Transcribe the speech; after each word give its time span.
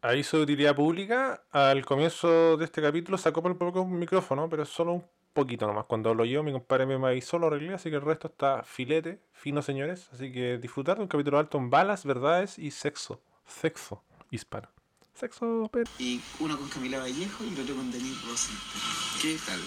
Aviso 0.00 0.36
de 0.36 0.44
utilidad 0.44 0.76
pública, 0.76 1.42
al 1.50 1.84
comienzo 1.84 2.56
de 2.56 2.64
este 2.64 2.80
capítulo 2.80 3.18
sacó 3.18 3.42
por 3.42 3.58
poco 3.58 3.82
un 3.82 3.98
micrófono, 3.98 4.48
pero 4.48 4.64
solo 4.64 4.92
un 4.92 5.04
poquito 5.32 5.66
nomás. 5.66 5.86
Cuando 5.86 6.14
lo 6.14 6.24
yo, 6.24 6.44
mi 6.44 6.52
compadre 6.52 6.86
me 6.86 6.94
avisó, 7.04 7.36
lo 7.36 7.48
arreglé, 7.48 7.74
así 7.74 7.90
que 7.90 7.96
el 7.96 8.02
resto 8.02 8.28
está 8.28 8.62
filete, 8.62 9.20
fino 9.32 9.60
señores. 9.60 10.08
Así 10.12 10.30
que 10.32 10.58
disfrutar 10.58 10.98
de 10.98 11.02
un 11.02 11.08
capítulo 11.08 11.40
alto 11.40 11.58
en 11.58 11.68
balas, 11.68 12.04
verdades 12.04 12.60
y 12.60 12.70
sexo. 12.70 13.20
Sexo 13.44 14.04
hispano. 14.30 14.68
Sexo, 15.14 15.68
pero... 15.72 15.90
Y 15.98 16.20
uno 16.38 16.56
con 16.56 16.68
Camila 16.68 17.00
Vallejo 17.00 17.42
y 17.42 17.54
el 17.54 17.60
otro 17.60 17.74
con 17.74 17.90
Denis 17.90 18.22
Rosenthal. 18.22 19.20
¿Qué 19.20 19.36
tal? 19.44 19.60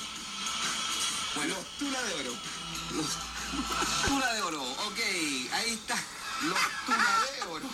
Bueno, 1.36 1.55
tula 1.77 2.02
de 2.04 2.13
oro. 2.21 2.38
Tula 4.07 4.34
de 4.34 4.41
oro, 4.43 4.61
ok, 4.61 5.00
ahí 5.52 5.71
está. 5.71 5.95
Los 6.48 6.57
tula 6.86 7.20
de 7.36 7.52
oro. 7.52 7.66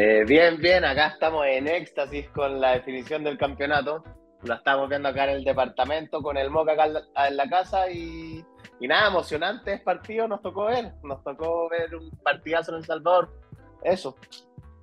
Eh, 0.00 0.24
bien, 0.24 0.58
bien, 0.58 0.84
acá 0.84 1.08
estamos 1.08 1.44
en 1.44 1.66
éxtasis 1.66 2.28
con 2.28 2.60
la 2.60 2.74
definición 2.74 3.24
del 3.24 3.36
campeonato. 3.36 4.04
Lo 4.44 4.54
estamos 4.54 4.88
viendo 4.88 5.08
acá 5.08 5.24
en 5.24 5.30
el 5.30 5.44
departamento 5.44 6.22
con 6.22 6.36
el 6.36 6.50
Moca 6.50 6.74
acá 6.74 6.86
en 7.26 7.36
la 7.36 7.48
casa 7.48 7.90
y, 7.90 8.44
y 8.78 8.86
nada, 8.86 9.08
emocionante 9.08 9.72
es 9.72 9.80
partido, 9.80 10.28
nos 10.28 10.40
tocó 10.40 10.66
ver, 10.66 10.92
nos 11.02 11.24
tocó 11.24 11.68
ver 11.68 11.96
un 11.96 12.10
partidazo 12.22 12.70
en 12.70 12.78
El 12.78 12.84
Salvador. 12.84 13.28
Eso. 13.82 14.14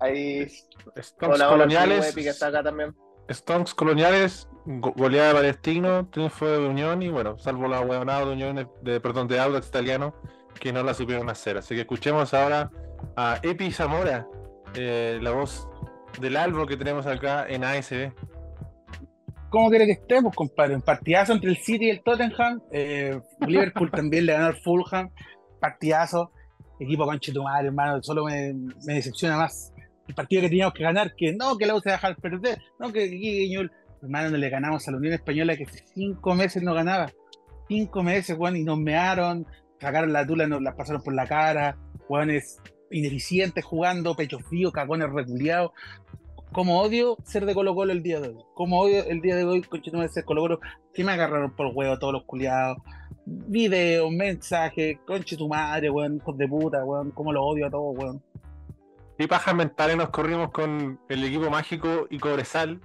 Ahí 0.01 0.49
Stonks 0.49 1.21
Hola, 1.21 1.47
hola, 1.47 1.47
coloniales. 1.49 2.09
Epi, 2.11 2.23
que 2.23 2.29
está 2.31 2.47
acá 2.47 2.61
también. 2.61 2.93
Stonks 3.31 3.73
coloniales, 3.73 4.49
go- 4.65 4.91
goleada 4.97 5.29
de 5.29 5.35
Palestino, 5.35 6.09
triunfo 6.09 6.45
de 6.45 6.59
Unión 6.67 7.01
y 7.01 7.07
bueno, 7.07 7.37
salvo 7.37 7.69
la 7.69 7.79
huevonada 7.79 8.25
de 8.25 8.31
Unión, 8.33 8.69
de, 8.81 8.99
perdón, 8.99 9.29
de 9.29 9.39
Audax 9.39 9.69
italiano, 9.69 10.13
que 10.59 10.73
no 10.73 10.83
la 10.83 10.93
supieron 10.93 11.29
hacer. 11.29 11.55
Así 11.55 11.73
que 11.73 11.81
escuchemos 11.81 12.33
ahora 12.33 12.69
a 13.15 13.39
Epi 13.41 13.71
Zamora, 13.71 14.27
eh, 14.77 15.19
la 15.21 15.31
voz 15.31 15.67
del 16.19 16.37
Albo 16.37 16.65
que 16.65 16.77
tenemos 16.77 17.05
acá 17.05 17.45
en 17.47 17.63
ASB. 17.63 18.11
¿Cómo 19.49 19.69
quiere 19.69 19.85
que 19.85 19.93
estemos, 19.93 20.35
compadre? 20.35 20.75
Un 20.75 20.81
partidazo 20.81 21.33
entre 21.33 21.49
el 21.49 21.57
City 21.57 21.85
y 21.85 21.89
el 21.89 22.03
Tottenham. 22.03 22.61
Eh, 22.71 23.19
Liverpool 23.47 23.91
también 23.95 24.25
le 24.25 24.33
ganó 24.33 24.47
al 24.47 24.57
Fulham. 24.57 25.09
Partidazo. 25.59 26.31
Equipo 26.79 27.05
conche 27.05 27.31
tu 27.31 27.41
madre, 27.43 27.67
hermano. 27.67 28.01
Solo 28.03 28.25
me, 28.25 28.53
me 28.85 28.95
decepciona 28.95 29.37
más 29.37 29.73
el 30.07 30.15
partido 30.15 30.41
que 30.41 30.49
teníamos 30.49 30.73
que 30.73 30.83
ganar. 30.83 31.15
Que 31.15 31.33
no, 31.33 31.57
que 31.57 31.65
la 31.65 31.75
U 31.75 31.79
se 31.79 31.91
dejar 31.91 32.15
perder. 32.17 32.61
No, 32.79 32.91
que 32.91 33.07
Guiñol. 33.07 33.71
Hermano, 34.01 34.31
no 34.31 34.37
le 34.37 34.49
ganamos 34.49 34.87
a 34.87 34.91
la 34.91 34.97
Unión 34.97 35.13
Española 35.13 35.55
que 35.55 35.63
hace 35.63 35.83
cinco 35.93 36.35
meses 36.35 36.61
no 36.61 36.73
ganaba. 36.73 37.11
Cinco 37.67 38.03
meses, 38.03 38.37
weón, 38.37 38.57
y 38.57 38.63
nos 38.63 38.77
mearon. 38.77 39.47
Sacaron 39.79 40.13
la 40.13 40.27
tula, 40.27 40.47
nos 40.47 40.61
la 40.61 40.75
pasaron 40.75 41.01
por 41.01 41.13
la 41.15 41.25
cara. 41.25 41.77
Weones 42.09 42.59
ineficientes 42.91 43.63
jugando, 43.63 44.15
pecho 44.15 44.39
frío, 44.39 44.71
cagones 44.71 45.09
reculeados 45.11 45.71
como 46.55 46.79
odio 46.79 47.17
ser 47.25 47.45
de 47.45 47.53
Colo 47.53 47.75
Colo 47.75 47.91
el 47.91 48.01
día 48.01 48.21
de 48.21 48.29
hoy. 48.29 48.37
Como 48.53 48.79
odio 48.79 49.03
el 49.03 49.19
día 49.19 49.35
de 49.35 49.43
hoy, 49.43 49.61
conchito 49.61 49.99
de 49.99 50.07
ser 50.07 50.23
Colo 50.23 50.39
Colo, 50.39 50.59
que 50.93 51.03
me 51.03 51.11
agarraron 51.11 51.51
por 51.51 51.67
huevo 51.75 51.99
todos 51.99 52.13
los 52.13 52.23
culiados. 52.23 52.77
Videos, 53.25 54.09
mensajes, 54.09 54.97
conche 55.05 55.35
tu 55.35 55.49
madre, 55.49 55.89
weón, 55.89 56.15
hijos 56.15 56.37
de 56.37 56.47
puta, 56.47 56.85
weón, 56.85 57.11
como 57.11 57.33
lo 57.33 57.43
odio 57.43 57.67
a 57.67 57.69
todos, 57.69 57.97
weón. 57.97 58.23
Y 59.19 59.27
pajas 59.27 59.53
mentales 59.53 59.97
nos 59.97 60.11
corrimos 60.11 60.51
con 60.51 60.97
el 61.09 61.25
equipo 61.25 61.49
mágico 61.49 62.07
y 62.09 62.19
Cobresal, 62.19 62.79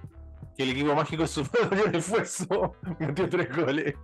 que 0.57 0.63
el 0.63 0.71
equipo 0.71 0.93
mágico 0.93 1.23
es 1.23 1.31
su 1.31 1.45
mayor 1.71 1.95
esfuerzo, 1.95 2.73
metió 2.99 3.29
tres 3.29 3.55
goles. 3.55 3.95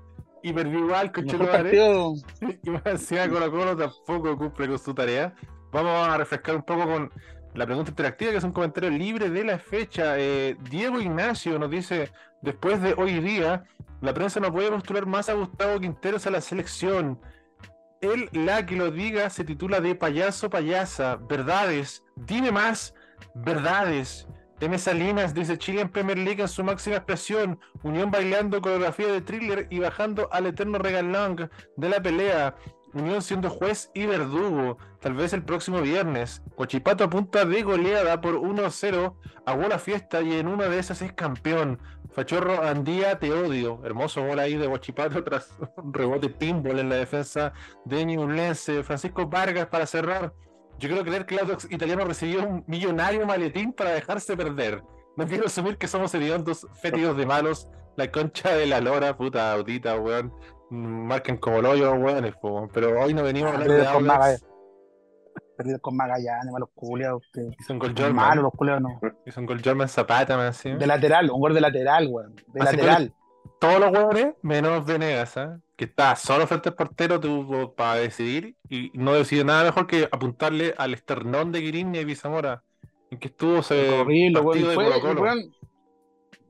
Y 0.43 0.53
perdió 0.53 0.79
igual, 0.79 1.11
con 1.11 1.25
Mejor 1.25 1.51
partido, 1.51 2.13
Y 2.63 2.69
más 2.69 2.85
encima 2.85 3.27
Colo 3.27 3.51
Colo 3.51 3.75
tampoco 3.75 4.37
cumple 4.37 4.69
con 4.69 4.79
su 4.79 4.93
tarea. 4.93 5.35
Vamos 5.71 6.07
a 6.07 6.17
refrescar 6.17 6.55
un 6.55 6.63
poco 6.63 6.85
con 6.85 7.11
la 7.53 7.65
pregunta 7.65 7.91
interactiva, 7.91 8.31
que 8.31 8.37
es 8.37 8.43
un 8.43 8.51
comentario 8.51 8.89
libre 8.89 9.29
de 9.29 9.43
la 9.43 9.57
fecha. 9.57 10.17
Eh, 10.17 10.55
Diego 10.69 10.99
Ignacio 10.99 11.57
nos 11.59 11.69
dice, 11.69 12.11
después 12.41 12.81
de 12.81 12.93
hoy 12.97 13.19
día, 13.19 13.63
la 14.01 14.13
prensa 14.13 14.39
no 14.39 14.51
puede 14.51 14.69
postular 14.69 15.05
más 15.05 15.27
a 15.29 15.33
Gustavo 15.33 15.79
Quinteros 15.79 16.27
a 16.27 16.31
la 16.31 16.41
selección. 16.41 17.19
Él, 18.01 18.29
la 18.31 18.65
que 18.65 18.75
lo 18.75 18.91
diga, 18.91 19.29
se 19.29 19.43
titula 19.43 19.81
de 19.81 19.95
payaso 19.95 20.49
payasa. 20.49 21.15
Verdades. 21.15 22.03
Dime 22.15 22.51
más. 22.51 22.93
Verdades. 23.33 24.27
M. 24.59 24.77
Salinas 24.77 25.33
dice 25.35 25.57
Chile 25.57 25.81
en 25.81 25.89
Premier 25.89 26.17
League 26.17 26.41
en 26.41 26.47
su 26.47 26.63
máxima 26.63 26.97
expresión. 26.97 27.59
Unión 27.83 28.09
bailando 28.11 28.61
coreografía 28.61 29.07
de 29.07 29.21
thriller 29.21 29.67
y 29.69 29.79
bajando 29.79 30.29
al 30.31 30.47
eterno 30.47 30.77
regalón 30.77 31.49
de 31.75 31.89
la 31.89 32.01
pelea. 32.01 32.55
Unión 32.99 33.21
siendo 33.21 33.49
juez 33.49 33.91
y 33.93 34.05
verdugo. 34.05 34.77
Tal 34.99 35.13
vez 35.13 35.33
el 35.33 35.43
próximo 35.43 35.81
viernes. 35.81 36.41
Cochipato 36.55 37.03
a 37.03 37.09
punta 37.09 37.45
de 37.45 37.63
goleada 37.63 38.19
por 38.21 38.35
1-0. 38.35 39.13
Aguó 39.45 39.67
la 39.67 39.79
fiesta 39.79 40.21
y 40.21 40.33
en 40.33 40.47
una 40.47 40.67
de 40.67 40.79
esas 40.79 41.01
es 41.01 41.13
campeón. 41.13 41.79
Fachorro 42.11 42.63
Andía, 42.63 43.19
te 43.19 43.31
odio. 43.31 43.81
Hermoso 43.85 44.25
gol 44.25 44.39
ahí 44.39 44.55
de 44.55 44.67
Guachipato 44.67 45.23
tras 45.25 45.55
un 45.77 45.93
rebote 45.93 46.29
pinball 46.29 46.79
en 46.79 46.89
la 46.89 46.95
defensa 46.95 47.53
de 47.85 48.05
Ñublense. 48.05 48.83
Francisco 48.83 49.27
Vargas 49.27 49.67
para 49.67 49.85
cerrar. 49.85 50.33
Yo 50.79 50.89
creo 50.89 51.03
que 51.03 51.33
el 51.35 51.39
Audax 51.41 51.71
italiano 51.71 52.05
recibió 52.05 52.43
un 52.43 52.63
millonario 52.67 53.25
maletín 53.25 53.73
para 53.73 53.91
dejarse 53.91 54.37
perder. 54.37 54.83
No 55.15 55.25
quiero 55.25 55.47
asumir 55.47 55.77
que 55.77 55.87
somos 55.87 56.13
hediondos 56.13 56.67
fétidos 56.81 57.17
de 57.17 57.25
malos. 57.25 57.67
La 57.95 58.11
concha 58.11 58.53
de 58.53 58.67
la 58.67 58.79
lora, 58.79 59.17
puta 59.17 59.51
audita, 59.51 59.99
weón. 59.99 60.31
Marquen 60.69 61.37
como 61.37 61.61
lo 61.61 61.75
yo, 61.75 61.93
weones, 61.93 62.33
pero 62.73 62.99
hoy 62.99 63.13
no 63.13 63.23
venimos 63.23 63.51
a 63.51 63.53
hablar 63.55 63.69
de 63.69 63.85
con, 63.93 64.03
Maga- 64.05 64.25
Audax. 64.25 64.45
perdido 65.55 65.79
con 65.79 65.95
Magallanes, 65.95 66.51
malos 66.51 66.69
culiados. 66.75 67.23
Hizo 67.59 67.73
un 67.73 67.79
gol 67.79 67.93
Malos 68.13 68.43
los 68.43 68.53
culiados, 68.53 68.81
no. 68.81 68.99
Hizo 69.25 69.39
un 69.39 69.45
gol 69.45 69.61
Zapata, 69.87 70.35
más 70.37 70.57
encima. 70.57 70.77
De 70.77 70.87
lateral, 70.87 71.31
un 71.31 71.39
gol 71.39 71.53
de 71.53 71.61
lateral, 71.61 72.07
weón. 72.09 72.35
De 72.47 72.63
lateral. 72.63 73.13
Todos 73.59 73.79
los 73.79 73.91
hueones, 73.91 74.35
menos 74.41 74.85
Venegas, 74.85 75.37
¿ah? 75.37 75.57
que 75.77 75.85
está 75.85 76.15
solo 76.15 76.45
frente 76.47 76.69
al 76.69 76.75
portero 76.75 77.19
tuvo 77.19 77.73
para 77.73 77.95
decidir 77.95 78.55
y 78.69 78.91
no 78.93 79.13
decidió 79.13 79.45
nada 79.45 79.63
mejor 79.63 79.87
que 79.87 80.07
apuntarle 80.11 80.73
al 80.77 80.93
esternón 80.93 81.51
de 81.51 81.61
Guirín 81.61 81.91
y 81.95 82.15
Zamora 82.15 82.63
en 83.09 83.19
que 83.19 83.29
estuvo 83.29 83.59
ese 83.59 83.89
horrible, 84.01 84.41
partido 84.43 84.67
weón. 84.67 84.69
de 84.69 84.75
Fue, 84.75 84.83
Colo-Colo. 84.85 85.21
weón, 85.21 85.39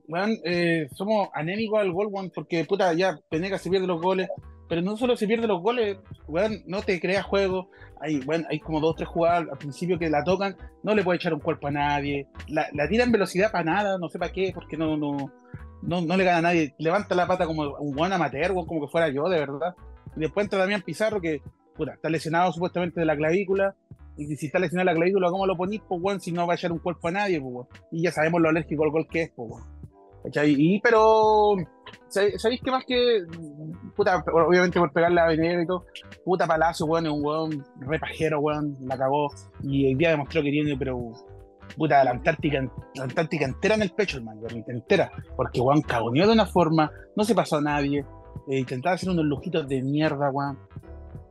weón, 0.08 0.38
eh, 0.44 0.88
somos 0.94 1.28
anémicos 1.34 1.80
al 1.80 1.92
gol, 1.92 2.08
weón, 2.10 2.30
porque 2.34 2.64
puta, 2.64 2.92
ya 2.94 3.18
Penega 3.28 3.58
se 3.58 3.70
pierde 3.70 3.86
los 3.86 4.00
goles, 4.00 4.28
pero 4.68 4.82
no 4.82 4.96
solo 4.96 5.16
se 5.16 5.26
pierde 5.26 5.46
los 5.46 5.62
goles, 5.62 5.98
weón, 6.26 6.62
no 6.66 6.82
te 6.82 7.00
creas 7.00 7.24
juego. 7.24 7.70
Hay, 8.00 8.20
weón, 8.20 8.46
hay 8.48 8.60
como 8.60 8.80
dos 8.80 8.96
tres 8.96 9.08
jugadas 9.08 9.48
al 9.50 9.58
principio 9.58 9.98
que 9.98 10.10
la 10.10 10.24
tocan, 10.24 10.56
no 10.82 10.94
le 10.94 11.02
puede 11.02 11.16
echar 11.16 11.34
un 11.34 11.40
cuerpo 11.40 11.68
a 11.68 11.72
nadie, 11.72 12.26
la, 12.48 12.66
la 12.72 12.88
tira 12.88 13.04
en 13.04 13.12
velocidad 13.12 13.50
para 13.50 13.64
nada, 13.64 13.98
no 13.98 14.08
sé 14.08 14.18
para 14.18 14.32
qué, 14.32 14.52
porque 14.54 14.76
no, 14.76 14.96
no, 14.96 15.32
no, 15.82 16.00
no 16.00 16.16
le 16.16 16.24
gana 16.24 16.38
a 16.38 16.42
nadie. 16.42 16.74
Levanta 16.78 17.14
la 17.14 17.26
pata 17.26 17.46
como 17.46 17.62
un 17.78 17.94
buen 17.94 18.12
amateur, 18.12 18.52
weón, 18.52 18.66
como 18.66 18.80
que 18.80 18.90
fuera 18.90 19.08
yo, 19.08 19.28
de 19.28 19.38
verdad. 19.38 19.74
Y 20.16 20.20
después 20.20 20.44
entra 20.44 20.58
Damián 20.58 20.82
Pizarro, 20.82 21.20
que 21.20 21.42
puta, 21.76 21.94
está 21.94 22.10
lesionado 22.10 22.52
supuestamente 22.52 23.00
de 23.00 23.06
la 23.06 23.16
clavícula. 23.16 23.74
Y 24.16 24.34
si 24.34 24.46
está 24.46 24.58
lesionado 24.58 24.86
la 24.86 24.94
clavícula, 24.94 25.30
¿cómo 25.30 25.46
lo 25.46 25.56
ponís, 25.56 25.80
pues, 25.88 26.00
weón, 26.02 26.20
si 26.20 26.32
no 26.32 26.46
va 26.46 26.54
a 26.54 26.56
echar 26.56 26.72
un 26.72 26.80
cuerpo 26.80 27.06
a 27.06 27.12
nadie, 27.12 27.40
pues? 27.40 27.68
Y 27.92 28.02
ya 28.02 28.10
sabemos 28.10 28.40
lo 28.40 28.48
alérgico 28.48 28.82
al 28.82 28.90
gol 28.90 29.06
que 29.06 29.22
es, 29.22 29.30
pues, 29.30 29.48
weón. 29.50 29.77
Pero, 30.82 31.56
¿sabéis 32.08 32.60
qué 32.62 32.70
más 32.70 32.84
que, 32.84 33.24
puta, 33.96 34.22
obviamente 34.32 34.78
por 34.78 34.92
pegarle 34.92 35.20
a 35.20 35.26
Venegas 35.26 35.64
y 35.64 35.66
todo, 35.66 35.84
puta 36.24 36.46
Palacio, 36.46 36.86
weón, 36.86 37.06
es 37.06 37.12
un 37.12 37.24
weón 37.24 37.66
repajero, 37.80 38.40
weón, 38.40 38.76
la 38.80 38.96
cagó. 38.96 39.28
Y 39.62 39.86
hoy 39.86 39.94
día 39.94 40.10
demostró 40.10 40.42
que 40.42 40.50
tiene, 40.50 40.76
pero, 40.76 41.12
puta, 41.76 42.02
la 42.04 42.10
Antártica, 42.12 42.60
la 42.94 43.04
Antártica 43.04 43.44
entera 43.44 43.74
en 43.74 43.82
el 43.82 43.90
pecho, 43.90 44.18
hermano, 44.18 44.42
entera. 44.68 45.10
Porque, 45.36 45.60
weón, 45.60 45.82
cagoneó 45.82 46.26
de 46.26 46.32
una 46.32 46.46
forma, 46.46 46.90
no 47.16 47.24
se 47.24 47.34
pasó 47.34 47.56
a 47.56 47.62
nadie, 47.62 48.04
eh, 48.48 48.58
intentaba 48.58 48.94
hacer 48.94 49.10
unos 49.10 49.24
lujitos 49.24 49.68
de 49.68 49.82
mierda, 49.82 50.30
weón. 50.30 50.58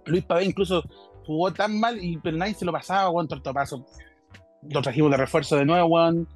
Luis 0.06 0.24
Pavé 0.24 0.46
incluso 0.46 0.84
jugó 1.26 1.52
tan 1.52 1.80
mal, 1.80 2.02
y, 2.02 2.18
pero 2.18 2.38
nadie 2.38 2.54
se 2.54 2.66
lo 2.66 2.72
pasaba, 2.72 3.10
weón, 3.10 3.28
tortopaso. 3.28 3.86
Lo 4.70 4.82
trajimos 4.82 5.12
de 5.12 5.18
refuerzo 5.18 5.56
de 5.58 5.66
nuevo, 5.66 5.88
weón. 5.88 6.28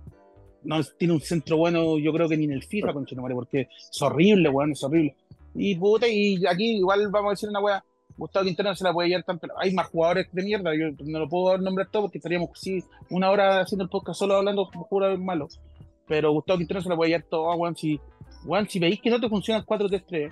No 0.64 0.84
tiene 0.84 1.14
un 1.14 1.22
centro 1.22 1.58
bueno, 1.58 1.98
yo 1.98 2.14
creo 2.14 2.30
que 2.30 2.38
ni 2.38 2.46
en 2.46 2.52
el 2.52 2.64
FIFA, 2.64 2.94
con 2.94 3.06
porque 3.06 3.62
es 3.70 4.02
horrible, 4.02 4.50
weón, 4.50 4.72
es 4.72 4.84
horrible. 4.84 5.16
Y 5.56 5.76
puta, 5.76 6.08
y 6.08 6.46
aquí 6.46 6.78
igual 6.78 7.10
vamos 7.10 7.30
a 7.30 7.32
decir 7.32 7.50
una 7.50 7.60
weá. 7.60 7.84
Gustavo 8.18 8.46
Quintero 8.46 8.76
se 8.76 8.84
la 8.84 8.94
puede 8.94 9.10
llevar 9.10 9.24
tanto. 9.24 9.48
Hay 9.58 9.74
más 9.74 9.88
jugadores 9.88 10.28
de 10.32 10.44
mierda, 10.44 10.72
yo 10.76 10.90
no 11.06 11.20
lo 11.20 11.28
puedo 11.28 11.58
nombrar 11.58 11.90
todo 11.90 12.04
porque 12.04 12.20
estaríamos 12.20 12.50
sí, 12.54 12.84
una 13.10 13.32
hora 13.32 13.62
haciendo 13.62 13.84
el 13.84 13.90
podcast 13.90 14.20
solo 14.20 14.36
hablando 14.36 14.66
jugadores 14.66 15.20
malos. 15.20 15.60
Pero 16.08 16.32
Gustavo 16.32 16.58
Quintero 16.58 16.82
se 16.82 16.90
la 16.90 16.96
puede 16.96 17.12
llevar 17.12 17.26
todo, 17.30 17.52
Juan. 17.58 17.76
Si, 17.76 18.00
Juan, 18.46 18.68
si 18.68 18.80
veis 18.80 19.02
que 19.02 19.10
no 19.10 19.20
te 19.20 19.30
funciona 19.30 19.60
el 19.60 19.66
4-3-3, 19.66 20.32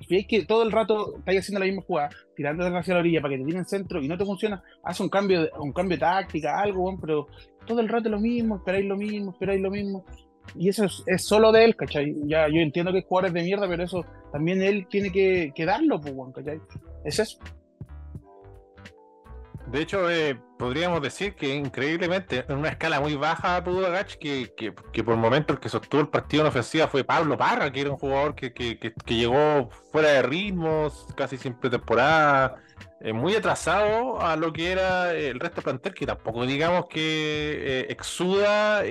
si 0.00 0.14
veis 0.14 0.26
que 0.26 0.44
todo 0.44 0.62
el 0.62 0.72
rato 0.72 1.16
estáis 1.18 1.40
haciendo 1.40 1.60
la 1.60 1.66
misma 1.66 1.82
jugada, 1.82 2.10
tirando 2.34 2.64
hacia 2.64 2.94
la 2.94 3.00
orilla 3.00 3.20
para 3.20 3.34
que 3.34 3.40
te 3.40 3.46
tiren 3.46 3.66
centro 3.66 4.02
y 4.02 4.08
no 4.08 4.18
te 4.18 4.24
funciona, 4.24 4.62
haz 4.82 4.98
un 5.00 5.08
cambio, 5.08 5.48
un 5.60 5.72
cambio 5.72 5.96
de 5.96 6.00
táctica, 6.00 6.60
algo, 6.60 6.82
Juan, 6.82 7.00
pero 7.00 7.28
todo 7.66 7.80
el 7.80 7.88
rato 7.88 8.08
lo 8.08 8.20
mismo, 8.20 8.56
esperáis 8.56 8.86
lo 8.86 8.96
mismo, 8.96 9.32
esperáis 9.32 9.60
lo 9.60 9.70
mismo. 9.70 10.04
Y 10.56 10.68
eso 10.68 10.84
es, 11.06 11.24
solo 11.24 11.52
de 11.52 11.64
él, 11.64 11.76
¿cachai? 11.76 12.14
Ya, 12.24 12.48
yo 12.48 12.60
entiendo 12.60 12.92
que 12.92 12.98
es 12.98 13.06
jugadores 13.06 13.32
de 13.32 13.42
mierda, 13.42 13.68
pero 13.68 13.84
eso 13.84 14.04
también 14.32 14.62
él 14.62 14.86
tiene 14.88 15.10
que, 15.10 15.52
darlo, 15.64 16.00
pues, 16.00 16.14
¿cachai? 16.34 16.60
Es 17.04 17.18
eso. 17.18 17.38
De 19.66 19.80
hecho, 19.80 20.10
eh, 20.10 20.38
podríamos 20.58 21.00
decir 21.00 21.34
que 21.34 21.54
increíblemente, 21.54 22.44
en 22.46 22.58
una 22.58 22.70
escala 22.70 23.00
muy 23.00 23.14
baja, 23.14 23.62
pudo 23.64 23.86
Agach, 23.86 24.16
que, 24.16 24.52
que, 24.54 24.74
que, 24.92 25.04
por 25.04 25.16
momentos 25.16 25.56
el 25.56 25.60
que 25.60 25.68
sostuvo 25.68 26.00
el 26.00 26.08
partido 26.08 26.42
en 26.42 26.48
ofensiva 26.48 26.88
fue 26.88 27.04
Pablo 27.04 27.38
Parra, 27.38 27.70
que 27.72 27.80
era 27.80 27.90
un 27.90 27.96
jugador 27.96 28.34
que, 28.34 28.52
que 28.52 28.92
llegó 29.06 29.70
fuera 29.90 30.10
de 30.10 30.22
ritmos, 30.22 31.06
casi 31.16 31.38
siempre 31.38 31.70
temporada, 31.70 32.56
eh, 33.00 33.12
muy 33.12 33.34
atrasado 33.34 34.20
a 34.20 34.36
lo 34.36 34.52
que 34.52 34.72
era 34.72 35.12
el 35.12 35.38
resto 35.40 35.56
del 35.56 35.64
plantel, 35.64 35.94
que 35.94 36.06
tampoco 36.06 36.46
digamos 36.46 36.86
que 36.86 37.00
eh, 37.00 37.86
exuda 37.90 38.82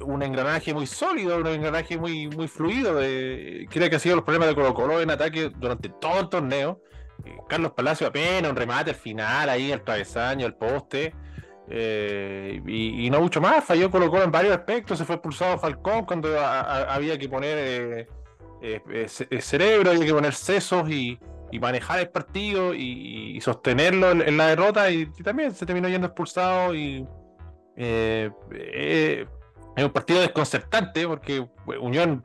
un 0.00 0.22
engranaje 0.22 0.74
muy 0.74 0.86
sólido, 0.86 1.38
un 1.38 1.46
engranaje 1.46 1.96
muy, 1.96 2.28
muy 2.28 2.48
fluido. 2.48 2.96
creo 2.96 3.90
que 3.90 3.96
ha 3.96 3.98
sido 3.98 4.16
los 4.16 4.24
problemas 4.24 4.48
de 4.48 4.54
Colo 4.54 4.74
Colo 4.74 5.00
en 5.00 5.10
ataque 5.10 5.50
durante 5.56 5.88
todo 5.88 6.20
el 6.20 6.28
torneo. 6.28 6.80
Eh, 7.24 7.36
Carlos 7.48 7.72
Palacio 7.72 8.06
apenas 8.06 8.50
un 8.50 8.56
remate 8.56 8.90
al 8.90 8.96
final, 8.96 9.48
ahí 9.48 9.72
el 9.72 9.82
travesaño, 9.82 10.46
el 10.46 10.54
poste. 10.54 11.14
Eh, 11.68 12.62
y, 12.66 13.10
no 13.10 13.20
mucho 13.20 13.40
más, 13.40 13.64
falló 13.64 13.90
Colo 13.90 14.10
Colo 14.10 14.22
en 14.24 14.30
varios 14.30 14.56
aspectos, 14.56 14.98
se 14.98 15.04
fue 15.04 15.16
expulsado 15.16 15.58
Falcón 15.58 16.04
cuando 16.04 16.28
había 16.38 17.18
que 17.18 17.28
poner 17.28 18.08
eh, 18.62 19.06
cerebro, 19.40 19.90
había 19.90 20.06
que 20.06 20.14
poner 20.14 20.32
sesos 20.32 20.88
y, 20.88 21.18
manejar 21.60 22.00
el 22.00 22.08
partido 22.08 22.74
y, 22.74 23.40
sostenerlo 23.40 24.10
en, 24.10 24.36
la 24.36 24.48
derrota 24.48 24.90
y, 24.90 25.06
también 25.22 25.54
se 25.54 25.66
terminó 25.66 25.88
yendo 25.88 26.06
expulsado 26.08 26.74
y 26.74 27.06
es 29.76 29.84
un 29.84 29.90
partido 29.92 30.20
desconcertante 30.20 31.06
porque 31.06 31.46
Unión, 31.80 32.24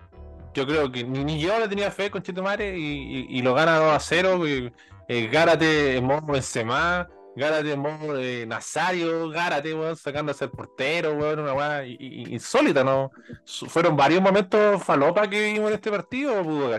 yo 0.53 0.65
creo 0.65 0.91
que 0.91 1.03
ni, 1.03 1.39
yo 1.39 1.59
le 1.59 1.67
tenía 1.67 1.91
fe 1.91 2.09
con 2.09 2.21
Chetumare 2.21 2.77
y, 2.77 3.27
y, 3.29 3.41
lo 3.41 3.53
gana 3.53 3.77
2 3.77 3.93
a 3.93 3.99
0. 3.99 4.47
Y, 4.47 4.71
eh, 5.07 5.27
Gárate 5.27 5.97
en 5.97 6.05
modo 6.05 6.21
Benzema, 6.21 7.07
Gárate 7.35 7.73
en 7.73 7.79
modo 7.79 8.17
Nazario, 8.47 9.29
Gárate, 9.29 9.73
weón, 9.73 9.95
sacándose 9.95 10.45
el 10.45 10.51
portero, 10.51 11.13
weón, 11.13 11.39
una 11.39 11.53
weá 11.53 11.85
insólita, 11.85 12.83
¿no? 12.83 13.11
¿Fueron 13.45 13.95
varios 13.95 14.21
momentos 14.21 14.81
falopa 14.83 15.29
que 15.29 15.51
vimos 15.51 15.69
en 15.69 15.75
este 15.75 15.91
partido 15.91 16.39
o 16.39 16.43
pudo 16.43 16.69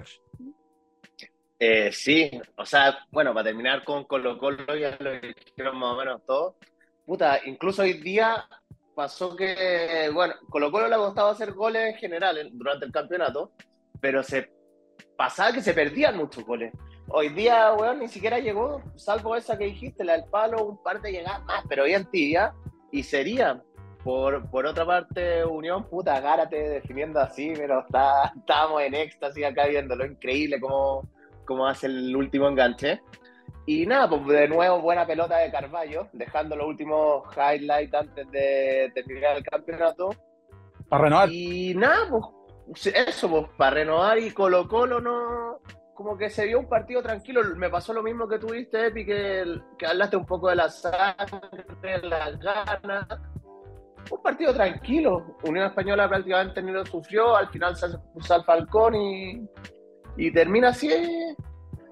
eh, 1.65 1.93
sí, 1.93 2.29
o 2.57 2.67
sea, 2.67 3.07
bueno, 3.13 3.33
para 3.33 3.45
terminar 3.45 3.85
con 3.85 4.03
Colo 4.03 4.37
Colo, 4.37 4.75
ya 4.75 4.97
lo 4.99 5.13
dijeron 5.13 5.79
más 5.79 5.93
o 5.93 5.97
menos 5.97 6.27
todo. 6.27 6.57
Puta, 7.07 7.39
incluso 7.45 7.83
hoy 7.83 7.93
día 7.93 8.49
pasó 8.97 9.37
que, 9.37 10.11
bueno, 10.13 10.35
Colo 10.49 10.73
Colo 10.73 10.89
le 10.89 10.97
ha 10.97 10.99
costado 10.99 11.29
hacer 11.29 11.53
goles 11.53 11.95
en 11.95 12.01
general 12.01 12.51
durante 12.55 12.85
el 12.85 12.91
campeonato, 12.91 13.53
pero 14.01 14.25
se 14.25 14.51
pasaba 15.17 15.53
que 15.53 15.63
se 15.63 15.73
perdían 15.73 16.17
muchos 16.17 16.45
goles. 16.45 16.73
Hoy 17.07 17.29
día, 17.29 17.73
weón, 17.75 18.01
ni 18.01 18.09
siquiera 18.09 18.41
llegó, 18.41 18.83
salvo 18.97 19.37
esa 19.37 19.57
que 19.57 19.67
dijiste, 19.67 20.03
la 20.03 20.15
del 20.15 20.25
palo, 20.31 20.65
un 20.65 20.83
par 20.83 21.01
de 21.01 21.13
llegadas 21.13 21.45
más, 21.45 21.63
pero 21.69 21.85
bien 21.85 22.11
tibia, 22.11 22.53
y 22.91 23.05
sería. 23.05 23.63
Por, 24.03 24.51
por 24.51 24.67
otra 24.67 24.85
parte, 24.85 25.45
Unión, 25.45 25.89
puta, 25.89 26.19
Gárate 26.19 26.57
definiendo 26.57 27.21
así, 27.21 27.53
pero 27.57 27.83
está, 27.83 28.33
estábamos 28.37 28.83
en 28.83 28.95
éxtasis 28.95 29.45
acá 29.45 29.69
viéndolo, 29.69 30.05
increíble 30.05 30.59
cómo, 30.59 31.09
cómo 31.53 31.67
hace 31.67 31.87
el 31.87 32.15
último 32.17 32.49
enganche. 32.49 33.03
Y 33.65 33.87
nada, 33.87 34.09
pues 34.09 34.27
de 34.27 34.49
nuevo 34.49 34.81
buena 34.81 35.07
pelota 35.07 35.37
de 35.37 35.51
Carballo, 35.51 36.09
dejando 36.13 36.57
los 36.57 36.67
últimos 36.67 37.25
highlights 37.37 37.95
antes 37.95 38.31
de 38.31 38.91
terminar 38.95 39.37
el 39.37 39.45
campeonato. 39.45 40.11
Para 40.89 41.05
renovar. 41.05 41.29
Y 41.31 41.75
nada, 41.75 42.09
pues 42.67 42.87
eso, 42.87 43.31
pues 43.31 43.47
para 43.57 43.77
renovar 43.77 44.19
y 44.19 44.33
Colo 44.33 44.67
Colo 44.67 45.01
no, 45.01 45.61
como 45.95 46.17
que 46.17 46.29
se 46.29 46.47
vio 46.47 46.59
un 46.59 46.69
partido 46.69 47.03
tranquilo. 47.03 47.43
Me 47.57 47.71
pasó 47.71 47.93
lo 47.93 48.03
mismo 48.03 48.27
que 48.27 48.39
tuviste, 48.39 48.87
Epi, 48.87 49.07
que, 49.07 49.61
que 49.79 49.87
hablaste 49.87 50.17
un 50.17 50.27
poco 50.27 50.49
de 50.49 50.57
la 50.57 50.69
sangre, 50.69 51.65
las 52.03 52.39
ganas. 52.41 53.07
Un 54.11 54.23
partido 54.23 54.53
tranquilo. 54.53 55.37
Unión 55.45 55.67
Española 55.67 56.09
prácticamente 56.09 56.61
ni 56.63 56.73
lo 56.73 56.85
sufrió. 56.85 57.37
Al 57.37 57.49
final 57.49 57.77
se 57.77 57.87
puso 58.13 58.35
al 58.35 58.45
Falcón 58.45 58.97
y, 58.97 59.49
y 60.17 60.33
termina 60.33 60.69
así 60.69 60.89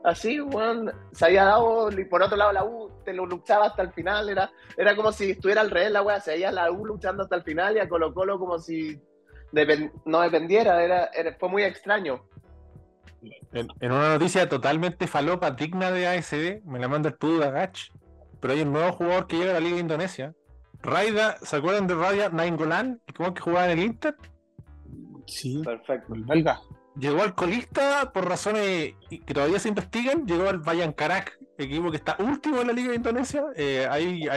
así, 0.04 0.40
bueno, 0.40 0.92
se 1.12 1.26
había 1.26 1.44
dado, 1.44 1.90
y 1.90 2.04
por 2.04 2.22
otro 2.22 2.36
lado 2.36 2.52
la 2.52 2.64
U 2.64 2.90
te 3.04 3.12
lo 3.12 3.26
luchaba 3.26 3.66
hasta 3.66 3.82
el 3.82 3.92
final, 3.92 4.28
era, 4.28 4.50
era 4.76 4.96
como 4.96 5.12
si 5.12 5.32
estuviera 5.32 5.60
al 5.60 5.70
revés 5.70 5.90
la 5.90 6.02
weá, 6.02 6.20
se 6.20 6.32
veía 6.32 6.52
la 6.52 6.70
U 6.70 6.84
luchando 6.86 7.22
hasta 7.22 7.36
el 7.36 7.42
final 7.42 7.76
y 7.76 7.80
a 7.80 7.88
Colo 7.88 8.14
Colo 8.14 8.38
como 8.38 8.58
si 8.58 9.00
no 10.04 10.20
dependiera, 10.20 10.82
era, 10.82 11.10
fue 11.38 11.48
muy 11.48 11.62
extraño. 11.64 12.24
En, 13.52 13.68
una 13.82 14.10
noticia 14.10 14.48
totalmente 14.48 15.06
falopa, 15.06 15.50
digna 15.50 15.90
de 15.90 16.06
ASD, 16.06 16.64
me 16.64 16.78
la 16.78 16.88
manda 16.88 17.10
el 17.10 17.16
Pudu 17.16 17.42
Agach, 17.42 17.90
pero 18.40 18.54
hay 18.54 18.62
un 18.62 18.72
nuevo 18.72 18.92
jugador 18.92 19.26
que 19.26 19.36
llega 19.36 19.50
a 19.50 19.54
la 19.54 19.60
Liga 19.60 19.74
de 19.74 19.82
Indonesia. 19.82 20.34
Raida, 20.82 21.36
¿se 21.42 21.56
acuerdan 21.56 21.86
de 21.86 21.94
Raida 21.94 22.30
Nainggolan? 22.30 23.02
¿Cómo 23.14 23.34
que 23.34 23.42
jugaba 23.42 23.70
en 23.70 23.78
el 23.78 23.84
Inter? 23.84 24.14
Sí, 25.26 25.60
perfecto. 25.62 26.14
El 26.14 26.24
llegó 27.00 27.22
al 27.22 27.34
colista 27.34 28.12
por 28.12 28.28
razones 28.28 28.94
que 29.08 29.34
todavía 29.34 29.58
se 29.58 29.68
investigan, 29.68 30.26
llegó 30.26 30.48
al 30.48 30.58
Bayan 30.58 30.92
Karak, 30.92 31.38
equipo 31.58 31.90
que 31.90 31.96
está 31.96 32.16
último 32.20 32.60
en 32.60 32.68
la 32.68 32.72
Liga 32.72 32.90
de 32.90 32.96
Indonesia. 32.96 33.44
Eh, 33.56 33.86
hay, 33.90 34.28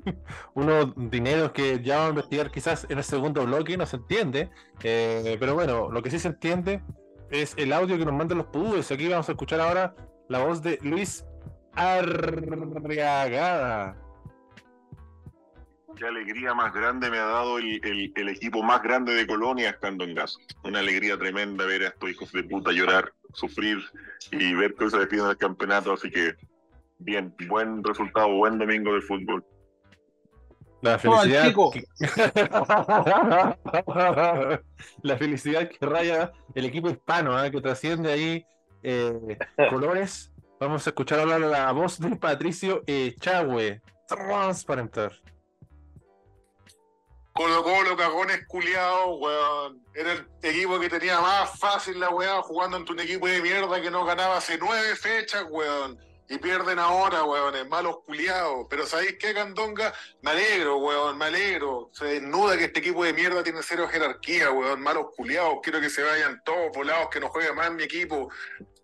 unos 0.54 0.94
dineros 0.96 1.52
que 1.52 1.82
ya 1.82 1.96
vamos 1.96 2.08
a 2.08 2.12
investigar 2.12 2.50
quizás 2.50 2.86
en 2.88 2.98
el 2.98 3.04
segundo 3.04 3.44
bloque, 3.44 3.76
no 3.76 3.86
se 3.86 3.96
entiende. 3.96 4.50
Eh, 4.82 5.36
pero 5.38 5.54
bueno, 5.54 5.90
lo 5.90 6.02
que 6.02 6.10
sí 6.10 6.18
se 6.18 6.28
entiende 6.28 6.82
es 7.30 7.54
el 7.56 7.72
audio 7.72 7.98
que 7.98 8.04
nos 8.04 8.14
mandan 8.14 8.38
los 8.38 8.46
pudues. 8.46 8.90
Aquí 8.90 9.08
vamos 9.08 9.28
a 9.28 9.32
escuchar 9.32 9.60
ahora 9.60 9.94
la 10.28 10.38
voz 10.44 10.62
de 10.62 10.78
Luis 10.82 11.24
Arriagada 11.74 12.82
qué 15.96 16.06
alegría 16.06 16.54
más 16.54 16.72
grande 16.72 17.10
me 17.10 17.18
ha 17.18 17.24
dado 17.24 17.58
el, 17.58 18.28
equipo 18.28 18.62
más 18.62 18.82
grande 18.82 19.14
de 19.14 19.26
Colonia 19.26 19.70
estando 19.70 20.04
en 20.04 20.14
gas. 20.14 20.38
Una 20.64 20.80
alegría 20.80 21.18
tremenda 21.18 21.66
ver 21.66 21.82
a 21.82 21.88
estos 21.88 22.10
hijos 22.10 22.32
de 22.32 22.44
puta 22.44 22.72
llorar, 22.72 23.12
sufrir 23.32 23.78
y 24.30 24.54
ver 24.54 24.74
que 24.74 24.90
se 24.90 24.98
despiden 24.98 25.28
del 25.28 25.36
campeonato. 25.36 25.92
Así 25.92 26.10
que, 26.10 26.34
bien, 26.98 27.34
buen 27.48 27.84
resultado, 27.84 28.28
buen 28.28 28.58
domingo 28.58 28.94
de 28.94 29.02
fútbol. 29.02 29.44
La 30.80 30.98
felicidad, 30.98 31.54
que... 31.72 31.84
la 35.02 35.16
felicidad 35.16 35.68
que 35.68 35.86
raya 35.86 36.32
el 36.54 36.64
equipo 36.64 36.90
hispano, 36.90 37.42
¿eh? 37.42 37.50
que 37.52 37.60
trasciende 37.60 38.12
ahí 38.12 38.44
eh, 38.82 39.38
colores. 39.70 40.32
Vamos 40.58 40.84
a 40.86 40.90
escuchar 40.90 41.20
hablar 41.20 41.40
la 41.40 41.70
voz 41.70 42.00
de 42.00 42.16
Patricio 42.16 42.82
Echagüe. 42.86 43.80
Transparentar. 44.08 45.21
Colo 47.32 47.62
Colo, 47.64 47.96
cagones 47.96 48.46
culiados, 48.46 49.18
weón. 49.18 49.82
Era 49.94 50.12
el 50.12 50.26
equipo 50.42 50.78
que 50.78 50.90
tenía 50.90 51.20
más 51.20 51.58
fácil 51.58 51.98
la 51.98 52.10
weá 52.10 52.42
jugando 52.42 52.76
ante 52.76 52.92
un 52.92 53.00
equipo 53.00 53.26
de 53.26 53.40
mierda 53.40 53.80
que 53.80 53.90
no 53.90 54.04
ganaba 54.04 54.36
hace 54.36 54.58
nueve 54.58 54.94
fechas, 54.96 55.44
weón. 55.48 55.98
Y 56.32 56.38
pierden 56.38 56.78
ahora, 56.78 57.24
weón, 57.24 57.68
malos 57.68 57.98
culiados. 58.06 58.66
Pero 58.70 58.86
¿sabéis 58.86 59.16
qué, 59.20 59.34
Candonga? 59.34 59.92
Me 60.22 60.30
alegro, 60.30 60.78
weón, 60.78 61.18
me 61.18 61.26
alegro. 61.26 61.90
Se 61.92 62.06
desnuda 62.06 62.56
que 62.56 62.64
este 62.64 62.80
equipo 62.80 63.04
de 63.04 63.12
mierda 63.12 63.42
tiene 63.42 63.62
cero 63.62 63.86
jerarquía, 63.86 64.50
weón. 64.50 64.80
Malos 64.80 65.08
culiados. 65.14 65.58
Quiero 65.62 65.78
que 65.78 65.90
se 65.90 66.02
vayan 66.02 66.40
todos 66.42 66.72
volados, 66.74 67.10
que 67.10 67.20
no 67.20 67.28
juegue 67.28 67.52
más 67.52 67.70
mi 67.72 67.82
equipo. 67.82 68.30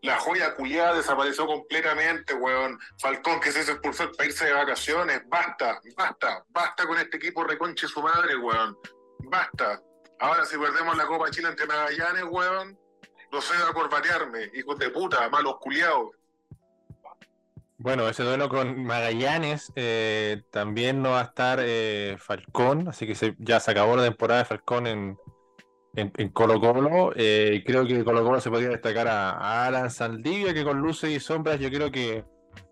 La 0.03 0.19
joya 0.19 0.55
culiada 0.57 0.97
desapareció 0.97 1.47
completamente, 1.47 2.35
weón. 2.35 2.79
Falcón 3.01 3.41
que 3.41 3.51
se 3.51 3.63
expulsó 3.63 4.13
para 4.13 4.29
irse 4.29 4.45
de 4.45 4.53
vacaciones. 4.53 5.23
Basta, 5.27 5.81
basta, 5.97 6.45
basta 6.51 6.87
con 6.87 6.99
este 6.99 7.17
equipo 7.17 7.45
reconche 7.45 7.89
su 7.89 8.03
madre, 8.03 8.37
weón. 8.37 8.77
Basta. 9.21 9.81
Ahora 10.21 10.45
si 10.45 10.59
perdemos 10.59 10.95
la 10.99 11.07
Copa 11.07 11.31
Chile 11.31 11.49
ante 11.49 11.65
Magallanes, 11.65 12.25
weón, 12.29 12.79
no 13.33 13.41
sé 13.41 13.55
a 13.57 13.73
corbatearme, 13.73 14.51
hijos 14.53 14.79
de 14.79 14.91
puta, 14.91 15.31
malos 15.31 15.57
culiados. 15.61 16.11
Bueno, 17.81 18.09
ese 18.09 18.25
duelo 18.25 18.49
con 18.49 18.85
Magallanes 18.85 19.73
eh, 19.77 20.43
también 20.51 21.01
no 21.01 21.11
va 21.11 21.21
a 21.21 21.25
estar 21.25 21.61
eh, 21.63 22.17
Falcón, 22.19 22.89
así 22.89 23.07
que 23.07 23.37
ya 23.39 23.61
se 23.61 23.71
acabó 23.71 23.95
la 23.97 24.03
temporada 24.03 24.41
de 24.41 24.47
Falcón 24.47 24.89
en, 24.89 25.17
en, 25.95 26.29
Colo 26.31 26.61
Colo. 26.61 27.13
Eh, 27.15 27.63
creo 27.65 27.87
que 27.87 28.03
Colo 28.03 28.25
Colo 28.25 28.41
se 28.41 28.51
podría 28.51 28.71
destacar 28.71 29.07
a, 29.07 29.67
Alan 29.67 29.93
Saldivia, 29.93 30.53
que 30.53 30.65
con 30.65 30.81
luces 30.81 31.11
y 31.11 31.21
sombras 31.21 31.61
yo 31.61 31.71
creo 31.71 31.93
que, 31.93 32.25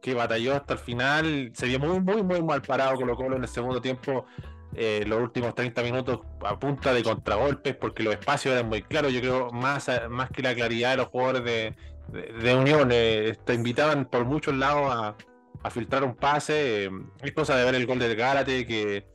que 0.02 0.14
batalló 0.14 0.56
hasta 0.56 0.72
el 0.74 0.80
final. 0.80 1.52
Se 1.54 1.66
vio 1.66 1.78
muy, 1.78 2.00
muy, 2.00 2.24
muy 2.24 2.42
mal 2.42 2.62
parado 2.62 2.96
Colo 2.96 3.14
Colo 3.14 3.36
en 3.36 3.42
el 3.42 3.48
segundo 3.48 3.80
tiempo. 3.80 4.26
eh, 4.74 5.04
los 5.06 5.20
últimos 5.20 5.54
30 5.54 5.82
minutos 5.84 6.20
a 6.44 6.58
punta 6.58 6.92
de 6.92 7.04
contragolpes 7.04 7.76
porque 7.76 8.02
los 8.02 8.14
espacios 8.14 8.54
eran 8.54 8.68
muy 8.68 8.82
claros. 8.82 9.12
Yo 9.12 9.20
creo 9.20 9.50
más, 9.52 9.88
más 10.10 10.30
que 10.30 10.42
la 10.42 10.52
claridad 10.52 10.90
de 10.90 10.96
los 10.96 11.06
jugadores 11.06 11.44
de, 11.44 11.76
de, 12.08 12.22
de 12.32 12.54
Unión, 12.54 12.90
eh, 12.92 13.36
te 13.44 13.54
invitaban 13.54 14.06
por 14.06 14.24
muchos 14.24 14.54
lados 14.54 14.92
a, 14.92 15.16
a 15.62 15.70
filtrar 15.70 16.04
un 16.04 16.14
pase. 16.16 16.84
eh, 16.84 16.90
es 17.22 17.32
cosa 17.32 17.56
de 17.56 17.64
ver 17.64 17.74
el 17.74 17.86
gol 17.86 17.98
del 17.98 18.16
Gárate 18.16 18.66
que 18.66 19.06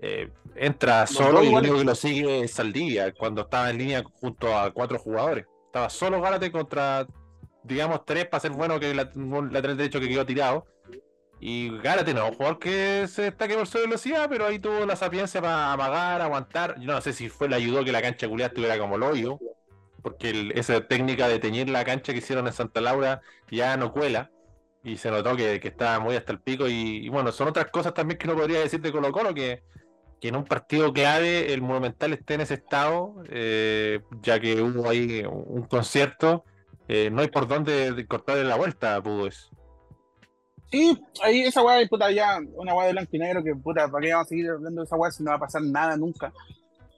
eh, 0.00 0.30
entra 0.56 1.06
solo 1.06 1.42
y 1.42 1.50
lo 1.50 1.58
único 1.58 1.78
que 1.78 1.84
lo 1.84 1.94
sigue 1.94 2.40
es 2.40 2.52
Saldivia 2.52 3.12
cuando 3.12 3.42
estaba 3.42 3.70
en 3.70 3.78
línea 3.78 4.02
junto 4.20 4.56
a 4.56 4.70
cuatro 4.72 4.98
jugadores. 4.98 5.46
Estaba 5.66 5.88
solo 5.90 6.20
Gárate 6.20 6.52
contra, 6.52 7.06
digamos, 7.62 8.04
tres 8.04 8.26
para 8.26 8.40
ser 8.40 8.50
bueno 8.52 8.78
que 8.78 8.94
la- 8.94 9.10
un 9.14 9.52
lateral 9.52 9.76
derecho 9.76 10.00
que 10.00 10.08
quedó 10.08 10.24
tirado. 10.26 10.66
Y 11.40 11.76
Gárate 11.78 12.14
no, 12.14 12.28
un 12.28 12.34
jugador 12.34 12.58
que 12.58 13.06
se 13.08 13.22
destaque 13.22 13.54
por 13.54 13.66
su 13.66 13.78
velocidad, 13.78 14.28
pero 14.30 14.46
ahí 14.46 14.58
tuvo 14.58 14.86
la 14.86 14.96
sapiencia 14.96 15.42
para 15.42 15.72
amagar, 15.72 16.22
aguantar. 16.22 16.78
Yo 16.80 16.92
no 16.92 17.00
sé 17.00 17.12
si 17.12 17.28
fue 17.28 17.48
le 17.48 17.56
ayudó 17.56 17.84
que 17.84 17.92
la 17.92 18.00
cancha 18.00 18.28
culiada 18.28 18.48
estuviera 18.48 18.78
como 18.78 18.96
el 18.96 19.02
hoyo, 19.02 19.38
porque 20.04 20.52
esa 20.54 20.86
técnica 20.86 21.26
de 21.26 21.38
teñir 21.38 21.70
la 21.70 21.82
cancha 21.84 22.12
que 22.12 22.18
hicieron 22.18 22.46
en 22.46 22.52
Santa 22.52 22.82
Laura 22.82 23.22
ya 23.50 23.76
no 23.78 23.90
cuela. 23.90 24.30
Y 24.84 24.98
se 24.98 25.10
notó 25.10 25.34
que, 25.34 25.60
que 25.60 25.68
estaba 25.68 25.98
muy 25.98 26.14
hasta 26.14 26.30
el 26.32 26.40
pico. 26.40 26.68
Y, 26.68 27.08
bueno, 27.08 27.32
son 27.32 27.48
otras 27.48 27.68
cosas 27.70 27.94
también 27.94 28.18
que 28.18 28.26
no 28.28 28.36
podría 28.36 28.60
decir 28.60 28.82
de 28.82 28.92
Colo 28.92 29.10
Colo, 29.12 29.32
que, 29.32 29.62
que 30.20 30.28
en 30.28 30.36
un 30.36 30.44
partido 30.44 30.92
clave 30.92 31.54
el 31.54 31.62
Monumental 31.62 32.12
esté 32.12 32.34
en 32.34 32.42
ese 32.42 32.54
estado, 32.54 33.14
eh, 33.30 34.00
ya 34.20 34.38
que 34.38 34.60
hubo 34.60 34.86
ahí 34.88 35.24
un 35.26 35.62
concierto. 35.62 36.44
eh, 36.86 37.08
no 37.10 37.22
hay 37.22 37.28
por 37.28 37.48
dónde 37.48 37.92
de- 37.92 38.06
cortarle 38.06 38.44
la 38.44 38.56
vuelta 38.56 38.96
a 38.96 39.02
Pudus. 39.02 39.50
Sí, 40.70 41.00
ahí 41.22 41.42
esa 41.44 41.62
weá, 41.62 41.86
puta, 41.88 42.10
ya, 42.10 42.38
una 42.56 42.74
weá 42.74 42.88
de 42.88 42.92
blanco 42.92 43.10
y 43.12 43.18
negro 43.20 43.42
que, 43.42 43.54
puta, 43.54 43.88
¿para 43.88 44.04
qué 44.04 44.12
vamos 44.12 44.26
a 44.26 44.28
seguir 44.28 44.50
hablando 44.50 44.82
de 44.82 44.84
esa 44.84 44.96
weá 44.96 45.10
si 45.10 45.22
no 45.22 45.30
va 45.30 45.36
a 45.36 45.40
pasar 45.40 45.62
nada 45.62 45.96
nunca? 45.96 46.30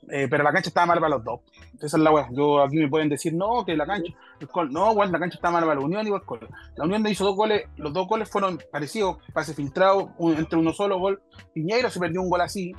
Eh, 0.09 0.29
pero 0.31 0.45
la 0.45 0.53
cancha 0.53 0.69
estaba 0.69 0.87
mal 0.87 0.99
para 1.01 1.17
los 1.17 1.25
dos. 1.25 1.41
Esa 1.83 1.97
es 1.97 2.03
la 2.03 2.13
weá. 2.13 2.29
Yo, 2.33 2.63
aquí 2.63 2.77
me 2.77 2.89
pueden 2.89 3.09
decir, 3.09 3.35
no, 3.35 3.65
que 3.65 3.77
la 3.77 3.87
cancha, 3.87 4.13
no, 4.71 4.93
weón, 4.93 5.11
la 5.11 5.19
cancha 5.19 5.35
está 5.37 5.51
mal 5.51 5.65
para 5.65 5.75
la 5.81 5.85
Unión 5.85 6.07
y 6.07 6.11
para 6.11 6.21
el 6.21 6.27
Colo. 6.27 6.49
La 6.77 6.85
Unión 6.85 7.07
hizo 7.09 7.25
dos 7.25 7.35
goles, 7.35 7.65
los 7.77 7.93
dos 7.93 8.07
goles 8.07 8.31
fueron 8.31 8.59
parecidos, 8.71 9.17
pase 9.33 9.53
filtrado, 9.55 10.13
un- 10.19 10.37
entre 10.37 10.59
uno 10.59 10.73
solo 10.73 10.99
gol. 10.99 11.21
Piñeiro 11.53 11.91
se 11.91 11.99
perdió 11.99 12.23
un 12.23 12.31
gol 12.31 12.41
así. 12.41 12.73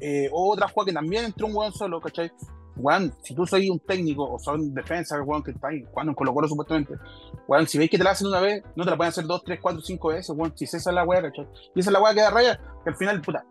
Eh, 0.00 0.28
otra 0.32 0.68
jugada 0.68 0.86
que 0.86 0.92
también 0.94 1.24
entró 1.26 1.46
un 1.46 1.54
weón 1.56 1.72
solo, 1.72 2.00
¿cachai? 2.00 2.30
Weón, 2.76 3.14
si 3.22 3.34
tú 3.34 3.46
soy 3.46 3.70
un 3.70 3.78
técnico 3.80 4.24
o 4.30 4.38
son 4.38 4.74
defensa, 4.74 5.20
weón, 5.22 5.42
que 5.42 5.50
está 5.52 5.68
ahí 5.68 5.82
jugando 5.90 6.10
en 6.12 6.14
Colo 6.16 6.34
Colo 6.34 6.48
supuestamente, 6.48 6.94
weón, 7.48 7.66
si 7.66 7.78
veis 7.78 7.90
que 7.90 7.96
te 7.98 8.04
la 8.04 8.10
hacen 8.10 8.26
una 8.28 8.40
vez, 8.40 8.62
no 8.76 8.84
te 8.84 8.90
la 8.90 8.96
pueden 8.96 9.10
hacer 9.10 9.24
dos, 9.26 9.42
tres, 9.44 9.58
cuatro, 9.60 9.80
cinco 9.82 10.08
veces, 10.08 10.30
weón, 10.36 10.52
si 10.56 10.64
esa 10.64 10.76
es 10.78 10.86
la 10.86 11.04
weá, 11.04 11.22
¿cachai? 11.22 11.46
Y 11.74 11.80
esa 11.80 11.90
es 11.90 11.92
la 11.92 12.00
weá 12.02 12.12
que 12.14 12.20
da 12.20 12.30
raya, 12.30 12.60
que 12.84 12.90
al 12.90 12.96
final, 12.96 13.20
puta, 13.22 13.44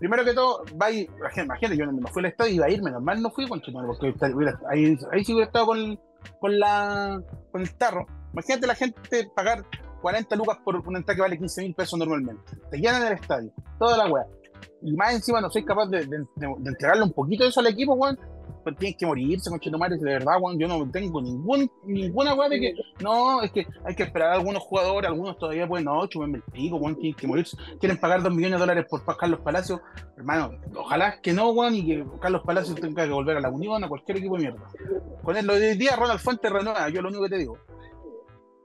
primero 0.00 0.24
que 0.24 0.34
todo, 0.34 0.64
va 0.80 0.90
imagínate, 0.90 1.76
yo 1.76 1.86
me 1.92 2.10
fui 2.10 2.20
al 2.20 2.26
estadio 2.30 2.50
y 2.52 2.56
iba 2.56 2.66
a 2.66 2.70
ir, 2.70 2.82
menos 2.82 3.00
mal 3.02 3.22
no 3.22 3.30
fui, 3.30 3.46
con 3.46 3.60
porque 3.60 4.08
está- 4.08 4.34
hubiera- 4.34 4.58
ahí, 4.68 4.98
ahí 5.12 5.24
sí 5.24 5.32
hubiera 5.32 5.46
estado 5.46 5.66
con, 5.66 6.00
con, 6.40 6.58
la, 6.58 7.22
con 7.52 7.60
el 7.60 7.72
tarro. 7.76 8.06
Imagínate 8.32 8.66
la 8.66 8.74
gente 8.74 9.30
pagar 9.36 9.64
40 10.02 10.34
lucas 10.36 10.58
por 10.64 10.76
una 10.88 10.98
entrada 10.98 11.14
que 11.16 11.22
vale 11.22 11.38
15 11.38 11.62
mil 11.62 11.74
pesos 11.74 11.98
normalmente. 11.98 12.42
Te 12.70 12.78
llenan 12.78 13.06
el 13.06 13.12
estadio, 13.12 13.52
toda 13.78 13.96
la 13.96 14.06
weá. 14.10 14.26
Y 14.82 14.92
más 14.94 15.14
encima 15.14 15.40
no 15.40 15.50
soy 15.50 15.64
capaz 15.64 15.86
de- 15.86 16.06
de 16.06 16.26
entregarle 16.66 17.02
un 17.04 17.12
poquito 17.12 17.44
de 17.44 17.50
eso 17.50 17.60
al 17.60 17.66
equipo, 17.68 17.94
weón. 17.94 18.18
Pues 18.62 18.76
tienen 18.76 18.98
que 18.98 19.06
morirse, 19.06 19.50
conchetumares, 19.50 20.00
de 20.00 20.12
verdad, 20.12 20.34
weón. 20.40 20.58
Yo 20.58 20.68
no 20.68 20.88
tengo 20.90 21.20
ningún, 21.20 21.70
ninguna 21.84 22.34
weá 22.34 22.48
de 22.48 22.60
que, 22.60 22.74
no, 23.02 23.42
es 23.42 23.50
que 23.52 23.66
hay 23.84 23.94
que 23.94 24.02
esperar 24.02 24.30
a 24.30 24.34
algunos 24.34 24.62
jugadores, 24.62 25.08
algunos 25.08 25.38
todavía 25.38 25.66
pueden, 25.66 25.86
no, 25.86 26.06
chupenme 26.06 26.38
el 26.38 26.44
pico, 26.52 26.76
weón, 26.76 26.96
tienen 26.96 27.14
que 27.14 27.26
morirse. 27.26 27.56
Quieren 27.78 27.98
pagar 27.98 28.22
dos 28.22 28.34
millones 28.34 28.58
de 28.58 28.60
dólares 28.60 28.86
por 28.88 29.04
Carlos 29.16 29.40
Palacios, 29.40 29.80
hermano, 30.16 30.52
ojalá 30.74 31.20
que 31.20 31.32
no, 31.32 31.50
weón, 31.50 31.74
y 31.74 31.86
que 31.86 32.04
Carlos 32.20 32.42
Palacios 32.44 32.80
tenga 32.80 33.04
que 33.04 33.12
volver 33.12 33.36
a 33.36 33.40
la 33.40 33.50
Unión, 33.50 33.82
a 33.82 33.88
cualquier 33.88 34.18
equipo 34.18 34.36
de 34.36 34.42
mierda. 34.42 34.66
Con 35.22 35.36
él, 35.36 35.46
lo 35.46 35.54
de 35.54 35.70
hoy 35.70 35.78
día, 35.78 35.96
Ronald 35.96 36.20
Fuentes 36.20 36.50
renueva, 36.50 36.88
yo 36.88 37.02
lo 37.02 37.08
único 37.08 37.24
que 37.24 37.30
te 37.30 37.38
digo. 37.38 37.58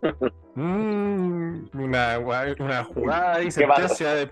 Mm, 0.58 1.68
una, 1.74 2.18
una 2.18 2.84
jugada 2.86 3.44
y 3.44 3.52
sentencia 3.52 4.14
de 4.14 4.30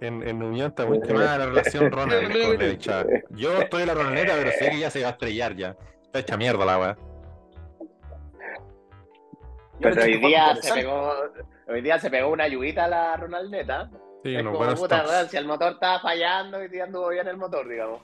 en, 0.00 0.26
en 0.26 0.42
Unión 0.42 0.68
está 0.70 0.86
muy 0.86 1.00
quemada 1.00 1.38
la 1.38 1.46
relación 1.46 1.90
Ronald 1.92 2.32
con. 2.84 3.36
Yo 3.36 3.60
estoy 3.60 3.82
en 3.82 3.88
la 3.88 3.94
Ronaleta, 3.94 4.34
pero 4.36 4.50
sé 4.52 4.70
que 4.70 4.78
ya 4.78 4.90
se 4.90 5.02
va 5.02 5.08
a 5.08 5.10
estrellar 5.12 5.54
ya. 5.56 5.76
Está 6.04 6.18
hecha 6.20 6.36
mierda 6.36 6.64
la 6.64 6.78
weá. 6.78 6.96
Pero 9.80 10.02
hoy 10.02 10.18
día 10.18 10.56
se 10.56 10.72
pegó, 10.74 11.12
hoy 11.68 11.80
día 11.80 11.98
se 11.98 12.10
pegó 12.10 12.28
una 12.28 12.44
ayudita 12.44 12.84
a 12.84 12.88
la 12.88 13.16
Ronaldeta. 13.16 13.88
Sí, 14.22 14.34
es 14.34 14.42
unos 14.42 14.56
como 14.58 14.74
puta, 14.74 15.28
si 15.28 15.36
el 15.38 15.46
motor 15.46 15.72
estaba 15.72 16.00
fallando 16.00 16.62
y 16.62 16.68
día 16.68 16.84
anduvo 16.84 17.08
bien 17.08 17.26
el 17.26 17.38
motor, 17.38 17.66
digamos. 17.66 18.00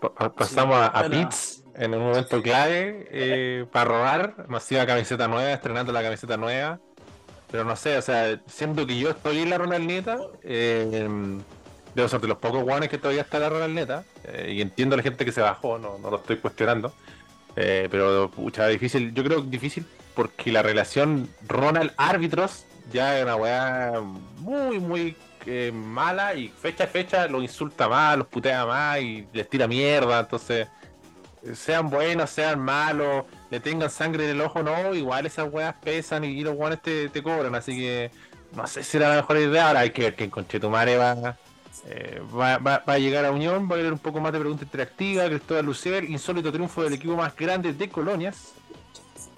Pa- 0.00 0.12
pa- 0.12 0.32
Pasamos 0.32 0.76
a, 0.76 0.86
a 0.88 1.00
bueno. 1.08 1.16
Pitts 1.28 1.64
en 1.76 1.94
un 1.94 2.02
momento 2.02 2.42
clave 2.42 3.06
eh, 3.10 3.66
para 3.72 3.84
robar. 3.86 4.48
Masiva 4.48 4.84
camiseta 4.84 5.26
nueva, 5.28 5.52
estrenando 5.52 5.92
la 5.92 6.02
camiseta 6.02 6.36
nueva. 6.36 6.78
Pero 7.50 7.64
no 7.64 7.74
sé, 7.76 7.96
o 7.98 8.02
sea, 8.02 8.40
siendo 8.46 8.86
que 8.86 8.98
yo 8.98 9.10
estoy 9.10 9.38
en 9.38 9.50
la 9.50 9.58
Ronaldeta, 9.58 10.18
eh, 10.44 11.08
debo 11.94 12.08
ser 12.08 12.20
de 12.20 12.28
los 12.28 12.38
pocos 12.38 12.62
guanes 12.62 12.88
que 12.88 12.98
todavía 12.98 13.22
está 13.22 13.38
en 13.38 13.42
la 13.42 13.48
Ronaldeta. 13.48 14.04
eh, 14.24 14.52
y 14.54 14.60
entiendo 14.60 14.94
a 14.94 14.98
la 14.98 15.02
gente 15.02 15.24
que 15.24 15.32
se 15.32 15.40
bajó, 15.40 15.78
no, 15.78 15.98
no 15.98 16.10
lo 16.10 16.16
estoy 16.16 16.36
cuestionando. 16.36 16.92
Eh, 17.56 17.88
pero, 17.90 18.30
pucha, 18.30 18.66
difícil. 18.68 19.12
Yo 19.14 19.24
creo 19.24 19.42
difícil 19.42 19.84
porque 20.14 20.52
la 20.52 20.62
relación 20.62 21.28
Ronald-árbitros 21.48 22.64
ya 22.92 23.18
es 23.18 23.24
una 23.24 23.36
weá 23.36 24.00
muy, 24.38 24.78
muy 24.78 25.16
eh, 25.46 25.72
mala 25.72 26.34
y 26.34 26.48
fecha 26.48 26.84
a 26.84 26.86
fecha 26.86 27.26
los 27.28 27.42
insulta 27.42 27.88
más, 27.88 28.18
los 28.18 28.26
putea 28.26 28.66
más 28.66 29.00
y 29.00 29.26
les 29.32 29.48
tira 29.48 29.66
mierda. 29.66 30.20
Entonces, 30.20 30.68
sean 31.54 31.90
buenos, 31.90 32.30
sean 32.30 32.60
malos, 32.60 33.24
le 33.50 33.60
tengan 33.60 33.90
sangre 33.90 34.24
en 34.24 34.30
el 34.36 34.40
ojo, 34.40 34.62
no, 34.62 34.94
igual 34.94 35.26
esas 35.26 35.52
weas 35.52 35.74
pesan 35.82 36.24
y, 36.24 36.40
los 36.42 36.54
guanes 36.54 36.82
te, 36.82 37.08
te 37.08 37.22
cobran. 37.22 37.54
Así 37.54 37.76
que 37.76 38.10
no 38.54 38.66
sé 38.66 38.82
si 38.82 38.96
era 38.96 39.08
la 39.10 39.16
mejor 39.16 39.38
idea. 39.38 39.68
Ahora 39.68 39.80
hay 39.80 39.90
que 39.90 40.02
ver 40.02 40.14
que 40.16 40.24
en 40.24 40.30
Conchetumare 40.30 40.96
va, 40.96 41.36
eh, 41.86 42.20
va, 42.38 42.58
va- 42.58 42.82
va 42.88 42.92
a 42.94 42.98
llegar 42.98 43.24
a 43.24 43.30
Unión, 43.30 43.68
va 43.70 43.76
a 43.76 43.78
haber 43.78 43.92
un 43.92 43.98
poco 43.98 44.20
más 44.20 44.32
de 44.32 44.38
pregunta 44.40 44.64
interactiva. 44.64 45.26
Cristóbal 45.26 45.64
Lucel, 45.66 46.10
insólito 46.10 46.52
triunfo 46.52 46.82
del 46.82 46.94
equipo 46.94 47.16
más 47.16 47.34
grande 47.36 47.72
de 47.72 47.88
Colonias. 47.88 48.52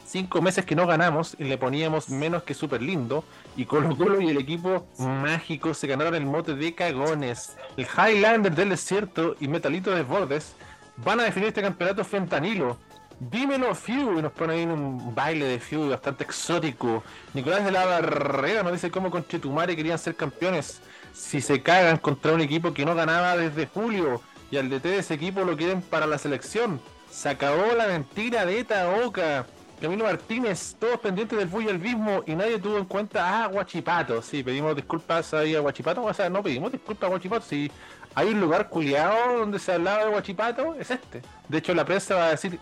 Cinco 0.06 0.42
meses 0.42 0.66
que 0.66 0.74
no 0.76 0.86
ganamos 0.86 1.34
y 1.38 1.44
le 1.44 1.56
poníamos 1.56 2.10
menos 2.10 2.42
que 2.42 2.52
súper 2.52 2.82
lindo. 2.82 3.24
Y 3.56 3.64
Colo 3.64 3.96
Colo 3.96 4.20
y 4.20 4.28
el 4.28 4.36
equipo 4.36 4.86
mágico 4.98 5.72
se 5.72 5.86
ganaron 5.86 6.14
el 6.14 6.26
mote 6.26 6.54
de 6.54 6.74
cagones. 6.74 7.56
El 7.78 7.86
Highlander 7.86 8.54
del 8.54 8.70
desierto 8.70 9.36
y 9.40 9.48
Metalito 9.48 9.90
de 9.94 10.02
Bordes 10.02 10.54
van 10.96 11.20
a 11.20 11.24
definir 11.24 11.48
este 11.48 11.62
campeonato 11.62 12.04
fentanilo. 12.04 12.78
Dímelo, 13.18 13.74
Few, 13.74 14.18
y 14.18 14.22
nos 14.22 14.32
pone 14.32 14.54
ahí 14.54 14.64
un 14.64 15.14
baile 15.14 15.44
de 15.44 15.60
Few 15.60 15.90
bastante 15.90 16.24
exótico. 16.24 17.04
Nicolás 17.34 17.64
de 17.64 17.70
la 17.70 17.84
Barrera 17.84 18.62
nos 18.62 18.72
dice 18.72 18.90
cómo 18.90 19.10
con 19.10 19.26
Chetumare 19.26 19.76
querían 19.76 19.98
ser 19.98 20.16
campeones. 20.16 20.80
Si 21.12 21.40
se 21.40 21.62
cagan 21.62 21.98
contra 21.98 22.32
un 22.32 22.40
equipo 22.40 22.74
que 22.74 22.84
no 22.84 22.94
ganaba 22.94 23.36
desde 23.36 23.66
julio 23.66 24.20
y 24.50 24.56
al 24.56 24.68
DT 24.68 24.82
de 24.82 24.98
ese 24.98 25.14
equipo 25.14 25.44
lo 25.44 25.56
quieren 25.56 25.82
para 25.82 26.06
la 26.06 26.18
selección. 26.18 26.80
Se 27.10 27.28
acabó 27.28 27.74
la 27.76 27.86
mentira 27.86 28.44
de 28.44 28.64
Taoka. 28.64 29.46
Camilo 29.80 30.04
Martínez, 30.04 30.76
todos 30.78 31.00
pendientes 31.00 31.36
del 31.36 31.48
bullalvismo 31.48 32.22
y 32.24 32.36
nadie 32.36 32.58
tuvo 32.60 32.78
en 32.78 32.84
cuenta 32.84 33.42
a 33.42 33.48
Guachipato. 33.48 34.22
Sí, 34.22 34.44
pedimos 34.44 34.76
disculpas 34.76 35.34
ahí 35.34 35.56
a 35.56 35.60
Guachipato. 35.60 36.04
O 36.04 36.14
sea, 36.14 36.30
no 36.30 36.42
pedimos 36.42 36.70
disculpas 36.70 37.08
a 37.08 37.10
Guachipato. 37.10 37.44
Si 37.44 37.68
hay 38.14 38.28
un 38.28 38.40
lugar 38.40 38.68
culiado 38.68 39.38
donde 39.38 39.58
se 39.58 39.72
hablaba 39.72 40.04
de 40.04 40.10
Guachipato, 40.10 40.74
es 40.74 40.90
este. 40.90 41.22
De 41.48 41.58
hecho, 41.58 41.74
la 41.74 41.84
prensa 41.84 42.14
va 42.14 42.26
a 42.26 42.30
decir, 42.30 42.58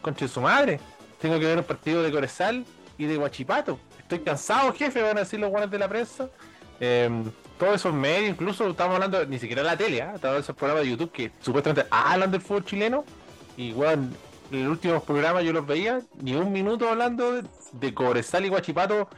conche 0.00 0.28
su 0.28 0.40
madre, 0.40 0.80
tengo 1.20 1.38
que 1.38 1.46
ver 1.46 1.58
un 1.58 1.64
partido 1.64 2.02
de 2.02 2.10
Corezal 2.10 2.64
y 2.98 3.04
de 3.04 3.16
Guachipato. 3.16 3.78
Estoy 3.98 4.20
cansado, 4.20 4.72
jefe, 4.72 5.02
van 5.02 5.16
a 5.16 5.20
decir 5.20 5.40
los 5.40 5.50
guanes 5.50 5.70
de 5.70 5.78
la 5.78 5.88
prensa. 5.88 6.28
Eh, 6.80 7.10
todos 7.58 7.76
esos 7.76 7.92
medios, 7.92 8.30
incluso 8.30 8.68
estamos 8.68 8.94
hablando, 8.94 9.24
ni 9.26 9.38
siquiera 9.38 9.62
la 9.62 9.76
tele, 9.76 10.02
¿ah? 10.02 10.14
todos 10.20 10.40
esos 10.40 10.54
programas 10.54 10.84
de 10.84 10.90
YouTube 10.90 11.10
que 11.10 11.32
supuestamente 11.40 11.88
hablan 11.90 12.30
del 12.30 12.40
fútbol 12.40 12.64
chileno. 12.64 13.04
Y 13.56 13.72
bueno, 13.72 14.10
en 14.50 14.64
los 14.64 14.72
últimos 14.72 15.02
programas 15.02 15.44
yo 15.44 15.52
los 15.52 15.66
veía, 15.66 16.00
ni 16.20 16.34
un 16.34 16.52
minuto 16.52 16.88
hablando 16.88 17.32
de, 17.32 17.44
de 17.72 17.94
Cobresal 17.94 18.44
y 18.44 18.48
Guachipato 18.48 19.08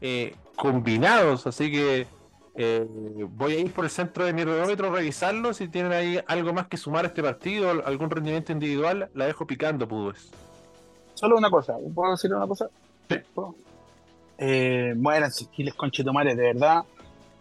eh, 0.00 0.34
combinados. 0.56 1.46
Así 1.46 1.70
que 1.70 2.06
eh, 2.56 2.86
voy 2.88 3.52
a 3.54 3.58
ir 3.60 3.72
por 3.72 3.84
el 3.84 3.90
centro 3.90 4.24
de 4.24 4.32
mi 4.32 4.44
rodómetro 4.44 4.88
a 4.88 4.96
revisarlo. 4.96 5.52
Si 5.54 5.68
tienen 5.68 5.92
ahí 5.92 6.18
algo 6.26 6.52
más 6.52 6.66
que 6.68 6.76
sumar 6.76 7.04
a 7.04 7.08
este 7.08 7.22
partido, 7.22 7.70
algún 7.84 8.10
rendimiento 8.10 8.52
individual, 8.52 9.08
la 9.14 9.26
dejo 9.26 9.46
picando, 9.46 9.86
Pudus. 9.88 10.30
Solo 11.14 11.36
una 11.36 11.50
cosa, 11.50 11.76
¿puedo 11.94 12.12
decir 12.12 12.32
una 12.34 12.46
cosa? 12.46 12.68
Sí. 13.08 13.16
Eh, 14.38 14.94
muéranse, 14.96 15.46
giles 15.52 15.74
conchetumares, 15.74 16.36
de 16.36 16.42
verdad. 16.42 16.82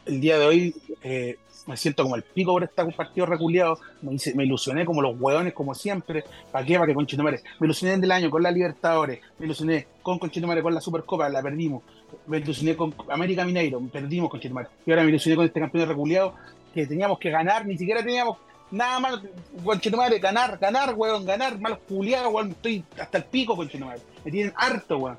el 0.05 0.19
día 0.21 0.37
de 0.37 0.45
hoy 0.45 0.75
eh, 1.01 1.37
me 1.65 1.77
siento 1.77 2.03
como 2.03 2.15
el 2.15 2.23
pico 2.23 2.51
por 2.51 2.63
este 2.63 2.83
partido 2.91 3.25
reculeado. 3.25 3.79
Me, 4.01 4.13
hice- 4.13 4.35
me 4.35 4.43
ilusioné 4.43 4.85
como 4.85 5.01
los 5.01 5.19
hueones, 5.19 5.53
como 5.53 5.73
siempre. 5.73 6.23
¿Para 6.51 6.65
qué? 6.65 6.75
Para 6.75 6.87
que 6.87 6.93
Conchetumare. 6.93 7.41
Me 7.59 7.65
ilusioné 7.67 7.97
del 7.97 8.11
año 8.11 8.29
con 8.29 8.43
la 8.43 8.51
Libertadores. 8.51 9.21
Me 9.39 9.45
ilusioné 9.45 9.87
con 10.01 10.19
Conchetumare 10.19 10.61
con 10.61 10.73
la 10.73 10.81
Supercopa, 10.81 11.29
la 11.29 11.41
perdimos. 11.41 11.83
Me 12.27 12.37
ilusioné 12.37 12.75
con 12.75 12.93
América 13.09 13.45
Mineiro, 13.45 13.79
perdimos 13.91 14.29
Conchetumare. 14.29 14.69
Y 14.85 14.91
ahora 14.91 15.03
me 15.03 15.09
ilusioné 15.09 15.35
con 15.35 15.45
este 15.45 15.59
campeón 15.59 15.89
reculeado 15.89 16.35
que 16.73 16.85
teníamos 16.87 17.19
que 17.19 17.29
ganar, 17.29 17.65
ni 17.65 17.77
siquiera 17.77 18.01
teníamos 18.01 18.37
nada 18.71 18.99
más. 18.99 19.19
Conchetumare, 19.63 20.19
ganar, 20.19 20.57
ganar, 20.57 20.93
hueón, 20.95 21.25
ganar. 21.25 21.59
Malos 21.59 21.79
culiados, 21.87 22.33
hueón. 22.33 22.51
Estoy 22.51 22.83
hasta 22.99 23.19
el 23.19 23.25
pico, 23.25 23.55
Conchetumare. 23.55 24.01
Me 24.25 24.31
tienen 24.31 24.53
harto, 24.55 24.97
hueón. 24.97 25.17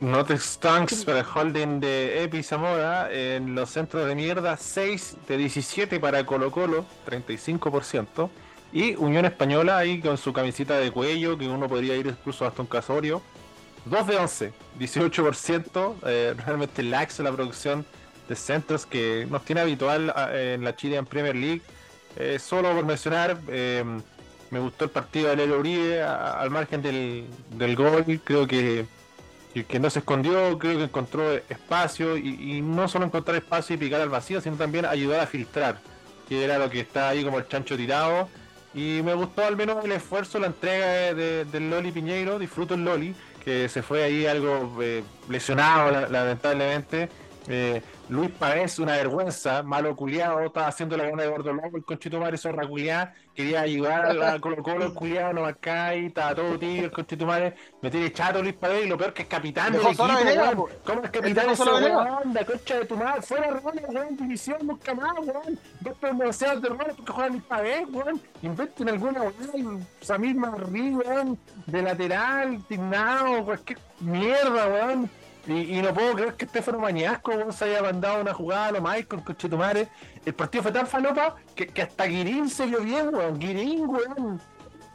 No 0.00 0.24
te 0.24 0.38
stunks 0.38 1.04
para 1.04 1.20
el 1.20 1.26
holding 1.26 1.78
de 1.78 2.24
Epi 2.24 2.42
Zamora 2.42 3.12
en 3.12 3.54
los 3.54 3.68
centros 3.68 4.06
de 4.08 4.14
mierda, 4.14 4.56
6 4.56 5.16
de 5.28 5.36
17 5.36 6.00
para 6.00 6.24
Colo 6.24 6.50
Colo, 6.50 6.86
35%. 7.06 8.30
Y 8.72 8.94
Unión 8.94 9.26
Española 9.26 9.76
ahí 9.76 10.00
con 10.00 10.16
su 10.16 10.32
camiseta 10.32 10.78
de 10.78 10.90
cuello, 10.90 11.36
que 11.36 11.46
uno 11.48 11.68
podría 11.68 11.96
ir 11.96 12.06
incluso 12.06 12.46
hasta 12.46 12.62
un 12.62 12.68
casorio, 12.68 13.20
2 13.86 14.06
de 14.06 14.16
11, 14.16 14.52
18%. 14.78 15.94
eh, 16.06 16.34
realmente 16.46 16.82
laxa 16.82 17.22
la 17.22 17.32
producción 17.32 17.84
de 18.28 18.36
centros 18.36 18.86
que 18.86 19.26
nos 19.30 19.44
tiene 19.44 19.60
habitual 19.62 20.12
ah, 20.14 20.30
en 20.32 20.62
la 20.64 20.76
Chilean 20.76 21.06
Premier 21.06 21.34
League. 21.34 21.62
Eh, 22.16 22.38
solo 22.38 22.72
por 22.74 22.84
mencionar, 22.84 23.38
eh, 23.48 23.84
me 24.50 24.58
gustó 24.58 24.84
el 24.84 24.90
partido 24.90 25.28
de 25.28 25.36
Lelo 25.36 25.58
Uribe 25.58 26.02
al 26.02 26.50
margen 26.50 26.82
del, 26.82 27.26
del 27.56 27.76
gol, 27.76 28.20
creo 28.24 28.46
que 28.46 28.86
que, 29.52 29.80
no 29.80 29.90
se 29.90 29.98
escondió, 29.98 30.58
creo 30.58 30.78
que 30.78 30.84
encontró 30.84 31.32
espacio 31.32 32.16
y, 32.16 32.60
no 32.62 32.86
solo 32.86 33.06
encontrar 33.06 33.36
espacio 33.36 33.74
y 33.74 33.78
picar 33.78 34.00
al 34.00 34.08
vacío, 34.08 34.40
sino 34.40 34.54
también 34.56 34.84
ayudar 34.84 35.20
a 35.20 35.26
filtrar, 35.26 35.80
que 36.28 36.44
era 36.44 36.56
lo 36.58 36.70
que 36.70 36.80
está 36.80 37.08
ahí 37.08 37.24
como 37.24 37.38
el 37.38 37.48
chancho 37.48 37.76
tirado. 37.76 38.28
Y 38.74 39.00
me 39.02 39.12
gustó 39.14 39.44
al 39.44 39.56
menos 39.56 39.84
el 39.84 39.90
esfuerzo, 39.90 40.38
la 40.38 40.46
entrega 40.46 41.14
de- 41.14 41.44
del 41.46 41.68
Loli 41.68 41.90
Piñeiro, 41.90 42.38
disfruto 42.38 42.74
el 42.74 42.84
Loli, 42.84 43.12
se 43.68 43.82
fue 43.82 44.02
ahí 44.04 44.26
algo 44.26 44.78
eh, 44.82 45.02
lesionado 45.28 45.90
la- 45.90 46.08
lamentablemente. 46.08 47.08
Eh, 47.52 47.82
Luis 48.08 48.30
Pavés, 48.30 48.78
una 48.78 48.92
vergüenza, 48.92 49.62
malo 49.64 49.96
culiado, 49.96 50.40
estaba 50.40 50.68
haciendo 50.68 50.96
la 50.96 51.04
gana 51.04 51.24
de 51.24 51.28
gordo 51.28 51.52
loco, 51.52 51.76
el 51.76 51.84
conchito 51.84 52.20
madre 52.20 52.38
zorra 52.38 52.66
culiada, 52.66 53.12
quería 53.34 53.62
ayudar 53.62 54.06
a 54.06 54.14
la 54.14 54.40
Colo 54.40 54.62
Colo, 54.62 54.86
el 54.86 54.94
culiado, 54.94 55.32
no 55.32 55.44
acá 55.44 55.96
y 55.96 56.06
estaba 56.06 56.34
todo 56.34 56.56
tibio, 56.58 56.84
el 56.84 56.92
conchito 56.92 57.26
madre, 57.26 57.54
me 57.82 57.90
tiene 57.90 58.12
chato 58.12 58.40
Luis 58.40 58.54
Pavés 58.54 58.84
y 58.84 58.88
lo 58.88 58.96
peor 58.96 59.12
que 59.12 59.22
es 59.22 59.28
capitán 59.28 59.72
del 59.72 59.82
equipo, 59.82 60.06
Venegas. 60.06 60.54
¿Cómo 60.84 61.02
es 61.02 61.10
capitán 61.10 61.34
dejó 61.34 61.50
ese 61.50 61.64
solo 61.64 61.76
a 61.76 61.80
Venegas. 61.80 62.06
weón? 62.06 62.34
La 62.34 62.44
concha 62.44 62.78
de 62.78 62.84
tu 62.84 62.96
madre, 62.96 63.22
fuera 63.22 63.50
Rones, 63.50 63.84
weón, 63.88 64.16
división, 64.16 64.58
nunca 64.62 64.94
más, 64.94 65.18
weón. 65.18 65.58
Dos 65.80 65.98
promociones 65.98 66.62
de 66.62 66.68
Rones 66.68 66.94
porque 66.96 67.12
juegan 67.12 67.32
Luis 67.32 67.44
Pavés, 67.44 67.88
weón. 67.90 68.20
Inventen 68.42 68.88
alguna 68.88 69.22
weón, 69.22 69.86
Samir 70.00 70.36
Marrí, 70.36 70.94
weón, 70.94 71.38
de 71.66 71.82
lateral, 71.82 72.62
tignado, 72.68 73.44
cualquier 73.44 73.78
mierda, 73.98 74.66
weón. 74.68 75.10
Y, 75.50 75.80
no 75.82 75.92
puedo 75.92 76.14
creer 76.14 76.34
que 76.34 76.44
Estefano 76.44 76.78
Mañasco 76.78 77.50
se 77.52 77.64
haya 77.64 77.82
mandado 77.82 78.20
una 78.20 78.32
jugada 78.34 78.66
a 78.66 78.72
lo 78.72 78.80
Michael 78.80 79.22
con 79.24 79.36
Chetumare. 79.36 79.88
El 80.24 80.34
partido 80.34 80.62
fue 80.62 80.72
tan 80.72 80.86
falopa 80.86 81.36
que, 81.54 81.66
que 81.66 81.82
hasta 81.82 82.04
Guirín 82.04 82.48
se 82.48 82.66
vio 82.66 82.80
bien, 82.80 83.14
weón. 83.14 83.38
Guirín, 83.38 83.86
weón. 83.88 84.40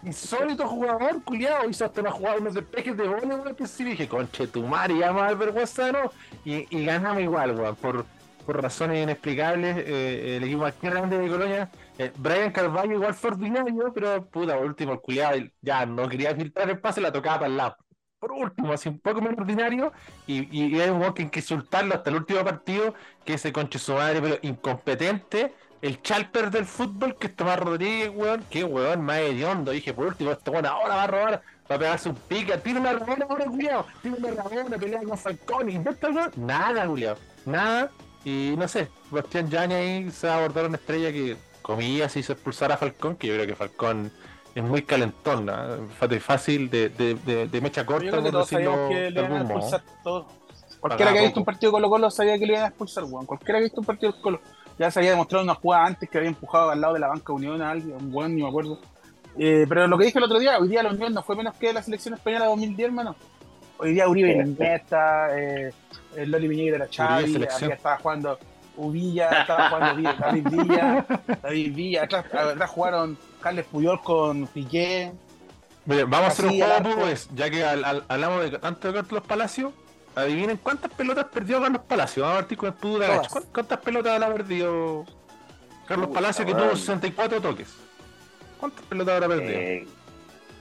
Insólito 0.03 0.67
jugador, 0.67 1.23
culiado. 1.23 1.67
Hizo 1.69 1.85
hasta 1.85 2.01
una 2.01 2.11
jugada, 2.11 2.37
unos 2.37 2.53
despejes 2.53 2.95
de 2.95 3.07
bola, 3.07 3.35
weón. 3.35 3.55
Pues 3.55 3.71
sí 3.71 3.83
dije, 3.83 4.07
conche 4.07 4.47
tu 4.47 4.63
madre, 4.63 4.97
ya 4.99 5.11
más 5.11 5.37
vergüenza, 5.37 5.91
¿no? 5.91 6.11
Y, 6.43 6.67
y 6.75 6.85
ganamos 6.85 7.21
igual, 7.21 7.59
weón. 7.59 7.75
Por, 7.75 8.05
por 8.45 8.61
razones 8.61 9.03
inexplicables, 9.03 9.77
eh, 9.77 10.37
el 10.37 10.43
equipo 10.43 10.61
más 10.61 10.79
grande 10.79 11.17
de 11.17 11.27
Colonia. 11.27 11.71
eh, 11.97 12.11
Brian 12.17 12.51
Carvalho 12.51 12.93
igual 12.93 13.13
fue 13.15 13.31
ordinario, 13.31 13.91
pero 13.93 14.25
puta, 14.25 14.55
por 14.55 14.65
último, 14.65 14.93
el 14.93 14.99
culiado 15.01 15.37
ya 15.61 15.85
no 15.85 16.07
quería 16.07 16.35
filtrar 16.35 16.69
el 16.69 16.79
pase, 16.79 17.01
la 17.01 17.11
tocaba 17.11 17.39
para 17.39 17.47
el 17.47 17.57
lado. 17.57 17.77
Por 18.25 18.31
último, 18.31 18.73
así 18.73 18.89
un 18.89 18.97
poco 18.97 19.21
menos 19.21 19.37
ordinario, 19.37 19.93
y, 20.25 20.47
y, 20.51 20.81
hay 20.81 20.89
un 20.89 20.99
weón 20.99 21.13
que 21.13 21.21
hay 21.21 21.29
que 21.29 21.41
insultarlo 21.41 21.93
hasta 21.93 22.09
el 22.09 22.15
último 22.15 22.43
partido, 22.43 22.95
que 23.23 23.35
ese 23.35 23.53
conche 23.53 23.77
su 23.77 23.93
madre, 23.93 24.19
pero 24.19 24.39
incompetente, 24.41 25.53
el 25.83 26.01
chalper 26.01 26.49
del 26.49 26.65
fútbol, 26.65 27.17
que 27.19 27.27
es 27.27 27.35
Tomás 27.35 27.59
Rodríguez, 27.59 28.09
weón, 28.15 28.43
que 28.49 28.63
weón 28.63 29.01
más 29.01 29.19
hediondo, 29.19 29.69
dije, 29.69 29.93
por 29.93 30.07
último, 30.07 30.31
este 30.31 30.49
weón 30.49 30.65
ahora 30.65 30.95
va 30.95 31.03
a 31.03 31.07
robar, 31.07 31.41
va 31.69 31.75
a 31.75 31.77
pegarse 31.77 32.09
un 32.09 32.15
pica, 32.15 32.57
tiene 32.57 32.79
una 32.79 32.93
rabona 32.93 33.27
ahora, 33.29 33.45
tiene 34.01 34.17
una 34.17 34.31
rabona, 34.31 34.75
pelea 34.79 35.03
con 35.03 35.17
Falcón, 35.19 35.69
inventa 35.69 36.07
algo, 36.07 36.21
nada, 36.35 36.87
culiao, 36.87 37.17
nada, 37.45 37.91
y 38.23 38.55
no 38.57 38.67
sé, 38.67 38.87
Sebastián 39.07 39.51
Yáñez 39.51 39.77
ahí 39.77 40.09
se 40.09 40.25
va 40.25 40.33
a 40.33 40.37
abordar 40.37 40.65
una 40.65 40.77
estrella 40.77 41.11
que, 41.11 41.37
comillas, 41.61 42.11
se 42.11 42.21
hizo 42.21 42.33
expulsar 42.33 42.71
a 42.71 42.77
Falcón, 42.77 43.17
que 43.17 43.27
yo 43.27 43.35
creo 43.35 43.45
que 43.45 43.55
Falcón 43.55 44.11
es 44.55 44.63
muy 44.63 44.81
calentón, 44.83 45.45
¿no? 45.45 45.53
Fácil- 45.99 46.19
fácil 46.21 46.69
de, 46.69 46.89
de, 46.89 47.13
de, 47.15 47.47
de 47.47 47.61
mecha 47.61 47.81
Yo 47.81 47.87
corta, 47.87 48.09
creo 48.09 48.23
que 48.23 48.31
todos 48.31 48.49
sabíamos 48.49 48.89
que 48.89 48.95
de 48.95 49.11
le 49.11 49.19
iban 49.19 49.31
a 49.31 49.35
algún 49.35 49.47
modo. 49.49 49.59
expulsar 49.67 49.83
todo. 50.03 50.25
Cualquiera 50.79 51.11
que 51.11 51.17
haya 51.17 51.27
visto 51.27 51.39
un 51.39 51.45
partido 51.45 51.71
Colo 51.71 51.89
Colo 51.89 52.09
sabía 52.11 52.37
que 52.39 52.45
le 52.45 52.53
iban 52.53 52.63
a 52.63 52.67
expulsar, 52.67 53.03
weón. 53.05 53.25
Cualquiera 53.25 53.53
que 53.53 53.57
haya 53.57 53.65
visto 53.65 53.81
un 53.81 53.85
partido 53.87 54.21
Colo 54.21 54.39
ya 54.77 54.91
se 54.91 54.99
había 54.99 55.11
demostrado 55.11 55.43
en 55.43 55.49
una 55.49 55.55
jugada 55.59 55.85
antes 55.85 56.09
que 56.09 56.17
había 56.17 56.29
empujado 56.29 56.69
al 56.69 56.81
lado 56.81 56.93
de 56.93 56.99
la 56.99 57.07
banca 57.07 57.31
Unión 57.33 57.61
a 57.61 57.71
alguien, 57.71 57.95
un 57.95 58.13
weón, 58.13 58.35
ni 58.35 58.41
me 58.43 58.47
acuerdo. 58.49 58.79
Eh, 59.37 59.65
pero 59.67 59.87
lo 59.87 59.97
que 59.97 60.05
dije 60.05 60.17
el 60.17 60.23
otro 60.25 60.37
día, 60.39 60.57
hoy 60.59 60.67
día 60.67 60.83
la 60.83 60.89
Unión 60.91 61.13
no 61.13 61.23
fue 61.23 61.35
menos 61.35 61.55
que 61.57 61.73
la 61.73 61.81
selección 61.81 62.13
española 62.13 62.45
de 62.45 62.49
2010, 62.51 62.87
hermano. 62.87 63.15
Hoy 63.77 63.93
día 63.93 64.07
Uribe 64.07 64.33
Sí. 64.33 64.39
Iniesta, 64.49 65.37
eh, 65.37 65.73
el 66.15 66.31
Loli 66.31 66.47
Miñeiro 66.47 66.75
era 66.77 66.85
había- 66.85 67.73
estaba 67.73 67.97
jugando 67.97 68.39
Uvilla, 68.77 69.29
estaba 69.41 69.69
jugando 69.69 69.95
Villa- 69.95 70.15
David 70.19 70.47
Villa, 70.49 71.05
David 71.43 71.75
Villa, 71.75 72.03
atrás, 72.03 72.25
atrás 72.33 72.69
jugaron 72.69 73.17
Carles 73.45 73.65
Puyol 73.67 74.01
con 74.01 74.47
Piqué, 74.47 75.11
Mire, 75.85 76.03
vamos 76.05 76.29
a 76.29 76.31
hacer 76.31 76.45
un 76.47 76.59
juego, 76.59 76.99
pues, 76.99 77.29
ya 77.35 77.47
que 77.51 77.63
al- 77.63 77.85
al- 77.85 78.03
hablamos 78.07 78.41
de 78.49 78.57
tanto 78.57 78.87
de 78.91 78.93
Carlos 79.03 79.21
Palacios. 79.21 79.71
Adivinen 80.15 80.57
cuántas 80.57 80.89
pelotas 80.91 81.25
perdió 81.25 81.61
Carlos 81.61 81.83
Palacios. 81.87 82.23
Vamos 82.23 82.37
a 82.37 82.41
partir 82.41 82.57
con 82.57 82.67
el 82.69 82.73
pudo 82.73 82.93
de 82.97 83.05
Todas. 83.05 83.19
agacho. 83.19 83.29
¿Cuán- 83.33 83.45
¿Cuántas 83.53 83.79
pelotas 83.81 84.13
habrá 84.13 84.33
perdido 84.33 85.05
Carlos 85.85 86.07
Puta, 86.07 86.19
Palacios 86.21 86.47
que 86.47 86.53
tuvo 86.55 86.75
64 86.75 87.39
toques? 87.39 87.69
¿Cuántas 88.59 88.83
pelotas 88.85 89.13
habrá 89.13 89.27
perdido? 89.27 89.59
Eh, 89.59 89.87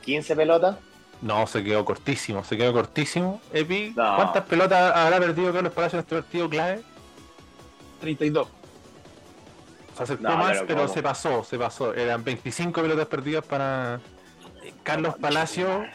15 0.04 0.36
pelotas. 0.36 0.76
No, 1.22 1.46
se 1.46 1.64
quedó 1.64 1.86
cortísimo, 1.86 2.44
se 2.44 2.58
quedó 2.58 2.74
cortísimo. 2.74 3.40
Epi, 3.50 3.94
No. 3.96 4.16
¿cuántas 4.16 4.44
pelotas 4.44 4.94
habrá 4.94 5.18
perdido 5.20 5.54
Carlos 5.54 5.72
Palacios 5.72 5.94
en 5.94 6.00
este 6.00 6.16
partido 6.16 6.50
clave? 6.50 6.82
32. 8.02 8.46
Se 9.96 10.02
acercó 10.02 10.24
No, 10.24 10.36
más, 10.36 10.58
pero 10.58 10.66
pero, 10.66 10.88
se 10.88 11.02
pasó, 11.02 11.44
se 11.44 11.58
pasó. 11.58 11.94
Eran 11.94 12.24
25 12.24 12.82
pelotas 12.82 13.06
perdidas 13.06 13.44
para 13.44 14.00
eh, 14.62 14.72
Carlos 14.82 15.14
Palacio. 15.20 15.84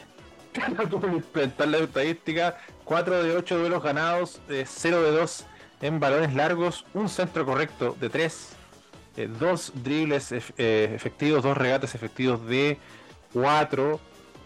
Que 0.52 0.62
implementar 1.08 1.68
la 1.68 1.78
estadística. 1.78 2.58
4 2.84 3.24
de 3.24 3.36
8 3.36 3.60
duelos 3.60 3.84
ganados, 3.84 4.42
0 4.48 5.04
de 5.04 5.12
2 5.12 5.46
en 5.82 6.00
balones 6.00 6.34
largos, 6.34 6.86
un 6.96 7.08
centro 7.08 7.46
correcto 7.46 7.96
de 8.00 8.10
3, 8.10 8.50
dos 9.40 9.72
dribles 9.76 10.32
eh, 10.32 10.92
efectivos, 10.94 11.44
dos 11.44 11.56
regates 11.56 11.94
efectivos 11.94 12.46
de 12.48 12.80
4 13.34 14.00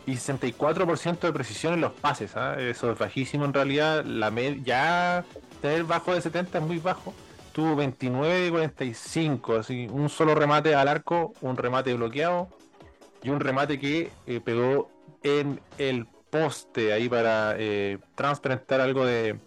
y 0.06 0.14
64% 0.16 1.20
de 1.20 1.32
precisión 1.32 1.74
en 1.74 1.82
los 1.82 1.94
pases. 1.94 2.36
¿ah? 2.36 2.56
Eso 2.60 2.92
es 2.92 3.00
bajísimo 3.00 3.46
en 3.46 3.54
realidad. 3.54 4.04
La 4.04 4.30
ya 4.64 5.24
tener 5.62 5.86
bajo 5.86 6.14
de 6.14 6.22
70 6.22 6.58
es 6.58 6.64
muy 6.64 6.80
bajo 6.80 7.14
tuvo 7.54 7.76
29 7.76 8.42
de 8.42 8.50
45, 8.52 9.56
así 9.56 9.88
un 9.90 10.10
solo 10.10 10.36
remate 10.36 10.76
al 10.76 10.88
arco, 10.88 11.34
un 11.42 11.56
remate 11.56 11.94
bloqueado 11.94 12.50
y 13.22 13.30
un 13.30 13.40
remate 13.40 13.80
que 13.80 14.10
eh, 14.28 14.42
pegó 14.44 14.90
en 15.24 15.62
el 15.78 16.06
poste 16.30 16.92
ahí 16.92 17.08
para 17.08 17.56
eh, 17.58 18.00
transparentar 18.16 18.82
algo 18.82 19.06
de, 19.06 19.38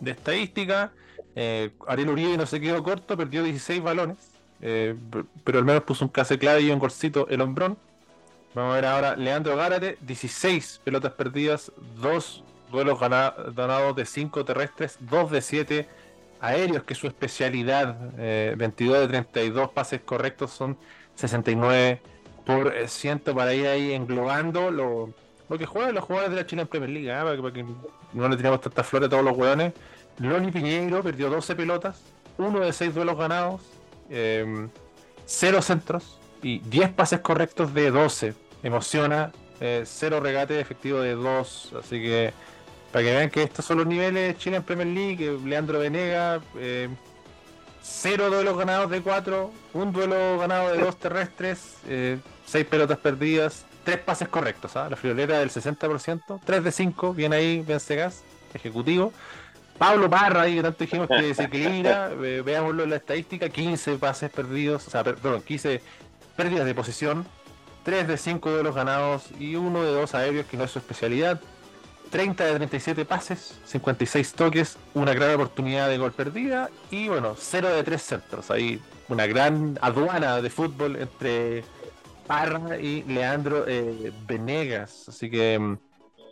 de 0.00 0.10
estadística. 0.10 0.92
Eh, 1.34 1.70
Ariel 1.86 2.10
Uribe 2.10 2.36
no 2.36 2.46
se 2.46 2.60
quedó 2.60 2.82
corto, 2.82 3.16
perdió 3.16 3.42
16 3.42 3.82
balones, 3.82 4.18
eh, 4.60 4.94
pero 5.42 5.58
al 5.58 5.64
menos 5.64 5.82
puso 5.84 6.04
un 6.04 6.10
case 6.10 6.38
clave 6.38 6.60
y 6.60 6.70
un 6.70 6.78
golcito 6.78 7.26
el 7.28 7.40
hombrón. 7.40 7.76
Vamos 8.54 8.72
a 8.72 8.74
ver 8.74 8.84
ahora 8.86 9.16
Leandro 9.16 9.56
Gárate, 9.56 9.96
16 10.02 10.82
pelotas 10.84 11.12
perdidas, 11.12 11.72
2 12.00 12.44
duelos 12.70 13.00
gana- 13.00 13.34
ganados 13.54 13.96
de 13.96 14.04
5 14.04 14.44
terrestres, 14.44 14.98
2 15.00 15.30
de 15.30 15.40
7 15.40 15.88
aéreos, 16.40 16.84
que 16.84 16.94
su 16.94 17.06
especialidad. 17.06 17.96
eh, 18.18 18.54
22 18.56 19.00
de 19.00 19.08
32 19.08 19.70
pases 19.70 20.00
correctos 20.00 20.50
son 20.50 20.76
69 21.14 22.00
por 22.44 22.74
eh, 22.74 22.88
ciento 22.88 23.34
para 23.34 23.54
ir 23.54 23.66
ahí 23.66 23.92
englobando 23.92 24.70
lo, 24.70 25.12
lo 25.48 25.58
que 25.58 25.66
juegan 25.66 25.94
los 25.94 26.04
jugadores 26.04 26.30
de 26.30 26.36
la 26.36 26.46
Chile 26.46 26.62
en 26.62 26.68
Premier 26.68 26.90
League, 26.90 27.12
¿ah? 27.12 27.24
para, 27.24 27.52
que, 27.52 27.64
no 28.12 28.28
le 28.28 28.36
tiramos 28.36 28.60
tantas 28.60 28.86
flores 28.86 29.06
a 29.08 29.10
todos 29.10 29.24
los 29.24 29.36
hueones. 29.36 29.72
Loni 30.18 30.50
Piñeiro 30.50 31.02
perdió 31.02 31.30
12 31.30 31.54
pelotas, 31.54 32.02
1 32.38 32.60
de 32.60 32.72
6 32.72 32.94
duelos 32.94 33.16
ganados, 33.16 33.62
0 34.10 35.62
centros 35.62 36.18
y 36.42 36.58
10 36.58 36.90
pases 36.90 37.20
correctos 37.20 37.72
de 37.72 37.90
12. 37.90 38.34
Emociona, 38.62 39.32
0 39.60 40.20
regate 40.20 40.60
efectivo 40.60 41.00
de 41.00 41.14
2, 41.14 41.74
así 41.78 42.02
que 42.02 42.32
para 42.92 43.04
que 43.04 43.12
vean 43.12 43.30
que 43.30 43.42
estos 43.42 43.64
son 43.64 43.78
los 43.78 43.86
niveles 43.86 44.34
de 44.34 44.38
Chile 44.38 44.56
en 44.56 44.62
Premier 44.62 44.88
League, 44.88 45.24
eh, 45.24 45.38
Leandro 45.44 45.78
Venega, 45.78 46.40
eh, 46.56 46.88
cero 47.82 48.30
duelos 48.30 48.56
ganados 48.58 48.90
de 48.90 49.00
4, 49.00 49.50
un 49.74 49.92
duelo 49.92 50.38
ganado 50.38 50.70
de 50.72 50.78
2 50.78 50.96
terrestres, 50.96 51.76
6 52.46 52.66
pelotas 52.66 52.98
perdidas, 52.98 53.64
3 53.84 53.98
pases 53.98 54.28
correctos. 54.28 54.76
¿ah? 54.76 54.88
La 54.90 54.96
friolera 54.96 55.38
del 55.38 55.50
60%, 55.50 56.40
3 56.44 56.64
de 56.64 56.72
5, 56.72 57.14
bien 57.14 57.32
ahí, 57.32 57.62
Vencegas, 57.66 58.22
ejecutivo. 58.54 59.12
Pablo 59.78 60.10
Parra, 60.10 60.42
ahí 60.42 60.56
que 60.56 60.62
tanto 60.62 60.84
dijimos 60.84 61.08
que 61.08 61.22
desequilibra, 61.22 62.10
eh, 62.22 62.42
veámoslo 62.44 62.84
en 62.84 62.90
la 62.90 62.96
estadística, 62.96 63.48
15 63.48 63.96
pases 63.96 64.30
perdidos, 64.30 64.86
o 64.86 64.90
sea, 64.90 65.02
perdón, 65.02 65.40
15 65.40 65.80
pérdidas 66.36 66.66
de 66.66 66.74
posición, 66.74 67.26
3 67.84 68.06
de 68.06 68.18
5 68.18 68.50
duelos 68.50 68.74
ganados 68.74 69.30
y 69.38 69.54
1 69.54 69.82
de 69.82 69.92
2 69.92 70.14
aéreos, 70.14 70.46
que 70.46 70.58
no 70.58 70.64
es 70.64 70.70
su 70.70 70.80
especialidad. 70.80 71.40
30 72.10 72.44
de 72.44 72.54
37 72.56 73.04
pases, 73.04 73.58
56 73.64 74.32
toques, 74.32 74.76
una 74.94 75.14
gran 75.14 75.34
oportunidad 75.34 75.88
de 75.88 75.98
gol 75.98 76.12
perdida 76.12 76.68
y 76.90 77.08
bueno, 77.08 77.34
0 77.38 77.68
de 77.68 77.84
3 77.84 78.02
centros. 78.02 78.50
Ahí 78.50 78.80
una 79.08 79.26
gran 79.26 79.78
aduana 79.80 80.42
de 80.42 80.50
fútbol 80.50 80.96
entre 80.96 81.64
Parra 82.26 82.78
y 82.78 83.02
Leandro 83.04 83.64
eh, 83.66 84.12
Venegas. 84.26 85.08
Así 85.08 85.30
que 85.30 85.58
mm, 85.58 85.78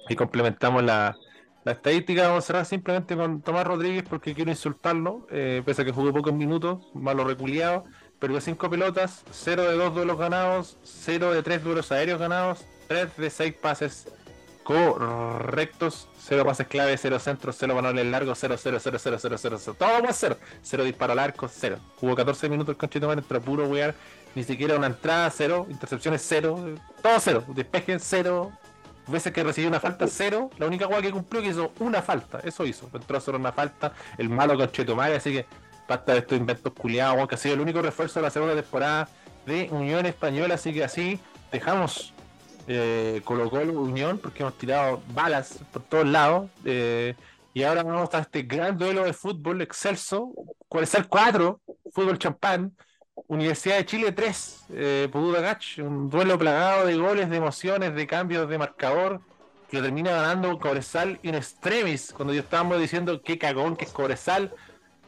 y 0.09 0.17
complementamos 0.17 0.83
la, 0.83 1.17
estadística. 1.65 2.29
Vamos 2.29 2.45
a 2.45 2.47
cerrar 2.47 2.65
simplemente 2.65 3.15
con 3.15 3.43
Tomás 3.43 3.67
Rodríguez 3.67 4.03
porque 4.09 4.35
quiero 4.35 4.51
insultarlo, 4.51 5.27
eh, 5.31 5.63
pese 5.67 5.83
a 5.83 5.85
que 5.85 5.93
jugó 5.93 6.13
pocos 6.15 6.33
minutos, 6.33 6.87
malo 6.95 7.25
reculiado. 7.25 7.85
Perdió 8.19 8.41
5 8.41 8.71
pelotas, 8.71 9.23
0 9.31 9.65
de 9.65 9.77
2 9.77 9.95
duelos 9.95 10.19
ganados, 10.19 10.79
0 10.83 11.35
de 11.35 11.43
3 11.43 11.63
duelos 11.63 11.93
aéreos 11.93 12.19
ganados, 12.19 12.65
3 12.89 13.17
de 13.17 13.31
6 13.31 13.55
pases 13.55 14.09
correctos, 14.69 16.09
0 16.19 16.45
pases 16.45 16.67
clave, 16.67 16.95
0 16.99 17.19
centros, 17.21 17.57
0 17.59 17.75
balones 17.75 18.05
largos, 18.05 18.39
0, 18.39 18.57
0, 18.59 18.79
0, 18.79 18.99
0, 19.09 19.19
0, 19.19 19.39
0, 19.39 19.59
0, 19.59 19.77
todo 19.79 20.03
más 20.03 20.15
0, 20.21 20.37
0 20.63 20.85
disparo 20.85 21.15
al 21.15 21.21
arco, 21.21 21.49
0. 21.49 21.79
Jugó 21.97 22.15
14 22.15 22.51
minutos 22.51 22.75
el 22.75 22.77
conchito 22.77 23.11
entró 23.11 23.41
puro 23.41 23.67
wear, 23.67 23.95
ni 24.35 24.45
siquiera 24.45 24.77
una 24.77 24.89
entrada, 24.89 25.31
0, 25.31 25.69
intercepciones 25.71 26.23
0, 26.29 26.75
todo 27.03 27.19
0, 27.19 27.45
despeje 27.49 27.99
0, 27.99 28.53
veces 29.07 29.33
que 29.33 29.43
recibió 29.43 29.71
una 29.71 29.81
falta, 29.81 30.07
0, 30.07 30.51
la 30.59 30.67
única 30.67 30.87
weá 30.87 31.01
que 31.01 31.13
cumplió 31.13 31.41
que 31.41 31.49
hizo 31.49 31.73
una 31.79 32.03
falta, 32.03 32.41
eso 32.45 32.67
hizo, 32.67 32.91
entró 32.93 33.17
hacer 33.17 33.37
una 33.37 33.53
falta, 33.53 33.95
el 34.19 34.29
malo 34.29 34.55
conchito 34.59 35.01
así 35.01 35.33
que 35.33 35.47
basta 35.89 36.13
de 36.13 36.19
estos 36.19 36.37
inventos 36.37 36.75
culiados, 36.75 37.27
que 37.27 37.37
ha 37.37 37.39
sido 37.39 37.55
el 37.55 37.63
único 37.63 37.81
refuerzo 37.81 38.21
de 38.21 38.25
la 38.25 38.31
segunda 38.31 38.55
temporada 38.55 39.09
de 39.47 39.71
Unión 39.71 40.05
Española, 40.05 40.57
así 40.57 40.75
que 40.75 40.85
así 40.85 41.19
dejamos 41.51 42.13
eh, 42.69 43.23
colocó 43.25 43.61
el 43.61 43.71
Unión 43.71 44.19
porque 44.19 44.43
hemos 44.43 44.59
tirado 44.59 45.03
balas 45.15 45.59
por 45.73 45.83
todos 45.83 46.07
lados. 46.07 46.51
Eh, 46.65 47.15
y 47.55 47.63
ahora 47.63 47.83
vamos 47.83 48.15
a 48.15 48.19
este 48.19 48.43
gran 48.43 48.77
duelo 48.77 49.05
de 49.05 49.13
fútbol 49.13 49.63
excelso. 49.63 50.33
el 50.71 51.09
4, 51.09 51.61
fútbol 51.93 52.19
champán. 52.19 52.73
Universidad 53.27 53.79
de 53.79 53.87
Chile 53.87 54.13
3, 54.13 54.67
eh, 54.71 55.11
Gach, 55.13 55.79
un 55.79 56.09
duelo 56.09 56.39
plagado 56.39 56.87
de 56.87 56.97
goles, 56.97 57.29
de 57.29 57.37
emociones, 57.37 57.95
de 57.95 58.07
cambios 58.07 58.49
de 58.49 58.59
marcador, 58.59 59.21
que 59.69 59.79
lo 59.79 59.83
termina 59.83 60.13
ganando 60.13 60.57
Cobresal 60.59 61.19
in 61.23 61.35
extremis, 61.35 62.13
cuando 62.13 62.33
yo 62.33 62.41
estábamos 62.41 62.81
diciendo 62.81 63.21
qué 63.23 63.37
cagón 63.37 63.77
que 63.77 63.87
es 63.87 63.91
Cobresal, 63.91 64.55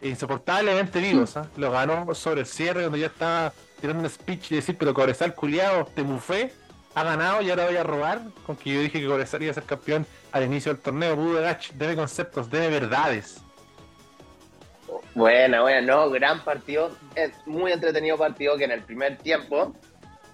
insoportablemente 0.02 0.98
vivos, 0.98 1.36
¿ah? 1.36 1.48
lo 1.56 1.70
ganó 1.70 2.12
sobre 2.14 2.40
el 2.40 2.46
cierre, 2.46 2.80
cuando 2.80 2.98
ya 2.98 3.06
estaba 3.06 3.52
tirando 3.80 4.02
un 4.02 4.10
speech 4.10 4.52
y 4.52 4.56
decir, 4.56 4.76
pero 4.76 4.92
Cobresal 4.92 5.34
culiado, 5.34 5.84
te 5.86 6.02
mufé, 6.02 6.52
ha 6.94 7.04
ganado 7.04 7.42
y 7.42 7.50
ahora 7.50 7.66
voy 7.66 7.76
a 7.76 7.82
robar 7.82 8.20
con 8.44 8.56
que 8.56 8.74
yo 8.74 8.80
dije 8.80 9.00
que 9.00 9.06
Cobresal 9.06 9.42
iba 9.42 9.52
a 9.52 9.54
ser 9.54 9.64
campeón 9.64 10.06
al 10.32 10.44
inicio 10.44 10.72
del 10.72 10.82
torneo. 10.82 11.16
Budagach 11.16 11.72
debe 11.72 11.96
conceptos, 11.96 12.50
debe 12.50 12.68
verdades. 12.68 13.42
Buena, 15.14 15.62
buena, 15.62 15.80
no, 15.80 16.10
gran 16.10 16.44
partido, 16.44 16.96
es 17.14 17.32
muy 17.46 17.72
entretenido 17.72 18.16
partido 18.16 18.56
que 18.56 18.64
en 18.64 18.70
el 18.70 18.82
primer 18.82 19.18
tiempo, 19.18 19.74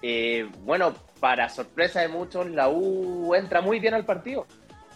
eh, 0.01 0.49
bueno, 0.59 0.93
para 1.19 1.49
sorpresa 1.49 2.01
de 2.01 2.07
muchos, 2.07 2.47
la 2.49 2.69
U 2.69 3.33
entra 3.33 3.61
muy 3.61 3.79
bien 3.79 3.95
al 3.95 4.05
partido, 4.05 4.45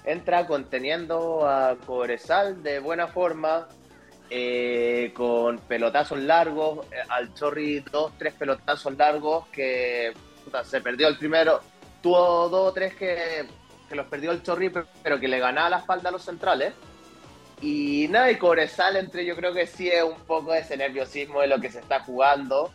entra 0.04 0.45
conteniendo 0.45 1.47
a 1.47 1.78
Cobresal 1.86 2.62
de 2.62 2.80
buena 2.80 3.08
forma, 3.08 3.67
eh, 4.30 5.12
con 5.15 5.58
pelotazos 5.58 6.19
largos, 6.19 6.86
eh, 6.91 6.95
al 7.10 7.34
Chorri 7.34 7.80
dos, 7.80 8.13
tres 8.17 8.34
pelotazos 8.34 8.95
largos 8.95 9.47
que 9.47 10.13
se 10.63 10.82
perdió 10.82 11.08
el 11.08 11.17
primero, 11.17 11.62
tuvo 12.01 12.49
dos 12.49 12.69
o 12.69 12.73
tres 12.73 12.95
que, 12.95 13.45
los 13.91 14.06
perdió 14.08 14.32
el 14.32 14.41
Chorri, 14.41 14.71
pero 15.04 15.19
que 15.19 15.27
le 15.27 15.39
ganaba 15.39 15.69
la 15.69 15.77
espalda 15.80 16.10
a 16.10 16.12
los 16.13 16.23
centrales. 16.23 16.73
Y 17.62 18.08
nada, 18.10 18.32
y 18.32 18.38
Cobresal 18.38 18.95
entre 18.95 19.25
yo 19.25 19.36
creo 19.36 19.54
que 19.54 19.67
sí 19.67 19.89
es 19.89 20.04
un 20.04 20.19
poco 20.21 20.54
ese 20.54 20.77
nerviosismo 20.77 21.41
de 21.41 21.47
lo 21.47 21.60
que 21.60 21.69
se 21.69 21.80
está 21.80 21.99
jugando. 21.99 22.73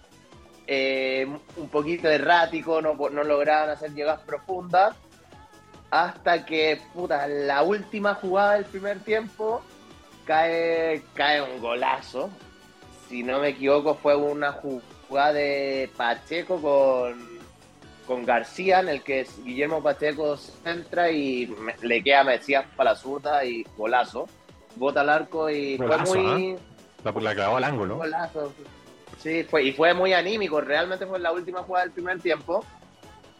Eh, 0.66 1.26
un 1.56 1.68
poquito 1.68 2.08
errático, 2.08 2.82
no, 2.82 2.94
no 2.94 3.24
lograban 3.24 3.70
hacer 3.70 3.94
llegadas 3.94 4.20
profundas. 4.22 4.94
Hasta 5.90 6.44
que, 6.44 6.80
puta, 6.92 7.26
la 7.26 7.62
última 7.62 8.14
jugada 8.14 8.54
del 8.54 8.64
primer 8.64 9.00
tiempo 9.00 9.62
cae, 10.24 11.02
cae 11.14 11.40
un 11.40 11.60
golazo. 11.60 12.30
Si 13.08 13.22
no 13.22 13.40
me 13.40 13.48
equivoco, 13.48 13.94
fue 13.94 14.16
una 14.16 14.52
jugada 14.52 15.32
de 15.32 15.90
Pacheco 15.96 16.60
con, 16.60 17.35
con 18.06 18.24
García, 18.24 18.80
en 18.80 18.88
el 18.88 19.02
que 19.02 19.26
Guillermo 19.44 19.82
Pacheco 19.82 20.36
entra 20.64 21.10
y 21.10 21.54
le 21.82 22.02
queda 22.02 22.24
Mesías 22.24 22.64
para 22.76 22.90
la 22.90 22.96
zurda 22.96 23.44
y 23.44 23.64
golazo. 23.76 24.28
Bota 24.76 25.00
al 25.00 25.10
arco 25.10 25.50
y 25.50 25.76
fue 25.76 25.98
muy. 25.98 26.52
¿eh? 26.52 26.58
La, 27.04 27.34
clavó 27.34 27.56
al 27.56 27.64
ángulo. 27.64 27.96
Golazo. 27.96 28.52
Sí, 29.18 29.44
fue, 29.44 29.64
y 29.64 29.72
fue 29.72 29.94
muy 29.94 30.12
anímico. 30.12 30.60
Realmente 30.60 31.06
fue 31.06 31.18
la 31.18 31.32
última 31.32 31.62
jugada 31.62 31.84
del 31.84 31.92
primer 31.92 32.20
tiempo. 32.20 32.64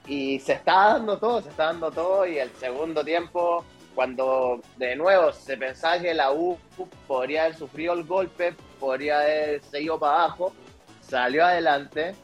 Y 0.06 0.38
se 0.40 0.54
está 0.54 0.92
dando 0.92 1.18
todo, 1.18 1.42
se 1.42 1.50
está 1.50 1.66
dando 1.66 1.90
todo. 1.90 2.26
Y 2.26 2.38
el 2.38 2.50
segundo 2.52 3.04
tiempo, 3.04 3.64
cuando 3.94 4.60
de 4.76 4.96
nuevo 4.96 5.32
se 5.32 5.56
pensaba 5.56 5.98
que 5.98 6.14
la 6.14 6.32
U 6.32 6.58
podría 7.06 7.44
haber 7.44 7.56
sufrido 7.56 7.92
el 7.92 8.04
golpe, 8.04 8.54
podría 8.80 9.20
haber 9.20 9.62
seguido 9.62 9.98
para 9.98 10.24
abajo, 10.24 10.52
salió 11.00 11.44
adelante. 11.44 12.14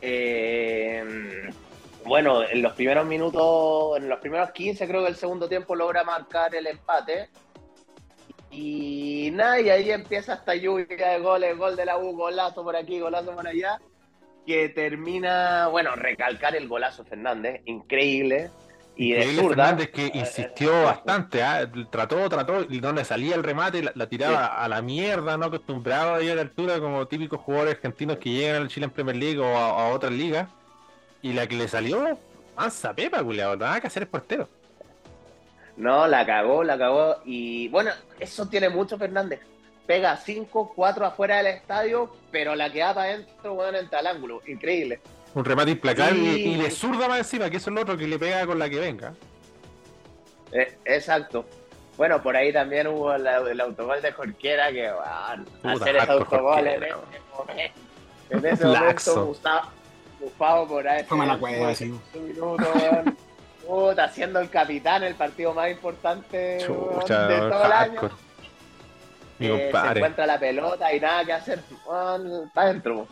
Eh, 0.00 1.50
bueno, 2.06 2.42
en 2.42 2.62
los 2.62 2.72
primeros 2.74 3.06
minutos, 3.06 3.98
en 3.98 4.08
los 4.08 4.18
primeros 4.20 4.50
15 4.52 4.86
creo 4.86 5.02
que 5.02 5.08
el 5.08 5.16
segundo 5.16 5.48
tiempo 5.48 5.74
logra 5.74 6.04
marcar 6.04 6.54
el 6.54 6.66
empate. 6.66 7.28
Y 8.50 9.30
nada, 9.32 9.60
y 9.60 9.68
ahí 9.68 9.90
empieza 9.90 10.34
esta 10.34 10.54
lluvia 10.54 10.86
de 10.86 11.18
goles, 11.18 11.58
gol 11.58 11.76
de 11.76 11.84
la 11.84 11.98
U, 11.98 12.16
golazo 12.16 12.62
por 12.62 12.76
aquí, 12.76 13.00
golazo 13.00 13.34
por 13.34 13.46
allá, 13.46 13.80
que 14.46 14.68
termina, 14.68 15.66
bueno, 15.68 15.94
recalcar 15.96 16.56
el 16.56 16.68
golazo 16.68 17.04
Fernández, 17.04 17.60
increíble. 17.66 18.50
Y 18.98 19.12
de 19.12 19.24
zurda, 19.34 19.66
Fernández 19.66 19.90
que 19.90 20.10
insistió 20.14 20.84
bastante, 20.84 21.42
¿ah? 21.42 21.70
trató, 21.90 22.26
trató, 22.30 22.62
y 22.70 22.80
donde 22.80 23.04
salía 23.04 23.34
el 23.34 23.42
remate, 23.42 23.82
la, 23.94 24.08
tiraba 24.08 24.46
a 24.46 24.68
la 24.68 24.80
mierda, 24.80 25.36
no 25.36 25.46
acostumbrado 25.46 26.14
a 26.14 26.22
ir 26.22 26.30
a 26.30 26.36
la 26.36 26.40
altura 26.42 26.80
como 26.80 27.06
típicos 27.06 27.40
jugadores 27.40 27.74
argentinos 27.74 28.16
que 28.16 28.30
llegan 28.30 28.62
al 28.62 28.68
Chile 28.68 28.86
en 28.86 28.92
Premier 28.92 29.16
League 29.16 29.38
o 29.38 29.54
a, 29.54 29.86
a 29.86 29.88
otras 29.92 30.12
ligas 30.12 30.48
y 31.22 31.32
la 31.32 31.46
que 31.46 31.56
le 31.56 31.68
salió, 31.68 32.18
mansa 32.56 32.94
pepa, 32.94 33.22
culiado, 33.22 33.56
nada 33.56 33.80
que 33.80 33.86
hacer 33.86 34.04
es 34.04 34.08
portero. 34.08 34.48
No, 35.76 36.06
la 36.06 36.24
cagó, 36.24 36.64
la 36.64 36.78
cagó. 36.78 37.16
Y 37.24 37.68
bueno, 37.68 37.90
eso 38.18 38.48
tiene 38.48 38.68
mucho 38.68 38.98
Fernández. 38.98 39.40
Pega 39.86 40.16
5, 40.16 40.72
4 40.74 41.06
afuera 41.06 41.36
del 41.36 41.46
estadio, 41.48 42.10
pero 42.32 42.56
la 42.56 42.72
que 42.72 42.80
va 42.82 42.94
para 42.94 43.12
adentro, 43.12 43.54
bueno, 43.54 43.78
entra 43.78 44.00
al 44.00 44.06
ángulo. 44.08 44.42
Increíble. 44.46 45.00
Un 45.34 45.44
remate 45.44 45.72
implacable 45.72 46.18
y, 46.18 46.56
le 46.56 46.70
zurda 46.70 47.08
más 47.08 47.18
encima, 47.18 47.50
que 47.50 47.58
eso 47.58 47.70
es 47.70 47.74
lo 47.74 47.82
otro 47.82 47.96
que 47.96 48.06
le 48.06 48.18
pega 48.18 48.46
con 48.46 48.58
la 48.58 48.70
que 48.70 48.78
venga. 48.78 49.12
Eh, 50.52 50.78
exacto. 50.84 51.44
Bueno, 51.96 52.22
por 52.22 52.36
ahí 52.36 52.52
también 52.52 52.86
hubo 52.86 53.14
el 53.14 53.60
autogol 53.60 54.00
de 54.02 54.12
Jorquera 54.12 54.72
que 54.72 54.90
van 54.90 55.46
a 55.62 55.72
hacer 55.72 55.96
ese 55.96 56.10
autogol 56.10 56.66
en, 56.66 56.82
en 58.30 58.46
ese 58.46 58.66
momento 58.66 59.26
Gustavo, 59.26 59.70
bufado 60.20 60.66
por 60.66 60.86
ahí. 60.86 61.04
Fue 61.04 61.18
mala 61.18 61.38
cueva, 61.38 61.74
sí. 61.74 61.92
Puta, 63.66 64.08
siendo 64.08 64.40
el 64.40 64.48
capitán, 64.48 65.02
el 65.02 65.16
partido 65.16 65.52
más 65.52 65.70
importante 65.70 66.58
Chucha, 66.64 67.26
de 67.26 67.38
todo 67.38 67.64
el 67.64 67.72
año. 67.72 68.10
Eh, 69.40 69.70
se 69.72 69.88
encuentra 69.88 70.26
la 70.26 70.38
pelota 70.38 70.94
y 70.94 71.00
nada 71.00 71.24
que 71.24 71.32
hacer. 71.32 71.58
está 71.58 72.62
adentro. 72.62 73.06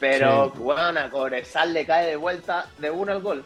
Pero, 0.00 0.50
bueno, 0.52 0.98
a 0.98 1.10
Cobresal 1.10 1.74
le 1.74 1.84
cae 1.84 2.06
de 2.06 2.16
vuelta 2.16 2.66
de 2.78 2.90
uno 2.90 3.12
al 3.12 3.20
gol. 3.20 3.44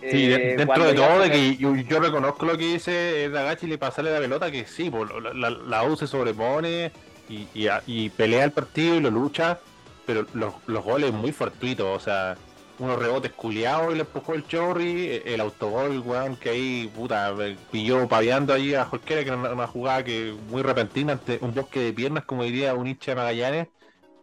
Sí, 0.00 0.32
eh, 0.32 0.56
dentro 0.58 0.84
de 0.84 0.94
todo, 0.94 1.20
de 1.20 1.30
que 1.30 1.56
yo, 1.56 2.00
reconozco 2.00 2.44
lo 2.44 2.58
que 2.58 2.64
dice 2.64 3.30
Dagachi 3.30 3.66
le 3.66 3.78
pasarle 3.78 4.12
la 4.12 4.18
pelota, 4.18 4.50
que 4.50 4.66
sí, 4.66 4.90
la, 5.34 5.50
la, 5.50 5.84
U 5.84 5.96
se 5.96 6.06
sobrepone 6.06 6.92
y, 7.28 7.48
y, 7.54 7.68
y 7.86 8.10
pelea 8.10 8.44
el 8.44 8.50
partido 8.50 8.96
y 8.96 9.00
lo 9.00 9.10
lucha, 9.10 9.60
pero 10.06 10.26
los, 10.34 10.54
los 10.66 10.84
goles 10.84 11.12
muy 11.12 11.32
fortuitos, 11.32 11.86
o 11.86 12.00
sea, 12.00 12.36
unos 12.78 12.98
rebotes 12.98 13.32
culiados 13.32 13.92
y 13.92 13.96
le 13.96 14.00
empujó 14.00 14.34
el 14.34 14.46
Chorri, 14.46 15.22
el 15.24 15.40
autogol, 15.40 16.00
weón, 16.00 16.36
que 16.36 16.50
ahí, 16.50 16.90
puta, 16.94 17.34
pilló 17.70 18.08
paviando 18.08 18.52
ahí 18.52 18.74
a 18.74 18.84
Jorquera, 18.84 19.22
que 19.22 19.28
era 19.28 19.52
una, 19.52 19.66
jugada 19.66 20.04
que 20.04 20.34
muy 20.48 20.62
repentina 20.62 21.12
ante 21.12 21.38
un 21.40 21.54
bosque 21.54 21.80
de 21.80 21.92
piernas, 21.92 22.24
como 22.24 22.44
diría 22.44 22.74
un 22.74 22.86
hincha 22.86 23.12
de 23.12 23.16
Magallanes. 23.16 23.68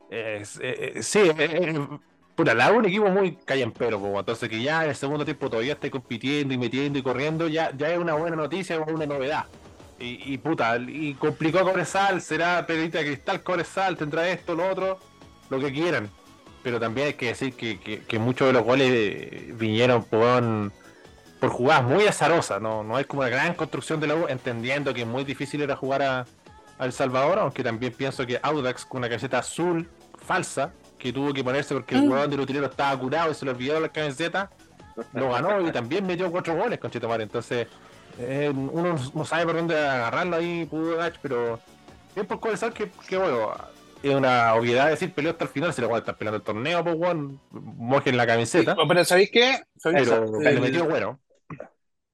Eh, 0.09 0.43
eh, 0.59 0.99
sí, 1.01 1.19
puta, 2.35 2.53
la 2.53 2.71
un 2.71 2.85
equipo 2.85 3.07
muy 3.09 3.37
pero 3.77 3.99
como 3.99 4.19
entonces 4.19 4.49
que 4.49 4.61
ya 4.61 4.83
en 4.83 4.89
el 4.89 4.95
segundo 4.95 5.23
tiempo 5.23 5.49
todavía 5.49 5.73
esté 5.73 5.89
compitiendo 5.89 6.53
y 6.53 6.57
metiendo 6.57 6.99
y 6.99 7.03
corriendo, 7.03 7.47
ya, 7.47 7.71
ya 7.77 7.91
es 7.91 7.97
una 7.97 8.13
buena 8.15 8.35
noticia, 8.35 8.75
es 8.75 8.91
una 8.91 9.05
novedad. 9.05 9.45
Y, 10.03 10.39
puta, 10.39 10.77
y 10.77 11.13
complicó 11.13 11.63
Cobresal, 11.63 12.23
será 12.23 12.65
Pedrita 12.65 13.01
Cristal 13.01 13.43
Cobresal, 13.43 13.95
tendrá 13.95 14.27
esto, 14.29 14.55
lo 14.55 14.67
otro, 14.67 14.97
lo 15.51 15.59
que 15.59 15.71
quieran 15.71 16.09
pero 16.63 16.79
también 16.79 17.07
hay 17.07 17.13
que 17.13 17.27
decir 17.27 17.53
que, 17.53 18.19
muchos 18.19 18.47
de 18.47 18.53
los 18.53 18.63
goles 18.63 19.57
vinieron 19.57 20.03
por, 20.03 20.71
por 21.39 21.49
jugadas 21.49 21.83
muy 21.83 22.05
azarosas, 22.05 22.61
¿no? 22.61 22.83
no 22.83 22.99
es 22.99 23.07
como 23.07 23.21
una 23.21 23.29
gran 23.29 23.53
construcción 23.53 23.99
de 23.99 24.07
la 24.07 24.15
U, 24.15 24.27
entendiendo 24.27 24.93
que 24.93 25.01
es 25.01 25.07
muy 25.07 25.23
difícil 25.23 25.61
era 25.61 25.75
jugar 25.75 26.01
a, 26.01 26.25
El 26.79 26.91
Salvador, 26.91 27.39
aunque 27.39 27.63
también 27.63 27.93
pienso 27.93 28.25
que 28.25 28.39
Audax 28.41 28.85
con 28.85 28.99
una 28.99 29.09
camiseta 29.09 29.39
azul 29.39 29.87
falsa, 30.17 30.71
que 30.97 31.11
tuvo 31.11 31.33
que 31.33 31.43
ponerse 31.43 31.73
porque 31.73 31.95
el 31.95 32.01
mm. 32.01 32.07
jugador 32.07 32.29
del 32.29 32.39
utilero 32.39 32.65
estaba 32.67 32.99
curado 32.99 33.31
y 33.31 33.33
se 33.33 33.45
le 33.45 33.51
olvidó 33.51 33.79
la 33.79 33.89
camiseta, 33.89 34.51
lo 35.13 35.31
ganó 35.31 35.61
y 35.61 35.71
también 35.79 36.05
metió 36.05 36.31
cuatro 36.31 36.55
goles 36.55 36.79
con 36.79 36.91
Chetomar. 36.91 37.21
Entonces, 37.21 37.67
eh, 38.19 38.51
uno 38.53 38.95
no 39.13 39.25
sabe 39.25 39.45
por 39.45 39.55
dónde 39.55 39.77
agarrarlo 39.77 40.35
ahí, 40.35 40.67
pero 41.21 41.59
bien 42.13 42.27
por 42.27 42.39
Cobresal 42.39 42.73
que, 42.73 42.91
que 43.07 43.17
bueno, 43.17 43.51
es 44.03 44.15
una 44.15 44.53
obviedad 44.55 44.89
decir 44.89 45.13
peleó 45.13 45.31
hasta 45.31 45.45
el 45.45 45.49
final, 45.51 45.73
si 45.73 45.81
le 45.81 45.93
a 45.93 45.97
estar 45.97 46.17
peleando 46.17 46.37
el 46.37 46.43
torneo, 46.43 46.83
pues 46.83 46.95
weón, 46.95 47.39
mojen 47.51 48.17
la 48.17 48.25
camiseta. 48.25 48.75
pero 48.87 49.05
¿sabéis 49.05 49.29
qué? 49.31 49.61
pero 49.83 50.39
le 50.39 50.59
metió 50.59 50.85
bueno. 50.85 51.19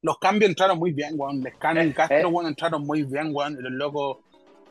Los 0.01 0.19
cambios 0.19 0.49
entraron 0.49 0.77
muy 0.77 0.91
bien, 0.91 1.13
weón. 1.15 1.41
Lescano 1.41 1.83
y 1.83 1.87
eh, 1.87 1.93
Castro, 1.93 2.41
eh. 2.41 2.47
entraron 2.47 2.85
muy 2.85 3.03
bien, 3.03 3.29
weón. 3.33 3.61
Los 3.61 3.71
locos. 3.71 4.17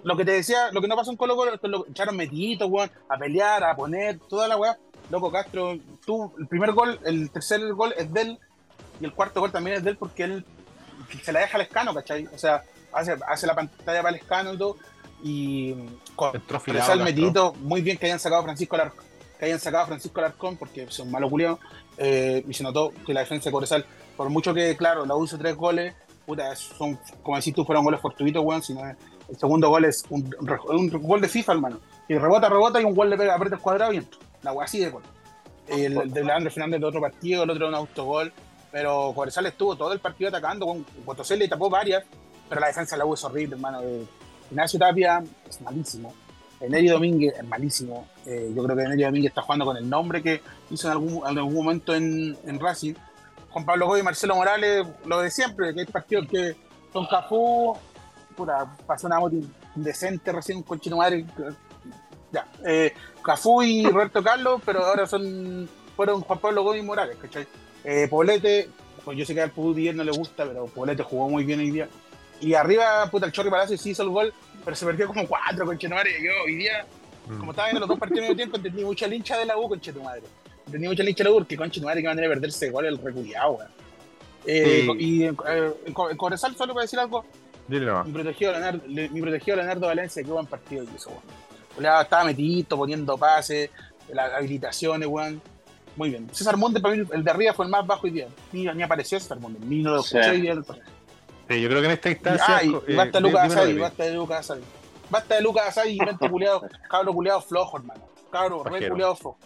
Lo 0.05 0.17
que 0.17 0.25
te 0.25 0.33
decía, 0.33 0.71
lo 0.73 0.81
que 0.81 0.89
no 0.89 0.97
pasó 0.97 1.11
en 1.11 1.17
Colo 1.17 1.37
Colo, 1.37 1.55
es 1.55 1.61
que 1.61 1.69
lo 1.69 1.87
echaron 1.89 2.17
metiditos, 2.17 2.71
weón, 2.71 2.91
a 3.09 3.19
pelear, 3.19 3.65
a 3.65 3.75
poner, 3.75 4.19
toda 4.29 4.47
la 4.47 4.57
weá. 4.57 4.79
Loco, 5.11 5.33
Castro, 5.33 5.79
tú, 6.05 6.33
el 6.39 6.47
primer 6.47 6.73
gol, 6.73 6.99
el 7.05 7.31
tercer 7.31 7.61
gol 7.73 7.95
es 7.97 8.13
de 8.13 8.21
él, 8.23 8.39
y 9.01 9.05
el 9.05 9.13
cuarto 9.13 9.41
gol 9.41 9.53
también 9.53 9.77
es 9.77 9.85
de 9.85 9.91
él 9.91 9.97
porque 9.97 10.25
él 10.25 10.45
se 11.23 11.33
la 11.33 11.41
deja 11.41 11.57
al 11.57 11.63
escano, 11.63 11.95
¿cachai? 11.95 12.27
O 12.27 12.39
sea, 12.39 12.63
hace, 12.93 13.17
hace 13.27 13.47
la 13.47 13.55
pantalla 13.55 14.03
para 14.03 14.17
el 14.17 14.23
escano 14.23 14.55
y 14.55 14.59
todo 14.59 14.77
y 15.27 15.75
con 16.15 16.33
el 16.35 17.03
metidito, 17.03 17.53
muy 17.55 17.83
bien 17.83 17.99
que 17.99 18.07
hayan 18.07 18.21
sacado 18.21 18.43
a 18.43 18.45
Francisco 18.45 18.77
Alarcón, 18.77 19.05
que 19.39 19.47
hayan 19.47 19.59
sacado 19.59 19.83
a 19.83 19.87
Francisco 19.89 20.21
Alarcón, 20.21 20.57
porque 20.57 20.87
son 20.89 21.11
malos 21.11 21.31
culiados, 21.31 21.59
eh, 21.99 22.45
y 22.47 22.55
se 22.55 22.63
notó 22.63 22.93
que 23.05 23.13
la 23.13 23.21
defensa 23.21 23.47
de 23.47 23.53
Cobresal, 23.53 23.85
por 24.17 24.31
mucho 24.31 24.55
que, 24.55 24.77
claro, 24.77 25.05
la 25.05 25.17
U 25.17 25.27
tres 25.27 25.57
goles, 25.57 25.95
puta, 26.25 26.55
son, 26.55 26.97
como 27.25 27.37
decís 27.37 27.53
tú, 27.53 27.65
fueron 27.65 27.85
goles 27.85 28.01
fortuitos, 28.01 28.45
weón, 28.45 28.63
sino 28.63 28.83
el 28.85 29.37
segundo 29.37 29.69
gol 29.69 29.85
es 29.85 30.05
un, 30.11 30.31
gol 31.03 31.21
de 31.21 31.29
FIFA, 31.29 31.53
hermano. 31.53 31.81
Y 32.09 32.15
rebota, 32.15 32.49
rebota 32.49 32.81
y 32.81 32.85
un 32.85 32.95
gol 32.95 33.11
le 33.11 33.17
pega, 33.17 33.35
aprieta 33.35 33.57
el 33.57 33.63
cuadrado 33.63 33.93
y 33.93 33.97
entra. 33.97 34.21
La 34.43 34.53
weá 34.53 34.65
así 34.65 34.79
de 34.79 34.91
gol. 34.91 35.03
El, 35.67 36.13
de 36.13 36.25
Leandro 36.25 36.53
Fernández 36.53 36.81
de 36.81 36.87
otro 36.87 37.01
partido, 37.01 37.43
el 37.43 37.51
otro 37.51 37.65
de 37.65 37.69
un 37.71 37.75
autogol. 37.75 38.33
Pero 38.71 39.13
Cobresal 39.13 39.47
estuvo 39.47 39.75
todo 39.75 39.93
el 39.93 39.99
partido 39.99 40.29
atacando, 40.29 40.67
con 40.67 40.85
Potosí 41.05 41.37
le 41.37 41.49
tapó 41.49 41.69
varias, 41.69 42.05
pero 42.49 42.61
la 42.61 42.69
defensa 42.69 42.95
de 42.95 42.99
la 42.99 43.07
U 43.07 43.15
es 43.15 43.25
horrible, 43.25 43.57
hermano. 43.57 43.81
Ignacio 44.51 44.79
Tapia 44.79 45.23
es 45.49 45.61
malísimo. 45.61 46.15
Eneri 46.61 46.89
Domínguez 46.89 47.35
es 47.37 47.45
malísimo. 47.47 48.09
Eh, 48.25 48.53
yo 48.55 48.65
creo 48.65 48.77
que 48.77 48.83
Eneri 48.83 49.03
Domínguez 49.03 49.31
está 49.31 49.43
jugando 49.43 49.65
con 49.65 49.77
el 49.77 49.89
nombre 49.89 50.23
que 50.23 50.41
hizo 50.71 50.89
en 50.89 50.93
algún, 50.93 51.27
algún 51.27 51.55
momento 51.55 51.95
en, 51.95 52.37
en 52.45 52.59
Racing. 52.59 52.95
Juan 53.51 53.65
Pablo 53.65 53.87
Goy 53.87 54.01
y 54.01 54.03
Marcelo 54.03 54.37
Morales, 54.37 54.87
lo 55.07 55.21
de 55.21 55.31
siempre, 55.31 55.73
que 55.75 55.81
hay 55.81 55.87
partidos 55.87 56.27
que 56.29 56.57
son 56.93 57.07
Cafú, 57.07 57.75
puta, 58.37 58.77
pasó 58.87 59.07
una 59.07 59.19
moto 59.19 59.37
indecente 59.75 60.31
recién 60.33 60.63
con 60.63 60.79
Chino 60.79 60.99
Madre. 60.99 61.25
Ya, 62.33 62.47
eh, 62.67 62.93
Cafú 63.23 63.63
y 63.63 63.87
Roberto 63.87 64.23
Carlos, 64.23 64.61
pero 64.65 64.85
ahora 64.85 65.07
son 65.07 65.69
fueron 65.97 66.21
Juan 66.21 66.39
Pablo 66.39 66.63
Goy 66.63 66.81
y 66.81 66.83
Morales, 66.83 67.17
¿cachai? 67.21 67.47
Eh, 67.83 68.07
Poblete, 68.09 68.69
pues 69.05 69.17
yo 69.17 69.25
sé 69.25 69.35
que 69.35 69.41
al 69.41 69.51
Pudi 69.51 69.93
no 69.93 70.05
le 70.05 70.13
gusta, 70.13 70.45
pero 70.45 70.67
Poblete 70.67 71.03
jugó 71.03 71.29
muy 71.31 71.45
bien 71.45 71.61
hoy 71.61 71.71
día. 71.71 71.89
Y 72.41 72.55
arriba, 72.55 73.09
puta, 73.11 73.27
el 73.27 73.33
Chorri 73.33 73.51
Palacio 73.51 73.77
sí 73.77 73.91
hizo 73.91 74.03
el 74.03 74.11
gol, 74.11 74.35
pero 74.65 74.77
se 74.77 74.85
perdió 74.85 75.07
como 75.07 75.27
cuatro 75.27 75.65
con 75.65 75.79
Chetumare. 75.79 76.11
Yo 76.23 76.31
hoy 76.45 76.57
día, 76.57 76.87
mm. 77.29 77.39
como 77.39 77.53
estaba 77.53 77.69
viendo 77.69 77.81
los 77.81 77.89
dos 77.89 77.99
partidos 77.99 78.23
mismo 78.23 78.37
tiempo, 78.37 78.57
entendí 78.57 78.85
mucha 78.85 79.07
lincha 79.07 79.39
de 79.39 79.47
la 79.47 79.57
U 79.57 79.69
con 79.69 79.81
Chetumare. 79.81 80.23
Entendí 80.67 80.89
mucha 80.89 81.03
lincha 81.03 81.25
de 81.25 81.31
la 81.31 81.35
U 81.35 81.39
porque 81.39 81.57
con 81.57 81.71
Chetumare 81.71 82.01
que 82.01 82.09
van 82.09 82.19
a 82.19 82.23
perderse 82.23 82.71
gol 82.71 82.87
el 82.87 82.99
reculiado, 82.99 83.53
weón. 83.53 83.71
Eh, 84.47 84.87
Y 84.99 85.25
en, 85.25 85.37
eh, 85.49 85.73
en, 85.87 85.93
Corezal, 85.93 86.57
solo 86.57 86.73
para 86.73 86.83
decir 86.83 86.99
algo, 86.99 87.25
mi, 87.69 88.13
protegido 88.13 88.53
Leonardo, 88.53 88.83
mi 88.87 89.21
protegido 89.21 89.57
Leonardo 89.57 89.87
Valencia, 89.87 90.23
qué 90.23 90.31
buen 90.31 90.47
partido 90.47 90.85
hizo, 90.95 91.11
weón. 91.11 92.01
Estaba 92.01 92.25
metido, 92.25 92.77
poniendo 92.77 93.19
pases, 93.19 93.71
las 94.13 94.33
habilitaciones, 94.33 95.09
weón. 95.09 95.43
Muy 95.97 96.11
bien. 96.11 96.29
César 96.33 96.57
Monte, 96.57 96.81
para 96.81 96.95
mí, 96.95 97.05
el 97.11 97.25
de 97.25 97.31
arriba 97.31 97.53
fue 97.55 97.65
el 97.65 97.71
más 97.71 97.87
bajo 97.87 98.07
hoy 98.07 98.11
día. 98.11 98.29
Ni, 98.53 98.67
ni 98.67 98.83
apareció 98.83 99.19
César 99.19 99.41
Monte, 99.41 99.59
ni 99.65 99.83
no 99.83 99.95
lo 99.95 100.01
escuché 100.01 100.31
hoy 100.31 100.41
día 100.43 100.55
yo 101.49 101.69
creo 101.69 101.81
que 101.81 101.87
en 101.87 101.93
esta 101.93 102.11
instancia. 102.11 102.63
Y, 102.65 102.95
basta, 102.95 103.21
Lucas 103.21 103.53
Asadi, 103.53 103.79
basta 103.79 104.05
de 104.05 104.15
Lucas 104.15 104.41
Asadi. 104.41 104.63
Basta 105.09 105.35
de 105.37 105.41
Lucas 105.43 105.69
Asadi 105.69 105.93
y 105.93 105.99
mente 106.05 106.29
culiado, 106.29 106.63
cabro 106.89 107.13
culiado 107.13 107.41
flojo, 107.41 107.79
hermano. 107.79 108.09
Cabro, 108.31 108.65
re 108.65 108.89
culiado 108.89 109.15
flojo. 109.15 109.39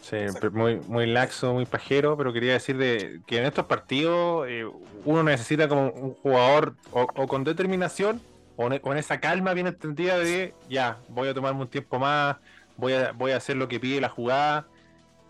Sí, 0.00 0.16
muy, 0.52 0.80
muy 0.88 1.06
laxo, 1.06 1.52
muy 1.52 1.66
pajero, 1.66 2.16
pero 2.16 2.32
quería 2.32 2.54
decir 2.54 2.76
de 2.78 3.20
que 3.26 3.38
en 3.38 3.44
estos 3.44 3.66
partidos 3.66 4.46
eh, 4.48 4.66
uno 5.04 5.22
necesita 5.22 5.68
como 5.68 5.90
un 5.90 6.14
jugador 6.14 6.74
o, 6.90 7.06
con 7.28 7.44
determinación 7.44 8.20
o 8.56 8.70
con 8.80 8.96
esa 8.96 9.20
calma 9.20 9.52
bien 9.52 9.66
entendida 9.66 10.18
de 10.18 10.54
ya, 10.68 10.98
voy 11.08 11.28
a 11.28 11.34
tomarme 11.34 11.60
un 11.60 11.68
tiempo 11.68 11.98
más, 11.98 12.36
voy 12.76 12.94
a, 12.94 13.12
voy 13.12 13.32
a 13.32 13.36
hacer 13.36 13.56
lo 13.56 13.68
que 13.68 13.78
pide 13.78 14.00
la 14.00 14.08
jugada. 14.08 14.66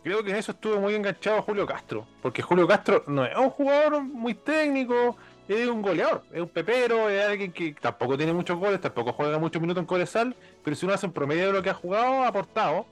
Creo 0.05 0.25
que 0.25 0.31
en 0.31 0.37
eso 0.37 0.53
estuvo 0.53 0.81
muy 0.81 0.95
enganchado 0.95 1.43
Julio 1.43 1.67
Castro, 1.67 2.07
porque 2.23 2.41
Julio 2.41 2.67
Castro 2.67 3.05
no 3.07 3.25
es 3.25 3.37
un 3.37 3.51
jugador 3.51 4.03
muy 4.03 4.35
técnico, 4.35 5.17
es 5.51 5.69
un 5.69 5.83
goleador, 5.83 6.23
es 6.33 6.41
un 6.41 6.49
pepero, 6.49 7.09
es 7.09 7.25
alguien 7.25 7.53
que 7.53 7.75
tampoco 7.75 8.17
tiene 8.17 8.33
muchos 8.33 8.59
goles, 8.59 8.81
tampoco 8.81 9.13
juega 9.13 9.39
muchos 9.39 9.61
minutos 9.61 9.81
en 9.81 9.87
Cobresal, 9.87 10.37
pero 10.63 10.77
si 10.77 10.87
uno 10.87 10.95
hace 10.95 11.07
un 11.07 11.13
promedio 11.13 11.47
de 11.47 11.53
lo 11.53 11.63
que 11.63 11.71
ha 11.71 11.75
jugado, 11.75 12.23
ha 12.23 12.29
aportado. 12.29 12.87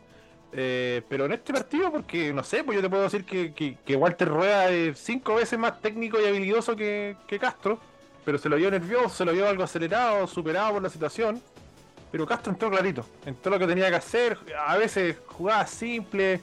Eh, 0.53 1.03
pero 1.09 1.27
en 1.27 1.33
este 1.33 1.53
partido, 1.53 1.93
porque 1.93 2.33
no 2.33 2.43
sé, 2.43 2.65
pues 2.65 2.77
yo 2.77 2.83
te 2.83 2.89
puedo 2.89 3.03
decir 3.03 3.25
que, 3.25 3.97
Walter 3.97 4.29
Rueda 4.29 4.71
es 4.71 4.99
cinco 4.99 5.35
veces 5.35 5.59
más 5.59 5.81
técnico 5.81 6.19
y 6.21 6.27
habilidoso 6.27 6.75
que, 6.75 7.17
Castro, 7.41 7.79
pero 8.25 8.39
se 8.39 8.49
lo 8.49 8.57
vio 8.57 8.71
nervioso, 8.71 9.11
se 9.11 9.25
lo 9.25 9.33
vio 9.33 9.49
algo 9.49 9.63
acelerado, 9.63 10.27
superado 10.27 10.75
por 10.75 10.83
la 10.83 10.91
situación. 10.91 11.41
Pero 12.11 12.27
Castro 12.27 12.53
entró 12.53 12.71
clarito, 12.71 13.05
en 13.27 13.35
todo 13.35 13.55
lo 13.55 13.59
que 13.59 13.67
tenía 13.67 13.91
que 13.91 13.97
hacer, 13.97 14.39
a 14.67 14.79
veces 14.79 15.19
jugaba 15.27 15.67
simple 15.67 16.41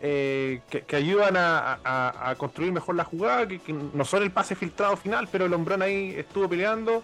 eh, 0.00 0.60
que, 0.68 0.96
ayudan 0.96 1.36
a, 1.36 2.34
construir 2.36 2.72
mejor 2.72 2.96
la 2.96 3.04
jugada, 3.04 3.46
que, 3.46 3.72
no 3.72 4.04
son 4.04 4.22
el 4.22 4.30
pase 4.30 4.54
filtrado 4.54 4.96
final, 4.96 5.28
pero 5.30 5.46
el 5.46 5.54
hombrón 5.54 5.82
ahí 5.82 6.14
estuvo 6.16 6.48
peleando. 6.48 7.02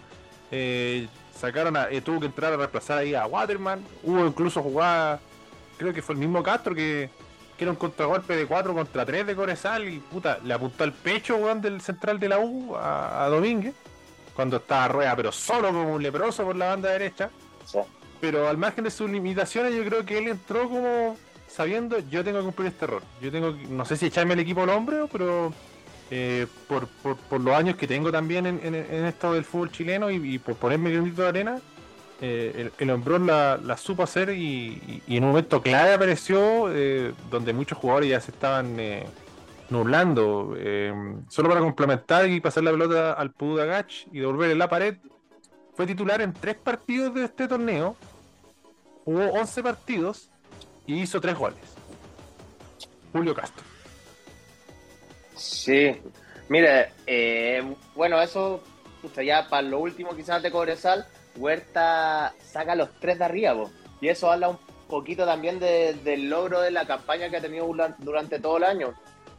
Eh, 0.51 1.07
sacaron 1.35 1.75
a, 1.75 1.89
eh, 1.89 2.01
tuvo 2.01 2.19
que 2.19 2.27
entrar 2.27 2.53
a 2.53 2.57
reemplazar 2.57 2.99
ahí 2.99 3.15
a 3.15 3.25
Waterman. 3.25 3.83
Hubo 4.03 4.25
incluso 4.25 4.61
jugada, 4.61 5.19
creo 5.77 5.93
que 5.93 6.01
fue 6.01 6.13
el 6.13 6.19
mismo 6.19 6.43
Castro 6.43 6.75
que, 6.75 7.09
que 7.57 7.63
era 7.63 7.71
un 7.71 7.77
contragolpe 7.77 8.35
de 8.35 8.45
4 8.45 8.73
contra 8.73 9.05
3 9.05 9.27
de 9.27 9.35
Corezal 9.35 9.87
y 9.87 9.99
puta, 9.99 10.39
le 10.43 10.53
apuntó 10.53 10.83
al 10.83 10.93
pecho 10.93 11.37
del 11.55 11.81
central 11.81 12.19
de 12.19 12.29
la 12.29 12.39
U 12.39 12.75
a, 12.75 13.27
Domínguez 13.29 13.73
cuando 14.35 14.57
estaba 14.57 14.87
rueda, 14.87 15.15
pero 15.15 15.31
solo 15.31 15.67
como 15.67 15.93
un 15.95 16.03
leproso 16.03 16.43
por 16.43 16.55
la 16.55 16.69
banda 16.69 16.89
derecha. 16.89 17.29
Pero 18.19 18.47
al 18.47 18.57
margen 18.57 18.85
de 18.85 18.91
sus 18.91 19.09
limitaciones, 19.09 19.75
yo 19.75 19.83
creo 19.83 20.05
que 20.05 20.17
él 20.17 20.27
entró 20.27 20.69
como 20.69 21.17
sabiendo 21.53 21.99
yo 21.99 22.23
tengo 22.23 22.39
que 22.39 22.45
cumplir 22.45 22.67
este 22.69 22.85
error. 22.85 23.03
Yo 23.21 23.31
tengo 23.31 23.55
no 23.69 23.85
sé 23.85 23.95
si 23.95 24.07
echarme 24.07 24.33
el 24.33 24.39
equipo 24.39 24.63
al 24.63 24.69
hombro, 24.69 25.07
pero 25.11 25.53
eh, 26.09 26.47
por, 26.67 26.87
por, 26.87 27.39
los 27.39 27.55
años 27.55 27.75
que 27.75 27.87
tengo 27.87 28.11
también 28.11 28.45
en, 28.45 28.75
esto 28.75 29.33
del 29.33 29.45
fútbol 29.45 29.71
chileno 29.71 30.09
y, 30.09 30.39
por 30.39 30.55
ponerme 30.55 30.91
granito 30.91 31.21
de 31.21 31.27
arena, 31.27 31.59
eh, 32.21 32.71
el, 32.79 32.89
el 32.89 33.27
la, 33.27 33.77
supo 33.77 34.03
hacer 34.03 34.29
y, 34.29 35.01
en 35.07 35.23
un 35.23 35.29
momento 35.29 35.61
clave 35.61 35.93
apareció 35.93 36.71
eh, 36.73 37.13
donde 37.29 37.53
muchos 37.53 37.77
jugadores 37.77 38.09
ya 38.09 38.19
se 38.19 38.31
estaban 38.31 38.77
nublando. 39.69 40.55
solo 41.29 41.49
para 41.49 41.61
complementar 41.61 42.29
y 42.29 42.39
pasar 42.41 42.63
la 42.63 42.71
pelota 42.71 43.13
al 43.13 43.31
Pudagach 43.31 44.07
y 44.11 44.19
devolverle 44.19 44.55
la 44.55 44.69
pared, 44.69 44.97
fue 45.75 45.85
titular 45.85 46.21
en 46.21 46.33
tres 46.33 46.55
partidos 46.55 47.13
de 47.13 47.25
este 47.25 47.47
torneo, 47.47 47.95
jugó 49.05 49.31
11 49.33 49.63
partidos 49.63 50.29
y 50.85 51.01
hizo 51.01 51.19
tres 51.21 51.35
goles. 51.37 51.59
Julio 53.11 53.33
Castro. 53.35 53.63
Sí, 55.35 55.95
mire, 56.49 56.91
eh, 57.05 57.63
bueno, 57.95 58.21
eso, 58.21 58.63
ya 59.23 59.47
para 59.49 59.61
lo 59.63 59.79
último 59.79 60.15
quizás 60.15 60.41
de 60.41 60.51
Cobresal, 60.51 61.05
Huerta 61.35 62.33
saca 62.43 62.75
los 62.75 62.89
tres 62.99 63.19
de 63.19 63.25
arriba, 63.25 63.69
y 64.01 64.07
eso 64.09 64.31
habla 64.31 64.49
un 64.49 64.57
poquito 64.87 65.25
también 65.25 65.59
de- 65.59 65.93
del 66.03 66.29
logro 66.29 66.61
de 66.61 66.71
la 66.71 66.85
campaña 66.85 67.29
que 67.29 67.37
ha 67.37 67.41
tenido 67.41 67.67
durante 67.99 68.39
todo 68.39 68.57
el 68.57 68.63
año. 68.63 68.93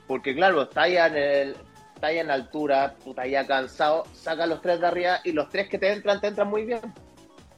Porque 0.07 0.35
claro, 0.35 0.63
está 0.63 0.89
ya 0.89 1.07
en 1.07 1.17
el, 1.17 1.57
está 1.95 2.13
ya 2.13 2.21
en 2.21 2.31
altura, 2.31 2.95
puta, 3.05 3.27
ya 3.27 3.47
cansado, 3.47 4.05
saca 4.13 4.47
los 4.47 4.61
tres 4.61 4.81
de 4.81 4.87
arriba 4.87 5.21
y 5.25 5.33
los 5.33 5.49
tres 5.49 5.69
que 5.69 5.79
te 5.79 5.93
entran, 5.93 6.21
te 6.21 6.27
entran 6.29 6.49
muy 6.49 6.65
bien. 6.65 6.81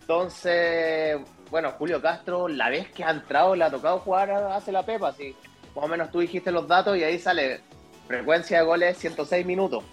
Entonces, 0.00 1.18
bueno, 1.50 1.72
Julio 1.78 2.00
Castro, 2.02 2.48
la 2.48 2.68
vez 2.70 2.90
que 2.90 3.04
ha 3.04 3.10
entrado, 3.10 3.54
le 3.54 3.64
ha 3.64 3.70
tocado 3.70 3.98
jugar, 4.00 4.30
hace 4.30 4.72
la 4.72 4.84
pepa, 4.84 5.08
así. 5.08 5.34
Más 5.74 5.84
o 5.84 5.88
menos 5.88 6.10
tú 6.10 6.20
dijiste 6.20 6.50
los 6.50 6.66
datos 6.66 6.96
y 6.96 7.04
ahí 7.04 7.18
sale 7.18 7.60
frecuencia 8.06 8.58
de 8.58 8.64
goles 8.64 8.96
106 8.98 9.44
minutos. 9.44 9.84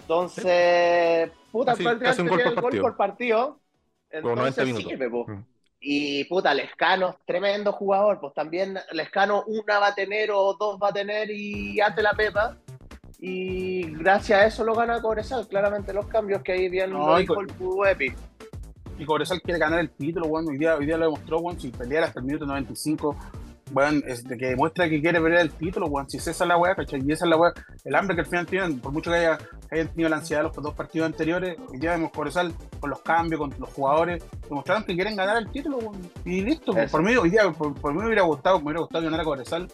Entonces, 0.00 1.30
puta, 1.50 1.72
Casi- 1.72 1.82
prácticamente 1.84 2.22
gol 2.28 2.38
tiene 2.38 2.42
por 2.42 2.50
el 2.50 2.54
gol 2.54 2.62
partido. 2.62 2.82
por 2.82 2.96
partido. 2.96 3.58
Por 4.10 4.36
90 4.36 4.62
Entonces 4.62 4.86
sirve, 4.86 5.10
po. 5.10 5.24
Mm. 5.28 5.44
Y 5.80 6.24
puta, 6.24 6.54
Lescano, 6.54 7.16
tremendo 7.24 7.72
jugador, 7.72 8.20
pues 8.20 8.34
también 8.34 8.78
Lescano 8.92 9.42
una 9.46 9.78
va 9.78 9.88
a 9.88 9.94
tener 9.94 10.30
o 10.30 10.54
dos 10.54 10.78
va 10.80 10.88
a 10.88 10.92
tener 10.92 11.30
y 11.30 11.80
hace 11.80 12.02
la 12.02 12.12
pepa. 12.12 12.56
Y 13.18 13.82
gracias 13.96 14.40
a 14.40 14.46
eso 14.46 14.64
lo 14.64 14.74
gana 14.74 15.00
Cobresal, 15.00 15.46
claramente 15.48 15.92
los 15.92 16.06
cambios 16.06 16.42
que 16.42 16.52
ahí 16.52 16.68
bien 16.68 16.90
No, 16.92 17.06
lo 17.06 17.16
dijo 17.18 17.40
el 17.40 17.46
Pudu 17.48 17.84
Epi. 17.84 18.12
Cobresal 19.06 19.40
quiere 19.42 19.58
ganar 19.58 19.80
el 19.80 19.90
título, 19.90 20.26
weón. 20.26 20.48
Hoy 20.48 20.58
día, 20.58 20.76
hoy 20.76 20.86
día 20.86 20.96
lo 20.96 21.06
demostró, 21.06 21.38
weón. 21.38 21.58
Si 21.58 21.68
pelear 21.70 22.04
hasta 22.04 22.20
el 22.20 22.26
minuto 22.26 22.46
95, 22.46 23.16
weón, 23.72 24.02
es 24.06 24.24
de 24.24 24.36
que 24.36 24.46
demuestra 24.46 24.88
que 24.88 25.00
quiere 25.00 25.20
pelear 25.20 25.42
el 25.42 25.50
título, 25.50 25.86
weón. 25.86 26.08
Si 26.08 26.18
esa 26.18 26.30
es 26.30 26.40
la 26.40 26.56
weá, 26.56 26.74
¿cachai? 26.74 27.02
Y 27.04 27.12
esa 27.12 27.24
es 27.24 27.30
la 27.30 27.36
weá, 27.36 27.52
el 27.84 27.94
hambre 27.94 28.14
que 28.14 28.22
al 28.22 28.26
final 28.26 28.46
tienen, 28.46 28.80
por 28.80 28.92
mucho 28.92 29.10
que 29.10 29.18
haya, 29.18 29.38
que 29.38 29.74
hayan 29.76 29.88
tenido 29.88 30.10
la 30.10 30.16
ansiedad 30.16 30.42
los 30.42 30.54
dos 30.54 30.74
partidos 30.74 31.06
anteriores, 31.06 31.56
hoy 31.68 31.78
día 31.78 31.92
vemos 31.92 32.10
Cobresal 32.12 32.52
con 32.80 32.90
los 32.90 33.00
cambios, 33.00 33.40
con 33.40 33.54
los 33.58 33.72
jugadores, 33.72 34.22
demostraron 34.48 34.84
que 34.84 34.94
quieren 34.94 35.16
ganar 35.16 35.36
el 35.36 35.50
título, 35.50 35.78
weón. 35.78 36.10
Y 36.24 36.42
listo, 36.42 36.76
Eso. 36.76 36.92
por 36.92 37.02
mí, 37.02 37.16
hoy 37.16 37.30
día, 37.30 37.50
por, 37.50 37.74
por 37.74 37.92
mí 37.92 38.00
me 38.00 38.06
hubiera 38.06 38.22
gustado, 38.22 38.58
me 38.58 38.64
hubiera 38.64 38.80
gustado 38.80 39.04
ganar 39.04 39.20
a 39.20 39.24
Cobresal 39.24 39.68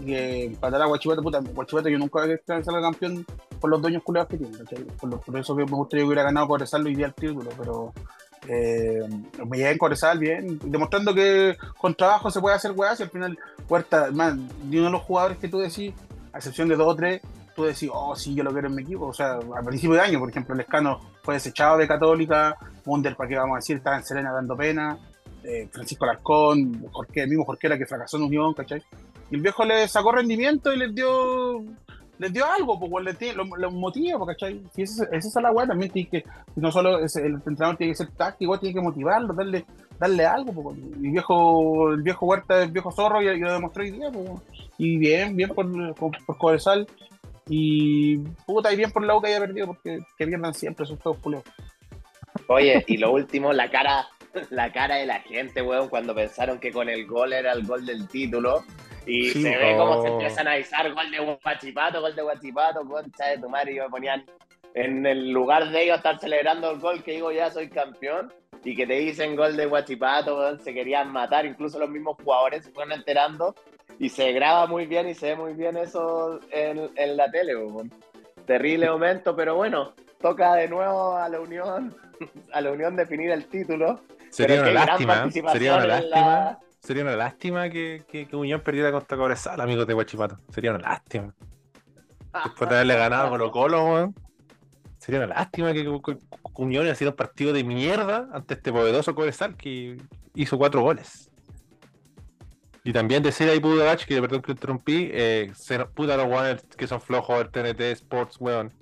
y 0.00 0.06
que 0.06 0.44
empatara 0.46 0.84
a 0.84 0.88
Guachipato, 0.88 1.22
puta, 1.22 1.40
Guachipato 1.40 1.88
yo 1.88 1.98
nunca 1.98 2.24
voy 2.24 2.32
a 2.32 2.62
salga 2.62 2.80
campeón 2.80 3.26
por 3.60 3.70
los 3.70 3.80
dueños 3.80 4.02
culeados 4.02 4.30
que 4.30 4.38
tienen, 4.38 4.66
por 4.96 5.38
eso 5.38 5.54
que 5.54 5.64
me 5.64 5.70
gustaría 5.70 6.02
que 6.02 6.06
hubiera 6.06 6.22
ganado 6.24 6.48
Cobresal 6.48 6.86
hoy 6.86 6.94
día 6.94 7.06
el 7.06 7.14
título, 7.14 7.50
pero 7.56 7.92
eh, 8.48 9.02
me 9.46 9.56
llegué 9.56 9.70
en 9.70 9.78
Cobresal 9.78 10.18
bien, 10.18 10.58
demostrando 10.64 11.14
que 11.14 11.56
con 11.78 11.94
trabajo 11.94 12.30
se 12.30 12.40
puede 12.40 12.56
hacer 12.56 12.72
weas 12.72 12.98
y 13.00 13.04
al 13.04 13.10
final 13.10 13.38
Huerta, 13.68 14.10
man, 14.10 14.48
de 14.64 14.78
uno 14.78 14.86
de 14.86 14.92
los 14.92 15.02
jugadores 15.02 15.38
que 15.38 15.48
tú 15.48 15.58
decís, 15.58 15.94
a 16.32 16.38
excepción 16.38 16.68
de 16.68 16.76
dos 16.76 16.88
o 16.88 16.96
tres, 16.96 17.22
tú 17.54 17.64
decís, 17.64 17.88
oh 17.92 18.14
sí, 18.16 18.34
yo 18.34 18.44
lo 18.44 18.52
quiero 18.52 18.68
en 18.68 18.74
mi 18.74 18.82
equipo. 18.82 19.06
O 19.06 19.14
sea, 19.14 19.34
al 19.34 19.64
principio 19.64 19.94
de 19.94 20.02
año, 20.02 20.18
por 20.18 20.28
ejemplo, 20.28 20.54
el 20.54 20.60
Escano 20.60 21.00
fue 21.22 21.34
desechado 21.34 21.78
de 21.78 21.88
Católica, 21.88 22.56
Munder, 22.84 23.16
para 23.16 23.28
qué 23.28 23.36
vamos 23.36 23.54
a 23.54 23.58
decir, 23.58 23.76
estaba 23.76 23.96
en 23.96 24.04
Serena 24.04 24.32
dando 24.32 24.56
pena, 24.56 24.98
eh, 25.44 25.68
Francisco 25.70 26.04
Alarcón, 26.04 26.86
Jorge, 26.90 27.22
el 27.22 27.28
mismo 27.28 27.44
Jorquera 27.44 27.78
que 27.78 27.86
fracasó 27.86 28.16
en 28.16 28.24
Unión, 28.24 28.54
¿cachai? 28.54 28.82
Y 29.30 29.36
el 29.36 29.40
viejo 29.40 29.64
le 29.64 29.88
sacó 29.88 30.12
rendimiento 30.12 30.72
y 30.72 30.78
les 30.78 30.94
dio 30.94 31.64
les 32.22 32.32
dio 32.32 32.46
algo, 32.46 32.78
pues 32.78 33.04
les 33.04 33.18
tiene- 33.18 33.34
lo, 33.34 33.44
lo 33.44 33.70
motiva, 33.70 34.18
pues, 34.18 34.36
¿cachai? 34.36 34.62
Esa, 34.76 35.04
es 35.12 35.34
la 35.34 35.50
weá, 35.50 35.66
también 35.66 35.90
tiene 35.92 36.08
que, 36.08 36.24
no 36.56 36.70
solo 36.72 36.98
el 36.98 37.04
entrenador 37.34 37.76
tiene 37.76 37.92
que 37.92 37.96
ser 37.98 38.10
táctico, 38.12 38.58
tiene 38.58 38.74
que 38.76 38.80
motivarlo, 38.80 39.34
darle, 39.34 39.64
darle 39.98 40.24
algo, 40.24 40.52
pues. 40.52 40.78
El 40.78 41.10
viejo, 41.10 41.92
el 41.92 42.02
viejo 42.02 42.26
Huerta, 42.26 42.62
el 42.62 42.70
viejo 42.70 42.90
zorro, 42.92 43.20
y, 43.22 43.28
y 43.28 43.38
lo 43.38 43.52
demostró 43.52 43.82
hoy 43.82 43.90
día, 43.90 44.10
pues. 44.10 44.30
Y 44.78 44.96
bien, 44.96 45.36
bien 45.36 45.50
por, 45.50 45.94
por, 45.94 46.12
por 46.24 46.38
Cobresal. 46.38 46.86
Y 47.48 48.18
puta, 48.46 48.72
y 48.72 48.76
bien 48.76 48.92
por 48.92 49.04
la 49.04 49.20
que 49.20 49.26
haya 49.26 49.40
perdido, 49.40 49.66
porque 49.66 49.98
que 50.16 50.26
pierdan 50.26 50.54
siempre 50.54 50.84
esos 50.84 51.00
juegos 51.00 51.20
culeos. 51.20 51.42
Oye, 52.48 52.84
y 52.86 52.96
lo 52.98 53.12
último, 53.12 53.52
la 53.52 53.70
cara, 53.70 54.06
la 54.50 54.72
cara 54.72 54.96
de 54.96 55.06
la 55.06 55.20
gente, 55.20 55.60
weón, 55.62 55.88
cuando 55.88 56.14
pensaron 56.14 56.58
que 56.58 56.70
con 56.70 56.88
el 56.88 57.06
gol 57.06 57.32
era 57.32 57.52
el 57.52 57.66
gol 57.66 57.84
del 57.84 58.06
título. 58.08 58.62
Y 59.06 59.30
Sí, 59.30 59.42
se 59.42 59.56
ve 59.56 59.74
cómo 59.76 60.02
se 60.02 60.08
oh. 60.08 60.12
empiezan 60.12 60.46
a 60.48 60.52
avisar 60.52 60.92
gol 60.92 61.10
de 61.10 61.18
Guachipato, 61.42 62.00
gol 62.00 62.14
de 62.14 62.22
Guachipato, 62.22 62.84
concha 62.86 63.28
de 63.28 63.38
tu 63.38 63.48
madre, 63.48 63.72
y 63.72 63.80
me 63.80 63.88
ponían 63.88 64.24
en 64.74 65.04
el 65.04 65.30
lugar 65.30 65.70
de 65.70 65.82
ellos 65.84 65.96
estar 65.98 66.18
celebrando 66.18 66.70
el 66.70 66.78
gol 66.78 67.02
que 67.02 67.12
digo 67.12 67.32
ya 67.32 67.50
soy 67.50 67.68
campeón. 67.68 68.32
Y 68.64 68.76
que 68.76 68.86
te 68.86 68.94
dicen 68.94 69.34
gol 69.34 69.56
de 69.56 69.66
Guachipato, 69.66 70.56
se 70.58 70.72
querían 70.72 71.10
matar, 71.10 71.44
incluso 71.46 71.80
los 71.80 71.90
mismos 71.90 72.16
jugadores 72.22 72.64
se 72.64 72.70
fueron 72.70 72.92
enterando. 72.92 73.56
Y 73.98 74.08
se 74.08 74.30
graba 74.32 74.66
muy 74.68 74.86
bien 74.86 75.08
y 75.08 75.14
se 75.14 75.30
ve 75.30 75.36
muy 75.36 75.54
bien 75.54 75.76
eso 75.76 76.38
en, 76.52 76.88
en 76.94 77.16
la 77.16 77.28
tele. 77.30 77.54
Terrible 78.46 78.88
momento, 78.88 79.34
pero 79.34 79.56
bueno, 79.56 79.94
toca 80.20 80.54
de 80.54 80.68
nuevo 80.68 81.16
a 81.16 81.28
la 81.28 81.40
Unión, 81.40 81.96
a 82.52 82.60
la 82.60 82.70
Unión 82.70 82.94
definir 82.96 83.30
el 83.32 83.46
título. 83.46 84.00
Sería 84.30 84.62
una 84.62 84.70
lástima, 84.72 85.30
sería 85.52 85.74
una 85.76 85.86
lástima, 85.86 86.16
la- 86.20 86.58
sería 86.82 87.02
una 87.02 87.16
lástima 87.16 87.68
que, 87.70 88.04
que, 88.08 88.26
que 88.26 88.36
Unión 88.36 88.60
perdiera 88.60 88.90
contra 88.92 89.16
Cobresal, 89.16 89.60
amigos 89.60 89.86
de 89.86 89.94
Guachipato. 89.94 90.36
Sería 90.52 90.72
una 90.72 90.80
lástima. 90.80 91.34
Después 92.44 92.68
de 92.70 92.76
haberle 92.76 92.96
ganado 92.96 93.26
a 93.26 93.30
Colo 93.30 93.50
Colo, 93.50 93.84
weón. 93.84 94.14
Sería 94.98 95.20
una 95.20 95.34
lástima 95.34 95.72
que, 95.72 95.84
que- 95.84 96.18
Unión 96.54 96.86
hiciera 96.86 97.10
un 97.10 97.16
partido 97.16 97.52
de 97.52 97.64
mierda 97.64 98.28
ante 98.32 98.54
este 98.54 98.72
poderoso 98.72 99.14
Cobresal 99.14 99.56
que 99.56 99.96
hizo 100.34 100.58
cuatro 100.58 100.82
goles. 100.82 101.30
Y 102.84 102.92
también 102.92 103.22
decir 103.22 103.48
ahí 103.48 103.60
Pudagach, 103.60 104.04
que 104.04 104.20
perdón 104.20 104.42
que 104.42 104.48
lo 104.48 104.54
interrumpí, 104.54 105.08
eh, 105.12 105.50
se 105.54 105.78
puta 105.86 106.16
los 106.16 106.62
que 106.76 106.86
son 106.86 107.00
flojos 107.00 107.38
del 107.38 107.50
TNT 107.50 107.80
Sports, 107.92 108.36
weón. 108.40 108.72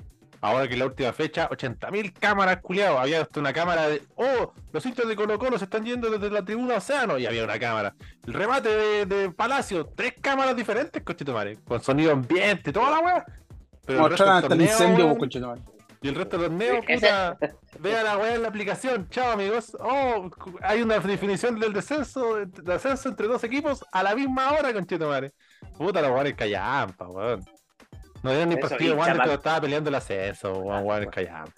Ahora 0.43 0.67
que 0.67 0.73
en 0.75 0.79
la 0.81 0.87
última 0.87 1.13
fecha, 1.13 1.49
80.000 1.51 2.15
cámaras, 2.19 2.61
culiados. 2.63 2.99
Había 2.99 3.21
hasta 3.23 3.41
una 3.41 3.53
cámara 3.53 3.89
de. 3.89 4.03
¡Oh! 4.17 4.53
Los 4.73 4.87
hinchas 4.87 5.07
de 5.07 5.15
Colo 5.17 5.39
Colo 5.39 5.59
se 5.59 5.65
están 5.65 5.85
yendo 5.85 6.09
desde 6.11 6.31
la 6.31 6.43
tribuna 6.45 6.77
Océano. 6.77 7.19
Y 7.19 7.27
había 7.27 7.45
una 7.45 7.59
cámara. 7.59 7.95
El 8.27 8.33
remate 8.33 8.69
de, 8.71 9.07
de 9.07 9.31
Palacio, 9.31 9.87
tres 9.95 10.15
cámaras 10.21 10.57
diferentes, 10.57 11.03
cochitomare. 11.03 11.59
Con 11.65 11.83
sonido 11.83 12.13
ambiente, 12.13 12.73
toda 12.73 12.91
la 12.91 12.99
weá. 13.01 13.27
Pero 13.85 14.05
el 14.07 14.11
resto 14.11 14.25
Mostraron 14.27 14.35
del 14.35 14.45
hasta 14.45 14.47
el 14.47 14.49
torneo, 14.49 14.73
incendio, 14.73 15.19
conchetumare. 15.19 15.61
y 16.01 16.09
el 16.09 16.15
resto 16.15 16.39
del 16.39 16.49
torneo, 16.49 16.83
puta, 16.83 17.39
vea 17.81 18.03
la 18.03 18.17
weá 18.19 18.35
en 18.37 18.43
la 18.43 18.49
aplicación. 18.49 19.09
Chao, 19.11 19.33
amigos. 19.33 19.77
Oh, 19.81 20.31
hay 20.63 20.81
una 20.81 20.99
definición 20.99 21.59
del 21.61 21.73
descenso, 21.75 22.37
del 22.47 22.71
ascenso 22.71 23.09
entre 23.11 23.27
dos 23.27 23.45
equipos 23.45 23.85
a 23.93 24.03
la 24.03 24.15
misma 24.15 24.53
hora, 24.53 24.73
conchetumare. 24.73 25.33
Puta, 25.77 26.01
los 26.01 26.11
weones 26.13 26.35
callampa, 26.35 27.09
weón. 27.09 27.45
No 28.23 28.31
dieron 28.31 28.49
ni 28.51 28.55
Eso, 28.57 28.69
partido, 28.69 28.95
chapa- 28.97 29.17
cuando 29.17 29.35
estaba 29.35 29.61
peleando 29.61 29.89
el 29.91 29.95
ascenso, 29.97 30.53
weón, 30.59 30.85
weones 30.85 31.09
callampa. 31.11 31.53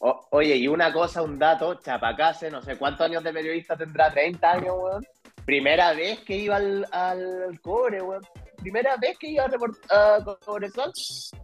O- 0.00 0.28
oye, 0.30 0.54
y 0.56 0.68
una 0.68 0.92
cosa, 0.92 1.22
un 1.22 1.38
dato, 1.38 1.74
Chapacase, 1.74 2.50
no 2.50 2.62
sé 2.62 2.76
cuántos 2.76 3.06
años 3.06 3.24
de 3.24 3.32
periodista 3.32 3.76
tendrá, 3.76 4.10
30 4.12 4.52
años, 4.52 4.74
weón. 4.78 5.04
Primera 5.44 5.92
vez 5.94 6.20
que 6.20 6.36
iba 6.36 6.56
al, 6.56 6.86
al 6.92 7.58
cobre, 7.62 8.00
weón. 8.02 8.22
Primera 8.58 8.96
vez 8.96 9.16
que 9.18 9.28
iba 9.28 9.44
a 9.44 9.48
reportar 9.48 10.20
a 10.20 10.24
Cobresal. 10.44 10.92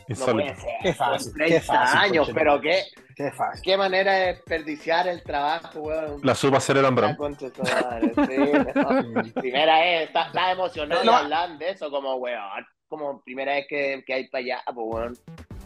No 0.09 0.27
puede 0.27 0.55
ser. 0.57 0.71
Qué 0.83 0.95
fácil, 0.95 1.31
Son 1.31 1.39
qué 1.39 1.45
30 1.47 1.61
fácil, 1.73 1.99
años, 2.01 2.31
pero 2.35 2.61
qué, 2.61 2.83
Qué 3.17 3.31
fácil. 3.33 3.63
qué 3.63 3.77
manera 3.77 4.13
de 4.15 4.27
desperdiciar 4.27 5.07
el 5.09 5.23
trabajo, 5.23 5.81
weón. 5.81 6.21
La 6.25 6.35
supo 6.35 6.57
hacer 6.57 6.77
el 6.77 6.87
madre, 6.93 8.13
sí, 8.15 8.53
no. 8.75 9.33
Primera 9.41 9.79
vez, 9.81 10.09
está, 10.09 10.27
está 10.27 10.53
emocionado 10.53 11.13
hablar 11.13 11.57
de 11.59 11.71
eso, 11.71 11.89
como 11.91 12.17
weón. 12.17 12.67
Como 12.97 13.21
primera 13.23 13.55
vez 13.55 13.67
que, 13.69 14.03
que 14.07 14.15
hay 14.15 14.29
para 14.29 14.45
allá, 14.45 14.63
pues 14.67 14.87
weón. 14.89 15.19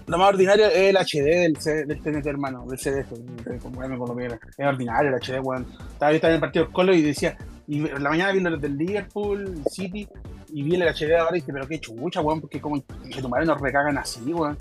Lo 0.07 0.17
más 0.17 0.29
ordinario 0.31 0.67
es 0.69 0.75
el 0.75 0.97
HD 0.97 1.25
del, 1.43 1.57
C- 1.61 1.85
del 1.85 2.01
TNT, 2.03 2.27
hermano, 2.27 2.65
del 2.67 2.79
CDF, 2.79 3.13
weón 3.13 3.91
me 3.93 3.99
colombiana. 3.99 4.41
Es 4.57 4.67
ordinario 4.67 5.15
el 5.15 5.21
HD, 5.23 5.41
weón. 5.45 5.67
Estaba, 5.93 6.13
estaba 6.13 6.31
en 6.31 6.35
el 6.37 6.41
partido 6.41 6.65
del 6.65 6.73
Colo 6.73 6.95
y 6.95 7.03
decía, 7.03 7.37
y 7.67 7.81
la 7.81 8.09
mañana 8.09 8.33
vi 8.33 8.41
los 8.41 8.59
del 8.61 8.79
Liverpool, 8.79 9.63
City, 9.71 10.09
y 10.51 10.63
vi 10.63 10.77
el 10.77 10.83
HD 10.89 11.15
ahora 11.19 11.37
y 11.37 11.41
dije, 11.41 11.53
pero 11.53 11.69
qué 11.69 11.79
chucha, 11.79 12.23
weón, 12.23 12.41
porque 12.41 12.59
como 12.61 12.83
que 12.83 13.21
tu 13.21 13.29
madre 13.29 13.45
nos 13.45 13.61
recagan 13.61 13.99
así, 13.99 14.33
weón. 14.33 14.57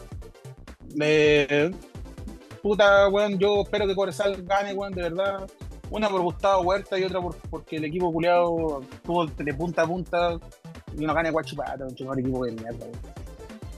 Eh, 1.00 1.72
puta, 2.62 3.08
weón, 3.10 3.38
yo 3.40 3.62
espero 3.62 3.88
que 3.88 3.96
Cobresal 3.96 4.44
gane, 4.44 4.74
weón, 4.74 4.94
de 4.94 5.04
verdad. 5.04 5.48
Una 5.90 6.10
por 6.10 6.22
Gustavo 6.22 6.62
Huerta 6.64 7.00
y 7.00 7.04
otra 7.04 7.22
por, 7.22 7.36
porque 7.50 7.78
el 7.78 7.86
equipo 7.86 8.12
culiado 8.12 8.82
tuvo 9.04 9.26
de 9.26 9.54
punta 9.54 9.84
a 9.84 9.88
punta 9.88 10.38
y 10.98 11.06
no 11.06 11.14
gane 11.14 11.32
Guachipato, 11.32 11.86
un 11.86 12.20
equipo 12.20 12.46
de 12.46 12.52
mierda. 12.52 12.86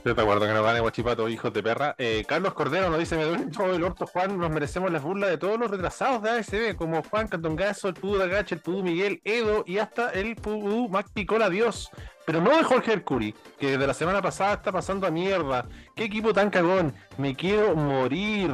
Yo 0.06 0.16
te 0.16 0.22
acuerdo 0.22 0.48
que 0.48 0.54
no 0.54 0.64
gane 0.64 0.80
Guachipato, 0.80 1.28
hijos 1.28 1.52
de 1.54 1.62
perra. 1.62 1.94
Eh, 1.98 2.24
Carlos 2.26 2.54
Cordero 2.54 2.90
nos 2.90 3.00
dice: 3.00 3.18
Me 3.18 3.26
duele 3.26 3.48
todo 3.48 3.76
el 3.76 3.84
orto, 3.84 4.08
Juan. 4.08 4.38
Nos 4.38 4.50
merecemos 4.50 4.92
las 4.92 5.04
burlas 5.04 5.30
de 5.30 5.38
todos 5.38 5.60
los 5.60 5.70
retrasados 5.70 6.24
de 6.24 6.30
ASB, 6.30 6.78
como 6.78 7.04
Juan 7.04 7.28
Cantongazo, 7.28 7.90
el 7.90 7.96
Pudu 7.96 8.18
Dagache, 8.18 8.56
el 8.56 8.62
Pudu 8.62 8.82
Miguel, 8.82 9.22
Edo 9.26 9.64
y 9.68 9.78
hasta 9.78 10.10
el 10.12 10.36
Pudu 10.38 10.88
Mac 10.88 11.08
Picola 11.14 11.50
Dios. 11.50 11.92
Pero 12.26 12.40
no 12.40 12.56
de 12.56 12.64
Jorge 12.64 12.94
Hercuri, 12.94 13.36
que 13.60 13.72
desde 13.72 13.88
la 13.88 13.94
semana 13.94 14.22
pasada 14.22 14.54
está 14.54 14.72
pasando 14.72 15.06
a 15.06 15.12
mierda. 15.12 15.68
¿Qué 15.96 16.06
equipo 16.06 16.32
tan 16.32 16.50
cagón? 16.50 16.94
Me 17.18 17.36
quiero 17.36 17.76
morir. 17.76 18.52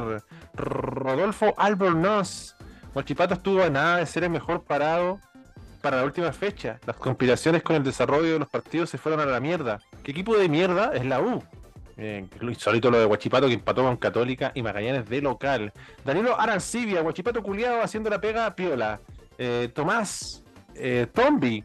Rodolfo 0.54 1.54
Albornoz. 1.56 2.55
Guachipato 2.96 3.34
estuvo 3.34 3.62
a 3.62 3.68
nada 3.68 3.98
de 3.98 4.06
ser 4.06 4.24
el 4.24 4.30
mejor 4.30 4.64
parado 4.64 5.20
para 5.82 5.98
la 5.98 6.04
última 6.04 6.32
fecha. 6.32 6.80
Las 6.86 6.96
conspiraciones 6.96 7.62
con 7.62 7.76
el 7.76 7.84
desarrollo 7.84 8.32
de 8.32 8.38
los 8.38 8.48
partidos 8.48 8.88
se 8.88 8.96
fueron 8.96 9.20
a 9.20 9.26
la 9.26 9.38
mierda. 9.38 9.82
¿Qué 10.02 10.12
equipo 10.12 10.34
de 10.34 10.48
mierda 10.48 10.92
es 10.94 11.04
la 11.04 11.20
U? 11.20 11.42
Eh, 11.98 12.26
lo 12.40 12.48
insólito 12.48 12.90
lo 12.90 12.98
de 12.98 13.04
Guachipato 13.04 13.48
que 13.48 13.52
empató 13.52 13.82
con 13.82 13.98
Católica 13.98 14.50
y 14.54 14.62
Magallanes 14.62 15.10
de 15.10 15.20
local. 15.20 15.74
Danilo 16.06 16.40
Arancibia, 16.40 17.02
Guachipato 17.02 17.42
culiado 17.42 17.82
haciendo 17.82 18.08
la 18.08 18.18
pega 18.18 18.46
a 18.46 18.56
piola. 18.56 18.98
Eh, 19.36 19.68
Tomás 19.74 20.42
Eh, 20.74 21.06
Tombi, 21.12 21.62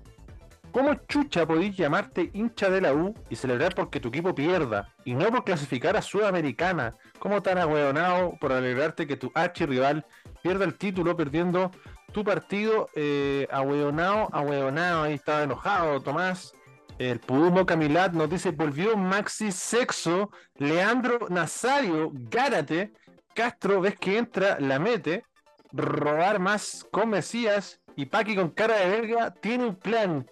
¿cómo 0.71 0.95
chucha 1.07 1.45
podéis 1.45 1.75
llamarte 1.75 2.29
hincha 2.33 2.69
de 2.69 2.81
la 2.81 2.93
U 2.93 3.13
y 3.29 3.35
celebrar 3.35 3.75
porque 3.75 3.99
tu 3.99 4.09
equipo 4.09 4.33
pierda 4.33 4.93
y 5.05 5.13
no 5.13 5.29
por 5.29 5.43
clasificar 5.43 5.95
a 5.97 6.01
Sudamericana? 6.01 6.95
¿Cómo 7.19 7.41
tan 7.41 7.57
ahueonado 7.57 8.33
por 8.39 8.51
alegrarte 8.51 9.07
que 9.07 9.17
tu 9.17 9.31
archirrival 9.35 10.05
pierda 10.41 10.65
el 10.65 10.77
título 10.77 11.15
perdiendo 11.15 11.71
tu 12.11 12.23
partido? 12.23 12.89
Eh, 12.95 13.47
ahueonado, 13.51 15.03
ahí 15.03 15.13
estaba 15.13 15.43
enojado 15.43 16.01
Tomás. 16.01 16.53
El 16.97 17.19
Pudumo 17.19 17.65
Camilat 17.65 18.13
nos 18.13 18.29
dice, 18.29 18.51
volvió 18.51 18.95
Maxi 18.95 19.51
Sexo, 19.51 20.29
Leandro 20.57 21.27
Nazario, 21.29 22.11
Gárate, 22.13 22.93
Castro, 23.33 23.81
ves 23.81 23.97
que 23.97 24.17
entra, 24.17 24.59
la 24.59 24.77
mete, 24.77 25.23
robar 25.71 26.39
más 26.39 26.85
con 26.91 27.09
Mesías 27.09 27.81
y 27.95 28.05
Paqui 28.05 28.35
con 28.35 28.49
cara 28.49 28.75
de 28.75 28.89
verga 28.89 29.33
tiene 29.33 29.65
un 29.65 29.75
plan. 29.75 30.27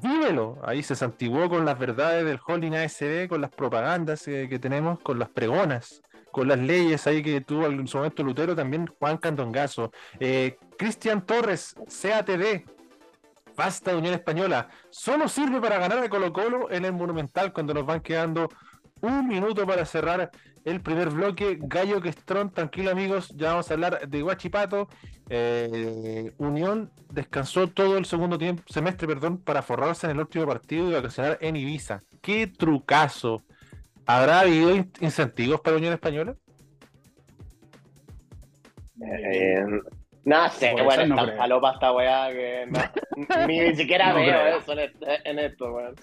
Dímelo. 0.00 0.58
Ahí 0.64 0.82
se 0.82 0.94
santiguó 0.94 1.48
con 1.48 1.64
las 1.64 1.78
verdades 1.78 2.24
del 2.24 2.40
holding 2.44 2.72
ASB, 2.72 3.28
con 3.28 3.40
las 3.40 3.50
propagandas 3.50 4.26
eh, 4.28 4.46
que 4.48 4.58
tenemos, 4.58 4.98
con 5.00 5.18
las 5.18 5.28
pregonas, 5.28 6.02
con 6.30 6.48
las 6.48 6.58
leyes 6.58 7.06
ahí 7.06 7.22
que 7.22 7.40
tuvo 7.40 7.66
en 7.66 7.86
su 7.86 7.98
momento 7.98 8.22
Lutero, 8.22 8.56
también 8.56 8.86
Juan 8.86 9.18
Candongazo. 9.18 9.92
Eh, 10.18 10.56
Cristian 10.78 11.24
Torres, 11.24 11.74
CATD, 12.02 12.64
Basta 13.56 13.92
de 13.92 13.98
Unión 13.98 14.14
Española. 14.14 14.68
Solo 14.90 15.28
sirve 15.28 15.60
para 15.60 15.78
ganar 15.78 15.98
a 15.98 16.08
Colo 16.08 16.32
Colo 16.32 16.70
en 16.70 16.84
el 16.84 16.92
Monumental 16.92 17.52
cuando 17.52 17.72
nos 17.72 17.86
van 17.86 18.00
quedando 18.00 18.48
un 19.00 19.28
minuto 19.28 19.66
para 19.66 19.84
cerrar 19.84 20.30
el 20.64 20.80
primer 20.80 21.10
bloque. 21.10 21.58
Gallo 21.60 22.00
Questrón, 22.00 22.50
tranquilo 22.52 22.90
amigos, 22.90 23.30
ya 23.36 23.50
vamos 23.50 23.70
a 23.70 23.74
hablar 23.74 24.08
de 24.08 24.22
Guachipato. 24.22 24.88
Eh, 25.28 26.32
Unión 26.38 26.90
descansó 27.10 27.68
todo 27.68 27.96
el 27.98 28.04
segundo 28.04 28.38
tiempo, 28.38 28.62
semestre 28.68 29.06
perdón, 29.06 29.38
para 29.38 29.62
forrarse 29.62 30.06
en 30.06 30.12
el 30.12 30.20
último 30.20 30.46
partido 30.46 30.90
y 30.90 30.94
vacacionar 30.94 31.38
en 31.40 31.56
Ibiza. 31.56 32.02
¡Qué 32.22 32.46
trucazo! 32.46 33.42
¿Habrá 34.06 34.40
habido 34.40 34.74
in- 34.74 34.92
incentivos 35.00 35.60
para 35.60 35.76
Unión 35.76 35.94
Española? 35.94 36.34
Eh, 39.02 39.64
no 40.24 40.48
sé, 40.50 40.70
Por 40.72 40.84
bueno, 40.84 41.06
no 41.06 41.26
es 41.26 41.36
tan 41.36 41.52
esta 41.74 41.92
weá 41.92 42.30
que 42.30 42.66
no- 42.68 43.46
ni, 43.46 43.60
ni 43.60 43.76
siquiera 43.76 44.08
No 44.12 44.14
veo 44.16 44.24
creo. 44.40 44.58
eso 44.58 44.72
en, 44.72 44.78
este- 44.78 45.30
en 45.30 45.38
esto, 45.38 45.72
weón. 45.72 45.94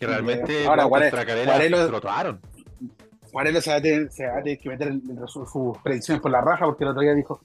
Que 0.00 0.06
realmente 0.06 0.66
Ahora, 0.66 0.86
weón, 0.86 0.88
Guare- 0.88 1.10
contra 1.10 1.26
Calera 1.26 1.52
Guarelo- 1.52 1.86
trotaron. 1.88 2.40
Guarelo 3.32 3.60
se 3.60 3.70
va 3.70 3.76
a 3.76 3.82
tener, 3.82 4.10
se 4.10 4.26
va 4.26 4.38
a 4.38 4.42
tener 4.42 4.58
que 4.58 4.68
meter 4.70 4.88
el- 4.88 5.02
el- 5.10 5.28
sus 5.28 5.78
predicciones 5.84 6.22
por 6.22 6.30
la 6.32 6.40
raja 6.40 6.64
porque 6.64 6.84
el 6.84 6.90
otro 6.90 7.02
día 7.02 7.14
dijo: 7.14 7.40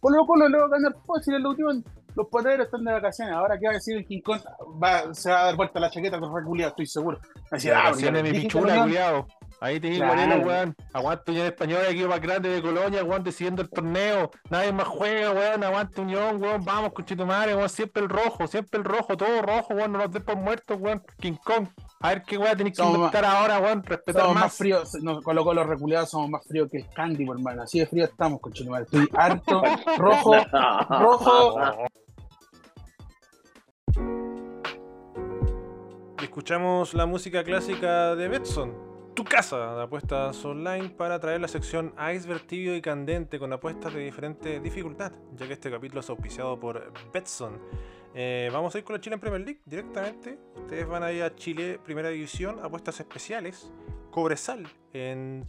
Colo 0.00 0.26
Colo 0.26 0.48
le 0.48 0.58
va 0.58 0.64
a 0.64 0.68
ganar 0.68 0.94
fácil 1.06 1.34
en 1.34 1.42
la 1.44 1.48
última. 1.50 1.72
Los 2.16 2.26
poderes 2.26 2.66
están 2.66 2.84
de 2.84 2.92
vacaciones. 2.92 3.34
Ahora, 3.34 3.56
¿qué 3.58 3.66
va 3.66 3.70
a 3.70 3.74
decir 3.74 3.96
el 3.96 4.04
King 4.04 4.20
Kong? 4.22 4.40
Va, 4.82 5.14
se 5.14 5.30
va 5.30 5.42
a 5.42 5.44
dar 5.44 5.56
vuelta 5.56 5.78
la 5.78 5.88
chaqueta 5.90 6.18
con 6.18 6.34
reculiado, 6.34 6.70
estoy 6.70 6.86
seguro. 6.86 7.18
Va 7.18 7.48
a 7.52 7.54
decir, 7.54 7.72
ah, 7.72 7.84
Vacaciones, 7.84 8.22
mi 8.24 8.32
que 8.32 8.40
pichula, 8.40 8.82
culiao. 8.82 9.26
Ahí 9.60 9.78
te 9.78 9.88
digo, 9.90 10.04
Claro. 10.04 10.14
Guarelo, 10.22 10.46
weón. 10.46 10.76
Aguante 10.92 11.30
Unión 11.30 11.46
Española, 11.46 11.88
equipo 11.88 12.08
más 12.08 12.20
grande 12.20 12.48
de 12.48 12.60
Colonia, 12.62 13.04
weón, 13.04 13.22
decidiendo 13.22 13.62
el 13.62 13.70
torneo. 13.70 14.30
Nadie 14.50 14.72
más 14.72 14.88
juega, 14.88 15.30
weón. 15.30 15.62
Aguante 15.62 16.00
Unión, 16.00 16.42
weón. 16.42 16.64
Vamos, 16.64 16.92
con 16.92 17.04
madre, 17.28 17.54
weón. 17.54 17.68
Siempre 17.68 18.02
el 18.02 18.08
rojo, 18.08 18.48
siempre 18.48 18.78
el 18.80 18.84
rojo, 18.84 19.16
todo 19.16 19.40
rojo, 19.42 19.74
weón. 19.74 19.92
No 19.92 19.98
nos 19.98 20.10
den 20.10 20.24
por 20.24 20.36
muertos, 20.36 20.76
weón. 20.80 21.02
King 21.20 21.36
Kong. 21.44 21.68
A 22.02 22.08
ver 22.08 22.22
qué 22.22 22.38
weón 22.38 22.56
tenéis 22.56 22.78
que 22.78 22.82
inventar 22.82 23.26
ahora, 23.26 23.60
weón. 23.60 23.82
Respetar 23.82 24.22
Somos 24.22 24.34
más. 24.34 24.44
más 24.44 24.56
fríos, 24.56 24.94
no, 25.02 25.20
Colo 25.20 25.44
Colo 25.44 25.64
reculeados 25.64 26.08
somos 26.08 26.30
más 26.30 26.46
fríos 26.46 26.70
que 26.70 26.78
el 26.78 26.88
Candy, 26.88 27.26
por 27.26 27.36
hermano. 27.36 27.62
Así 27.62 27.78
de 27.78 27.86
frío 27.86 28.06
estamos, 28.06 28.40
con 28.40 28.52
Estoy 28.54 29.06
harto, 29.12 29.62
rojo, 29.98 30.34
rojo. 30.88 31.58
Escuchamos 36.22 36.94
la 36.94 37.04
música 37.04 37.44
clásica 37.44 38.16
de 38.16 38.28
Betson, 38.28 38.74
tu 39.14 39.22
casa 39.24 39.74
de 39.74 39.82
apuestas 39.82 40.42
online 40.42 40.88
para 40.88 41.20
traer 41.20 41.42
la 41.42 41.48
sección 41.48 41.94
Iceberg 42.14 42.46
tibio 42.46 42.74
y 42.76 42.80
candente 42.80 43.38
con 43.38 43.52
apuestas 43.52 43.92
de 43.92 44.00
diferente 44.00 44.58
dificultad, 44.60 45.12
ya 45.34 45.46
que 45.46 45.52
este 45.52 45.70
capítulo 45.70 46.00
es 46.00 46.08
auspiciado 46.08 46.58
por 46.58 46.94
Betson. 47.12 47.60
Eh, 48.14 48.50
vamos 48.52 48.74
a 48.74 48.78
ir 48.78 48.84
con 48.84 48.94
la 48.94 49.00
Chile 49.00 49.14
en 49.14 49.20
Premier 49.20 49.40
League 49.40 49.60
directamente. 49.64 50.38
Ustedes 50.56 50.86
van 50.86 51.02
a 51.02 51.12
ir 51.12 51.22
a 51.22 51.34
Chile 51.34 51.78
Primera 51.82 52.08
División, 52.08 52.58
apuestas 52.62 52.98
especiales, 53.00 53.72
Cobresal, 54.10 54.66
en 54.92 55.46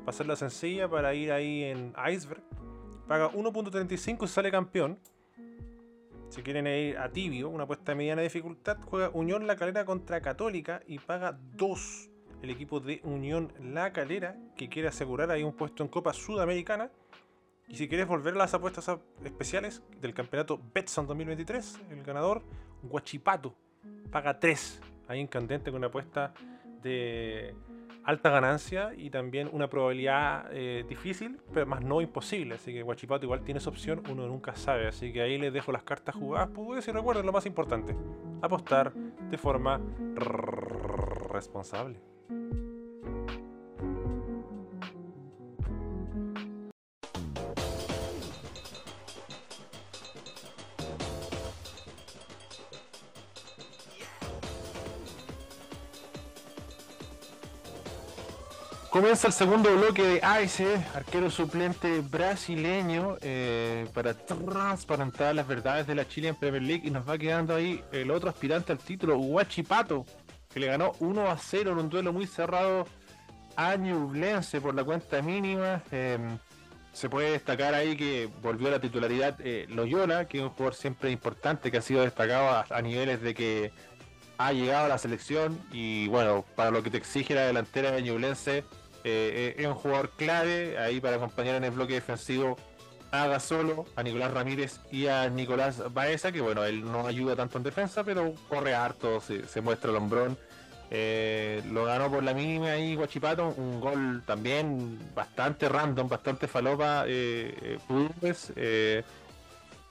va 0.00 0.10
a 0.10 0.12
ser 0.12 0.26
la 0.26 0.36
sencilla 0.36 0.88
para 0.88 1.14
ir 1.14 1.32
ahí 1.32 1.64
en 1.64 1.94
Iceberg. 2.10 2.42
Paga 3.08 3.30
1.35 3.32 4.24
y 4.24 4.28
sale 4.28 4.50
campeón. 4.50 4.98
Si 6.28 6.42
quieren 6.42 6.66
ir 6.66 6.98
a 6.98 7.10
tibio, 7.10 7.50
una 7.50 7.64
apuesta 7.64 7.92
de 7.92 7.96
mediana 7.96 8.22
dificultad, 8.22 8.78
juega 8.84 9.10
Unión 9.10 9.46
La 9.46 9.56
Calera 9.56 9.84
contra 9.84 10.20
Católica 10.20 10.82
y 10.86 10.98
paga 10.98 11.38
2 11.56 12.10
el 12.42 12.50
equipo 12.50 12.80
de 12.80 13.00
Unión 13.04 13.52
La 13.60 13.92
Calera 13.92 14.36
que 14.56 14.68
quiere 14.68 14.88
asegurar 14.88 15.30
ahí 15.30 15.42
un 15.42 15.52
puesto 15.52 15.82
en 15.82 15.88
Copa 15.88 16.12
Sudamericana. 16.12 16.90
Y 17.72 17.76
si 17.76 17.88
quieres 17.88 18.06
volver 18.06 18.34
a 18.34 18.36
las 18.36 18.52
apuestas 18.52 18.90
especiales 19.24 19.82
del 19.98 20.12
campeonato 20.12 20.60
Betson 20.74 21.06
2023, 21.06 21.80
el 21.90 22.02
ganador, 22.02 22.42
Guachipato, 22.82 23.54
paga 24.10 24.38
3 24.38 24.82
ahí 25.08 25.20
en 25.20 25.26
candente 25.26 25.70
con 25.70 25.78
una 25.78 25.86
apuesta 25.86 26.34
de 26.82 27.54
alta 28.04 28.28
ganancia 28.28 28.92
y 28.94 29.08
también 29.08 29.48
una 29.50 29.70
probabilidad 29.70 30.50
eh, 30.50 30.84
difícil, 30.86 31.40
pero 31.54 31.64
más 31.64 31.82
no 31.82 32.02
imposible. 32.02 32.56
Así 32.56 32.74
que 32.74 32.82
Guachipato 32.82 33.24
igual 33.24 33.42
tiene 33.42 33.56
esa 33.56 33.70
opción, 33.70 34.02
uno 34.10 34.26
nunca 34.26 34.54
sabe. 34.54 34.86
Así 34.86 35.10
que 35.10 35.22
ahí 35.22 35.38
les 35.38 35.54
dejo 35.54 35.72
las 35.72 35.82
cartas 35.82 36.14
jugadas. 36.14 36.50
Pues 36.54 36.86
y 36.86 36.92
recuerden 36.92 37.24
lo 37.24 37.32
más 37.32 37.46
importante: 37.46 37.96
apostar 38.42 38.92
de 38.92 39.38
forma 39.38 39.80
responsable. 41.32 41.98
Comienza 58.92 59.26
el 59.26 59.32
segundo 59.32 59.74
bloque 59.74 60.02
de 60.02 60.20
AICE, 60.22 60.84
arquero 60.94 61.30
suplente 61.30 62.02
brasileño, 62.02 63.16
eh, 63.22 63.86
para 63.94 64.12
transparentar 64.12 65.34
las 65.34 65.48
verdades 65.48 65.86
de 65.86 65.94
la 65.94 66.06
Chile 66.06 66.28
en 66.28 66.34
Premier 66.34 66.62
League. 66.62 66.86
Y 66.86 66.90
nos 66.90 67.08
va 67.08 67.16
quedando 67.16 67.54
ahí 67.54 67.82
el 67.90 68.10
otro 68.10 68.28
aspirante 68.28 68.70
al 68.70 68.76
título, 68.76 69.16
Huachipato, 69.16 70.04
que 70.52 70.60
le 70.60 70.66
ganó 70.66 70.92
1 71.00 71.30
a 71.30 71.38
0 71.38 71.72
en 71.72 71.78
un 71.78 71.88
duelo 71.88 72.12
muy 72.12 72.26
cerrado 72.26 72.86
a 73.56 73.76
Ñublense 73.76 74.60
por 74.60 74.74
la 74.74 74.84
cuenta 74.84 75.22
mínima. 75.22 75.82
Eh, 75.90 76.18
se 76.92 77.08
puede 77.08 77.30
destacar 77.30 77.72
ahí 77.72 77.96
que 77.96 78.28
volvió 78.42 78.68
a 78.68 78.72
la 78.72 78.80
titularidad 78.80 79.36
eh, 79.40 79.64
Loyola, 79.70 80.28
que 80.28 80.36
es 80.36 80.44
un 80.44 80.50
jugador 80.50 80.74
siempre 80.74 81.10
importante, 81.10 81.70
que 81.70 81.78
ha 81.78 81.82
sido 81.82 82.02
destacado 82.02 82.50
a, 82.50 82.66
a 82.68 82.82
niveles 82.82 83.22
de 83.22 83.32
que 83.32 83.72
ha 84.36 84.52
llegado 84.52 84.84
a 84.84 84.88
la 84.88 84.98
selección 84.98 85.58
y 85.72 86.08
bueno, 86.08 86.44
para 86.56 86.70
lo 86.70 86.82
que 86.82 86.90
te 86.90 86.98
exige 86.98 87.34
la 87.34 87.46
delantera 87.46 87.92
de 87.92 88.02
Ñublense, 88.02 88.64
eh, 89.04 89.54
es 89.58 89.66
un 89.66 89.74
jugador 89.74 90.10
clave 90.10 90.78
ahí 90.78 91.00
para 91.00 91.16
acompañar 91.16 91.56
en 91.56 91.64
el 91.64 91.70
bloque 91.70 91.94
defensivo 91.94 92.56
a 93.12 93.26
Gasolo, 93.26 93.84
a 93.94 94.02
Nicolás 94.02 94.32
Ramírez 94.32 94.80
y 94.90 95.06
a 95.06 95.28
Nicolás 95.28 95.82
Baeza, 95.92 96.32
que 96.32 96.40
bueno, 96.40 96.64
él 96.64 96.82
no 96.82 97.06
ayuda 97.06 97.36
tanto 97.36 97.58
en 97.58 97.64
defensa, 97.64 98.02
pero 98.02 98.34
corre 98.48 98.74
harto, 98.74 99.20
se, 99.20 99.60
muestra 99.60 99.90
el 99.90 99.96
hombrón. 99.98 100.36
Eh, 100.90 101.62
lo 101.70 101.84
ganó 101.84 102.10
por 102.10 102.22
la 102.22 102.34
mínima 102.34 102.72
ahí 102.72 102.94
Guachipato, 102.94 103.54
un 103.56 103.80
gol 103.80 104.22
también 104.26 104.98
bastante 105.14 105.68
random, 105.68 106.08
bastante 106.08 106.48
falopa, 106.48 107.04
eh, 107.06 107.78
eh, 107.88 108.32
eh, 108.56 109.02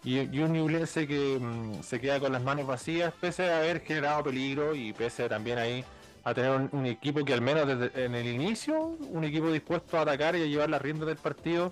y, 0.03 0.19
y 0.19 0.39
un 0.39 0.53
Ñublense 0.53 1.07
que 1.07 1.37
mm, 1.39 1.83
se 1.83 1.99
queda 1.99 2.19
con 2.19 2.31
las 2.31 2.41
manos 2.41 2.65
vacías, 2.65 3.13
pese 3.19 3.51
a 3.51 3.59
haber 3.59 3.81
generado 3.81 4.23
peligro 4.23 4.75
y 4.75 4.93
pese 4.93 5.29
también 5.29 5.59
ahí 5.59 5.85
a 6.23 6.33
tener 6.33 6.69
un, 6.71 6.85
equipo 6.85 7.23
que 7.25 7.33
al 7.33 7.41
menos 7.41 7.67
desde 7.67 8.05
en 8.05 8.15
el 8.15 8.27
inicio, 8.27 8.97
un 9.09 9.23
equipo 9.23 9.51
dispuesto 9.51 9.97
a 9.97 10.01
atacar 10.01 10.35
y 10.35 10.43
a 10.43 10.45
llevar 10.45 10.69
las 10.69 10.81
riendas 10.81 11.07
del 11.07 11.17
partido. 11.17 11.71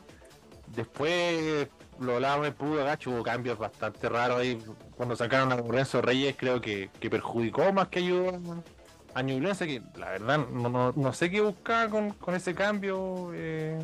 Después 0.68 1.68
lo 2.00 2.16
hablábamos 2.16 2.46
de 2.48 2.52
Pudo 2.54 2.84
Gacho, 2.84 3.12
hubo 3.12 3.24
cambios 3.24 3.58
bastante 3.58 4.08
raros 4.10 4.40
ahí. 4.40 4.60
Cuando 4.96 5.16
sacaron 5.16 5.52
a 5.52 5.58
Lorenzo 5.58 6.02
Reyes, 6.02 6.36
creo 6.38 6.62
que, 6.62 6.90
que 7.00 7.10
perjudicó 7.10 7.72
más 7.74 7.88
que 7.90 8.00
ayudó 8.00 8.40
a 9.14 9.22
Ñublense, 9.22 9.68
que 9.68 9.82
la 9.98 10.10
verdad 10.12 10.38
no, 10.52 10.70
no- 10.70 10.94
no 10.96 11.14
sé 11.14 11.30
qué 11.30 11.42
buscaba 11.42 11.90
con, 11.90 12.12
con 12.12 12.36
ese 12.36 12.54
cambio. 12.56 13.32
eh, 13.34 13.80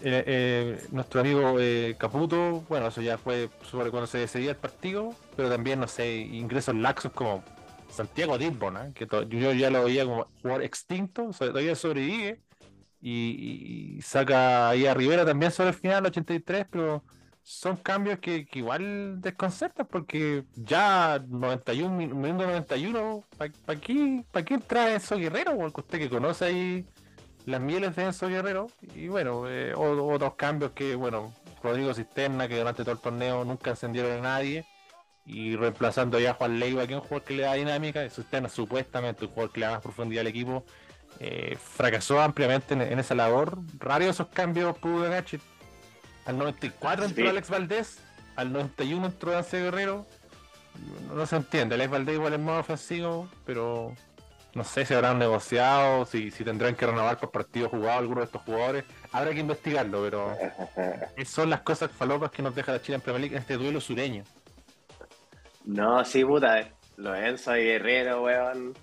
eh, 0.00 0.22
eh, 0.26 0.86
nuestro 0.92 1.20
amigo 1.20 1.56
eh, 1.58 1.96
Caputo, 1.98 2.62
bueno, 2.68 2.86
eso 2.86 3.00
ya 3.02 3.18
fue 3.18 3.50
sobre 3.62 3.90
cuando 3.90 4.06
se 4.06 4.18
decidía 4.18 4.50
el 4.50 4.56
partido, 4.56 5.10
pero 5.36 5.48
también, 5.50 5.80
no 5.80 5.88
sé, 5.88 6.16
ingresos 6.18 6.76
laxos 6.76 7.10
como 7.12 7.42
Santiago 7.88 8.38
Timbon, 8.38 8.76
¿eh? 8.76 8.92
que 8.94 9.06
yo 9.28 9.52
ya 9.52 9.70
lo 9.70 9.84
veía 9.84 10.04
como 10.04 10.26
jugador 10.42 10.62
extinto, 10.62 11.30
todavía 11.36 11.74
sobrevive 11.74 12.40
y, 13.00 14.00
saca 14.02 14.70
ahí 14.70 14.86
a 14.86 14.94
Rivera 14.94 15.24
también 15.24 15.52
sobre 15.52 15.70
el 15.70 15.74
final, 15.74 16.06
83, 16.06 16.66
pero 16.70 17.04
son 17.42 17.76
cambios 17.76 18.18
que, 18.18 18.46
igual 18.52 19.20
desconcertan 19.20 19.86
porque 19.86 20.44
ya 20.54 21.22
91 21.28 21.94
min- 21.96 22.20
minuto 22.20 22.46
91 22.46 23.24
¿para 23.38 23.52
pa 23.64 23.76
qué, 23.76 24.24
pa 24.30 24.42
qué 24.42 24.58
trae 24.58 24.94
Enzo 24.94 25.16
Guerrero? 25.16 25.56
Porque 25.56 25.80
usted 25.80 25.98
que 25.98 26.10
conoce 26.10 26.44
ahí 26.44 26.86
las 27.46 27.60
mieles 27.60 27.96
de 27.96 28.04
Enzo 28.04 28.28
Guerrero 28.28 28.66
y 28.94 29.08
bueno, 29.08 29.48
eh, 29.48 29.72
otros 29.74 30.34
cambios 30.34 30.72
que 30.72 30.94
bueno, 30.94 31.32
Rodrigo 31.62 31.94
Cisterna 31.94 32.48
que 32.48 32.58
durante 32.58 32.82
todo 32.82 32.92
el 32.92 33.00
torneo 33.00 33.44
nunca 33.44 33.70
encendieron 33.70 34.18
a 34.18 34.20
nadie 34.20 34.66
y 35.28 35.54
reemplazando 35.54 36.18
ya 36.18 36.30
a 36.30 36.34
Juan 36.34 36.58
Leiva 36.58 36.86
que 36.86 36.94
es 36.94 37.00
un 37.00 37.02
jugador 37.06 37.22
que 37.22 37.34
le 37.34 37.42
da 37.44 37.54
dinámica 37.54 38.08
Cisterna 38.10 38.48
supuestamente 38.48 39.26
un 39.26 39.30
jugador 39.30 39.52
que 39.52 39.60
le 39.60 39.66
da 39.66 39.72
más 39.72 39.82
profundidad 39.82 40.22
al 40.22 40.26
equipo 40.26 40.64
eh, 41.20 41.56
fracasó 41.62 42.20
ampliamente 42.20 42.74
en, 42.74 42.82
en 42.82 42.98
esa 42.98 43.14
labor 43.14 43.58
raro 43.78 44.04
esos 44.04 44.28
cambios 44.28 44.76
pudo 44.78 45.08
Gachet 45.08 45.40
al 46.28 46.36
94 46.36 47.06
entró 47.06 47.24
Sí. 47.24 47.28
Alex 47.30 47.48
Valdés, 47.48 47.98
al 48.36 48.52
91 48.52 49.06
entró 49.06 49.32
Dance 49.32 49.58
Guerrero. 49.58 50.06
No, 51.08 51.14
no 51.14 51.26
se 51.26 51.36
entiende, 51.36 51.74
Alex 51.74 51.90
Valdés 51.90 52.14
igual 52.16 52.34
es 52.34 52.38
más 52.38 52.60
ofensivo, 52.60 53.28
pero 53.46 53.94
no 54.54 54.62
sé 54.62 54.84
si 54.84 54.92
habrán 54.92 55.18
negociado, 55.18 56.04
si, 56.04 56.30
si 56.30 56.44
tendrán 56.44 56.74
que 56.74 56.86
renovar 56.86 57.18
por 57.18 57.30
partidos 57.30 57.70
jugados 57.70 58.00
algunos 58.00 58.20
de 58.20 58.24
estos 58.26 58.42
jugadores. 58.42 58.84
Habrá 59.10 59.32
que 59.32 59.40
investigarlo, 59.40 60.02
pero 60.02 60.36
son 61.24 61.48
las 61.48 61.62
cosas 61.62 61.90
falopas 61.90 62.30
que 62.30 62.42
nos 62.42 62.54
deja 62.54 62.72
la 62.72 62.82
Chile 62.82 62.96
en 62.96 63.00
Premier 63.00 63.22
League 63.22 63.34
en 63.34 63.40
este 63.40 63.56
duelo 63.56 63.80
sureño. 63.80 64.22
No, 65.68 66.04
sí, 66.04 66.24
puta. 66.24 66.68
Los 66.96 67.16
Enzo 67.18 67.56
y 67.56 67.64
Guerrero, 67.64 68.22
weón. 68.22 68.74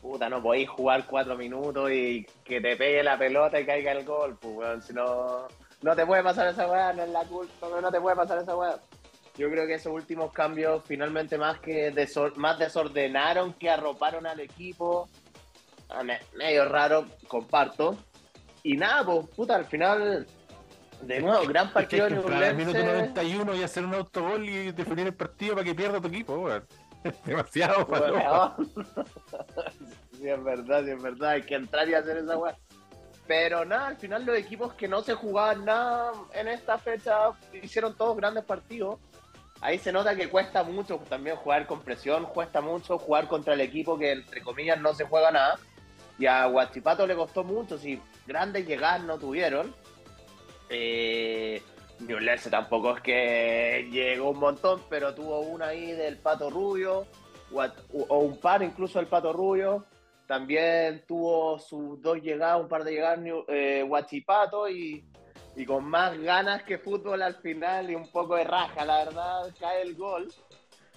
Puta, 0.00 0.28
no 0.28 0.42
podéis 0.42 0.68
jugar 0.68 1.06
cuatro 1.06 1.36
minutos 1.36 1.90
y 1.92 2.26
que 2.44 2.60
te 2.60 2.76
pegue 2.76 3.02
la 3.04 3.16
pelota 3.16 3.60
y 3.60 3.64
caiga 3.64 3.92
el 3.92 4.04
gol, 4.04 4.36
pues, 4.40 4.54
weón. 4.56 4.82
Si 4.82 4.92
no, 4.92 5.46
no 5.82 5.94
te 5.96 6.04
puede 6.04 6.22
pasar 6.24 6.48
esa 6.48 6.66
weá, 6.68 6.92
no 6.92 7.04
es 7.04 7.10
la 7.10 7.22
culpa, 7.24 7.68
no 7.80 7.90
te 7.90 8.00
puede 8.00 8.16
pasar 8.16 8.38
esa 8.38 8.56
weá. 8.56 8.76
Yo 9.38 9.48
creo 9.48 9.66
que 9.66 9.74
esos 9.74 9.92
últimos 9.92 10.32
cambios 10.32 10.82
finalmente 10.84 11.38
más 11.38 11.60
que 11.60 11.94
desor- 11.94 12.34
más 12.34 12.58
desordenaron 12.58 13.54
que 13.54 13.70
arroparon 13.70 14.26
al 14.26 14.40
equipo. 14.40 15.08
Ah, 15.88 16.02
me- 16.02 16.20
medio 16.34 16.64
raro, 16.68 17.06
comparto. 17.28 17.96
Y 18.64 18.76
nada, 18.76 19.04
pues, 19.06 19.28
puta, 19.36 19.54
al 19.54 19.64
final, 19.66 20.26
de 21.02 21.20
nuevo, 21.20 21.46
gran 21.46 21.66
Es 21.66 21.70
que 21.70 21.74
partido 21.74 22.08
que 22.08 22.14
de 22.14 22.20
entrar 22.20 22.42
al 22.44 22.56
minuto 22.56 22.78
Ñublense. 22.78 23.00
91 23.00 23.54
y 23.56 23.62
hacer 23.62 23.84
un 23.84 23.94
autogol 23.94 24.48
y 24.48 24.72
definir 24.72 25.06
el 25.06 25.14
partido 25.14 25.54
para 25.54 25.64
que 25.64 25.74
pierda 25.74 26.00
tu 26.00 26.08
equipo, 26.08 26.34
weón. 26.34 26.64
Demasiado. 27.24 27.84
Weón. 27.86 28.72
sí, 30.12 30.28
es 30.28 30.44
verdad, 30.44 30.84
sí, 30.84 30.90
es 30.90 31.02
verdad. 31.02 31.30
Hay 31.30 31.42
que 31.42 31.54
entrar 31.56 31.88
y 31.88 31.94
hacer 31.94 32.18
esa 32.18 32.36
weá. 32.36 32.56
Pero 33.26 33.64
nada, 33.64 33.88
al 33.88 33.96
final 33.96 34.24
los 34.24 34.36
equipos 34.36 34.74
que 34.74 34.88
no 34.88 35.02
se 35.02 35.14
jugaban 35.14 35.64
nada 35.64 36.12
en 36.34 36.48
esta 36.48 36.78
fecha 36.78 37.30
hicieron 37.62 37.96
todos 37.96 38.16
grandes 38.16 38.44
partidos. 38.44 38.98
Ahí 39.60 39.78
se 39.78 39.92
nota 39.92 40.16
que 40.16 40.28
cuesta 40.28 40.64
mucho 40.64 41.00
también 41.08 41.36
jugar 41.36 41.66
con 41.66 41.80
presión, 41.82 42.26
cuesta 42.26 42.60
mucho 42.60 42.98
jugar 42.98 43.28
contra 43.28 43.54
el 43.54 43.60
equipo 43.60 43.96
que 43.96 44.12
entre 44.12 44.42
comillas 44.42 44.80
no 44.80 44.92
se 44.92 45.04
juega 45.04 45.30
nada. 45.30 45.58
Y 46.18 46.26
a 46.26 46.46
Guachipato 46.46 47.06
le 47.06 47.14
costó 47.14 47.44
mucho, 47.44 47.78
si 47.78 48.00
grandes 48.26 48.66
llegadas 48.66 49.02
no 49.02 49.18
tuvieron. 49.18 49.74
Eh, 50.68 51.62
Ñublense 52.00 52.50
tampoco 52.50 52.96
es 52.96 53.02
que 53.02 53.88
llegó 53.90 54.30
un 54.30 54.38
montón, 54.38 54.82
pero 54.88 55.14
tuvo 55.14 55.40
una 55.40 55.68
ahí 55.68 55.92
del 55.92 56.18
Pato 56.18 56.50
Rubio, 56.50 57.06
o 57.52 58.18
un 58.18 58.38
par 58.38 58.62
incluso 58.62 58.98
del 58.98 59.08
Pato 59.08 59.32
Rubio. 59.32 59.84
También 60.26 61.04
tuvo 61.06 61.58
sus 61.58 62.00
dos 62.00 62.18
llegadas, 62.22 62.60
un 62.60 62.68
par 62.68 62.84
de 62.84 62.92
llegadas 62.92 63.20
eh, 63.48 63.84
Guachipato 63.86 64.68
y, 64.68 65.04
y 65.56 65.66
con 65.66 65.84
más 65.84 66.18
ganas 66.18 66.62
que 66.62 66.78
fútbol 66.78 67.22
al 67.22 67.34
final 67.36 67.90
y 67.90 67.94
un 67.94 68.10
poco 68.10 68.36
de 68.36 68.44
raja, 68.44 68.84
la 68.84 69.04
verdad, 69.04 69.54
cae 69.58 69.82
el 69.82 69.94
gol. 69.94 70.28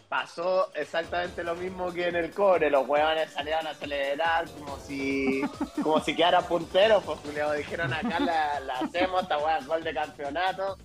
Pasó 0.09 0.71
exactamente 0.75 1.43
lo 1.43 1.55
mismo 1.55 1.91
que 1.91 2.07
en 2.07 2.15
el 2.15 2.31
core, 2.31 2.69
los 2.69 2.87
huevones 2.87 3.31
salieron 3.31 3.65
a 3.65 3.71
acelerar 3.71 4.45
como 4.51 4.77
si, 4.79 5.41
como 5.81 5.99
si 5.99 6.15
quedara 6.15 6.41
puntero, 6.41 7.01
pues 7.01 7.19
dijeron 7.57 7.91
acá 7.91 8.19
la, 8.19 8.59
la 8.59 8.73
hacemos, 8.79 9.23
esta 9.23 9.37
hueá 9.39 9.59
gol 9.65 9.83
de 9.83 9.93
campeonato, 9.93 10.77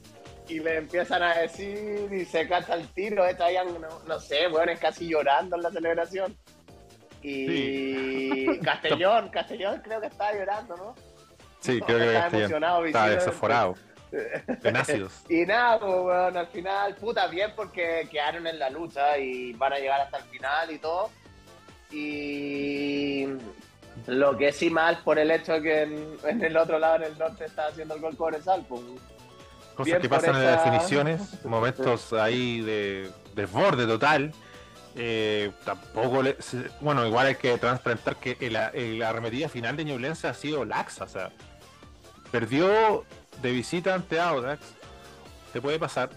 y 0.48 0.58
le 0.60 0.78
empiezan 0.78 1.22
a 1.22 1.34
decir 1.34 2.08
y 2.12 2.24
se 2.24 2.48
cacha 2.48 2.74
el 2.74 2.88
tiro, 2.88 3.24
estaban, 3.26 3.80
no, 3.80 4.00
no 4.06 4.18
sé, 4.18 4.46
huevones 4.48 4.80
casi 4.80 5.08
llorando 5.08 5.56
en 5.56 5.62
la 5.62 5.70
celebración. 5.70 6.36
Y 7.22 8.58
Castellón, 8.60 9.28
Castellón 9.28 9.80
creo 9.84 10.00
que 10.00 10.06
estaba 10.06 10.32
llorando, 10.32 10.76
¿no? 10.76 10.94
Sí, 11.60 11.78
creo 11.82 11.98
que 11.98 12.06
estaba 12.06 12.26
está 12.26 12.28
bien. 12.30 12.42
emocionado, 12.44 12.86
Está 12.86 12.98
visiblemente. 13.04 13.24
Y 15.28 15.46
nada, 15.46 15.78
pues, 15.78 15.92
weón, 15.92 16.36
al 16.36 16.46
final, 16.48 16.94
puta, 16.96 17.26
bien 17.28 17.52
porque 17.56 18.08
quedaron 18.11 18.46
en 18.46 18.58
la 18.58 18.70
lucha 18.70 19.16
y 19.18 19.52
van 19.52 19.72
a 19.74 19.78
llegar 19.78 20.00
hasta 20.00 20.18
el 20.18 20.24
final 20.24 20.70
y 20.70 20.78
todo. 20.78 21.11
Y 21.92 23.26
lo 24.06 24.36
que 24.36 24.52
sí 24.52 24.70
mal 24.70 24.98
por 25.04 25.18
el 25.18 25.30
hecho 25.30 25.61
que 25.61 25.82
en, 25.82 26.16
en 26.24 26.44
el 26.44 26.56
otro 26.56 26.78
lado, 26.78 26.96
en 26.96 27.02
el 27.04 27.18
norte, 27.18 27.44
está 27.44 27.66
haciendo 27.66 27.94
el 27.94 28.00
gol 28.00 28.16
Cobresal, 28.16 28.64
pues. 28.68 28.80
Cosas 29.74 29.84
Bien 29.86 30.00
que 30.02 30.08
pasan 30.08 30.36
en 30.36 30.44
las 30.44 30.64
definiciones, 30.64 31.44
momentos 31.44 32.12
ahí 32.12 32.61
de 32.61 33.11
desborde 33.34 33.86
total. 33.86 34.32
Eh, 34.96 35.52
tampoco 35.64 36.22
le- 36.22 36.36
bueno, 36.80 37.06
igual 37.06 37.28
hay 37.28 37.36
que 37.36 37.56
transparentar 37.58 38.16
que 38.16 38.36
el- 38.40 38.98
la 38.98 39.08
arremetida 39.08 39.48
final 39.48 39.76
de 39.76 39.84
Ñublense 39.84 40.26
ha 40.26 40.34
sido 40.34 40.64
laxa, 40.64 41.04
o 41.04 41.08
sea, 41.08 41.30
perdió 42.32 43.04
de 43.42 43.52
visita 43.52 43.94
ante 43.94 44.20
Audax, 44.20 44.60
te 45.52 45.60
puede 45.60 45.78
pasar. 45.78 46.10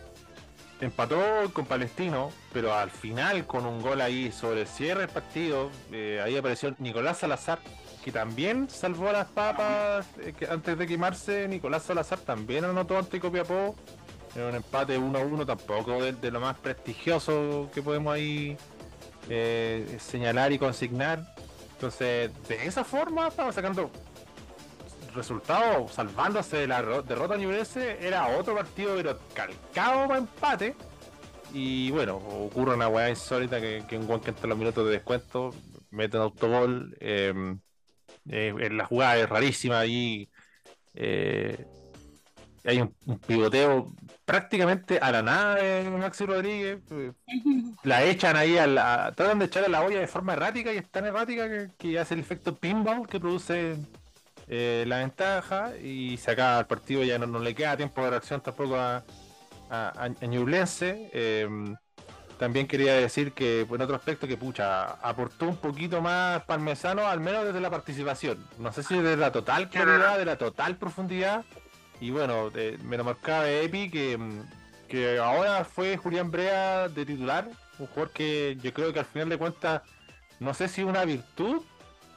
Empató 0.82 1.18
con 1.53 1.66
Palestino, 1.66 2.32
pero 2.51 2.74
al 2.74 2.91
final 2.91 3.45
con 3.45 3.66
un 3.66 3.82
gol 3.82 4.01
ahí 4.01 4.32
sobre 4.32 4.61
el 4.61 4.68
cierre 4.68 5.01
del 5.01 5.09
partido, 5.09 5.72
eh, 5.91 6.22
ahí 6.24 6.36
apareció 6.36 6.76
Nicolás 6.80 7.20
Salazar, 7.20 7.59
que 8.03 8.11
también 8.11 8.70
salvó 8.70 9.09
a 9.09 9.14
las 9.14 9.28
papas 9.28 10.05
eh, 10.20 10.34
antes 10.49 10.78
de 10.78 10.88
quemarse. 10.88 11.47
Nicolás 11.47 11.84
Salazar 11.84 12.20
también 12.20 12.66
anotó 12.66 12.97
ante 12.97 13.20
Copiapó. 13.20 13.76
En 14.36 14.41
un 14.41 14.55
empate 14.55 14.99
1-1 14.99 15.45
tampoco 15.45 16.03
de, 16.03 16.14
de 16.14 16.32
lo 16.32 16.39
más 16.39 16.57
prestigioso 16.57 17.70
que 17.72 17.84
podemos 17.84 18.16
ahí 18.16 18.57
eh, 19.30 19.97
señalar 19.99 20.51
y 20.51 20.59
consignar. 20.59 21.24
Entonces, 21.74 22.32
de 22.47 22.66
esa 22.66 22.84
forma 22.84 23.28
estamos 23.28 23.55
sacando 23.55 23.89
resultados, 25.16 25.91
salvándose 25.93 26.57
de 26.57 26.68
la 26.68 26.82
ro- 26.82 27.01
derrota 27.03 27.38
ñublense. 27.38 27.97
Era 28.05 28.28
otro 28.38 28.55
partido, 28.55 28.95
pero 28.95 29.20
calcado 29.34 30.07
para 30.07 30.20
empate. 30.20 30.76
Y 31.53 31.91
bueno, 31.91 32.18
ocurre 32.18 32.74
una 32.76 32.88
weá 32.88 33.09
insólita 33.09 33.61
que, 33.61 33.86
un 33.97 34.07
guan 34.07 34.20
que 34.22 34.30
entra 34.30 34.43
en 34.45 34.49
los 34.49 34.57
minutos 34.57 34.86
de 34.86 34.91
descuento, 34.91 35.53
mete 35.91 36.18
un 36.18 36.24
autogol. 36.24 36.97
eh, 36.99 37.34
eh, 38.30 38.53
en 38.57 38.78
la 38.78 38.86
jugada 38.86 39.18
es 39.18 39.30
rarísima 39.30 39.80
ahí. 39.80 40.30
eh, 40.95 41.66
hay 42.66 42.80
un, 42.82 42.95
un 43.05 43.20
pivoteo 43.20 43.88
prácticamente 44.26 44.97
a 44.99 45.11
la 45.11 45.22
nada 45.22 45.55
de 45.55 45.89
Maxi 45.89 46.26
Rodríguez. 46.26 46.80
eh, 46.91 47.11
la 47.84 48.03
echan 48.05 48.38
ahí, 48.38 48.57
a 48.57 48.66
la, 48.68 49.14
tratan 49.16 49.39
de 49.39 49.45
echar 49.45 49.66
a 49.66 49.68
la 49.68 49.82
olla 49.84 49.99
de 49.99 50.07
forma 50.07 50.34
errática 50.34 50.72
y 50.74 50.78
es 50.78 50.89
tan 50.89 51.05
errática 51.05 51.49
que, 51.49 51.68
que 51.78 51.99
hace 51.99 52.14
el 52.14 52.22
efecto 52.22 52.55
pinball 52.55 53.05
que 53.07 53.20
produce 53.20 53.76
eh, 54.56 54.86
la 54.86 54.99
ventaja 54.99 55.76
y 55.78 56.16
se 56.18 56.30
acaba 56.30 56.60
el 56.60 56.68
partido. 56.68 57.04
Ya 57.04 57.18
no, 57.18 57.26
no 57.26 57.39
le 57.39 57.56
queda 57.56 57.76
tiempo 57.76 58.04
de 58.04 58.12
reacción 58.12 58.39
tampoco 58.39 58.76
a, 58.76 59.04
a, 59.72 60.08
Ñublense. 60.28 61.10
Eh, 61.12 61.49
también 62.38 62.68
quería 62.68 62.93
decir 62.93 63.32
que, 63.32 63.66
por 63.68 63.82
otro 63.82 63.95
aspecto, 63.95 64.28
que 64.28 64.38
pucha, 64.38 64.84
aportó 65.01 65.47
un 65.47 65.58
poquito 65.58 66.01
más 66.01 66.43
Parmesano, 66.43 67.08
al 67.08 67.20
menos 67.20 67.45
desde 67.45 67.62
la 67.62 67.72
participación. 67.72 68.45
No 68.60 68.72
sé 68.72 68.84
si 68.84 68.99
de 68.99 69.18
la 69.18 69.32
total 69.32 69.70
claridad, 69.70 70.20
de 70.20 70.26
la 70.26 70.38
total 70.38 70.78
profundidad. 70.78 71.43
Y 71.99 72.12
bueno, 72.12 72.51
eh, 72.54 72.78
me 72.84 72.97
lo 72.97 73.04
marcaba 73.04 73.49
Epi 73.49 73.89
que, 73.89 74.20
mm, 74.20 74.41
que 74.88 75.18
ahora 75.18 75.66
fue 75.66 75.97
Julián 75.97 76.30
Brea 76.30 76.89
de 76.89 77.06
titular, 77.08 77.49
un 77.80 77.88
jugador 77.88 78.12
que 78.12 78.56
yo 78.62 78.72
creo 78.72 78.93
que 78.93 78.99
al 78.99 79.06
final 79.06 79.30
de 79.30 79.38
cuentas, 79.39 79.82
no 80.39 80.54
sé 80.54 80.68
si 80.68 80.84
una 80.84 81.06
virtud 81.06 81.64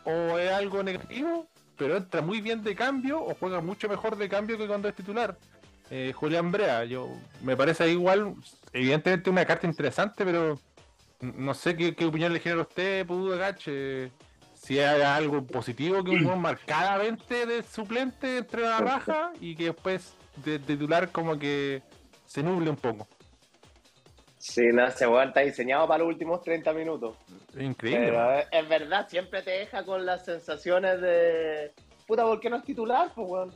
o 0.05 0.39
es 0.39 0.51
algo 0.53 0.83
negativo, 0.83 1.49
pero 1.77 1.97
entra 1.97 2.23
muy 2.23 2.41
bien 2.41 2.63
de 2.63 2.75
cambio 2.75 3.23
o 3.23 3.35
juega 3.35 3.61
mucho 3.61 3.89
mejor 3.89 4.17
de 4.17 4.29
cambio 4.29 4.59
que 4.59 4.67
cuando 4.67 4.89
es 4.89 4.95
titular. 4.95 5.37
Eh, 5.91 6.13
Julián 6.15 6.51
Brea, 6.51 6.85
yo 6.85 7.09
me 7.43 7.57
parece 7.57 7.89
igual, 7.91 8.35
evidentemente 8.73 9.31
una 9.31 9.45
carta 9.45 9.67
interesante, 9.67 10.25
pero 10.25 10.59
no 11.21 11.55
sé 11.55 11.77
qué, 11.77 11.95
qué 11.95 12.05
opinión 12.05 12.33
le 12.33 12.41
genera 12.41 12.63
a 12.63 12.65
usted, 12.65 13.07
Pudo 13.07 13.37
Gache. 13.39 14.11
Si 14.55 14.81
hay 14.81 15.03
algo 15.03 15.47
positivo 15.47 16.03
que 16.03 16.11
un 16.11 16.19
jugador 16.21 16.41
marcadamente 16.41 17.47
de 17.47 17.63
suplente 17.63 18.39
entre 18.39 18.63
la 18.63 18.79
raja 18.79 19.33
y 19.41 19.55
que 19.55 19.67
después 19.67 20.15
de, 20.45 20.59
de 20.59 20.77
titular 20.77 21.13
como 21.13 21.39
que 21.39 21.83
se 22.27 22.43
nuble 22.43 22.71
un 22.71 22.77
poco. 22.77 23.07
Sí, 24.49 24.69
no, 24.73 24.87
ese 24.87 25.07
weón 25.09 25.29
está 25.29 25.41
diseñado 25.41 25.89
para 25.89 25.99
los 26.05 26.09
últimos 26.09 26.41
30 26.43 26.73
minutos. 26.73 27.17
Increíble. 27.59 28.07
Pero 28.07 28.33
es, 28.33 28.47
es 28.53 28.69
verdad, 28.69 29.09
siempre 29.09 29.43
te 29.43 29.51
deja 29.51 29.85
con 29.85 30.07
las 30.07 30.25
sensaciones 30.25 31.01
de. 31.01 31.73
Puta, 32.07 32.23
¿por 32.25 32.39
qué 32.41 32.49
no 32.49 32.57
es 32.57 32.65
titular? 32.65 33.11
Pues, 33.15 33.29
weón. 33.29 33.53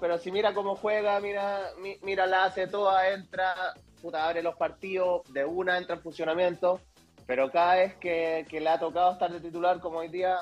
Pero 0.00 0.18
si 0.18 0.30
mira 0.30 0.52
cómo 0.52 0.76
juega, 0.76 1.18
mira, 1.20 1.70
mi- 1.78 1.96
mira, 2.02 2.26
la 2.26 2.44
hace 2.44 2.66
toda, 2.66 3.08
entra. 3.10 3.54
puta, 4.02 4.26
abre 4.28 4.42
los 4.42 4.54
partidos, 4.56 5.22
de 5.32 5.46
una 5.46 5.78
entra 5.78 5.96
en 5.96 6.02
funcionamiento, 6.02 6.78
pero 7.26 7.50
cada 7.50 7.76
vez 7.76 7.94
que, 7.94 8.44
que 8.50 8.60
le 8.60 8.68
ha 8.68 8.78
tocado 8.78 9.12
estar 9.12 9.32
de 9.32 9.40
titular 9.40 9.80
como 9.80 10.00
hoy 10.00 10.08
día, 10.08 10.40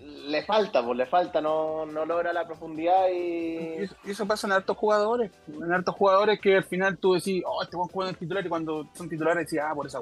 le 0.00 0.42
falta, 0.42 0.84
pues 0.84 0.96
le 0.96 1.06
falta, 1.06 1.40
no, 1.40 1.86
no 1.86 2.04
logra 2.04 2.32
la 2.32 2.46
profundidad 2.46 3.08
y... 3.08 3.56
Y 3.56 3.82
eso, 3.82 3.96
y 4.04 4.10
eso 4.10 4.26
pasa 4.26 4.46
en 4.46 4.52
hartos 4.52 4.76
jugadores. 4.76 5.30
En 5.48 5.72
hartos 5.72 5.94
jugadores 5.94 6.40
que 6.40 6.56
al 6.56 6.64
final 6.64 6.98
tú 6.98 7.14
decís, 7.14 7.42
oh, 7.46 7.62
este 7.62 7.76
buen 7.76 7.88
jugando 7.88 8.10
en 8.10 8.18
titular 8.18 8.44
y 8.44 8.48
cuando 8.48 8.88
son 8.94 9.08
titulares 9.08 9.46
decís, 9.46 9.60
ah, 9.62 9.74
por 9.74 9.86
esa. 9.86 10.00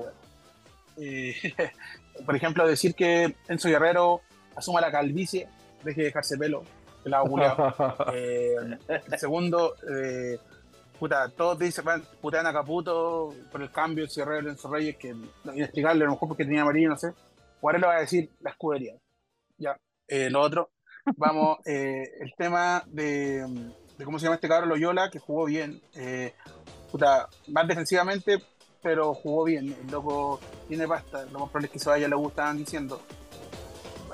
Eh, 0.97 1.34
por 2.26 2.36
ejemplo, 2.36 2.66
decir 2.66 2.95
que 2.95 3.34
Enzo 3.49 3.68
Guerrero 3.68 4.20
asuma 4.57 4.80
la 4.80 4.90
calvicie, 4.90 5.49
deje 5.82 6.01
de 6.01 6.07
dejarse 6.09 6.36
pelo, 6.36 6.62
que 7.03 7.09
la 7.09 7.20
ha. 7.20 8.05
Eh, 8.14 8.55
el 8.88 9.18
segundo, 9.18 9.74
eh, 9.90 10.38
puta, 10.99 11.28
todos 11.30 11.59
dicen, 11.59 11.84
putean 12.20 12.47
a 12.47 12.53
Caputo 12.53 13.34
por 13.51 13.62
el 13.62 13.70
cambio, 13.70 14.05
el 14.05 14.11
cierre 14.11 14.43
de 14.43 14.51
Enzo 14.51 14.70
Reyes, 14.70 14.97
que 14.97 15.14
inexplicable, 15.55 16.05
a 16.05 16.07
lo 16.07 16.12
mejor 16.12 16.28
porque 16.28 16.45
tenía 16.45 16.62
amarillo, 16.62 16.90
no 16.90 16.97
sé. 16.97 17.12
Guarelo 17.61 17.88
va 17.88 17.97
a 17.97 18.01
decir 18.01 18.30
la 18.40 18.51
escudería. 18.51 18.95
Eh, 20.09 20.31
lo 20.31 20.41
otro. 20.41 20.71
Vamos, 21.17 21.59
eh, 21.67 22.05
el 22.21 22.33
tema 22.37 22.83
de, 22.87 23.45
de 23.99 24.05
cómo 24.05 24.19
se 24.19 24.25
llama 24.25 24.37
este 24.37 24.49
cabrón 24.49 24.69
Loyola, 24.71 25.11
que 25.11 25.19
jugó 25.19 25.45
bien. 25.47 25.81
Eh, 25.95 26.35
puta, 26.91 27.29
más 27.49 27.67
defensivamente, 27.67 28.43
pero 28.83 29.15
jugó 29.15 29.45
bien. 29.45 29.77
El 29.85 29.91
loco 29.91 30.41
tiene 30.69 30.87
pasta. 30.87 31.25
Lo 31.27 31.41
más 31.41 31.51
probable 31.51 31.67
es 31.67 31.73
que 31.73 31.79
se 31.79 31.89
vaya 31.89 32.07
a 32.07 32.11
la 32.11 32.17
U, 32.17 32.29
estaban 32.29 32.59
diciendo. 32.59 33.01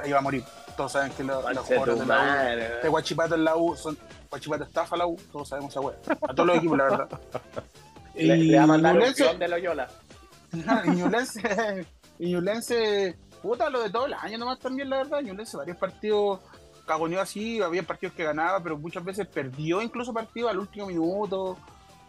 Ahí 0.00 0.12
va 0.12 0.18
a 0.18 0.22
morir. 0.22 0.44
Todos 0.76 0.92
saben 0.92 1.10
que 1.12 1.24
lo- 1.24 1.42
los 1.52 1.64
jugadores 1.66 1.98
de 1.98 2.06
la 2.06 2.14
U 2.14 2.58
este 2.76 2.88
Guachipato 2.88 3.34
en 3.34 3.44
la 3.44 3.56
U 3.56 3.74
son 3.76 3.98
Guachipato 4.30 4.62
estafa 4.62 4.96
la 4.96 5.06
U, 5.08 5.16
todos 5.32 5.48
sabemos 5.48 5.72
esa 5.72 5.80
wea. 5.80 5.96
A 6.22 6.32
todos 6.34 6.46
los 6.46 6.56
equipos, 6.58 6.78
la 6.78 6.84
verdad. 6.84 7.08
Le, 8.14 8.36
le 8.36 8.56
va 8.58 8.62
a 8.62 8.66
mandar 8.66 8.96
de 9.38 9.48
Loyola. 9.48 9.88
y 10.84 10.88
Ñublense, 10.90 11.84
y 12.20 12.30
Ñublense, 12.32 13.18
puta, 13.38 13.70
lo 13.70 13.82
de 13.82 13.90
todo 13.90 14.06
el 14.06 14.14
año 14.14 14.38
nomás 14.38 14.58
también, 14.58 14.90
la 14.90 14.98
verdad. 14.98 15.20
Ñublense 15.20 15.56
varios 15.56 15.76
partidos 15.76 16.40
cagoneó 16.88 17.20
así, 17.20 17.60
había 17.60 17.84
partidos 17.84 18.16
que 18.16 18.24
ganaba, 18.24 18.60
pero 18.60 18.76
muchas 18.76 19.04
veces 19.04 19.28
perdió 19.28 19.80
incluso 19.80 20.12
partidos 20.12 20.50
al 20.50 20.58
último 20.58 20.86
minuto, 20.86 21.56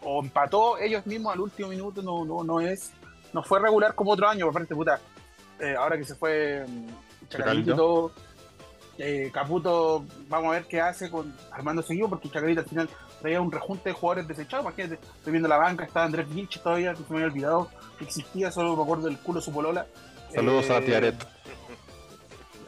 o 0.02 0.22
empató 0.22 0.78
ellos 0.78 1.06
mismos 1.06 1.34
al 1.34 1.40
último 1.40 1.68
minuto, 1.68 2.02
no, 2.02 2.24
no, 2.24 2.42
no 2.42 2.60
es, 2.60 2.90
no 3.32 3.42
fue 3.42 3.60
regular 3.60 3.94
como 3.94 4.12
otro 4.12 4.28
año, 4.28 4.46
por 4.46 4.54
parte, 4.54 4.74
puta, 4.74 4.98
eh, 5.60 5.76
ahora 5.78 5.98
que 5.98 6.04
se 6.04 6.14
fue 6.14 6.64
mm, 6.66 7.28
Chacarito 7.28 7.72
y 7.72 7.76
todo, 7.76 8.12
eh, 8.98 9.30
Caputo, 9.32 10.04
vamos 10.28 10.48
a 10.48 10.52
ver 10.52 10.64
qué 10.64 10.80
hace 10.80 11.10
con 11.10 11.32
Armando 11.52 11.82
Seguido, 11.82 12.08
porque 12.08 12.30
Chacarito 12.30 12.60
al 12.60 12.66
final 12.66 12.88
traía 13.20 13.40
un 13.40 13.52
rejunte 13.52 13.90
de 13.90 13.94
jugadores 13.94 14.26
desechados, 14.26 14.64
imagínate, 14.64 14.94
estoy 14.94 15.30
viendo 15.30 15.48
la 15.48 15.58
banca, 15.58 15.84
está 15.84 16.04
Andrés 16.04 16.26
Vilches 16.34 16.62
todavía, 16.62 16.94
que 16.94 17.04
se 17.04 17.12
me 17.12 17.16
había 17.16 17.26
olvidado 17.26 17.68
que 17.98 18.04
existía, 18.04 18.50
solo 18.50 18.74
me 18.76 18.82
acuerdo 18.82 19.04
del 19.04 19.18
culo 19.18 19.40
de 19.40 19.44
su 19.44 19.52
polola. 19.52 19.86
Saludos 20.34 20.70
a 20.70 20.78
Eh, 20.78 20.82
Tiaret. 20.82 21.26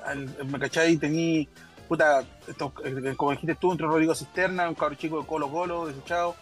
al- 0.04 0.44
me 0.46 0.58
cachai, 0.58 0.96
tení, 0.96 1.48
puta, 1.88 2.24
esto, 2.48 2.72
eh, 2.84 3.14
como 3.16 3.30
dijiste 3.32 3.54
tú, 3.54 3.72
entró 3.72 3.88
Rodrigo 3.88 4.14
Cisterna, 4.14 4.68
un 4.68 4.74
cabro 4.74 4.94
chico 4.96 5.20
de 5.20 5.26
Colo 5.26 5.48
Colo, 5.50 5.86
desechado, 5.86 6.34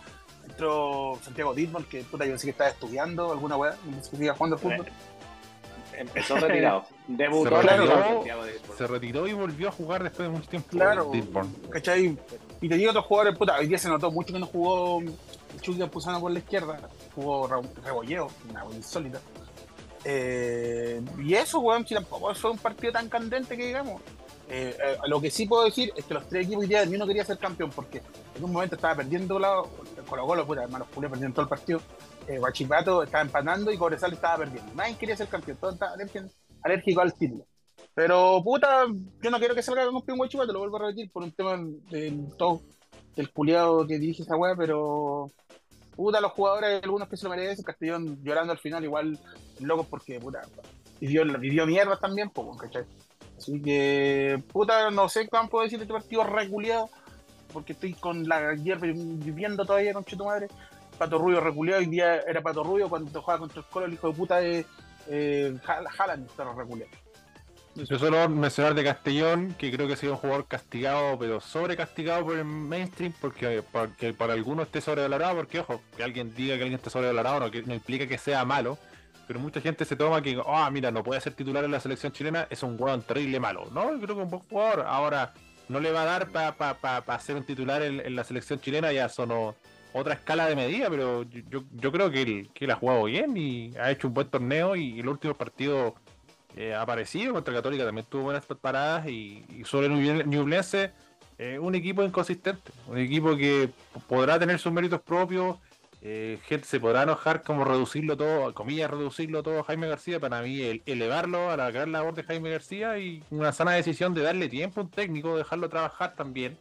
entró 0.48 1.18
Santiago 1.22 1.54
Ditman, 1.54 1.84
que 1.84 2.02
puta, 2.04 2.24
yo 2.24 2.32
pensé 2.32 2.46
que 2.46 2.50
estaba 2.52 2.70
estudiando 2.70 3.30
alguna 3.32 3.56
weá, 3.56 3.76
no 3.84 3.96
que 3.98 4.04
seguía 4.04 4.34
jugando 4.34 4.56
al 4.56 4.62
fútbol. 4.62 4.86
Empezó 5.92 6.36
retirado. 6.36 6.84
Debutó 7.08 7.60
Se 7.60 7.68
retiró. 7.68 8.24
Depor. 8.24 8.76
Se 8.78 8.86
retiró 8.86 9.26
y 9.28 9.32
volvió 9.34 9.68
a 9.68 9.72
jugar 9.72 10.02
después 10.02 10.28
de 10.28 10.34
mucho 10.34 10.48
tiempo. 10.48 10.68
Claro. 10.70 11.10
Dearborn. 11.12 11.52
¿Cachai? 11.68 12.16
Y 12.62 12.68
tenía 12.68 12.88
otros 12.90 13.04
jugadores, 13.04 13.36
puta, 13.36 13.58
hoy 13.58 13.66
día 13.66 13.76
se 13.76 13.88
notó 13.88 14.10
mucho 14.10 14.32
que 14.32 14.38
no 14.38 14.46
jugó 14.46 15.02
Chucky 15.60 15.78
Campuzano 15.78 16.20
por 16.20 16.30
la 16.30 16.38
izquierda, 16.38 16.78
jugó 17.14 17.46
Rebolleo, 17.84 18.28
una 18.48 18.64
insólita. 18.74 19.20
Eh, 20.04 21.02
y 21.18 21.34
eso, 21.34 21.60
weón, 21.60 21.86
si 21.86 21.94
tampoco 21.94 22.34
fue 22.34 22.50
un 22.50 22.58
partido 22.58 22.92
tan 22.92 23.08
candente 23.08 23.56
que 23.56 23.66
digamos. 23.66 24.00
Eh, 24.52 24.76
eh, 24.82 24.96
lo 25.06 25.20
que 25.20 25.30
sí 25.30 25.46
puedo 25.46 25.64
decir 25.64 25.92
es 25.94 26.04
que 26.04 26.14
los 26.14 26.26
tres 26.28 26.44
equipos 26.44 26.62
hoy 26.62 26.68
día 26.68 26.84
ni 26.84 26.96
uno 26.96 27.06
quería 27.06 27.24
ser 27.24 27.38
campeón 27.38 27.70
porque 27.70 28.02
en 28.34 28.42
un 28.42 28.52
momento 28.52 28.74
estaba 28.74 28.96
perdiendo 28.96 29.38
la 29.38 29.62
Colo 30.08 30.26
Colo, 30.26 30.44
puta, 30.44 30.64
hermanos 30.64 30.88
Julio 30.92 31.08
perdieron 31.08 31.32
todo 31.32 31.42
el 31.44 31.48
partido. 31.48 31.80
Guachipato 32.26 33.02
estaba 33.02 33.22
empatando 33.22 33.72
y 33.72 33.76
Cobresal 33.78 34.12
estaba 34.12 34.38
perdiendo. 34.38 34.72
Nadie 34.74 34.96
quería 34.96 35.16
ser 35.16 35.28
campeón, 35.28 35.56
todos 35.56 35.74
estaban 35.74 35.98
alérgicos- 35.98 36.32
alérgicos 36.62 37.02
al 37.02 37.14
título. 37.14 37.46
Pero 37.94 38.40
puta, 38.42 38.86
yo 39.22 39.30
no 39.30 39.38
quiero 39.38 39.54
que 39.54 39.62
salga 39.62 39.84
campeón 39.84 40.18
Guachipato, 40.18 40.52
lo 40.52 40.60
vuelvo 40.60 40.76
a 40.76 40.80
repetir 40.86 41.10
por 41.10 41.22
un 41.22 41.32
tema 41.32 41.58
del 41.90 42.36
todo, 42.36 42.62
del 43.16 43.30
culiado 43.32 43.86
que 43.86 43.98
dirige 43.98 44.22
esa 44.22 44.36
weá, 44.36 44.54
pero 44.56 45.30
puta, 46.00 46.18
los 46.18 46.32
jugadores, 46.32 46.82
algunos 46.82 47.08
que 47.08 47.16
se 47.18 47.24
lo 47.24 47.30
merecen, 47.30 47.62
Castellón 47.62 48.18
llorando 48.22 48.52
al 48.52 48.58
final, 48.58 48.82
igual 48.82 49.18
locos 49.60 49.86
porque 49.86 50.18
puta, 50.18 50.40
vivió, 50.98 51.24
vivió 51.38 51.66
mierda 51.66 51.98
también, 51.98 52.30
pues, 52.30 52.56
¿cachai? 52.58 52.84
Así 53.36 53.60
que, 53.60 54.42
puta, 54.50 54.90
no 54.90 55.10
sé 55.10 55.28
cuánto 55.28 55.50
puedo 55.50 55.64
decir 55.64 55.78
de 55.78 55.84
este 55.84 55.92
partido 55.92 56.24
reculeado, 56.24 56.88
porque 57.52 57.74
estoy 57.74 57.92
con 57.92 58.26
la 58.26 58.54
hierba 58.54 58.86
viviendo 58.86 59.66
todavía 59.66 59.92
con 59.92 60.04
tu 60.04 60.24
madre. 60.24 60.48
Pato 60.96 61.18
Rubio 61.18 61.40
reculeado, 61.40 61.80
hoy 61.80 61.86
día 61.86 62.20
era 62.20 62.40
Pato 62.40 62.64
Rubio 62.64 62.88
cuando 62.88 63.20
jugaba 63.20 63.40
contra 63.40 63.60
el 63.60 63.66
Colo, 63.66 63.84
el 63.84 63.92
hijo 63.92 64.08
de 64.08 64.14
puta 64.14 64.36
de 64.38 64.64
eh, 65.06 65.54
Haaland, 65.98 66.30
pero 66.34 66.54
reculeado. 66.54 66.92
Yo 67.76 67.98
solo 67.98 68.28
mencionar 68.28 68.74
de 68.74 68.82
Castellón, 68.82 69.54
que 69.56 69.70
creo 69.70 69.86
que 69.86 69.94
ha 69.94 69.96
sido 69.96 70.14
un 70.14 70.18
jugador 70.18 70.46
castigado, 70.46 71.18
pero 71.18 71.40
sobrecastigado 71.40 72.24
por 72.24 72.36
el 72.36 72.44
mainstream, 72.44 73.12
porque, 73.20 73.62
porque 73.70 74.12
para 74.12 74.32
algunos 74.32 74.66
esté 74.66 74.80
sobrevalorado, 74.80 75.36
porque 75.36 75.60
ojo, 75.60 75.80
que 75.96 76.02
alguien 76.02 76.34
diga 76.34 76.56
que 76.56 76.62
alguien 76.62 76.78
esté 76.78 76.90
sobrevalorado 76.90 77.40
no, 77.40 77.50
que- 77.50 77.62
no 77.62 77.72
implica 77.72 78.06
que 78.08 78.18
sea 78.18 78.44
malo, 78.44 78.76
pero 79.28 79.38
mucha 79.38 79.60
gente 79.60 79.84
se 79.84 79.94
toma 79.94 80.20
que, 80.20 80.40
ah, 80.44 80.68
mira, 80.72 80.90
no 80.90 81.04
puede 81.04 81.20
ser 81.20 81.34
titular 81.34 81.64
en 81.64 81.70
la 81.70 81.78
selección 81.78 82.12
chilena, 82.12 82.48
es 82.50 82.64
un 82.64 82.74
hueón 82.76 83.02
terrible 83.02 83.38
malo. 83.38 83.68
No, 83.72 83.92
yo 83.92 84.00
creo 84.00 84.16
que 84.16 84.22
un 84.22 84.30
buen 84.30 84.42
jugador. 84.42 84.84
Ahora, 84.88 85.32
no 85.68 85.78
le 85.78 85.92
va 85.92 86.02
a 86.02 86.06
dar 86.06 86.28
para 86.30 86.56
pa, 86.56 86.74
pa, 86.74 87.02
pa 87.02 87.18
ser 87.20 87.36
un 87.36 87.44
titular 87.44 87.82
en, 87.82 88.16
la 88.16 88.24
selección 88.24 88.60
chilena, 88.60 88.92
ya 88.92 89.08
son 89.08 89.30
otra 89.92 90.14
escala 90.14 90.46
de 90.48 90.56
medida, 90.56 90.90
pero 90.90 91.22
yo, 91.22 91.62
yo, 91.72 91.92
creo 91.92 92.10
que 92.10 92.48
que 92.52 92.64
él 92.64 92.70
ha 92.72 92.76
jugado 92.76 93.04
bien 93.04 93.36
y 93.36 93.76
ha 93.78 93.92
hecho 93.92 94.08
un 94.08 94.14
buen 94.14 94.28
torneo 94.28 94.74
y 94.74 94.98
el 94.98 95.08
último 95.08 95.34
partido 95.34 95.94
eh, 96.56 96.74
aparecido. 96.74 97.32
Contra 97.34 97.54
Católica 97.54 97.84
también 97.84 98.06
tuvo 98.08 98.22
buenas 98.24 98.44
paradas 98.46 99.06
y, 99.08 99.44
y 99.48 99.64
sobre 99.64 99.88
Ñuble- 99.88 100.24
Ñublense 100.26 100.92
eh, 101.38 101.58
un 101.58 101.74
equipo 101.74 102.02
inconsistente. 102.02 102.70
Un 102.86 102.98
equipo 102.98 103.36
que 103.36 103.70
podrá 104.08 104.38
tener 104.38 104.58
sus 104.58 104.72
méritos 104.72 105.00
propios. 105.00 105.56
Eh, 106.02 106.38
gente 106.46 106.66
se 106.66 106.80
podrá 106.80 107.02
enojar 107.02 107.42
como 107.42 107.62
reducirlo 107.62 108.16
todo 108.16 108.54
comillas 108.54 108.90
reducirlo 108.90 109.42
todo 109.42 109.60
a 109.60 109.64
Jaime 109.64 109.86
García. 109.86 110.18
Para 110.18 110.40
mí 110.42 110.60
el- 110.60 110.82
elevarlo 110.86 111.50
a 111.50 111.56
la 111.56 111.70
gran 111.70 111.92
labor 111.92 112.14
de 112.14 112.22
Jaime 112.22 112.50
García 112.50 112.98
y 112.98 113.22
una 113.30 113.52
sana 113.52 113.72
decisión 113.72 114.14
de 114.14 114.22
darle 114.22 114.48
tiempo 114.48 114.80
a 114.80 114.84
un 114.84 114.90
técnico 114.90 115.36
dejarlo 115.36 115.68
trabajar 115.68 116.14
también. 116.14 116.56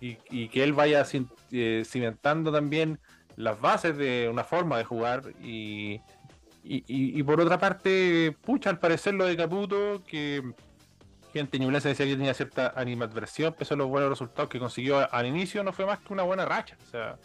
Y, 0.00 0.16
y 0.30 0.48
que 0.48 0.64
él 0.64 0.72
vaya 0.72 1.04
eh, 1.52 1.82
cimentando 1.84 2.50
también 2.50 2.98
las 3.36 3.60
bases 3.60 3.98
de 3.98 4.28
una 4.30 4.44
forma 4.44 4.78
de 4.78 4.84
jugar 4.84 5.22
y, 5.42 6.00
y, 6.62 6.84
y- 6.86 7.22
por 7.22 7.40
otra 7.40 7.58
parte, 7.58 8.36
pucha, 8.42 8.70
al 8.70 8.78
parecer 8.78 9.14
lo 9.14 9.24
de 9.26 9.36
Caputo, 9.36 10.02
que 10.06 10.42
gente 11.32 11.58
ñublense 11.58 11.88
decía 11.88 12.06
que 12.06 12.16
tenía 12.16 12.34
cierta 12.34 12.72
animadversión, 12.76 13.54
pese 13.54 13.74
a 13.74 13.76
los 13.76 13.88
buenos 13.88 14.10
resultados 14.10 14.50
que 14.50 14.58
consiguió 14.58 15.12
al 15.12 15.26
inicio, 15.26 15.62
no 15.62 15.72
fue 15.72 15.86
más 15.86 15.98
que 16.00 16.12
una 16.12 16.22
buena 16.24 16.44
racha. 16.44 16.76
O 16.86 16.90
sea, 16.90 17.16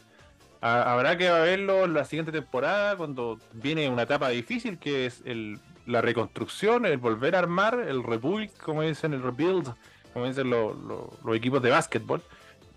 ha- 0.62 0.94
habrá 0.94 1.18
que 1.18 1.30
verlo 1.30 1.88
la 1.88 2.06
siguiente 2.06 2.32
temporada, 2.32 2.96
cuando 2.96 3.40
viene 3.54 3.90
una 3.90 4.04
etapa 4.04 4.30
difícil, 4.30 4.78
que 4.78 5.08
es 5.08 5.22
el, 5.26 5.60
la 5.86 6.02
reconstrucción, 6.02 6.86
el 6.86 6.98
volver 6.98 7.36
a 7.36 7.40
armar, 7.40 7.80
el 7.80 8.04
rebuild, 8.04 8.52
como 8.64 8.82
dicen, 8.84 9.14
el 9.14 9.22
rebuild, 9.24 9.74
como 10.14 10.26
dicen 10.28 10.50
lo- 10.50 10.74
lo- 10.74 11.10
los 11.26 11.36
equipos 11.36 11.62
de 11.62 11.72
básquetbol. 11.72 12.22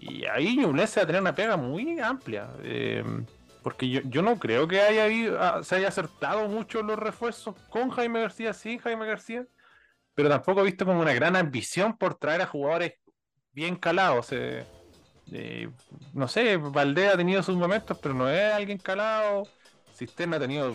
Y 0.01 0.25
ahí 0.27 0.57
Ñublense 0.57 1.01
va 1.01 1.05
a 1.05 1.07
tener 1.07 1.21
una 1.21 1.35
pega 1.35 1.57
muy 1.57 1.99
amplia. 2.01 2.49
eh, 2.63 3.05
porque 3.63 3.89
yo, 3.89 4.01
yo 4.05 4.23
no 4.23 4.39
creo 4.39 4.67
que 4.69 4.81
haya 4.81 5.05
habido- 5.05 5.41
ah, 5.41 5.63
se 5.63 5.77
haya 5.77 5.89
acertado 5.89 6.49
mucho 6.49 6.83
los 6.83 6.99
refuerzos 6.99 7.55
con 7.71 7.91
Jaime 7.91 8.21
García, 8.21 8.53
sin 8.53 8.79
Jaime 8.79 9.07
García. 9.07 9.47
Pero 10.15 10.29
tampoco 10.29 10.61
he 10.61 10.65
visto 10.65 10.85
como 10.85 11.01
una 11.01 11.13
gran 11.15 11.37
ambición 11.37 11.97
por 11.97 12.15
traer 12.17 12.43
a 12.43 12.47
jugadores 12.47 12.95
bien 13.53 13.77
calados. 13.77 14.29
eh, 14.33 14.65
no 16.15 16.27
sé, 16.27 16.57
Valdés 16.57 17.13
ha 17.13 17.17
tenido 17.17 17.43
sus 17.43 17.55
momentos, 17.57 17.99
pero 18.01 18.15
no 18.15 18.29
es 18.31 18.53
alguien 18.53 18.79
calado. 18.79 19.43
Cisterna 19.95 20.37
ha 20.37 20.41
tenido 20.41 20.73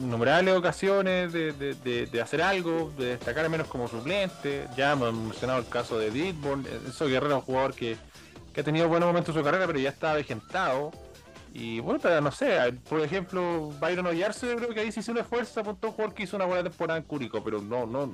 innumerables 0.00 0.54
ocasiones 0.56 1.32
de, 1.32 1.52
de- 1.52 1.74
de- 1.74 2.06
de 2.06 2.20
hacer 2.22 2.40
algo, 2.42 2.92
de 2.96 3.06
destacar 3.06 3.44
al 3.44 3.50
menos 3.50 3.66
como 3.66 3.88
suplente. 3.88 4.66
Ya 4.76 4.92
hemos 4.92 5.12
mencionado 5.12 5.58
el 5.58 5.68
caso 5.68 5.98
de 5.98 6.10
Ditborn, 6.10 6.64
eso 6.88 7.06
Guerrero 7.06 7.34
es 7.34 7.40
un 7.40 7.46
jugador 7.46 7.74
que, 7.74 7.96
que 8.54 8.60
ha 8.60 8.64
tenido 8.64 8.88
buenos 8.88 9.08
momentos 9.08 9.34
en 9.34 9.40
su 9.40 9.44
carrera, 9.44 9.66
pero 9.66 9.78
ya 9.80 9.90
está 9.90 10.12
avejentado. 10.12 10.90
Y 11.54 11.80
bueno, 11.80 12.00
pero 12.02 12.20
no 12.20 12.32
sé, 12.32 12.72
por 12.88 13.00
ejemplo, 13.02 13.70
Byron 13.80 14.06
Oyarce, 14.06 14.46
yo 14.46 14.56
creo 14.56 14.70
que 14.70 14.80
ahí 14.80 14.92
sí 14.92 15.02
se 15.02 15.12
le 15.12 15.20
esfuerza, 15.20 15.60
apuntó 15.60 15.88
un 15.88 15.92
jugador 15.94 16.14
que 16.14 16.22
hizo 16.22 16.36
una 16.36 16.46
buena 16.46 16.62
temporada 16.62 16.98
en 16.98 17.04
Curicó, 17.04 17.44
pero 17.44 17.60
no, 17.60 17.84
no, 17.86 18.10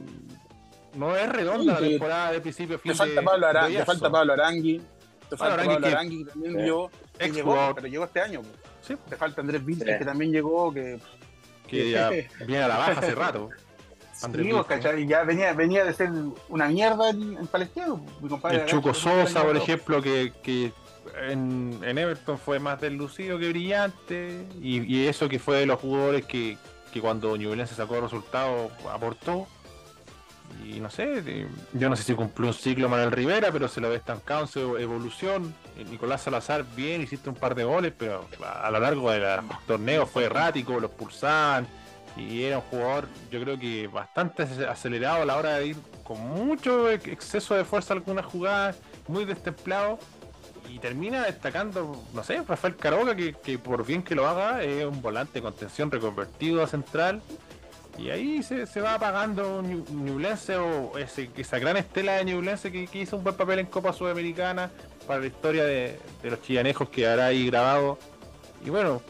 no 0.94 1.16
es 1.16 1.28
redonda 1.28 1.74
la 1.74 1.78
temporada 1.88 2.32
de 2.32 2.40
principio 2.40 2.76
a 2.76 2.78
fin 2.80 2.92
Te 2.92 2.98
falta 2.98 3.20
de- 3.20 3.26
Pablo 3.26 3.46
Arangui, 3.46 3.76
te 3.76 3.84
falta 3.84 4.10
Pablo 4.10 4.32
Arangui, 4.32 4.82
te 5.30 5.36
falta 5.36 5.54
Arangui 5.54 5.74
Pablo 5.74 5.86
que- 5.88 5.94
Arangui 5.94 6.24
que 6.24 6.30
también 6.30 6.52
Sí. 6.54 6.58
llegó, 6.62 6.90
que 7.18 7.30
llegó, 7.30 7.72
pero 7.76 7.86
llegó 7.86 8.04
este 8.04 8.20
año. 8.20 8.42
Sí. 8.82 8.96
Te 9.08 9.16
falta 9.16 9.40
Andrés 9.40 9.64
Vilches, 9.64 9.86
Sí. 9.92 9.98
que 9.98 10.04
también 10.04 10.32
llegó, 10.32 10.72
que 10.72 10.98
Que 11.68 11.90
ya 11.90 12.10
viene 12.46 12.62
a 12.64 12.68
la 12.68 12.76
baja 12.78 12.92
hace 12.92 13.14
rato. 13.14 13.50
Andrés. 14.20 14.48
Ya 15.06 15.22
venía, 15.22 15.52
venía 15.52 15.84
de 15.84 15.92
ser 15.94 16.10
una 16.48 16.66
mierda 16.68 17.10
en, 17.10 17.36
en 17.36 17.46
Palestino. 17.46 18.04
Mi 18.20 18.28
compadre 18.28 18.62
El 18.62 18.66
Chuco 18.66 18.92
Sosa, 18.92 19.44
por 19.44 19.56
ejemplo, 19.56 20.02
que, 20.02 20.32
que 20.42 20.72
en, 21.26 21.80
Everton 21.82 22.38
fue 22.38 22.58
más 22.58 22.80
deslucido 22.80 23.38
que 23.38 23.48
brillante. 23.48 24.46
Y, 24.60 25.06
eso 25.06 25.28
que 25.28 25.38
fue 25.38 25.58
de 25.58 25.66
los 25.66 25.80
jugadores 25.80 26.24
que, 26.26 26.56
que 26.92 27.00
cuando 27.00 27.36
Ñublense 27.36 27.74
sacó 27.74 28.00
resultados 28.00 28.70
aportó. 28.92 29.46
Y 30.64 30.80
no 30.80 30.88
sé, 30.90 31.46
yo 31.74 31.88
no 31.90 31.96
sé 31.96 32.02
si 32.02 32.14
cumplió 32.14 32.48
un 32.48 32.54
ciclo 32.54 32.88
Manuel 32.88 33.12
Rivera, 33.12 33.52
pero 33.52 33.68
se 33.68 33.80
lo 33.80 33.90
ve 33.90 33.96
estancado 33.96 34.42
en 34.42 34.48
su 34.48 34.76
evolución. 34.78 35.54
Eh, 35.76 35.84
Nicolás 35.84 36.22
Salazar, 36.22 36.64
bien, 36.74 37.02
hiciste 37.02 37.28
un 37.28 37.36
par 37.36 37.54
de 37.54 37.64
goles, 37.64 37.92
pero 37.96 38.26
a, 38.44 38.70
lo 38.70 38.80
largo 38.80 39.10
del 39.10 39.22
torneo 39.66 40.06
fue 40.06 40.24
errático, 40.24 40.80
los 40.80 40.90
pulsaban. 40.90 41.66
Y 42.16 42.42
era 42.42 42.56
un 42.56 42.62
jugador, 42.64 43.06
yo 43.30 43.40
creo 43.42 43.58
que 43.58 43.86
bastante 43.86 44.44
ac- 44.44 44.68
acelerado 44.68 45.22
a 45.22 45.24
la 45.26 45.36
hora 45.36 45.58
de 45.58 45.68
ir 45.68 45.76
con 46.02 46.18
mucho 46.20 46.90
ex- 46.90 47.06
exceso 47.06 47.54
de 47.54 47.64
fuerza 47.64 47.92
algunas 47.94 48.24
jugadas, 48.24 48.78
muy 49.06 49.24
destemplado. 49.26 49.98
Y 50.68 50.78
termina 50.78 51.24
destacando, 51.24 52.04
no 52.12 52.22
sé, 52.22 52.42
Rafael 52.46 52.76
Caroga, 52.76 53.16
que, 53.16 53.58
por 53.58 53.86
bien 53.86 54.02
que 54.02 54.14
lo 54.14 54.26
haga, 54.28 54.62
es 54.62 54.84
un 54.84 55.00
volante 55.00 55.34
de 55.34 55.42
contención 55.42 55.90
reconvertido 55.90 56.62
a 56.62 56.66
central. 56.66 57.22
Y 57.96 58.10
ahí 58.10 58.42
se, 58.42 58.66
se 58.66 58.80
va 58.80 58.94
apagando 58.94 59.62
Ñu- 59.62 59.88
Ñublense 59.90 60.56
o 60.56 60.96
ese, 60.98 61.30
esa 61.36 61.58
gran 61.58 61.76
estela 61.76 62.12
de 62.12 62.26
Ñublense 62.26 62.70
que, 62.70 62.88
hizo 62.92 63.16
un 63.16 63.24
buen 63.24 63.36
papel 63.36 63.58
en 63.60 63.66
Copa 63.66 63.92
Sudamericana 63.92 64.70
para 65.06 65.20
la 65.20 65.26
historia 65.26 65.64
de, 65.64 65.98
los 66.22 66.40
chillanejos 66.42 66.88
que 66.90 67.08
habrá 67.08 67.26
ahí 67.26 67.46
grabado. 67.46 67.98
Y 68.64 68.70
bueno, 68.70 69.02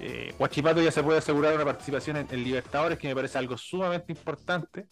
eh, 0.00 0.34
ya 0.82 0.90
se 0.90 1.02
puede 1.02 1.18
asegurar 1.18 1.54
una 1.54 1.64
participación 1.64 2.16
en 2.16 2.44
Libertadores, 2.44 2.98
que 2.98 3.08
me 3.08 3.14
parece 3.14 3.38
algo 3.38 3.56
sumamente 3.56 4.12
importante. 4.12 4.88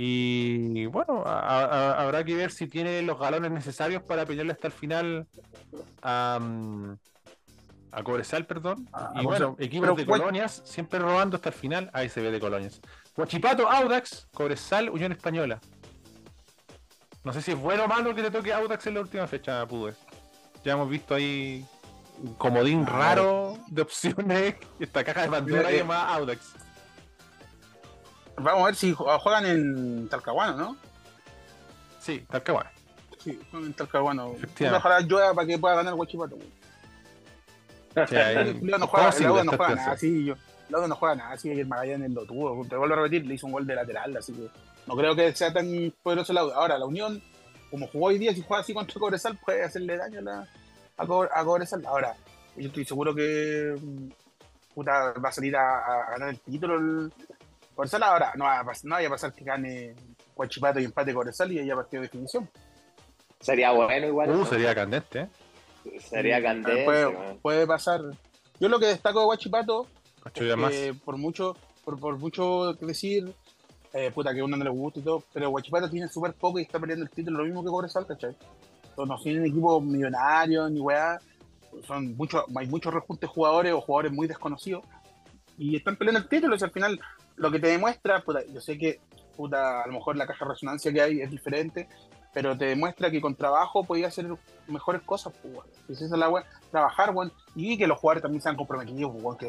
Y 0.00 0.86
bueno, 0.86 1.24
a- 1.26 1.40
a- 1.64 2.00
habrá 2.04 2.22
que 2.22 2.32
ver 2.36 2.52
si 2.52 2.68
tiene 2.68 3.02
los 3.02 3.18
galones 3.18 3.50
necesarios 3.50 4.00
para 4.04 4.24
pelearle 4.24 4.52
hasta 4.52 4.68
el 4.68 4.72
final 4.72 5.26
a, 6.02 6.38
mm, 6.40 6.96
a 7.90 8.02
Cobresal, 8.04 8.46
perdón. 8.46 8.88
A- 8.92 9.10
y 9.16 9.18
a 9.18 9.22
bueno, 9.22 9.56
equipos 9.58 9.88
Pero, 9.88 9.96
de 9.96 10.06
¿cuál- 10.06 10.20
colonias, 10.20 10.62
siempre 10.64 11.00
robando 11.00 11.34
hasta 11.34 11.48
el 11.48 11.54
final. 11.56 11.90
Ahí 11.92 12.08
se 12.08 12.20
ve 12.20 12.30
de 12.30 12.38
colonias. 12.38 12.80
Huachipato, 13.16 13.68
Audax, 13.68 14.28
Cobresal, 14.32 14.88
Unión 14.88 15.10
Española. 15.10 15.58
No 17.24 17.32
sé 17.32 17.42
si 17.42 17.50
es 17.50 17.58
bueno 17.58 17.86
o 17.86 17.88
malo 17.88 18.14
que 18.14 18.22
te 18.22 18.30
toque 18.30 18.52
Audax 18.52 18.86
en 18.86 18.94
la 18.94 19.00
última 19.00 19.26
fecha, 19.26 19.66
Pude. 19.66 19.94
Ya 20.64 20.74
hemos 20.74 20.88
visto 20.88 21.16
ahí 21.16 21.66
un 22.22 22.34
comodín 22.34 22.84
Ah, 22.86 22.90
raro 22.92 23.58
de 23.66 23.82
opciones. 23.82 24.54
Esta 24.78 25.02
caja 25.02 25.22
de 25.22 25.28
Pandora 25.28 25.72
llamada 25.72 26.14
Audax. 26.14 26.54
Vamos 28.40 28.62
a 28.62 28.66
ver 28.66 28.74
si 28.74 28.94
ju- 28.94 29.18
juegan 29.20 29.46
en 29.46 30.08
Talcahuano, 30.08 30.56
¿no? 30.56 30.76
Sí, 32.00 32.24
Talcahuano. 32.30 32.70
Sí, 33.18 33.38
juegan 33.50 33.68
en 33.68 33.74
Talcahuano. 33.74 34.34
Ojalá 34.76 35.00
llueva 35.00 35.34
para 35.34 35.46
que 35.46 35.58
pueda 35.58 35.76
ganar 35.76 35.94
Guachipato. 35.94 36.36
Sí, 38.08 38.16
ahí- 38.16 38.36
El 38.62 38.66
no 38.66 38.86
juega, 38.86 39.06
¿Cómo 39.06 39.12
sigue 39.12 39.28
el 39.30 39.34
esta 39.38 39.44
no 39.44 39.56
juega 39.56 39.74
nada 39.74 39.92
así. 39.92 40.24
Yo, 40.24 40.34
Lauda 40.68 40.88
no 40.88 40.96
juega 40.96 41.14
nada 41.16 41.30
así. 41.32 41.50
El 41.50 41.66
Magallanes 41.66 42.10
lo 42.10 42.24
tuvo. 42.26 42.64
Te 42.66 42.76
vuelvo 42.76 42.94
a 42.94 42.98
repetir, 42.98 43.26
le 43.26 43.34
hizo 43.34 43.46
un 43.46 43.52
gol 43.52 43.66
de 43.66 43.74
lateral. 43.74 44.16
Así 44.16 44.32
que 44.32 44.48
no 44.86 44.96
creo 44.96 45.16
que 45.16 45.34
sea 45.34 45.52
tan 45.52 45.66
poderoso 46.02 46.32
el 46.32 46.36
Lauda. 46.36 46.54
Ahora, 46.56 46.78
la 46.78 46.86
Unión, 46.86 47.22
como 47.70 47.86
jugó 47.88 48.06
hoy 48.06 48.18
día, 48.18 48.32
si 48.34 48.42
juega 48.42 48.60
así 48.62 48.72
contra 48.74 48.98
Cobresal, 49.00 49.36
puede 49.44 49.64
hacerle 49.64 49.96
daño 49.96 50.20
a, 50.20 50.22
la- 50.22 50.48
a, 50.96 51.06
Co- 51.06 51.28
a 51.32 51.44
Cobresal. 51.44 51.84
Ahora, 51.86 52.14
yo 52.56 52.68
estoy 52.68 52.84
seguro 52.84 53.14
que 53.14 53.74
mm, 53.80 54.08
puta, 54.74 55.12
va 55.12 55.28
a 55.28 55.32
salir 55.32 55.56
a, 55.56 55.78
a 55.78 56.10
ganar 56.12 56.28
el 56.30 56.38
título 56.40 56.76
el 56.76 57.12
Cobresal. 57.78 58.02
Ahora, 58.02 58.32
no 58.34 58.44
va 58.44 58.58
a, 58.58 58.64
pas- 58.64 58.82
no 58.82 58.96
vaya 58.96 59.06
a 59.06 59.10
pasar 59.12 59.32
que 59.32 59.44
gane 59.44 59.94
Guachipato 60.34 60.80
y 60.80 60.84
empate 60.84 61.14
Cobresal 61.14 61.52
y 61.52 61.60
haya 61.60 61.76
partido 61.76 62.00
de 62.02 62.08
definición. 62.08 62.50
Sería 63.38 63.70
bueno 63.70 64.04
igual. 64.04 64.30
Uh, 64.30 64.44
sería 64.44 64.74
candente, 64.74 65.20
¿eh? 65.20 66.00
Sería 66.00 66.42
candente. 66.42 67.38
puede, 67.40 67.66
pasar. 67.68 68.00
Yo 68.58 68.68
lo 68.68 68.80
que 68.80 68.86
destaco 68.86 69.20
de 69.20 69.26
Guachipato 69.26 69.86
más. 70.56 70.72
Eh, 70.74 70.92
por 71.04 71.16
mucho 71.18 71.56
por, 71.84 72.00
por 72.00 72.18
mucho 72.18 72.76
que 72.80 72.84
decir 72.84 73.32
eh, 73.92 74.10
puta 74.12 74.34
que 74.34 74.40
a 74.40 74.44
uno 74.44 74.56
no 74.56 74.64
le 74.64 74.70
gusta 74.70 74.98
y 74.98 75.02
todo 75.02 75.22
pero 75.32 75.48
Guachipato 75.50 75.88
tiene 75.88 76.08
súper 76.08 76.34
poco 76.34 76.58
y 76.58 76.62
está 76.62 76.80
peleando 76.80 77.04
el 77.04 77.10
título 77.10 77.38
lo 77.38 77.44
mismo 77.44 77.62
que 77.62 77.70
Cobresal 77.70 78.06
¿cachai? 78.06 78.36
Entonces, 78.90 79.08
no 79.08 79.22
tienen 79.22 79.46
equipos 79.46 79.82
millonarios 79.82 80.70
ni 80.72 80.80
weá 80.80 81.18
son 81.86 82.16
muchos 82.16 82.44
hay 82.56 82.66
muchos 82.66 82.92
rejuntes 82.92 83.30
jugadores 83.30 83.72
o 83.72 83.80
jugadores 83.80 84.12
muy 84.12 84.26
desconocidos 84.26 84.82
y 85.56 85.76
están 85.76 85.96
peleando 85.96 86.18
el 86.20 86.28
título 86.28 86.56
y 86.56 86.62
al 86.62 86.70
final 86.72 87.00
lo 87.38 87.50
que 87.50 87.58
te 87.58 87.68
demuestra 87.68 88.20
puta, 88.20 88.44
yo 88.46 88.60
sé 88.60 88.76
que 88.76 89.00
puta, 89.36 89.82
a 89.82 89.86
lo 89.86 89.94
mejor 89.94 90.16
la 90.16 90.26
caja 90.26 90.44
de 90.44 90.50
resonancia 90.50 90.92
que 90.92 91.00
hay 91.00 91.20
es 91.20 91.30
diferente 91.30 91.88
pero 92.32 92.56
te 92.56 92.66
demuestra 92.66 93.10
que 93.10 93.20
con 93.20 93.34
trabajo 93.34 93.84
podía 93.84 94.08
hacer 94.08 94.26
mejores 94.66 95.02
cosas 95.02 95.32
pues, 95.42 96.10
trabajar 96.70 97.12
y 97.54 97.78
que 97.78 97.86
los 97.86 97.98
jugadores 97.98 98.22
también 98.22 98.42
sean 98.42 98.56
comprometidos 98.56 99.12
pues, 99.20 99.38
que 99.38 99.48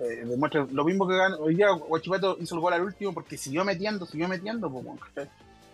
eh, 0.00 0.24
demuestra 0.24 0.66
lo 0.70 0.84
mismo 0.84 1.08
que 1.08 1.16
ganó. 1.16 1.38
Hoy 1.38 1.56
día 1.56 1.70
Guachipato 1.70 2.36
hizo 2.38 2.54
el 2.54 2.60
gol 2.60 2.72
al 2.74 2.82
último 2.82 3.12
porque 3.12 3.36
siguió 3.36 3.64
metiendo, 3.64 4.06
siguió 4.06 4.28
metiendo. 4.28 4.70
Pues, 4.70 4.84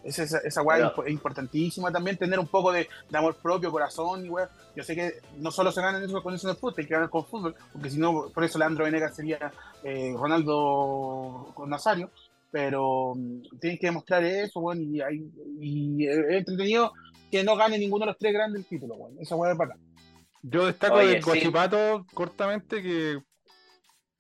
Esa, 0.05 0.39
esa, 0.39 0.63
weá 0.63 0.79
es 0.79 0.85
impo- 0.85 1.05
es 1.07 1.13
importantísima 1.13 1.91
también, 1.91 2.17
tener 2.19 2.39
un 2.39 2.47
poco 2.49 2.71
de, 2.73 2.89
de 3.09 3.19
amor 3.19 3.37
propio, 3.37 3.71
corazón 3.73 4.27
y 4.27 4.29
weá. 4.29 4.49
Yo 4.77 4.85
sé 4.85 4.95
que 4.95 5.15
no 5.39 5.51
solo 5.51 5.73
se 5.73 5.81
gana 5.81 5.99
en 5.99 6.05
eso, 6.05 6.23
con 6.23 6.35
eso 6.35 6.47
en 6.47 6.53
el 6.53 6.57
fútbol, 6.57 6.75
hay 6.79 6.87
que 6.87 6.95
ganar 6.95 7.11
con 7.11 7.25
fútbol, 7.25 7.55
porque 7.73 7.91
si 7.91 7.99
no, 7.99 8.29
por 8.29 8.45
eso 8.45 8.59
Leandro 8.59 8.85
Venegas 8.85 9.17
sería 9.17 9.51
eh, 9.83 10.15
Ronaldo 10.17 11.51
con 11.55 11.71
Nazario. 11.71 12.11
Pero 12.51 13.15
mm, 13.17 13.59
tienen 13.61 13.79
que 13.81 13.87
demostrar 13.89 14.23
eso, 14.23 14.61
bueno, 14.61 14.81
y, 14.81 15.01
hay, 15.01 15.29
y 15.59 16.07
es 16.07 16.17
entretenido 16.29 16.93
que 17.29 17.43
no 17.43 17.57
gane 17.57 17.79
ninguno 17.79 18.05
de 18.05 18.13
los 18.13 18.19
tres 18.19 18.33
grandes 18.33 18.61
el 18.63 18.69
título, 18.69 18.95
bueno. 18.95 19.17
Esa 19.21 19.35
weá 19.35 19.51
es 19.51 19.59
bacán. 19.59 19.81
Yo 20.41 20.67
destaco 20.67 20.97
Oye, 20.99 21.15
de 21.15 21.17
sí. 21.17 21.25
Guachipato 21.25 22.07
cortamente 22.15 22.81
que 22.81 23.19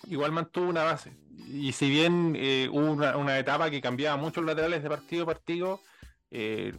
igual 0.08 0.32
mantuvo 0.32 0.68
una 0.68 0.82
base. 0.82 1.12
Y 1.46 1.72
si 1.72 1.88
bien 1.90 2.34
eh, 2.36 2.68
hubo 2.70 2.92
una, 2.92 3.16
una 3.16 3.38
etapa 3.38 3.70
que 3.70 3.80
cambiaba 3.80 4.16
mucho 4.16 4.40
los 4.40 4.48
laterales 4.48 4.82
de 4.82 4.88
partido 4.88 5.24
a 5.24 5.26
partido, 5.26 5.80
eh, 6.30 6.72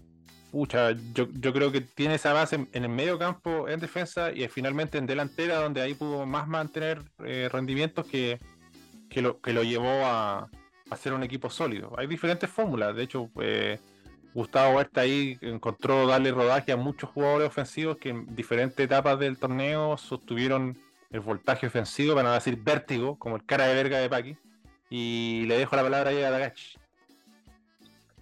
pucha, 0.52 0.92
yo, 1.14 1.28
yo 1.34 1.54
creo 1.54 1.72
que 1.72 1.82
tiene 1.82 2.16
esa 2.16 2.34
base 2.34 2.56
en, 2.56 2.70
el 2.72 2.90
medio 2.90 3.20
campo, 3.20 3.68
en 3.68 3.80
defensa 3.80 4.32
y 4.32 4.48
finalmente 4.48 4.98
en 4.98 5.06
delantera, 5.06 5.58
donde 5.58 5.82
ahí 5.82 5.94
pudo 5.94 6.26
más 6.26 6.48
mantener 6.48 7.02
eh, 7.26 7.50
rendimientos 7.52 8.06
que, 8.06 8.40
que, 9.10 9.22
lo, 9.22 9.42
que 9.42 9.54
lo 9.54 9.64
llevó 9.64 10.06
a, 10.06 10.50
a 10.90 10.96
ser 10.96 11.14
un 11.14 11.24
equipo 11.24 11.50
sólido. 11.50 11.94
Hay 11.98 12.08
diferentes 12.08 12.50
fórmulas, 12.50 12.96
de 12.96 13.04
hecho, 13.04 13.30
eh, 13.42 13.80
Gustavo 14.34 14.76
Huerta 14.76 15.02
ahí 15.02 15.38
encontró 15.42 16.08
darle 16.08 16.32
rodaje 16.32 16.72
a 16.72 16.78
muchos 16.78 17.10
jugadores 17.10 17.48
ofensivos 17.48 17.98
que 17.98 18.10
en 18.10 18.36
diferentes 18.36 18.78
etapas 18.78 19.18
del 19.18 19.38
torneo 19.38 19.98
sostuvieron 19.98 20.78
el 21.10 21.20
voltaje 21.22 21.68
ofensivo, 21.68 22.16
para 22.16 22.30
no 22.30 22.34
decir 22.34 22.58
vértigo, 22.58 23.18
como 23.18 23.38
el 23.38 23.46
cara 23.46 23.68
de 23.68 23.76
verga 23.76 24.00
de 24.00 24.10
Paqui. 24.10 24.38
Y 24.98 25.44
le 25.48 25.58
dejo 25.58 25.76
la 25.76 25.84
palabra 25.84 26.12
ahí 26.12 26.24
a 26.24 26.32
Dagach. 26.32 26.58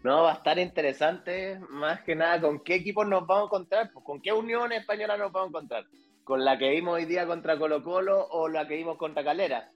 No, 0.01 0.23
va 0.23 0.31
a 0.31 0.35
estar 0.37 0.57
interesante 0.57 1.59
más 1.69 2.01
que 2.01 2.15
nada 2.15 2.41
con 2.41 2.63
qué 2.63 2.73
equipos 2.73 3.07
nos 3.07 3.27
vamos 3.27 3.43
a 3.43 3.45
encontrar, 3.45 3.91
pues, 3.93 4.03
con 4.03 4.19
qué 4.19 4.33
Unión 4.33 4.71
Española 4.71 5.15
nos 5.15 5.31
vamos 5.31 5.45
a 5.45 5.49
encontrar. 5.49 5.85
Con 6.23 6.43
la 6.43 6.57
que 6.57 6.71
vimos 6.71 6.95
hoy 6.95 7.05
día 7.05 7.27
contra 7.27 7.59
Colo 7.59 7.83
Colo 7.83 8.25
o 8.27 8.47
la 8.47 8.67
que 8.67 8.75
vimos 8.75 8.97
contra 8.97 9.23
Calera. 9.23 9.69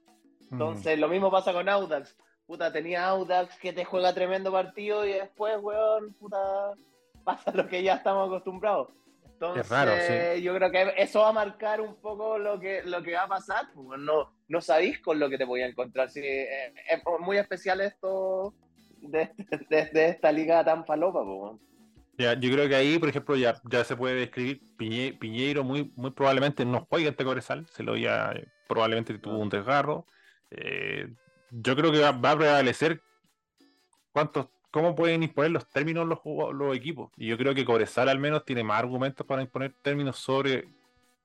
Entonces, 0.50 0.98
lo 0.98 1.06
mismo 1.06 1.30
pasa 1.30 1.52
con 1.52 1.68
Audax. 1.68 2.16
Puta, 2.48 2.72
tenía 2.72 3.06
Audax 3.06 3.56
que 3.60 3.72
te 3.72 3.84
juega 3.84 4.12
tremendo 4.12 4.50
partido 4.50 5.06
y 5.06 5.12
después, 5.12 5.56
weón, 5.60 6.14
puta, 6.14 6.72
pasa 7.24 7.52
lo 7.52 7.68
que 7.68 7.80
ya 7.84 7.94
estamos 7.94 8.26
acostumbrados. 8.26 8.88
Entonces, 9.24 9.64
Es 9.66 9.70
raro, 9.70 9.92
sí. 10.00 10.42
yo 10.42 10.52
creo 10.52 10.72
que 10.72 10.94
eso 10.96 11.20
va 11.20 11.28
a 11.28 11.32
marcar 11.32 11.80
un 11.80 11.94
poco 11.94 12.38
lo 12.38 12.58
que, 12.58 12.82
lo 12.82 13.04
que 13.04 13.14
va 13.14 13.22
a 13.22 13.28
pasar. 13.28 13.66
Pues, 13.72 14.00
no, 14.00 14.32
no 14.48 14.60
sabéis 14.60 14.98
con 15.00 15.18
lo 15.18 15.28
que 15.28 15.38
te 15.38 15.44
voy 15.44 15.60
a 15.60 15.66
encontrar. 15.66 16.10
Sí, 16.10 16.20
eh, 16.22 16.72
es 16.90 17.02
muy 17.20 17.36
especial 17.36 17.80
esto 17.80 18.54
de, 19.00 19.30
esta 19.70 20.32
liga 20.32 20.64
tan 20.64 20.84
falopa. 20.84 21.20
Ya, 22.16 22.34
yo 22.34 22.50
creo 22.50 22.68
que 22.68 22.74
ahí, 22.74 22.98
por 22.98 23.10
ejemplo, 23.10 23.36
ya, 23.36 23.60
ya 23.70 23.84
se 23.84 23.96
puede 23.96 24.16
describir 24.16 24.60
Piñe- 24.76 25.16
Piñeiro 25.18 25.62
muy, 25.62 25.92
muy 25.94 26.10
probablemente 26.10 26.64
no 26.64 26.84
juegue 26.90 27.08
ante 27.08 27.24
Cobresal, 27.24 27.66
se 27.68 27.84
lo 27.84 27.96
ya 27.96 28.34
probablemente 28.66 29.16
tuvo 29.18 29.38
un 29.38 29.48
desgarro. 29.48 30.04
Eh, 30.50 31.08
yo 31.50 31.76
creo 31.76 31.92
que 31.92 32.00
va, 32.00 32.08
a 32.08 32.36
prevalecer 32.36 33.00
cuántos, 34.12 34.48
cómo 34.72 34.96
pueden 34.96 35.22
imponer 35.22 35.52
los 35.52 35.68
términos 35.68 36.06
los, 36.06 36.18
los 36.54 36.76
equipos. 36.76 37.12
Y 37.16 37.28
yo 37.28 37.38
creo 37.38 37.54
que 37.54 37.64
Cobresal 37.64 38.08
al 38.08 38.18
menos 38.18 38.44
tiene 38.44 38.64
más 38.64 38.80
argumentos 38.80 39.24
para 39.26 39.42
imponer 39.42 39.74
términos 39.82 40.18
sobre 40.18 40.66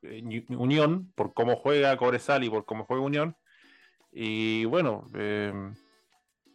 eh, 0.04 0.46
Unión, 0.50 1.12
por 1.16 1.34
cómo 1.34 1.56
juega 1.56 1.98
Cobresal 1.98 2.44
y 2.44 2.50
por 2.50 2.66
cómo 2.66 2.86
juega 2.86 3.04
Unión. 3.04 3.36
Y 4.12 4.66
bueno, 4.66 5.06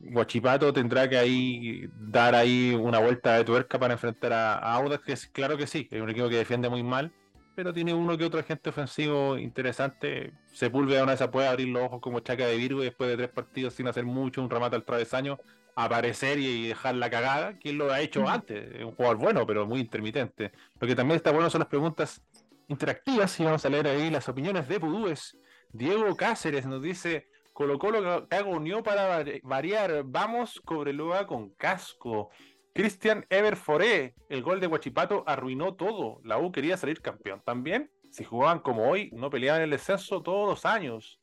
Guachipato 0.00 0.72
tendrá 0.72 1.08
que 1.08 1.18
ahí 1.18 1.88
dar 1.98 2.34
ahí 2.34 2.72
una 2.72 3.00
vuelta 3.00 3.36
de 3.36 3.44
tuerca 3.44 3.78
para 3.78 3.94
enfrentar 3.94 4.32
a, 4.32 4.54
a 4.54 4.74
Audax, 4.74 5.04
que 5.04 5.12
es 5.12 5.26
claro 5.26 5.56
que 5.56 5.66
sí, 5.66 5.88
es 5.90 6.00
un 6.00 6.10
equipo 6.10 6.28
que 6.28 6.36
defiende 6.36 6.68
muy 6.68 6.84
mal, 6.84 7.12
pero 7.56 7.72
tiene 7.72 7.92
uno 7.92 8.16
que 8.16 8.24
otro 8.24 8.38
agente 8.38 8.70
ofensivo 8.70 9.36
interesante. 9.36 10.32
Sepúlveda 10.52 11.02
una 11.02 11.16
vez 11.16 11.28
puede 11.28 11.48
abrir 11.48 11.66
los 11.68 11.82
ojos 11.82 12.00
como 12.00 12.20
chaca 12.20 12.46
de 12.46 12.56
Virgo 12.56 12.82
y 12.82 12.84
después 12.84 13.10
de 13.10 13.16
tres 13.16 13.30
partidos 13.30 13.74
sin 13.74 13.88
hacer 13.88 14.04
mucho, 14.04 14.40
un 14.40 14.48
remate 14.48 14.76
al 14.76 14.84
travesaño, 14.84 15.38
aparecer 15.74 16.38
y 16.38 16.68
dejar 16.68 16.94
la 16.94 17.10
cagada, 17.10 17.58
que 17.58 17.70
él 17.70 17.76
lo 17.78 17.92
ha 17.92 18.00
hecho 18.00 18.28
antes. 18.28 18.76
Es 18.76 18.84
un 18.84 18.92
jugador 18.92 19.16
bueno, 19.16 19.44
pero 19.44 19.66
muy 19.66 19.80
intermitente. 19.80 20.52
Lo 20.78 20.86
que 20.86 20.94
también 20.94 21.16
está 21.16 21.32
bueno 21.32 21.50
son 21.50 21.58
las 21.58 21.68
preguntas 21.68 22.22
interactivas 22.68 23.38
y 23.40 23.44
vamos 23.44 23.64
a 23.64 23.70
leer 23.70 23.88
ahí 23.88 24.10
las 24.10 24.28
opiniones 24.28 24.68
de 24.68 24.78
Pudúes. 24.78 25.36
Diego 25.70 26.14
Cáceres 26.14 26.66
nos 26.66 26.82
dice, 26.82 27.28
Colo 27.52 27.78
Colo 27.78 28.28
cago 28.28 28.50
unió 28.50 28.82
para 28.82 29.24
variar, 29.42 30.04
vamos 30.04 30.60
Cobreloa 30.64 31.26
con 31.26 31.50
casco. 31.54 32.30
Cristian 32.74 33.26
Everforé, 33.28 34.14
el 34.28 34.42
gol 34.42 34.60
de 34.60 34.68
Huachipato 34.68 35.24
arruinó 35.26 35.74
todo. 35.74 36.20
La 36.22 36.38
U 36.38 36.52
quería 36.52 36.76
salir 36.76 37.00
campeón 37.00 37.42
también. 37.44 37.90
Si 38.10 38.22
jugaban 38.22 38.60
como 38.60 38.88
hoy, 38.88 39.10
no 39.12 39.30
peleaban 39.30 39.62
el 39.62 39.70
descenso 39.70 40.22
todos 40.22 40.48
los 40.48 40.64
años. 40.64 41.18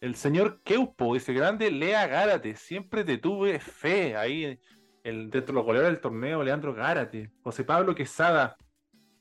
El 0.00 0.16
señor 0.16 0.60
Keupo, 0.64 1.14
ese 1.14 1.32
grande 1.32 1.70
Lea 1.70 2.06
Gárate, 2.06 2.56
siempre 2.56 3.04
te 3.04 3.18
tuve 3.18 3.60
fe. 3.60 4.16
Ahí 4.16 4.58
el, 5.04 5.30
dentro 5.30 5.46
de 5.46 5.52
los 5.52 5.64
goleadores 5.64 5.94
del 5.94 6.02
torneo, 6.02 6.42
Leandro 6.42 6.74
Gárate. 6.74 7.30
José 7.42 7.62
Pablo 7.62 7.94
Quesada, 7.94 8.56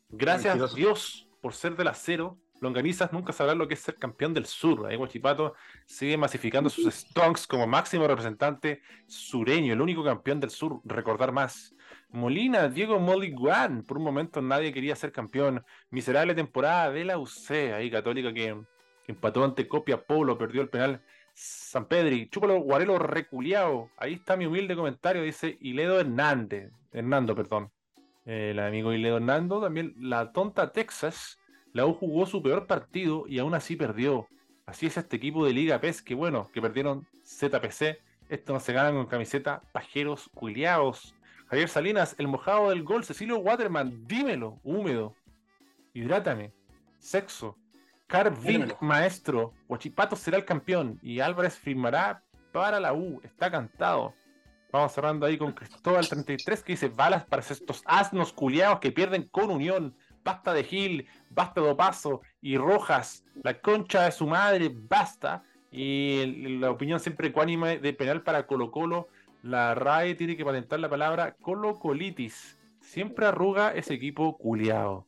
gracias 0.10 0.60
a 0.60 0.76
Dios 0.76 1.27
por 1.48 1.54
ser 1.54 1.78
del 1.78 1.88
acero. 1.88 2.38
Longanizas 2.60 3.14
nunca 3.14 3.32
sabrán 3.32 3.58
lo 3.58 3.70
que 3.70 3.76
es 3.76 3.80
ser 3.80 3.96
campeón 3.96 4.34
del 4.34 4.46
sur. 4.46 4.86
Ahí 4.86 4.98
Huachipato 4.98 5.54
sigue 5.86 6.18
masificando 6.18 6.70
sus 6.70 6.94
stonks 6.94 7.48
como 7.48 7.66
máximo 7.66 8.06
representante 8.06 8.82
sureño, 9.06 9.72
el 9.72 9.80
único 9.80 10.04
campeón 10.04 10.42
del 10.42 10.50
sur. 10.50 10.82
Recordar 10.84 11.32
más. 11.32 11.74
Molina, 12.10 12.68
Diego 12.68 13.00
Moliguan, 13.00 13.84
por 13.84 13.98
un 13.98 14.04
momento 14.04 14.42
nadie 14.42 14.74
quería 14.74 14.94
ser 14.98 15.14
campeón. 15.14 15.64
Miserable 15.90 16.36
temporada 16.36 16.92
de 16.92 17.06
la 17.06 17.18
UC, 17.18 17.50
ahí 17.74 17.90
Católica 17.90 18.34
que, 18.34 18.62
empató 19.08 19.46
ante 19.46 19.70
Copia 19.70 20.06
Polo, 20.06 20.38
perdió 20.38 20.62
el 20.62 20.68
penal. 20.68 21.02
San 21.34 21.86
Pedri, 21.86 22.28
Chúpalo 22.30 22.60
Guarelo 22.60 23.00
reculiao. 23.00 23.90
Ahí 23.96 24.16
está 24.16 24.36
mi 24.36 24.48
humilde 24.48 24.76
comentario, 24.76 25.24
dice 25.24 25.58
Iledo 25.62 25.98
Hernández. 25.98 26.74
Hernando, 26.92 27.34
perdón. 27.34 27.72
El 28.26 28.60
amigo 28.60 28.92
Iledo 28.92 29.16
Hernando, 29.16 29.62
también 29.62 29.94
la 29.98 30.34
tonta 30.34 30.74
Texas 30.74 31.37
la 31.78 31.86
U 31.86 31.94
jugó 31.94 32.26
su 32.26 32.42
peor 32.42 32.66
partido 32.66 33.26
y 33.28 33.38
aún 33.38 33.54
así 33.54 33.76
perdió. 33.76 34.28
Así 34.66 34.88
es 34.88 34.98
este 34.98 35.16
equipo 35.16 35.46
de 35.46 35.54
Liga 35.54 35.80
PES, 35.80 36.02
que 36.02 36.16
bueno, 36.16 36.50
que 36.52 36.60
perdieron 36.60 37.08
ZPC. 37.24 38.00
Esto 38.30 38.54
no 38.54 38.60
se 38.60 38.74
ganan 38.74 38.96
con 38.96 39.06
camiseta 39.06 39.62
pajeros 39.74 40.28
culiados. 40.34 41.14
Javier 41.46 41.70
Salinas, 41.70 42.16
el 42.18 42.30
mojado 42.30 42.72
del 42.72 42.82
gol. 42.82 43.06
Cecilio 43.06 43.38
Waterman, 43.38 44.08
dímelo, 44.08 44.60
húmedo. 44.64 45.14
Hidrátame. 45.94 46.52
Sexo. 46.98 47.56
Carvin, 48.08 48.74
maestro. 48.82 49.54
Huachipato 49.70 50.16
será 50.16 50.38
el 50.38 50.46
campeón. 50.46 50.98
Y 51.04 51.20
Álvarez 51.20 51.60
firmará 51.60 52.24
para 52.54 52.80
la 52.80 52.92
U. 52.92 53.22
Está 53.24 53.52
cantado. 53.52 54.16
Vamos 54.72 54.94
cerrando 54.94 55.28
ahí 55.28 55.38
con 55.38 55.52
Cristóbal 55.52 56.10
33 56.10 56.64
que 56.64 56.74
dice 56.74 56.90
balas 56.90 57.24
para 57.26 57.44
estos 57.44 57.84
asnos 57.86 58.34
culiados 58.34 58.80
que 58.80 58.92
pierden 58.92 59.30
con 59.30 59.52
Unión 59.52 59.96
basta 60.28 60.54
de 60.54 60.66
Gil, 60.66 61.08
basta 61.30 61.62
de 61.62 61.70
Opaso 61.70 62.22
y 62.42 62.58
Rojas, 62.58 63.24
la 63.44 63.62
concha 63.62 64.04
de 64.04 64.12
su 64.12 64.28
madre, 64.28 64.70
basta. 64.74 65.42
Y 65.72 66.58
la 66.60 66.70
opinión 66.70 67.00
siempre 67.00 67.30
ecuánime 67.30 67.80
de 67.80 67.94
penal 67.94 68.24
para 68.24 68.46
Colo 68.46 68.70
Colo, 68.70 69.08
la 69.42 69.74
RAE 69.74 70.16
tiene 70.16 70.36
que 70.36 70.44
patentar 70.44 70.82
la 70.82 70.90
palabra 70.90 71.36
colocolitis. 71.42 72.58
Siempre 72.82 73.26
arruga 73.26 73.72
ese 73.72 73.94
equipo 73.94 74.38
culiado. 74.38 75.08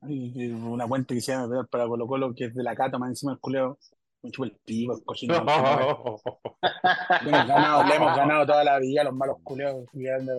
Una 0.00 0.86
cuenta 0.88 1.14
que 1.14 1.20
se 1.20 1.32
llama 1.32 1.66
para 1.70 1.86
Colo 1.86 2.06
Colo 2.06 2.34
que 2.34 2.46
es 2.46 2.54
de 2.54 2.62
la 2.62 2.74
cata 2.74 2.98
más 2.98 3.10
encima 3.10 3.32
del 3.32 3.40
culiado. 3.40 3.78
Me 4.24 4.30
chupa 4.30 4.46
el 4.46 4.56
pico, 4.64 4.96
el 4.96 5.04
cochino. 5.04 5.34
le, 5.38 5.40
hemos 7.28 7.46
ganado, 7.46 7.84
le 7.84 7.94
hemos 7.94 8.16
ganado 8.16 8.46
toda 8.46 8.64
la 8.64 8.78
vida, 8.78 9.04
los 9.04 9.14
malos 9.14 9.36
culeados, 9.44 9.86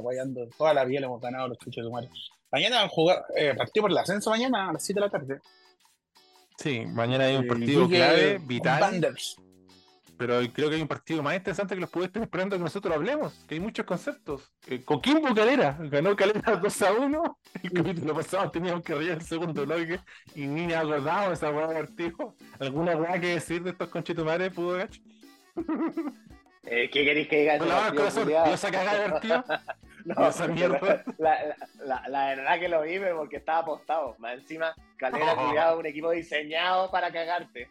guayando. 0.02 0.50
Toda 0.58 0.74
la 0.74 0.86
vida 0.86 1.02
le 1.02 1.06
hemos 1.06 1.22
ganado 1.22 1.50
los 1.50 1.60
chuchos 1.60 1.86
de 1.86 1.92
madre. 1.92 2.10
Mañana 2.52 2.78
van 2.78 2.86
a 2.86 2.90
jugar 2.90 3.26
eh, 3.36 3.54
partido 3.56 3.84
por 3.84 3.92
el 3.92 3.98
ascenso 4.00 4.32
mañana 4.32 4.70
a 4.70 4.74
las 4.74 4.84
7 4.84 5.00
de 5.00 5.06
la 5.06 5.12
tarde. 5.12 5.40
Sí, 6.58 6.84
mañana 6.88 7.26
hay 7.26 7.36
un 7.36 7.46
eh, 7.46 7.48
partido 7.48 7.88
clave, 7.88 8.40
vital. 8.40 9.16
Pero 10.18 10.40
creo 10.54 10.70
que 10.70 10.76
hay 10.76 10.82
un 10.82 10.88
partido 10.88 11.22
más 11.22 11.36
interesante 11.36 11.76
que 11.76 11.82
los 11.82 11.90
puede 11.90 12.08
estar 12.08 12.24
esperando 12.24 12.56
que 12.56 12.64
nosotros 12.64 12.94
hablemos, 12.96 13.34
que 13.48 13.56
hay 13.56 13.60
muchos 13.60 13.86
conceptos. 13.86 14.54
Eh, 14.68 14.84
Coquimbo 14.84 15.34
Calera, 15.36 15.78
ganó 15.80 16.16
Calera 16.16 16.56
2 16.62 16.82
a 16.82 16.94
1. 16.94 17.40
El 17.64 17.72
capítulo 17.72 18.14
pasado 18.16 18.52
teníamos 18.52 18.84
que 18.84 18.96
reír 18.96 19.12
el 19.12 19.22
segundo 19.22 19.66
bloque 19.66 20.00
y 20.34 20.48
ni 20.48 20.68
me 20.68 20.76
acordado 20.76 21.30
de 21.30 21.34
esa 21.34 21.52
hueá 21.52 21.68
de 21.68 21.76
partido. 21.76 22.36
¿Alguna 22.60 22.96
hueá 22.96 23.20
que 23.20 23.28
decir 23.36 23.64
de 23.64 23.72
estos 23.72 23.90
conchetumares, 23.90 24.54
pudo 24.54 24.78
gacho? 24.78 25.02
Eh, 26.68 26.90
¿Qué 26.92 27.06
queréis 27.06 27.28
que 27.28 27.40
diga? 27.40 27.58
No, 27.58 27.96
corazón, 27.96 28.32
¿Vas 28.32 28.66
a 28.66 28.72
cagar 28.72 29.06
divertido? 29.06 29.44
No, 30.06 30.28
esa 30.28 30.48
mierda. 30.48 31.04
La, 31.18 31.56
la, 31.84 32.10
la, 32.10 32.28
verdad 32.36 32.60
que 32.60 32.70
lo 32.70 32.82
vi, 32.84 33.00
porque 33.16 33.38
estaba 33.38 33.60
apostado. 33.60 34.16
Más 34.20 34.36
encima, 34.36 34.76
Calera 34.98 35.74
oh. 35.74 35.80
un 35.80 35.86
equipo 35.88 36.12
diseñado 36.12 36.92
para 36.92 37.12
cagarte. 37.12 37.70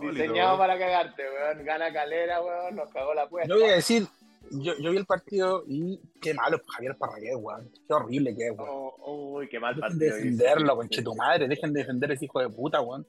diseñado 0.00 0.58
para 0.58 0.78
cagarte, 0.78 1.22
weón. 1.22 1.64
Gana 1.64 1.92
Calera, 1.92 2.42
weón, 2.42 2.74
nos 2.74 2.90
cagó 2.90 3.14
la 3.14 3.28
puerta. 3.28 3.48
Yo 3.48 3.60
voy 3.60 3.70
a 3.70 3.76
decir, 3.76 4.06
yo, 4.50 4.74
yo 4.80 4.90
vi 4.90 4.96
el 4.96 5.06
partido 5.06 5.64
y 5.68 6.00
qué 6.20 6.34
malo 6.34 6.60
Javier 6.66 6.96
Parragués, 6.96 7.36
weón. 7.36 7.70
Qué 7.86 7.94
horrible 7.94 8.36
que 8.36 8.46
es, 8.46 8.52
weón. 8.52 8.68
Oh, 8.68 9.36
uy, 9.36 9.48
qué 9.48 9.60
mal 9.60 9.76
partido. 9.76 10.00
Dejen 10.00 10.36
de 10.36 10.44
defenderlo, 10.44 10.76
conche 10.76 11.02
tu 11.02 11.14
madre. 11.14 11.46
Dejen 11.46 11.72
de 11.72 11.80
defender 11.80 12.10
a 12.10 12.14
ese 12.14 12.24
hijo 12.24 12.40
de 12.40 12.48
puta, 12.48 12.80
weón. 12.80 13.06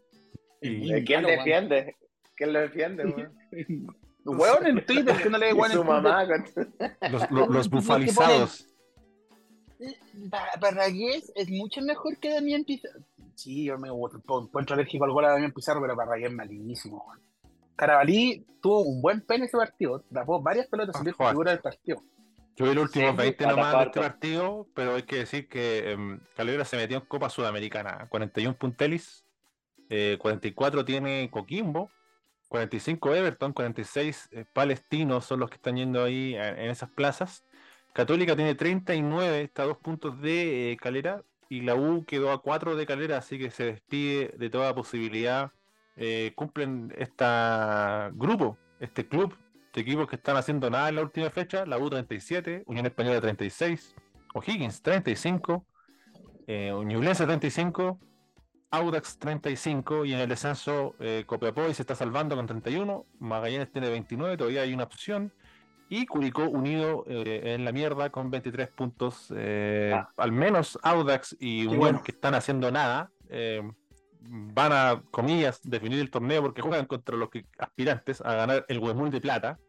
¿Quién 0.62 1.24
defiende? 1.24 1.96
¿Quién 2.36 2.54
lo 2.54 2.60
defiende, 2.60 3.06
weón? 3.06 3.34
Weón 4.26 4.66
en 4.66 4.86
Twitter, 4.86 5.22
que 5.22 5.30
no 5.30 5.38
le 5.38 5.54
weón 5.54 5.72
su 5.72 5.84
mamá. 5.84 6.24
Los, 7.12 7.32
los, 7.32 7.48
los 7.50 7.70
bufalizados. 7.70 8.68
Parragués 10.60 11.32
es 11.36 11.50
mucho 11.50 11.82
mejor 11.82 12.18
que 12.18 12.34
Damián 12.34 12.64
Pizarro. 12.64 13.02
Sí, 13.36 13.66
yo 13.66 13.78
me 13.78 13.90
encuentro 13.90 14.76
alérgico 14.76 15.06
al 15.06 15.12
gol 15.12 15.26
a 15.26 15.32
Damián 15.32 15.52
Pizarro, 15.52 15.82
pero 15.82 15.96
Parragués 15.96 16.30
es 16.30 16.36
malísimo. 16.36 17.06
Carabalí 17.76 18.46
tuvo 18.62 18.82
un 18.82 19.02
buen 19.02 19.22
pene 19.22 19.46
ese 19.46 19.58
partido, 19.58 20.04
tapó 20.14 20.42
varias 20.42 20.68
pelotas 20.68 20.96
y 21.04 21.10
ah, 21.10 21.30
figura 21.30 21.52
del 21.52 21.60
partido. 21.60 22.02
Yo 22.56 22.66
vi 22.66 22.72
el 22.72 22.80
último 22.80 23.14
20 23.16 23.48
nomás 23.48 23.74
de 23.74 23.84
este 23.86 24.00
partido, 24.00 24.68
pero 24.76 24.96
hay 24.96 25.04
que 25.04 25.18
decir 25.18 25.50
que 25.50 25.96
um, 25.98 26.20
Calera 26.36 26.64
se 26.66 26.78
metió 26.78 26.98
en 26.98 27.06
Copa 27.06 27.30
Sudamericana. 27.30 28.08
41 28.10 28.56
puntelis, 28.56 29.26
eh, 29.90 30.18
44 30.22 30.86
tiene 30.86 31.30
Coquimbo, 31.32 31.90
45 32.54 33.16
Everton, 33.16 33.52
46 33.52 34.30
eh, 34.32 34.46
Palestinos 34.54 35.26
son 35.26 35.40
los 35.40 35.50
que 35.50 35.56
están 35.56 35.76
yendo 35.76 36.04
ahí 36.04 36.36
en, 36.36 36.70
esas 36.70 36.88
plazas. 36.92 37.44
Católica 37.94 38.36
tiene 38.36 38.54
39, 38.54 39.42
está 39.42 39.64
a 39.64 39.66
dos 39.66 39.80
puntos 39.80 40.22
de 40.22 40.72
eh, 40.72 40.78
Calera 40.78 41.24
y 41.50 41.62
la 41.62 41.74
U 41.74 42.06
quedó 42.06 42.32
a 42.32 42.44
4 42.44 42.76
de 42.76 42.86
Calera, 42.86 43.18
así 43.18 43.40
que 43.40 43.50
se 43.50 43.64
despide 43.66 44.36
de 44.38 44.52
toda 44.52 44.76
posibilidad. 44.76 45.52
Eh, 45.96 46.34
cumplen 46.36 46.94
este 46.96 47.26
grupo, 48.14 48.60
este 48.80 49.08
club 49.08 49.36
de 49.74 49.82
equipos 49.82 50.08
que 50.08 50.18
están 50.18 50.38
haciendo 50.38 50.70
nada 50.70 50.90
en 50.90 50.96
la 50.98 51.02
última 51.02 51.32
fecha, 51.32 51.66
la 51.66 51.80
U 51.80 51.90
37, 51.90 52.66
Unión 52.68 52.86
Española 52.86 53.20
36, 53.20 53.96
O'Higgins 54.36 54.80
35, 54.84 55.66
eh, 56.46 56.72
35, 56.72 58.00
Audax 58.74 59.20
35 59.20 60.04
y 60.06 60.14
en 60.14 60.20
el 60.20 60.28
descenso 60.28 60.96
eh, 61.00 61.26
Copiapó 61.28 61.72
se 61.72 61.84
está 61.84 61.94
salvando 61.94 62.36
con 62.36 62.48
31, 62.48 63.06
Magallanes 63.20 63.72
tiene 63.72 63.88
29, 63.90 64.36
todavía 64.36 64.64
hay 64.64 64.74
una 64.74 64.86
opción 64.86 65.32
y 65.90 66.08
Curicó 66.08 66.50
unido 66.50 67.06
eh, 67.08 67.54
en 67.54 67.66
la 67.66 67.72
mierda 67.72 68.10
con 68.10 68.32
23 68.32 68.70
puntos, 68.70 69.32
eh, 69.36 69.92
ah. 69.94 70.10
al 70.18 70.32
menos 70.32 70.80
Audax 70.82 71.38
y 71.40 71.68
Unión 71.68 72.02
que 72.02 72.14
están 72.14 72.34
haciendo 72.34 72.72
nada, 72.72 73.12
eh, 73.30 73.62
van 74.22 74.72
a, 74.72 75.04
comillas, 75.12 75.62
definir 75.64 76.00
el 76.00 76.10
torneo 76.10 76.42
porque 76.42 76.64
juegan 76.64 76.88
contra 76.88 77.16
los 77.16 77.30
que, 77.30 77.46
aspirantes 77.60 78.22
a 78.22 78.34
ganar 78.34 78.66
el 78.70 78.80
Huemul 78.80 79.12
de 79.12 79.22
Plata 79.22 79.60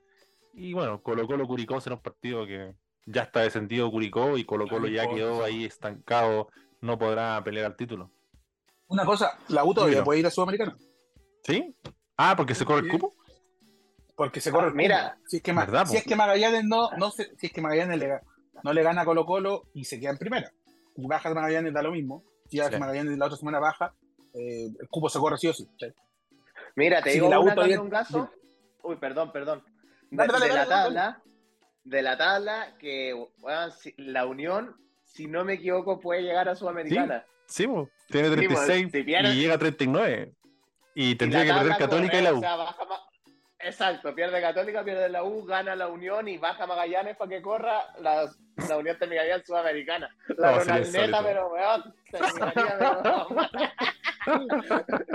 y 0.54 0.72
bueno, 0.72 1.02
Colo 1.02 1.26
Colo 1.26 1.46
Curicó 1.46 1.78
será 1.78 1.96
un 1.96 2.02
partido 2.02 2.46
que 2.46 2.72
ya 3.04 3.24
está 3.24 3.40
descendido 3.40 3.90
Curicó 3.90 4.38
y 4.38 4.46
Colo 4.46 4.66
Colo 4.66 4.88
ya 4.88 5.06
quedó 5.06 5.44
ahí 5.44 5.66
estancado, 5.66 6.48
no 6.80 6.98
podrá 6.98 7.44
pelear 7.44 7.66
al 7.66 7.76
título. 7.76 8.13
Una 8.94 9.04
cosa, 9.04 9.38
la 9.48 9.64
U 9.64 9.74
todavía 9.74 10.04
puede 10.04 10.20
ir 10.20 10.26
a 10.26 10.30
Sudamericana. 10.30 10.76
¿Sí? 11.42 11.76
Ah, 12.16 12.34
porque 12.36 12.54
se 12.54 12.64
corre 12.64 12.86
el 12.86 12.88
cupo. 12.88 13.14
Porque 14.16 14.40
se 14.40 14.52
corre 14.52 14.68
el 14.68 14.74
Mira, 14.74 15.18
Si 15.26 15.38
es 15.38 15.42
que, 15.42 15.52
si 15.86 15.96
es 15.96 16.04
que 16.04 16.14
Magallanes 16.14 16.64
no, 16.64 16.90
no 16.96 17.10
si 17.10 17.24
es 17.42 17.52
que 17.52 17.60
Magallanes 17.60 17.98
le, 17.98 18.20
no 18.62 18.72
le 18.72 18.82
gana 18.84 19.02
a 19.02 19.04
Colo 19.04 19.26
Colo 19.26 19.64
y 19.74 19.84
se 19.84 19.98
queda 19.98 20.10
en 20.10 20.18
primera. 20.18 20.52
Y 20.96 21.06
baja 21.06 21.28
de 21.28 21.34
Magallanes 21.34 21.74
da 21.74 21.82
lo 21.82 21.90
mismo. 21.90 22.22
Si 22.48 22.58
sí. 22.58 22.78
Magallanes 22.78 23.18
la 23.18 23.26
otra 23.26 23.36
semana 23.36 23.58
baja, 23.58 23.92
eh, 24.32 24.66
el 24.66 24.88
cupo 24.88 25.08
se 25.08 25.18
corre 25.18 25.38
sí 25.38 25.48
o 25.48 25.52
sí. 25.52 25.68
Mira, 26.76 27.02
te 27.02 27.10
digo 27.10 27.26
una, 27.26 27.40
un 27.40 27.90
caso. 27.90 28.30
Uy, 28.84 28.96
perdón, 28.96 29.32
perdón. 29.32 29.64
De, 30.10 30.26
la 30.26 30.66
tabla, 30.66 31.22
de 31.82 32.02
la 32.02 32.16
tabla 32.16 32.76
que 32.78 33.12
la 33.96 34.26
Unión 34.26 34.76
si 35.14 35.28
no 35.28 35.44
me 35.44 35.54
equivoco, 35.54 36.00
puede 36.00 36.22
llegar 36.22 36.48
a 36.48 36.56
Sudamericana. 36.56 37.24
Sí, 37.24 37.33
tiene 37.46 37.46
Sí, 37.46 37.66
po, 37.66 37.90
36 38.10 38.88
si 38.92 39.02
pierde- 39.02 39.30
y 39.34 39.40
llega 39.40 39.54
a 39.54 39.58
39. 39.58 40.32
Y 40.94 41.14
tendría 41.16 41.44
Y 41.44 41.46
que 41.48 41.52
perder 41.54 41.76
Católica 41.76 42.18
y 42.18 42.22
la 42.22 42.32
U. 42.34 42.36
o 42.38 42.40
sea, 42.40 42.56
baja 42.56 42.84
Ma- 42.84 43.00
Exacto, 43.58 44.14
pierde 44.14 44.40
Católica, 44.42 44.84
pierde 44.84 45.08
la 45.08 45.24
U, 45.24 45.44
gana 45.44 45.74
la 45.74 45.88
Unión 45.88 46.28
y 46.28 46.36
baja 46.38 46.66
Magallanes 46.66 47.16
para 47.16 47.30
que 47.30 47.40
corra. 47.42 47.82
La, 48.00 48.30
la 48.68 48.76
Unión 48.76 48.96
terminaría 48.98 49.36
en 49.36 49.44
Sudamericana. 49.44 50.14
La 50.38 50.52
No, 50.52 50.58
Ronaldeta, 50.60 51.22
pero 51.22 51.48
weón, 51.48 51.94
terminaría, 52.10 52.78
pero- 52.78 53.26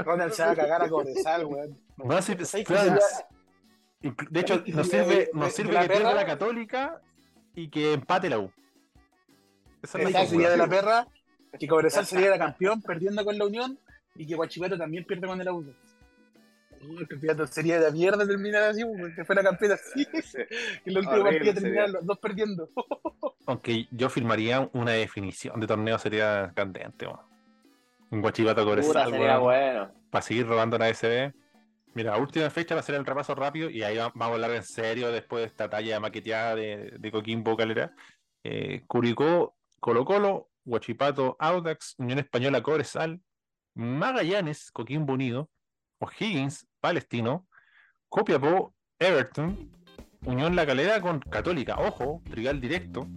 Ronald 0.03 0.33
se 0.33 0.43
va 0.43 0.51
a 0.51 0.55
cagar 0.55 0.83
a 0.83 0.89
Cobresal, 0.89 1.45
weón. 1.45 1.77
No, 1.97 2.21
sí, 2.21 2.35
¿Sabes 2.43 2.65
claro, 2.65 2.99
que 4.01 4.07
inclu- 4.09 4.29
de 4.29 4.39
hecho, 4.39 4.53
¿sabes 4.55 4.65
que 4.65 4.71
nos 4.73 4.87
sirve, 4.89 5.05
de- 5.15 5.29
nos 5.33 5.45
de- 5.45 5.51
sirve 5.51 5.73
de 5.75 5.79
que 5.81 5.87
pierda 5.89 6.13
la 6.13 6.25
Católica 6.25 7.01
y 7.55 7.69
que 7.69 7.93
empate 7.93 8.29
la 8.29 8.39
U. 8.39 8.51
Esa 9.81 9.99
es 9.99 10.11
la 10.11 10.25
sería 10.25 10.49
de 10.49 10.57
la 10.57 10.67
perra, 10.67 11.07
que 11.57 11.67
Cobresal 11.67 12.05
sería 12.05 12.37
campeón 12.37 12.81
perdiendo 12.81 13.23
con 13.23 13.37
la 13.37 13.45
Unión 13.45 13.79
y 14.15 14.25
que 14.27 14.35
Guachipato 14.35 14.77
también 14.77 15.05
pierde 15.05 15.27
con 15.27 15.39
el 15.39 15.47
Auto. 15.47 15.71
el 16.81 17.07
campeonato 17.07 17.47
sería 17.47 17.79
de 17.79 17.91
mierda 17.91 18.25
terminar 18.27 18.63
así, 18.63 18.83
porque 18.85 19.23
fuera 19.25 19.43
campeón 19.43 19.73
así. 19.73 20.05
Que 20.85 20.91
Horrible 20.91 21.21
partido 21.23 21.53
terminaran 21.53 21.87
sería. 21.87 21.87
los 21.87 22.05
dos 22.05 22.19
perdiendo. 22.19 22.69
Aunque 23.47 23.87
yo 23.91 24.09
firmaría 24.09 24.69
una 24.73 24.91
definición 24.91 25.59
de 25.59 25.67
torneo 25.67 25.97
sería 25.97 26.51
candente, 26.55 27.05
weón. 27.07 27.19
Un 28.11 28.21
guachivato 28.21 28.63
Pura, 28.63 28.75
Cobresal, 28.81 29.11
sería 29.11 29.39
weón, 29.39 29.43
bueno. 29.43 29.91
para 30.09 30.21
seguir 30.21 30.47
robando 30.47 30.77
la 30.77 30.93
SB. 30.93 31.31
Mira, 31.95 32.17
última 32.17 32.49
fecha 32.49 32.75
va 32.75 32.81
a 32.81 32.83
ser 32.83 32.95
el 32.95 33.05
repaso 33.05 33.33
rápido 33.35 33.69
y 33.69 33.83
ahí 33.83 33.97
va- 33.97 34.11
vamos 34.15 34.31
a 34.31 34.33
hablar 34.35 34.51
en 34.51 34.63
serio 34.63 35.11
después 35.11 35.41
de 35.41 35.47
esta 35.47 35.69
talla 35.69 35.99
maqueteada 35.99 36.55
de, 36.55 36.93
de 36.99 37.11
Coquimbo 37.11 37.57
Calera. 37.57 37.91
Eh, 38.43 38.83
Curicó, 38.87 39.55
Colo 39.79 40.05
Colo, 40.05 40.48
Huachipato, 40.69 41.35
Audax, 41.39 41.95
Unión 41.97 42.19
Española, 42.19 42.61
Cobresal, 42.61 43.21
Magallanes, 43.75 44.71
Coquimbo 44.71 45.13
Unido, 45.13 45.49
O'Higgins, 45.99 46.67
Palestino, 46.79 47.47
Copiapó, 48.07 48.73
Everton, 48.99 49.71
Unión 50.25 50.55
La 50.55 50.65
Calera 50.65 51.01
con 51.01 51.19
Católica, 51.19 51.77
ojo, 51.79 52.21
trigal 52.29 52.59
directo. 52.59 53.07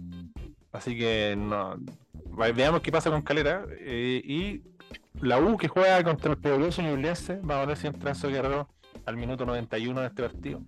Así 0.71 0.97
que 0.97 1.37
veamos 2.55 2.81
qué 2.81 2.91
pasa 2.91 3.11
con 3.11 3.21
Calera. 3.21 3.65
eh, 3.79 4.21
y 4.23 4.63
la 5.21 5.39
U 5.39 5.57
que 5.57 5.67
juega 5.67 6.03
contra 6.03 6.31
el 6.31 6.37
poderoso 6.37 6.81
Ñublense, 6.81 7.39
vamos 7.43 7.63
a 7.63 7.65
ver 7.67 7.77
si 7.77 7.87
entra 7.87 8.13
Guerrero 8.13 8.67
al 9.05 9.17
minuto 9.17 9.45
91 9.45 10.01
de 10.01 10.07
este 10.07 10.23
partido. 10.23 10.61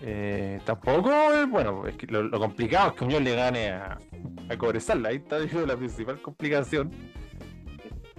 Eh, 0.00 0.60
tampoco, 0.64 1.10
eh, 1.34 1.46
bueno, 1.46 1.86
es 1.86 1.96
que 1.96 2.06
lo, 2.06 2.30
complicado 2.38 2.90
es 2.90 2.94
que 2.94 3.04
Unión 3.04 3.24
le 3.24 3.34
gane 3.34 3.70
a, 3.70 3.98
a 4.48 4.56
Cobresal, 4.56 5.04
ahí 5.04 5.16
está 5.16 5.40
digo, 5.40 5.66
la 5.66 5.76
principal 5.76 6.20
complicación. 6.20 6.90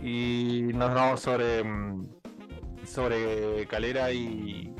Y 0.01 0.71
nos 0.73 0.93
vamos 0.93 1.21
sobre, 1.21 1.63
mm, 1.63 2.07
sobre 2.85 3.65
Calera 3.67 4.11
y, 4.11 4.73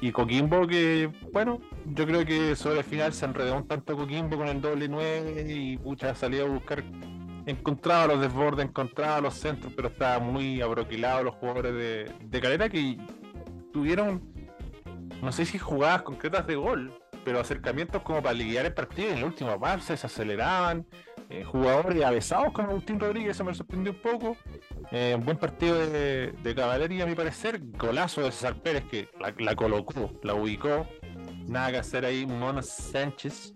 y 0.00 0.12
Coquimbo, 0.12 0.66
que 0.66 1.10
bueno, 1.32 1.60
yo 1.86 2.06
creo 2.06 2.24
que 2.24 2.56
sobre 2.56 2.78
el 2.78 2.84
final 2.84 3.12
se 3.12 3.24
enredó 3.24 3.56
un 3.56 3.66
tanto 3.66 3.96
Coquimbo 3.96 4.36
con 4.36 4.48
el 4.48 4.60
doble 4.60 4.88
9 4.88 5.46
y 5.48 5.78
pucha 5.78 6.14
salió 6.14 6.46
a 6.46 6.48
buscar 6.48 6.84
encontraba 7.46 8.08
los 8.08 8.20
desbordes, 8.20 8.66
encontraba 8.66 9.20
los 9.20 9.34
centros, 9.34 9.72
pero 9.74 9.88
estaba 9.88 10.18
muy 10.18 10.60
abroquilados 10.60 11.24
los 11.24 11.34
jugadores 11.36 11.74
de, 11.74 12.12
de 12.28 12.40
Calera 12.40 12.68
que 12.68 12.98
tuvieron, 13.72 14.20
no 15.22 15.32
sé 15.32 15.44
si 15.46 15.58
jugadas 15.58 16.02
concretas 16.02 16.46
de 16.46 16.56
gol, 16.56 16.92
pero 17.24 17.40
acercamientos 17.40 18.02
como 18.02 18.22
para 18.22 18.34
liquidar 18.34 18.66
el 18.66 18.74
partido 18.74 19.10
en 19.10 19.20
la 19.20 19.26
última 19.26 19.58
parte 19.58 19.96
se 19.96 20.06
aceleraban. 20.06 20.86
eh, 21.28 21.42
jugadores 21.44 22.04
avesados 22.04 22.52
como 22.52 22.68
Agustín 22.70 23.00
Rodríguez, 23.00 23.32
eso 23.32 23.44
me 23.44 23.52
sorprendió 23.54 23.92
un 23.92 23.98
poco. 23.98 24.36
Eh, 24.92 25.14
un 25.18 25.24
buen 25.24 25.36
partido 25.38 25.76
de, 25.76 26.32
de 26.32 26.54
caballería, 26.54 27.02
a 27.04 27.06
mi 27.06 27.14
parecer. 27.16 27.60
Golazo 27.76 28.22
de 28.22 28.30
César 28.30 28.54
Pérez 28.62 28.84
que 28.84 29.08
la, 29.38 29.54
colocó, 29.56 30.12
la 30.22 30.34
ubicó. 30.34 30.86
Nada 31.48 31.72
que 31.72 31.78
hacer 31.78 32.04
ahí, 32.04 32.26
Mono 32.26 32.62
Sánchez. 32.62 33.54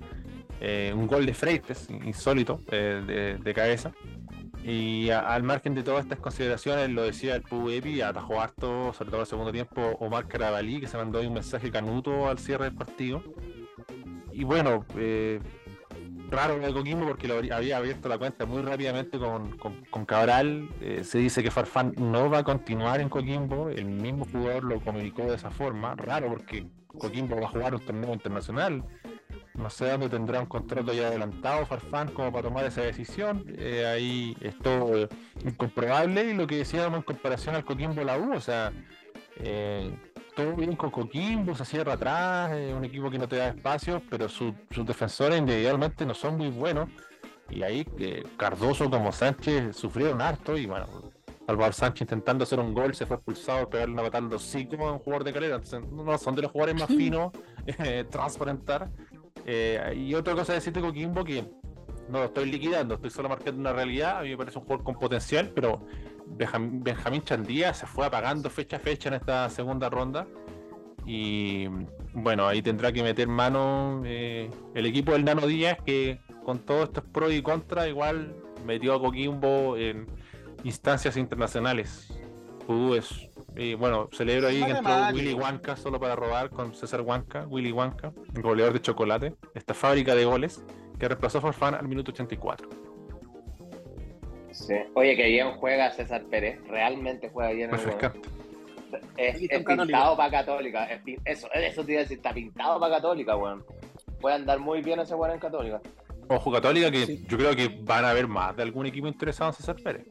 Eh, 0.60 0.92
un 0.94 1.06
gol 1.06 1.24
de 1.24 1.32
Freites, 1.32 1.88
insólito, 1.90 2.60
eh, 2.70 3.38
de 3.40 3.54
cabeza. 3.54 3.92
Y 4.64 5.08
a- 5.10 5.20
al 5.34 5.42
margen 5.42 5.74
de 5.74 5.82
todas 5.82 6.04
estas 6.04 6.18
consideraciones, 6.18 6.90
lo 6.90 7.02
decía 7.02 7.34
el 7.34 7.42
PUEPI, 7.42 8.02
atajó 8.02 8.40
harto, 8.40 8.92
sobre 8.92 9.10
todo 9.10 9.16
en 9.16 9.22
el 9.22 9.26
segundo 9.26 9.52
tiempo, 9.52 9.80
Omar 10.00 10.26
Carabalí, 10.28 10.80
que 10.80 10.86
se 10.86 10.96
mandó 10.98 11.18
ahí 11.18 11.26
un 11.26 11.34
mensaje 11.34 11.70
canuto 11.70 12.28
al 12.28 12.38
cierre 12.38 12.64
del 12.66 12.74
partido. 12.74 13.22
Y 14.32 14.44
bueno, 14.44 14.84
eh, 14.96 15.40
raro 16.30 16.58
de 16.58 16.72
Coquimbo 16.72 17.06
porque 17.06 17.26
lo 17.26 17.38
había 17.38 17.76
abierto 17.78 18.08
la 18.08 18.18
cuenta 18.18 18.44
muy 18.46 18.62
rápidamente 18.62 19.18
con, 19.18 19.56
con- 19.56 19.84
con 19.90 20.04
Cabral. 20.04 20.68
Eh, 20.80 21.04
se 21.04 21.18
dice 21.18 21.42
que 21.42 21.50
Farfán 21.50 21.94
no 21.96 22.30
va 22.30 22.38
a 22.38 22.44
continuar 22.44 23.00
en 23.00 23.08
Coquimbo, 23.08 23.70
el 23.70 23.86
mismo 23.86 24.26
jugador 24.30 24.64
lo 24.64 24.80
comunicó 24.80 25.22
de 25.22 25.36
esa 25.36 25.50
forma. 25.50 25.94
Raro 25.96 26.28
porque 26.28 26.66
Coquimbo 26.86 27.40
va 27.40 27.46
a 27.46 27.50
jugar 27.50 27.74
un 27.74 27.80
torneo 27.80 28.12
internacional. 28.12 28.84
No 29.54 29.68
sé 29.68 29.90
dónde 29.90 30.08
tendrá 30.08 30.40
un 30.40 30.46
contrato 30.46 30.92
ya 30.92 31.08
adelantado 31.08 31.66
Farfán 31.66 32.08
como 32.12 32.30
para 32.32 32.44
tomar 32.48 32.64
esa 32.64 32.82
decisión. 32.82 33.44
Eh, 33.58 33.84
ahí 33.86 34.36
es 34.40 34.56
todo 34.58 34.96
eh, 34.96 35.08
incomprobable 35.44 36.24
y 36.24 36.34
lo 36.34 36.46
que 36.46 36.56
decíamos 36.58 36.98
en 36.98 37.02
comparación 37.02 37.54
al 37.56 37.64
Coquimbo 37.64 38.02
la 38.04 38.16
U, 38.18 38.32
o 38.34 38.40
sea, 38.40 38.72
eh, 39.36 39.92
todo 40.36 40.54
bien 40.54 40.76
con 40.76 40.90
Coquimbo, 40.90 41.54
se 41.54 41.64
cierra 41.64 41.94
atrás, 41.94 42.52
es 42.52 42.72
un 42.72 42.84
equipo 42.84 43.10
que 43.10 43.18
no 43.18 43.28
te 43.28 43.36
da 43.36 43.48
espacio, 43.48 44.00
pero 44.08 44.28
su- 44.28 44.54
sus 44.70 44.86
defensores 44.86 45.38
individualmente 45.38 46.06
no 46.06 46.14
son 46.14 46.36
muy 46.36 46.48
buenos. 46.48 46.88
Y 47.50 47.62
ahí 47.64 47.84
eh, 47.98 48.22
Cardoso 48.36 48.88
como 48.88 49.10
Sánchez 49.10 49.76
sufrieron 49.76 50.22
harto 50.22 50.56
y 50.56 50.66
bueno, 50.66 50.86
Salvador 51.44 51.74
Sánchez 51.74 52.02
intentando 52.02 52.44
hacer 52.44 52.60
un 52.60 52.72
gol 52.72 52.94
se 52.94 53.06
fue 53.06 53.16
expulsado 53.16 53.68
pegarle 53.68 53.94
una 53.94 54.02
patada 54.04 54.24
al 54.28 54.32
hocico 54.32 54.86
a 54.88 54.92
un 54.92 55.00
jugador 55.00 55.24
de 55.24 55.32
calera. 55.32 55.56
Entonces, 55.56 55.82
no 55.90 56.16
son 56.16 56.36
de 56.36 56.42
los 56.42 56.52
jugadores 56.52 56.80
más 56.80 56.88
finos, 56.96 57.32
eh, 57.66 58.04
transparentar. 58.08 58.88
Eh, 59.52 59.94
y 59.96 60.14
otra 60.14 60.34
cosa 60.36 60.52
decirte 60.52 60.80
Coquimbo 60.80 61.24
que 61.24 61.42
no 62.08 62.18
lo 62.18 62.26
estoy 62.26 62.48
liquidando, 62.48 62.94
estoy 62.94 63.10
solo 63.10 63.28
marcando 63.28 63.60
una 63.60 63.72
realidad. 63.72 64.18
A 64.18 64.22
mí 64.22 64.28
me 64.28 64.36
parece 64.36 64.58
un 64.58 64.64
jugador 64.64 64.84
con 64.84 64.94
potencial, 64.94 65.50
pero 65.52 65.84
Benjam- 66.38 66.84
Benjamín 66.84 67.22
Chandía 67.22 67.74
se 67.74 67.84
fue 67.86 68.06
apagando 68.06 68.48
fecha 68.48 68.76
a 68.76 68.78
fecha 68.78 69.08
en 69.08 69.14
esta 69.16 69.50
segunda 69.50 69.90
ronda. 69.90 70.28
Y 71.04 71.66
bueno, 72.12 72.46
ahí 72.46 72.62
tendrá 72.62 72.92
que 72.92 73.02
meter 73.02 73.26
mano 73.26 74.02
eh, 74.04 74.48
el 74.74 74.86
equipo 74.86 75.12
del 75.12 75.24
Nano 75.24 75.46
Díaz, 75.48 75.78
que 75.84 76.20
con 76.44 76.60
todos 76.60 76.84
estos 76.84 77.02
pros 77.04 77.32
y 77.32 77.42
contras, 77.42 77.88
igual 77.88 78.36
metió 78.64 78.94
a 78.94 79.00
Coquimbo 79.00 79.76
en 79.76 80.06
instancias 80.62 81.16
internacionales. 81.16 82.12
Es. 82.96 83.28
y 83.56 83.74
bueno, 83.74 84.08
celebro 84.12 84.48
ahí 84.48 84.62
que 84.64 84.70
entró. 84.70 84.92
Willy 85.12 85.34
Huanca 85.34 85.76
solo 85.76 85.98
para 85.98 86.14
robar 86.16 86.50
con 86.50 86.74
César 86.74 87.00
Huanca, 87.00 87.46
Willy 87.48 87.72
Huanca, 87.72 88.12
goleador 88.34 88.74
de 88.74 88.80
chocolate, 88.80 89.34
esta 89.54 89.74
fábrica 89.74 90.14
de 90.14 90.24
goles, 90.24 90.62
que 90.98 91.08
reemplazó 91.08 91.38
a 91.38 91.40
Farfán 91.40 91.74
al 91.74 91.88
minuto 91.88 92.12
84. 92.12 92.68
Sí. 94.52 94.74
Oye, 94.94 95.16
que 95.16 95.26
bien 95.26 95.52
juega 95.56 95.90
César 95.92 96.22
Pérez. 96.30 96.60
Realmente 96.68 97.30
juega 97.32 97.50
bien 97.52 97.70
el. 97.70 97.76
Refrescante. 97.76 98.20
Es, 99.16 99.40
está 99.40 99.54
es 99.54 99.58
un 99.60 99.64
Católica. 99.64 99.84
pintado 99.98 100.16
para 100.16 100.30
Católica. 100.30 100.84
es 100.86 101.00
eso, 101.24 101.48
eso 101.52 101.84
te 101.84 101.92
iba 101.92 102.00
a 102.00 102.02
decir, 102.02 102.16
está 102.18 102.32
pintado 102.34 102.80
para 102.80 102.96
Católica, 102.96 103.36
weón. 103.36 103.64
Puede 104.20 104.36
andar 104.36 104.58
muy 104.58 104.82
bien 104.82 104.98
ese 105.00 105.14
weón 105.14 105.34
en 105.34 105.40
Católica. 105.40 105.80
Ojo 106.28 106.52
Católica, 106.52 106.90
que 106.90 107.06
Sí. 107.06 107.24
yo 107.28 107.36
creo 107.38 107.54
que 107.56 107.68
van 107.82 108.04
a 108.04 108.10
haber 108.10 108.26
más 108.28 108.56
de 108.56 108.62
algún 108.62 108.86
equipo 108.86 109.06
interesado 109.06 109.50
en 109.50 109.54
César 109.54 109.76
Pérez. 109.82 110.06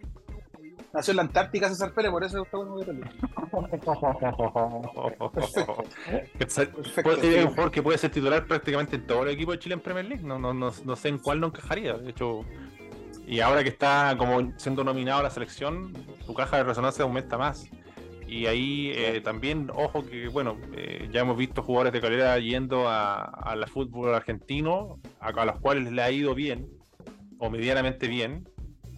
Nació 0.94 1.12
en 1.12 1.18
la 1.18 1.24
Antártica 1.24 1.70
César 1.70 1.94
Pérez, 1.94 2.12
por 2.12 2.24
eso 2.24 2.42
está 2.44 2.58
bueno 2.58 2.78
de 2.80 3.04
es 6.46 7.46
un 7.46 7.50
jugador 7.50 7.72
que 7.72 7.84
puede 7.84 7.98
ser 7.98 8.12
titular 8.12 8.46
prácticamente 8.48 8.96
en 8.96 9.06
todo 9.06 9.24
el 9.24 9.30
equipo 9.30 9.52
de 9.52 9.60
Chile 9.60 9.76
en 9.76 9.82
Premier 9.82 10.06
League. 10.06 10.24
No, 10.24 10.40
no, 10.40 10.54
no, 10.54 10.72
no 10.84 10.96
sé 10.96 11.10
en 11.10 11.20
cuál 11.20 11.40
no 11.40 11.48
encajaría. 11.48 11.94
De 11.94 12.10
hecho, 12.10 12.44
y 13.28 13.42
ahora 13.42 13.64
que 13.64 13.70
está 13.70 14.16
como 14.18 14.52
siendo 14.58 14.84
nominado 14.84 15.20
a 15.20 15.24
la 15.24 15.30
selección, 15.30 15.94
su 16.26 16.34
caja 16.34 16.58
de 16.58 16.64
resonancia 16.64 17.04
aumenta 17.04 17.38
más. 17.38 17.70
Y 18.28 18.48
ahí 18.48 18.92
eh, 18.96 19.22
también, 19.22 19.72
ojo 19.74 20.06
que, 20.06 20.28
bueno, 20.28 20.58
eh, 20.76 21.10
ya 21.12 21.22
hemos 21.22 21.38
visto 21.38 21.62
jugadores 21.64 21.94
de 21.94 22.02
calidad 22.02 22.38
yendo 22.38 22.88
a, 22.88 23.24
a 23.24 23.56
la 23.56 23.68
fútbol 23.68 24.14
argentino, 24.14 25.00
a, 25.20 25.28
a 25.30 25.46
los 25.46 25.60
cuales 25.60 25.92
le 25.92 26.02
ha 26.02 26.12
ido 26.12 26.34
bien, 26.36 26.68
o 27.38 27.50
medianamente 27.50 28.08
bien. 28.08 28.48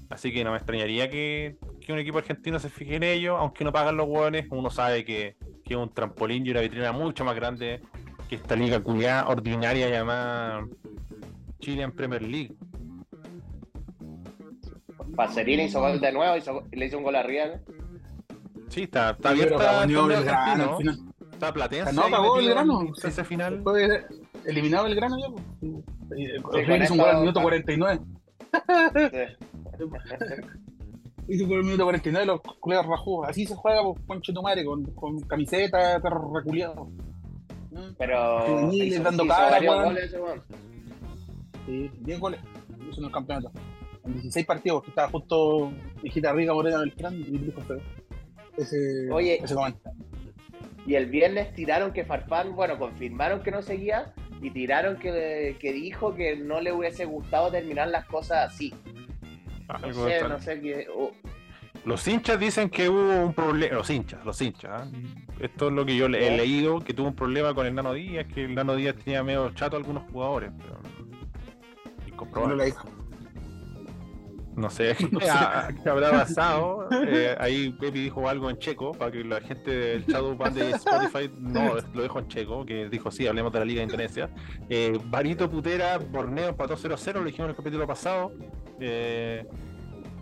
Así 0.10 0.34
que 0.34 0.44
no 0.44 0.52
me 0.52 0.58
extrañaría 0.58 1.10
que, 1.10 1.58
que 1.92 1.94
un 1.94 2.00
equipo 2.00 2.18
argentino 2.18 2.60
se 2.60 2.70
fije 2.70 2.96
en 2.96 3.04
ello, 3.04 3.38
aunque 3.38 3.64
no 3.64 3.72
pagan 3.72 3.98
los 3.98 4.08
hueones, 4.08 4.46
uno 4.50 4.70
sabe 4.70 5.04
que, 5.06 5.36
que 5.64 5.74
es 5.74 5.80
un 5.80 5.94
trampolín 5.94 6.46
y 6.46 6.52
una 6.52 6.62
vitrina 6.62 6.92
mucho 6.92 7.24
más 7.26 7.36
grande 7.36 7.82
que 8.30 8.36
esta 8.36 8.56
liga 8.56 8.80
culiada 8.82 9.28
ordinaria 9.28 9.90
llamada 9.90 10.66
Chilean 11.60 11.92
Premier 11.92 12.22
League. 12.24 12.54
Pacerini 15.16 15.64
hizo 15.64 15.80
gol 15.82 16.00
de 16.00 16.12
nuevo, 16.12 16.36
hizo- 16.38 16.64
le 16.72 16.86
hizo 16.86 16.98
un 16.98 17.04
gol 17.04 17.16
a 17.16 17.24
Rial. 17.24 17.62
Sí, 18.70 18.84
está, 18.84 19.12
está 19.12 19.30
abierta 19.30 19.86
Belgrano, 19.86 20.78
final. 20.78 20.98
Está 21.34 21.54
Platense. 21.54 21.94
No, 21.94 22.04
metido 22.10 22.36
Belgrano. 22.36 22.84
ese 23.04 23.24
final. 23.26 23.62
Fue 23.64 24.06
eliminado 24.46 24.88
el 24.88 24.96
grano 24.96 25.18
ya. 25.20 25.28
pues. 25.30 25.44
River 26.54 26.82
hizo 26.84 26.94
un 26.94 27.00
gol 27.00 27.10
al 27.10 27.20
minuto 27.20 27.42
49. 27.42 28.00
Y 31.34 31.46
por 31.46 31.58
el 31.60 31.64
minuto 31.64 31.84
49 31.84 32.26
los 32.26 32.42
culeros 32.60 32.86
rajó. 32.88 33.24
Así 33.26 33.46
se 33.46 33.56
juega, 33.56 33.82
pues, 33.84 34.02
conche 34.06 34.34
tu 34.34 34.42
madre, 34.42 34.66
con, 34.66 34.84
con 34.94 35.20
camiseta, 35.22 36.00
perro 36.02 36.34
reculeado. 36.34 36.90
Pero. 37.98 38.70
Hizo- 38.74 39.02
dando 39.04 39.24
hizo 39.26 39.34
cara, 39.34 39.60
weón. 39.62 39.84
goles. 39.86 40.16
Sí, 41.66 41.90
10 42.02 42.20
goles. 42.20 42.40
Hizo 42.90 43.00
en 43.00 43.06
el 43.06 43.12
campeonato. 43.12 43.52
En 44.04 44.14
16 44.14 44.46
partidos, 44.46 44.80
porque 44.80 44.90
estaba 44.92 45.10
justo 45.10 45.72
Hijita 46.04 46.34
Rica 46.34 46.54
Morena 46.54 46.80
Beltrán 46.80 47.16
y 47.16 47.24
Luis 47.38 47.54
José. 47.56 47.82
Ese, 48.58 49.10
Oye. 49.12 49.40
ese 49.44 49.54
comentario. 49.56 50.04
Y 50.86 50.96
el 50.96 51.06
viernes 51.06 51.54
tiraron 51.54 51.94
que 51.94 52.04
Farfán, 52.04 52.56
bueno, 52.56 52.78
confirmaron 52.80 53.42
que 53.44 53.52
no 53.52 53.62
seguía 53.62 54.14
y 54.42 54.50
tiraron 54.50 54.98
que, 54.98 55.56
que 55.60 55.72
dijo 55.72 56.16
que 56.16 56.36
no 56.36 56.60
le 56.60 56.74
hubiese 56.74 57.06
gustado 57.06 57.52
terminar 57.52 57.88
las 57.90 58.06
cosas 58.06 58.52
así. 58.52 58.74
No 59.68 59.76
Algo 59.76 60.08
sé, 60.08 60.20
tal. 60.20 60.30
no 60.30 60.40
sé 60.40 60.62
qué. 60.62 60.88
oh, 60.94 61.12
Los 61.86 62.08
hinchas 62.08 62.40
dicen 62.40 62.70
que 62.70 62.90
hubo 62.90 63.26
un 63.26 63.34
problema. 63.34 63.76
Los 63.76 63.90
hinchas, 63.90 64.24
los 64.26 64.42
hinchas. 64.42 64.72
¿ah? 64.84 64.88
Esto 65.40 65.68
es 65.68 65.74
lo 65.74 65.86
que 65.86 65.96
yo 65.96 66.08
le- 66.08 66.28
he 66.28 66.38
leído: 66.38 66.80
que 66.82 66.94
tuvo 66.94 67.08
un 67.08 67.16
problema 67.16 67.54
con 67.54 67.66
el 67.66 67.74
Nano 67.74 67.94
Díaz, 67.94 68.28
que 68.34 68.46
el 68.46 68.54
Nano 68.56 68.76
Díaz 68.76 68.96
tenía 69.04 69.24
medio 69.24 69.50
chato 69.52 69.76
a 69.76 69.80
algunos 69.80 70.04
jugadores. 70.12 70.52
Pero... 70.58 70.80
Incomprobable. 72.08 72.68
hija. 72.70 72.84
No 74.56 74.70
sé 74.70 74.96
No 75.12 75.20
sé. 75.22 75.30
ha- 75.30 75.70
qué 75.84 75.90
habrá 75.90 76.12
pasado. 76.12 76.88
Eh, 76.92 77.36
ahí 77.40 77.70
Pepe 77.72 78.00
dijo 78.00 78.28
algo 78.28 78.50
en 78.50 78.58
checo 78.58 78.92
para 78.92 79.12
que 79.12 79.24
la 79.24 79.40
gente 79.42 79.72
del 79.72 80.06
Shadow 80.06 80.36
Band 80.36 80.58
de 80.58 80.72
Spotify 80.72 81.32
no 81.40 81.76
lo 81.94 82.02
dejó 82.02 82.20
en 82.20 82.28
checo, 82.28 82.66
que 82.66 82.90
dijo 82.90 83.10
sí, 83.12 83.28
hablemos 83.28 83.52
de 83.54 83.60
la 83.60 83.66
Liga 83.66 83.80
de 83.80 83.86
Indonesia. 83.86 84.30
Eh, 84.70 85.00
Barito 85.06 85.50
Putera, 85.50 85.98
Borneo 85.98 86.50
empató 86.50 86.76
0-0, 86.76 87.14
lo 87.14 87.24
dijimos 87.24 87.46
en 87.46 87.50
el 87.52 87.56
capítulo 87.56 87.88
pasado. 87.88 88.32
Eh, 88.80 89.46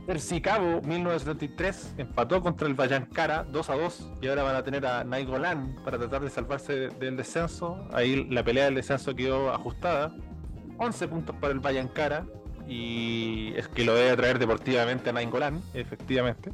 Percicabo 0.05 0.81
1973 0.81 1.93
empató 1.99 2.41
contra 2.41 2.67
el 2.67 2.73
Vallancara 2.73 3.43
2 3.43 3.69
a 3.69 3.75
2 3.75 4.11
y 4.23 4.27
ahora 4.27 4.41
van 4.41 4.55
a 4.55 4.63
tener 4.63 4.83
a 4.87 5.03
Nainggolan 5.03 5.75
para 5.85 5.99
tratar 5.99 6.21
de 6.21 6.31
salvarse 6.31 6.73
de- 6.73 6.89
del 6.89 7.15
descenso. 7.15 7.87
Ahí 7.93 8.25
la 8.27 8.43
pelea 8.43 8.65
del 8.65 8.75
descenso 8.75 9.13
quedó 9.15 9.51
ajustada. 9.53 10.11
11 10.79 11.07
puntos 11.09 11.35
para 11.35 11.53
el 11.53 11.59
Vallancara 11.59 12.25
y 12.69 13.53
es 13.57 13.67
que 13.67 13.83
lo 13.83 13.95
debe 13.95 14.15
traer 14.15 14.37
deportivamente 14.39 15.09
a 15.09 15.13
Nainggolan, 15.13 15.61
efectivamente. 15.73 16.51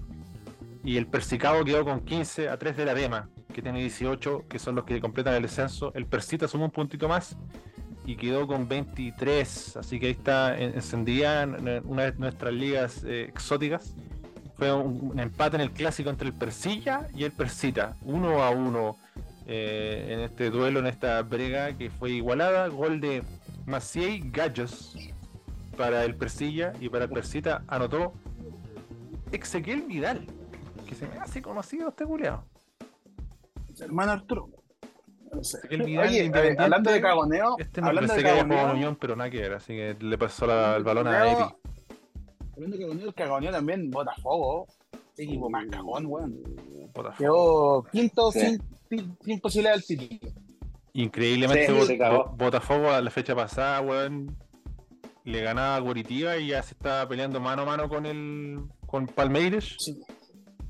Y 0.83 0.97
el 0.97 1.07
Persicabo 1.07 1.63
quedó 1.65 1.83
con 1.83 2.01
15 2.05 2.47
a 2.49 2.57
3 2.57 2.77
de 2.77 2.85
la 2.85 2.93
Dema, 2.93 3.27
que 3.53 3.61
tiene 3.61 3.79
18, 3.81 4.45
que 4.47 4.57
son 4.59 4.75
los 4.75 4.85
que 4.85 5.01
completan 5.01 5.33
el 5.35 5.41
descenso. 5.41 5.91
El 5.93 6.05
Persita 6.05 6.47
sumó 6.47 6.65
un 6.65 6.71
puntito 6.71 7.07
más 7.09 7.35
y 8.05 8.15
quedó 8.15 8.45
con 8.47 8.67
23, 8.67 9.77
así 9.77 9.99
que 9.99 10.05
ahí 10.07 10.11
está 10.13 10.57
en- 10.57 10.75
encendida 10.75 11.43
en- 11.43 11.67
en 11.67 11.81
una 11.85 12.03
de 12.03 12.13
nuestras 12.17 12.53
ligas 12.53 13.03
eh, 13.03 13.25
exóticas. 13.27 13.95
Fue 14.57 14.71
un, 14.71 15.09
un 15.11 15.19
empate 15.19 15.55
en 15.57 15.61
el 15.61 15.71
clásico 15.71 16.09
entre 16.09 16.27
el 16.29 16.33
Persilla 16.33 17.07
y 17.13 17.23
el 17.25 17.31
Persita, 17.31 17.97
uno 18.03 18.41
a 18.43 18.51
uno 18.51 18.95
eh, 19.47 20.07
en 20.11 20.19
este 20.21 20.49
duelo, 20.49 20.79
en 20.79 20.87
esta 20.87 21.21
brega 21.23 21.75
que 21.77 21.89
fue 21.89 22.11
igualada. 22.11 22.67
Gol 22.67 22.99
de 23.01 23.21
Maciej 23.65 24.31
Gallos 24.31 24.95
para 25.75 26.03
el 26.03 26.15
Persilla 26.15 26.73
y 26.79 26.89
para 26.89 27.05
el 27.05 27.11
Persita 27.11 27.63
anotó 27.67 28.13
Ezequiel 29.31 29.83
Vidal, 29.83 30.25
que 30.87 30.95
se 30.95 31.07
me 31.07 31.17
hace 31.17 31.41
conocido 31.41 31.89
este 31.89 32.05
culiao. 32.05 32.43
Hermano 33.79 34.13
Arturo. 34.13 34.49
No 35.33 35.43
sé. 35.43 35.57
Ezequiel 35.57 35.83
Vidal, 35.83 36.07
Oye, 36.07 36.23
Independiente. 36.23 36.61
eh, 36.61 36.63
hablando 36.65 36.91
de 36.91 37.01
cagoneo, 37.01 37.55
Este 37.57 37.81
no 37.81 37.87
hablando 37.87 38.07
pensé 38.07 38.17
de 38.17 38.23
que 38.23 38.39
había 38.39 38.55
cagoneo, 38.55 38.73
Unión, 38.75 38.95
pero 38.99 39.15
nada 39.15 39.29
que 39.29 39.41
ver, 39.41 39.53
así 39.53 39.73
que 39.73 39.97
le 39.99 40.17
pasó 40.17 40.47
la- 40.47 40.75
el 40.77 40.83
balón 40.83 41.07
a 41.07 41.31
Epi. 41.31 41.43
hablando 42.53 42.77
de 42.77 42.83
cagoneo, 42.83 43.07
el 43.07 43.13
cagoneo 43.13 43.51
también, 43.51 43.91
Botafogo, 43.91 44.67
equipo 45.17 45.49
más 45.49 45.65
cagón, 45.67 46.05
weón. 46.05 46.35
Botafogo. 46.93 47.17
Quedó 47.17 47.83
quinto 47.91 48.31
Sí. 48.31 48.39
sin, 48.39 48.61
sin, 48.89 49.17
sin 49.21 49.39
posibilidad 49.41 49.73
del 49.73 49.83
título. 49.85 50.31
Increíblemente, 50.93 51.67
Sí, 51.67 51.73
Bo- 51.73 51.85
se 51.85 51.97
cagó. 51.97 52.17
Bo- 52.29 52.35
Botafogo 52.37 52.89
a 52.89 53.01
la 53.01 53.11
fecha 53.11 53.35
pasada, 53.35 53.81
weón, 53.81 54.33
le 55.25 55.41
ganaba 55.41 55.75
a 55.77 55.81
Curitiba 55.81 56.37
y 56.37 56.47
ya 56.47 56.63
se 56.63 56.73
estaba 56.75 57.07
peleando 57.07 57.39
mano 57.39 57.63
a 57.63 57.65
mano 57.65 57.89
con 57.89 58.05
el 58.05 58.59
con 58.85 59.07
Palmeiras. 59.07 59.75
Sí. 59.79 59.99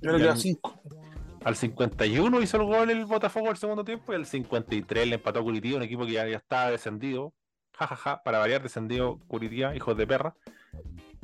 Yo 0.02 0.12
creo 0.12 0.14
que 0.18 0.20
Ya. 0.24 0.30
quedó 0.32 0.38
cinco. 0.38 0.82
Al 1.44 1.56
51 1.56 2.42
hizo 2.42 2.58
el 2.58 2.64
gol 2.64 2.90
el 2.90 3.06
Botafogo 3.06 3.50
al 3.52 3.58
segundo 3.58 3.84
tiempo 3.86 4.12
y 4.12 4.16
al 4.16 4.26
53 4.26 5.08
le 5.08 5.16
empató 5.16 5.40
a 5.40 5.44
Curitiba, 5.44 5.78
un 5.78 5.84
equipo 5.84 6.06
que 6.06 6.14
ya, 6.14 6.28
ya 6.28 6.38
estaba 6.38 6.72
descendido. 6.72 7.34
Ja, 7.78 7.86
ja, 7.88 7.96
ja, 7.96 8.24
para 8.24 8.40
variar, 8.40 8.64
descendido 8.64 9.20
Curitiba, 9.28 9.76
hijos 9.76 9.96
de 9.98 10.08
perra. 10.08 10.36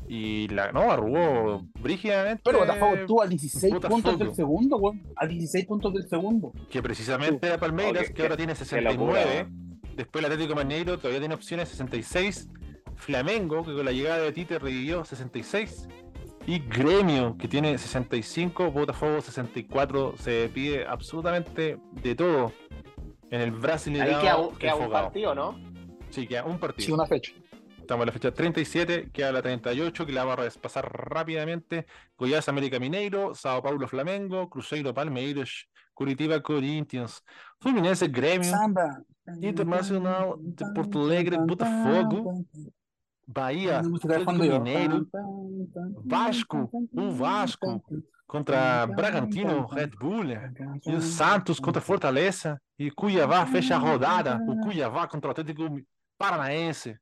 Y 0.07 0.49
la, 0.49 0.71
no, 0.73 0.91
arrugó 0.91 1.65
brígidamente. 1.79 2.41
Pero 2.43 2.59
Botafogo 2.59 2.95
estuvo 2.95 3.21
a 3.23 3.27
16 3.27 3.73
Botafogo. 3.73 4.01
puntos 4.01 4.19
del 4.19 4.35
segundo, 4.35 4.77
weón. 4.77 5.01
A 5.15 5.25
16 5.25 5.65
puntos 5.65 5.93
del 5.93 6.07
segundo. 6.09 6.51
que 6.69 6.81
precisamente 6.83 7.47
era 7.47 7.57
Palmeiras, 7.57 8.09
que 8.11 8.21
ahora 8.21 8.35
tiene 8.35 8.53
locura, 8.53 9.23
69. 9.23 9.47
Después 9.95 10.25
el 10.25 10.31
Atlético 10.31 10.55
Mineiro 10.59 10.97
todavía 10.97 11.19
tiene 11.19 11.33
opciones 11.35 11.69
66. 11.69 12.49
Flamengo, 13.01 13.65
que 13.65 13.73
con 13.73 13.83
la 13.83 13.91
llegada 13.91 14.19
de 14.19 14.31
Tite 14.31 14.59
revivió 14.59 15.03
66. 15.03 15.87
Y 16.47 16.59
Gremio, 16.59 17.35
que 17.37 17.47
tiene 17.47 17.77
65. 17.77 18.71
Botafogo 18.71 19.21
64. 19.21 20.15
Se 20.17 20.49
pide 20.53 20.85
absolutamente 20.85 21.77
de 21.91 22.15
todo 22.15 22.53
en 23.29 23.41
el 23.41 23.53
Ahí 23.53 23.59
Brasileirão 23.59 24.21
queda 24.21 24.37
un, 24.37 24.51
que 24.51 24.57
queda 24.57 24.75
un 24.75 24.89
partido, 24.91 25.35
¿no? 25.35 25.59
Sí, 26.09 26.27
queda 26.27 26.43
un 26.43 26.59
partido. 26.59 26.85
Sí, 26.85 26.91
una 26.91 27.05
fecha. 27.05 27.33
Estamos 27.79 28.03
en 28.03 28.07
la 28.07 28.13
fecha 28.13 28.31
37, 28.31 29.09
queda 29.11 29.31
la 29.31 29.41
38, 29.41 30.05
que 30.05 30.11
la 30.11 30.23
vamos 30.23 30.55
a 30.55 30.61
pasar 30.61 30.85
rápidamente. 30.91 31.87
Goiás 32.17 32.47
América 32.49 32.79
Mineiro, 32.79 33.33
Sao 33.33 33.61
Paulo 33.61 33.87
Flamengo, 33.87 34.49
Cruzeiro 34.49 34.93
Palmeiras, 34.93 35.67
Curitiba 35.93 36.41
Corinthians, 36.41 37.23
Fluminense 37.59 38.07
Grêmio, 38.07 38.49
Samba. 38.49 39.01
Internacional 39.41 40.35
de 40.37 40.65
Porto 40.73 41.05
Alegre, 41.05 41.37
Botafogo, 41.37 42.45
Bahia, 43.31 43.79
Atlético 43.79 44.43
yo. 44.43 44.59
Mineiro, 44.61 45.07
Vasco, 46.05 46.69
o 46.93 47.11
Vasco 47.11 47.83
contra 48.27 48.85
Bragantino, 48.87 49.65
Red 49.67 49.91
Bull, 49.99 50.31
e 50.85 50.95
o 50.95 51.01
Santos 51.01 51.59
contra 51.59 51.81
Fortaleza, 51.81 52.61
e 52.79 52.89
Cuiabá 52.91 53.45
fecha 53.45 53.75
a 53.75 53.79
rodada, 53.79 54.39
o 54.47 54.59
Cuiabá 54.61 55.07
contra 55.07 55.29
o 55.29 55.31
Atlético 55.31 55.63
Paranaense. 56.17 56.97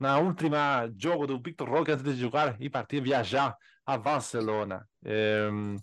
Na 0.00 0.18
última 0.18 0.88
jogo 0.96 1.26
do 1.26 1.40
Victor 1.42 1.68
Roque 1.68 1.90
antes 1.90 2.04
de 2.04 2.14
jogar 2.14 2.56
e 2.60 2.70
partir 2.70 3.00
viajar 3.02 3.56
a 3.84 3.98
Barcelona. 3.98 4.86
Em, 5.04 5.74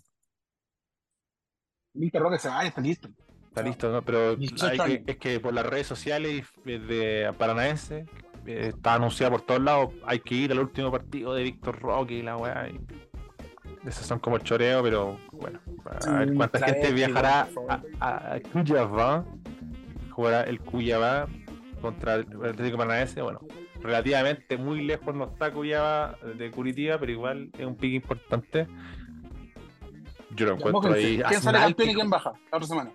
Víctor 1.94 2.22
Roque 2.22 2.38
se 2.38 2.48
va, 2.48 2.64
está 2.64 2.80
listo. 2.80 3.08
Está 3.48 3.62
listo, 3.62 3.90
¿no? 3.90 4.02
Pero 4.02 4.36
18 4.36 4.82
hay 4.82 5.02
que- 5.04 5.12
es 5.12 5.16
que 5.18 5.40
por 5.40 5.52
las 5.54 5.64
redes 5.66 5.86
sociales 5.86 6.46
eh, 6.66 6.78
de 6.78 7.32
Paranaense 7.38 8.04
eh, 8.46 8.68
está 8.68 8.94
anunciado 8.94 9.32
por 9.32 9.42
todos 9.42 9.60
lados. 9.60 9.90
Hay 10.04 10.20
que 10.20 10.34
ir 10.34 10.52
al 10.52 10.60
último 10.60 10.90
partido 10.90 11.34
de 11.34 11.42
Víctor 11.42 11.78
Roque 11.80 12.14
y 12.14 12.22
la 12.22 12.36
weá. 12.36 12.68
y 12.68 12.80
Esos 13.86 14.06
son 14.06 14.18
como 14.18 14.36
el 14.36 14.42
choreo, 14.42 14.82
pero 14.82 15.18
bueno. 15.32 15.60
A 16.06 16.18
ver 16.18 16.34
cuánta 16.34 16.58
gente 16.66 16.92
viajará 16.92 17.48
a, 17.68 17.82
a, 18.00 18.34
a 18.34 18.40
Cuyabá. 18.40 19.24
Jugará 20.10 20.42
el 20.42 20.60
Cuyabá 20.60 21.26
contra 21.80 22.14
el 22.14 22.26
Atlético 22.44 22.78
Paranaense. 22.78 23.20
Bueno, 23.22 23.40
relativamente 23.80 24.56
muy 24.56 24.82
lejos 24.82 25.14
no 25.14 25.24
está 25.24 25.52
Cuyabá 25.52 26.16
de 26.36 26.50
Curitiba, 26.50 26.98
pero 26.98 27.12
igual 27.12 27.50
es 27.58 27.66
un 27.66 27.76
pique 27.76 27.96
importante. 27.96 28.66
Yo 30.34 30.46
lo 30.46 30.52
encuentro 30.54 30.92
ahí. 30.92 31.22
¿Quién 31.28 31.40
sale 31.40 31.58
campeón 31.58 31.90
y 31.90 31.94
quién 31.94 32.10
baja 32.10 32.32
la 32.50 32.56
otra 32.58 32.66
semana? 32.68 32.90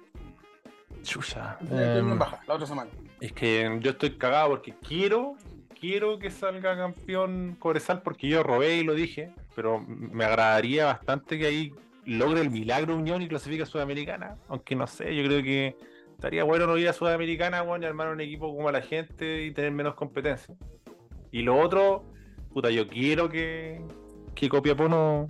Chucha. 1.04 1.58
¿Quién 1.60 1.70
sale 1.70 1.86
campeón 1.86 1.96
y 1.96 2.00
em, 2.00 2.06
quién 2.08 2.20
baja 2.20 2.40
la 2.48 2.54
otra 2.54 2.68
semana? 2.68 2.92
Es 3.22 3.32
que 3.34 3.78
yo 3.82 3.92
estoy 3.92 4.18
cagado 4.18 4.50
porque 4.50 4.74
quiero, 4.86 5.36
quiero 5.80 6.18
que 6.18 6.32
salga 6.32 6.76
campeón 6.76 7.56
Cobresal 7.60 8.02
porque 8.02 8.28
yo 8.28 8.42
robé 8.42 8.78
y 8.78 8.84
lo 8.84 8.96
dije, 8.96 9.32
pero 9.56 9.80
me 9.80 10.26
agradaría 10.26 10.88
bastante 10.88 11.38
que 11.38 11.46
ahí 11.46 11.74
logre 12.06 12.42
el 12.42 12.50
milagro 12.50 12.98
Unión 12.98 13.22
y 13.22 13.28
clasifique 13.28 13.62
a 13.62 13.68
Sudamericana, 13.68 14.38
aunque 14.50 14.76
no 14.76 14.88
sé, 14.88 15.16
yo 15.16 15.24
creo 15.24 15.44
que 15.44 15.76
estaría 16.14 16.44
bueno 16.44 16.66
no 16.66 16.78
ir 16.78 16.90
a 16.90 16.94
Sudamericana, 16.94 17.62
bueno, 17.62 17.86
y 17.86 17.88
armar 17.88 18.10
un 18.10 18.22
equipo 18.22 18.56
como 18.56 18.72
la 18.72 18.82
gente 18.82 19.46
y 19.46 19.52
tener 19.52 19.72
menos 19.72 19.94
competencia. 19.94 20.56
Y 21.32 21.44
lo 21.44 21.60
otro, 21.60 22.04
puta, 22.52 22.72
yo 22.72 22.88
quiero 22.88 23.30
que, 23.30 23.82
que 24.34 24.50
Copiapó 24.50 24.90
no, 24.90 25.30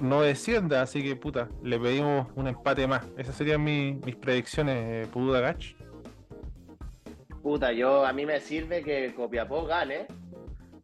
no 0.00 0.22
descienda, 0.22 0.80
así 0.80 1.02
que 1.02 1.14
puta, 1.14 1.50
le 1.62 1.78
pedimos 1.78 2.28
un 2.36 2.48
empate 2.48 2.86
más. 2.86 3.06
Esas 3.18 3.36
serían 3.36 3.62
mis, 3.62 4.02
mis 4.04 4.16
predicciones, 4.16 5.06
eh, 5.06 5.10
Pududa 5.12 5.40
Gach. 5.40 5.76
Puta, 7.42 7.72
yo 7.72 8.04
a 8.04 8.12
mí 8.12 8.26
me 8.26 8.40
sirve 8.40 8.82
que 8.82 9.14
Copiapó 9.14 9.64
gane, 9.64 10.06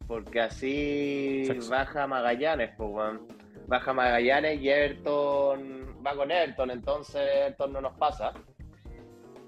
porque 0.07 0.41
así 0.41 1.45
Sexo. 1.47 1.71
baja 1.71 2.07
Magallanes, 2.07 2.71
pues. 2.77 3.19
Baja 3.67 3.93
Magallanes 3.93 4.61
y 4.61 4.69
Everton 4.69 5.97
va 6.07 6.15
con 6.15 6.31
Everton, 6.31 6.71
entonces 6.71 7.23
Everton 7.35 7.73
no 7.73 7.81
nos 7.81 7.95
pasa. 7.99 8.33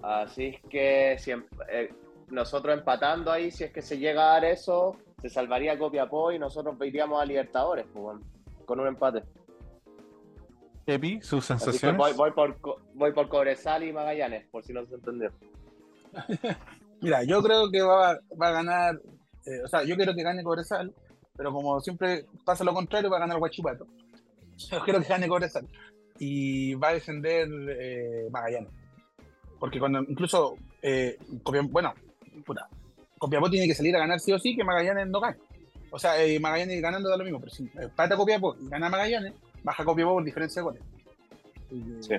Así 0.02 0.46
es 0.46 0.60
que 0.70 1.16
si 1.18 1.32
eh, 1.32 1.92
nosotros 2.28 2.76
empatando 2.78 3.30
ahí, 3.30 3.50
si 3.50 3.64
es 3.64 3.72
que 3.72 3.82
se 3.82 3.98
llega 3.98 4.22
a 4.30 4.32
dar 4.34 4.44
eso, 4.46 4.96
se 5.20 5.28
salvaría 5.28 5.78
Copiapó 5.78 6.32
y 6.32 6.38
nosotros 6.38 6.76
iríamos 6.84 7.20
a 7.20 7.24
Libertadores, 7.26 7.86
pues, 7.92 8.18
con 8.64 8.80
un 8.80 8.86
empate. 8.88 9.22
Epi, 10.86 11.20
sus 11.20 11.44
sensaciones. 11.44 11.96
voy, 11.98 12.12
voy 12.14 12.30
por, 12.32 12.58
Co- 12.60 12.80
voy 12.94 13.12
por 13.12 13.28
Cobresal 13.28 13.82
y 13.84 13.92
Magallanes, 13.92 14.46
por 14.48 14.64
si 14.64 14.72
no 14.72 14.84
se 14.86 14.94
entendió. 14.94 15.30
Mira, 17.00 17.22
yo 17.24 17.42
creo 17.42 17.70
que 17.70 17.82
va, 17.82 18.18
va 18.40 18.48
a 18.48 18.52
ganar, 18.52 19.00
eh, 19.44 19.62
o 19.64 19.68
sea, 19.68 19.84
yo 19.84 19.96
quiero 19.96 20.14
que 20.14 20.22
gane 20.22 20.42
Cobresal, 20.42 20.92
pero 21.36 21.52
como 21.52 21.80
siempre 21.80 22.26
pasa 22.44 22.64
lo 22.64 22.72
contrario, 22.74 23.10
va 23.10 23.18
a 23.18 23.20
ganar 23.20 23.38
Guachipato. 23.38 23.86
Yo 24.56 24.80
quiero 24.84 25.00
que 25.00 25.08
gane 25.08 25.28
Cobresal. 25.28 25.68
Y 26.18 26.74
va 26.74 26.88
a 26.88 26.94
descender 26.94 27.48
eh, 27.68 28.28
Magallanes. 28.30 28.70
Porque 29.58 29.78
cuando 29.78 30.00
incluso, 30.00 30.56
eh, 30.80 31.18
bueno, 31.70 31.94
puta, 32.44 32.68
Copiapó 33.18 33.50
tiene 33.50 33.66
que 33.66 33.74
salir 33.74 33.94
a 33.96 34.00
ganar 34.00 34.20
sí 34.20 34.32
o 34.32 34.38
sí, 34.38 34.56
que 34.56 34.64
Magallanes 34.64 35.08
no 35.08 35.20
gane. 35.20 35.36
O 35.90 35.98
sea, 35.98 36.22
eh, 36.22 36.40
Magallanes 36.40 36.80
ganando 36.80 37.08
da 37.08 37.16
lo 37.16 37.24
mismo, 37.24 37.40
pero 37.40 37.52
si 37.52 37.70
empata 37.74 38.16
Copiapó 38.16 38.56
y 38.58 38.68
gana 38.68 38.88
Magallanes, 38.88 39.34
baja 39.62 39.84
Copiapó 39.84 40.14
por 40.14 40.24
diferencia 40.24 40.60
de 40.60 40.64
goles. 40.64 40.82
Sí. 42.00 42.14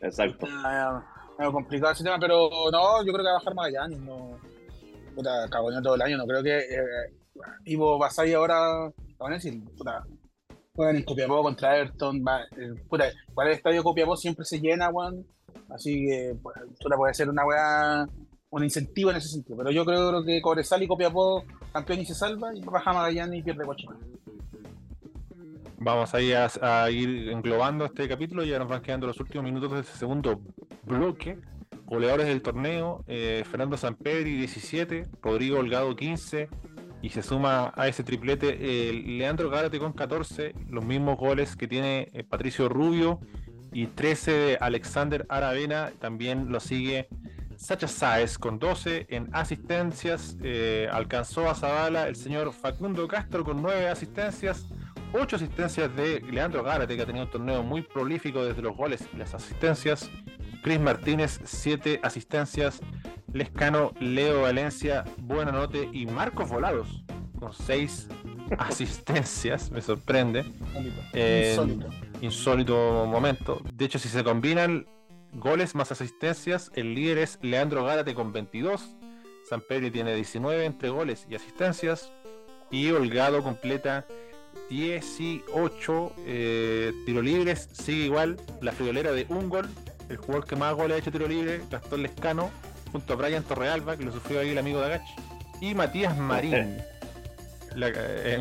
Exacto. 0.00 0.46
Está 0.46 1.04
complicado 1.50 1.92
ese 1.92 2.04
tema, 2.04 2.18
pero 2.20 2.50
no, 2.70 3.04
yo 3.04 3.12
creo 3.12 3.24
que 3.24 3.30
va 3.30 3.30
a 3.30 3.38
bajar 3.38 3.54
Magallanes. 3.54 3.98
No, 4.00 4.38
puta, 5.14 5.48
cagoneó 5.48 5.82
todo 5.82 5.94
el 5.94 6.02
año. 6.02 6.18
No 6.18 6.26
creo 6.26 6.42
que 6.42 6.58
eh, 6.58 7.14
Ivo 7.64 7.98
Basay 7.98 8.34
ahora, 8.34 8.92
van 9.18 9.32
a 9.32 9.36
decir, 9.36 9.62
puta, 9.76 10.04
juegan 10.74 10.96
en 10.96 11.04
Copiapó 11.04 11.42
contra 11.42 11.78
Everton. 11.78 12.22
Va, 12.22 12.42
eh, 12.42 12.74
puta, 12.88 13.06
igual 13.28 13.48
el 13.48 13.54
estadio 13.54 13.78
de 13.78 13.82
Copiapó 13.84 14.16
siempre 14.16 14.44
se 14.44 14.60
llena, 14.60 14.90
weón. 14.90 15.26
Así 15.70 16.06
que, 16.06 16.36
pues, 16.42 16.56
puta, 16.80 16.96
puede 16.96 17.14
ser 17.14 17.30
una 17.30 17.46
weá, 17.46 18.06
un 18.50 18.64
incentivo 18.64 19.10
en 19.10 19.16
ese 19.16 19.28
sentido. 19.28 19.56
Pero 19.56 19.70
yo 19.70 19.84
creo 19.84 20.22
que 20.24 20.42
Cobresal 20.42 20.82
y 20.82 20.88
Copiapó 20.88 21.44
campeón 21.72 22.00
y 22.00 22.06
se 22.06 22.14
salva, 22.14 22.54
y 22.54 22.60
baja 22.60 22.92
Magallanes 22.92 23.40
y 23.40 23.42
pierde 23.42 23.64
Guachipato. 23.64 24.00
Vamos 25.84 26.14
ahí 26.14 26.32
a, 26.32 26.48
a 26.60 26.88
ir 26.92 27.30
englobando 27.30 27.86
este 27.86 28.08
capítulo, 28.08 28.44
ya 28.44 28.56
nos 28.56 28.68
van 28.68 28.82
quedando 28.82 29.08
los 29.08 29.18
últimos 29.18 29.44
minutos 29.44 29.72
de 29.72 29.80
este 29.80 29.98
segundo 29.98 30.40
bloque. 30.84 31.38
Goleadores 31.86 32.26
del 32.26 32.40
torneo, 32.40 33.04
eh, 33.06 33.44
Fernando 33.50 33.76
Sampedri 33.76 34.36
17, 34.36 35.08
Rodrigo 35.20 35.58
Holgado 35.58 35.94
15 35.94 36.48
y 37.02 37.10
se 37.10 37.22
suma 37.22 37.72
a 37.76 37.88
ese 37.88 38.04
triplete 38.04 38.92
Leandro 38.92 39.50
Gárate 39.50 39.78
con 39.78 39.92
14, 39.92 40.54
los 40.70 40.84
mismos 40.84 41.18
goles 41.18 41.56
que 41.56 41.66
tiene 41.66 42.08
eh, 42.12 42.24
Patricio 42.24 42.68
Rubio 42.68 43.20
y 43.72 43.88
13 43.88 44.30
de 44.30 44.58
Alexander 44.60 45.26
Aravena, 45.28 45.92
también 45.98 46.50
lo 46.50 46.60
sigue 46.60 47.08
Sacha 47.56 47.88
Sáez 47.88 48.38
con 48.38 48.58
12 48.58 49.06
en 49.10 49.28
asistencias, 49.32 50.36
eh, 50.42 50.88
alcanzó 50.90 51.48
a 51.48 51.54
Zavala 51.54 52.08
el 52.08 52.16
señor 52.16 52.52
Facundo 52.52 53.06
Castro 53.06 53.44
con 53.44 53.62
9 53.62 53.88
asistencias, 53.88 54.66
8 55.12 55.36
asistencias 55.36 55.94
de 55.94 56.20
Leandro 56.20 56.62
Gárate, 56.62 56.96
que 56.96 57.02
ha 57.02 57.06
tenido 57.06 57.24
un 57.24 57.30
torneo 57.30 57.62
muy 57.62 57.82
prolífico 57.82 58.44
desde 58.44 58.62
los 58.62 58.76
goles 58.76 59.08
y 59.12 59.16
las 59.16 59.34
asistencias. 59.34 60.10
Chris 60.62 60.80
Martínez, 60.80 61.40
7 61.44 62.00
asistencias. 62.02 62.80
Lescano, 63.32 63.92
Leo 63.98 64.42
Valencia, 64.42 65.04
Buenanote 65.18 65.88
y 65.92 66.04
Marcos 66.06 66.50
Volados, 66.50 67.02
con 67.38 67.52
6 67.52 68.08
asistencias. 68.58 69.70
Me 69.70 69.80
sorprende. 69.80 70.44
Eh, 71.14 71.56
Insólito. 71.56 71.88
insólito 72.20 73.06
momento. 73.06 73.62
De 73.72 73.86
hecho, 73.86 73.98
si 73.98 74.08
se 74.08 74.22
combinan 74.22 74.86
goles 75.32 75.74
más 75.74 75.90
asistencias, 75.92 76.70
el 76.74 76.94
líder 76.94 77.18
es 77.18 77.38
Leandro 77.42 77.84
Gárate 77.84 78.14
con 78.14 78.32
22. 78.32 78.96
San 79.48 79.62
Pedro 79.62 79.90
tiene 79.90 80.14
19 80.14 80.64
entre 80.64 80.90
goles 80.90 81.26
y 81.28 81.34
asistencias. 81.34 82.12
Y 82.70 82.90
Holgado 82.90 83.42
completa 83.42 84.06
18 84.70 86.12
eh, 86.26 86.92
tiro 87.06 87.22
libres. 87.22 87.68
Sigue 87.72 88.04
igual 88.04 88.36
la 88.60 88.72
friolera 88.72 89.12
de 89.12 89.26
un 89.28 89.48
gol. 89.48 89.68
El 90.12 90.18
jugador 90.18 90.46
que 90.46 90.56
más 90.56 90.74
goles 90.74 90.94
ha 90.96 90.98
hecho 90.98 91.10
tiro 91.10 91.26
libre, 91.26 91.62
Gastón 91.70 92.02
Lescano, 92.02 92.50
junto 92.92 93.14
a 93.14 93.16
Brian 93.16 93.42
Torrealba, 93.42 93.96
que 93.96 94.04
lo 94.04 94.12
sufrió 94.12 94.40
ahí 94.40 94.50
el 94.50 94.58
amigo 94.58 94.78
de 94.80 94.86
Agach. 94.86 95.02
Y 95.60 95.74
Matías 95.74 96.16
Marín. 96.18 96.76
La- 97.74 97.88
eh, 97.88 98.36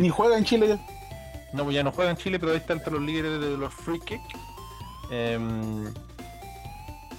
Ni- 0.00 0.08
juega 0.10 0.36
en 0.36 0.44
Chile 0.44 0.68
ya. 0.68 0.78
No, 1.52 1.62
pues 1.62 1.76
ya 1.76 1.84
no 1.84 1.92
juega 1.92 2.10
en 2.10 2.16
Chile, 2.16 2.40
pero 2.40 2.50
ahí 2.50 2.58
está 2.58 2.72
entre 2.72 2.92
los 2.92 3.00
líderes 3.00 3.40
de 3.40 3.56
los 3.56 3.72
free 3.72 4.00
kick. 4.00 4.20
Em, 5.12 5.84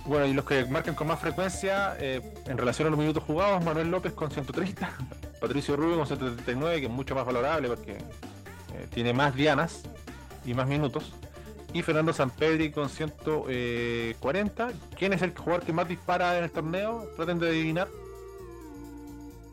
bueno, 0.06 0.26
y 0.26 0.34
los 0.34 0.43
que 0.43 0.65
marcan 0.65 0.93
con 0.95 1.07
más 1.07 1.19
frecuencia 1.19 1.95
eh, 1.99 2.22
en 2.47 2.57
relación 2.57 2.88
a 2.88 2.91
los 2.91 2.99
minutos 2.99 3.23
jugados, 3.23 3.64
Manuel 3.64 3.89
López 3.89 4.11
con 4.14 4.30
130, 4.30 4.91
Patricio 5.41 5.77
Rubio 5.77 5.95
con 5.97 6.06
139, 6.06 6.81
que 6.81 6.85
es 6.88 6.91
mucho 6.91 7.15
más 7.15 7.26
valorable 7.26 7.69
porque 7.69 7.93
eh, 7.93 8.88
tiene 8.93 9.14
más 9.14 9.34
dianas 9.35 9.84
y 10.45 10.53
más 10.53 10.68
minutos. 10.68 11.14
Y 11.74 11.82
Fernando 11.84 12.14
Sampedri 12.14 12.72
con 12.72 12.90
140. 12.90 14.70
¿Quién 14.98 15.14
es 15.14 15.22
el 15.22 15.38
jugador 15.38 15.64
que 15.64 15.72
más 15.74 15.88
dispara 15.88 16.38
en 16.38 16.44
el 16.46 16.52
torneo? 16.52 17.08
Traten 17.16 17.38
de 17.40 17.50
adivinar. 17.50 17.88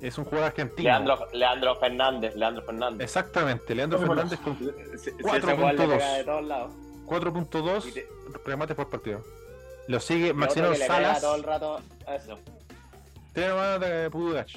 Es 0.00 0.16
un 0.18 0.24
jugador 0.24 0.46
argentino. 0.46 0.88
Leandro, 0.88 1.28
Leandro 1.32 1.76
Fernández, 1.76 2.34
Leandro 2.36 2.62
Fernández. 2.64 3.00
Exactamente, 3.04 3.74
Leandro 3.74 3.98
Fernández 3.98 4.38
con 4.40 4.58
Si- 4.58 4.64
si 4.98 5.10
ese 5.10 5.12
4.2. 5.22 5.56
gol 5.56 5.76
le 5.76 5.86
pega 5.96 6.12
de 6.14 6.24
todos 6.24 6.44
lados. 6.44 6.72
4.2 7.06 7.86
Y 7.86 7.92
te- 7.92 8.06
remates 8.44 8.76
por 8.76 8.88
partido. 8.88 9.22
Lo 9.88 10.00
sigue 10.00 10.32
Maximiliano 10.32 10.72
que 10.74 10.78
le 10.80 10.86
pega 10.86 10.96
Salas. 10.96 11.20
todo 11.20 11.36
el 11.36 11.42
rato 11.44 11.80
a 12.06 12.14
eso. 12.16 12.38
Tiene 13.32 13.48
hermano 13.50 13.78
de 13.78 14.10
Pudugach. 14.10 14.56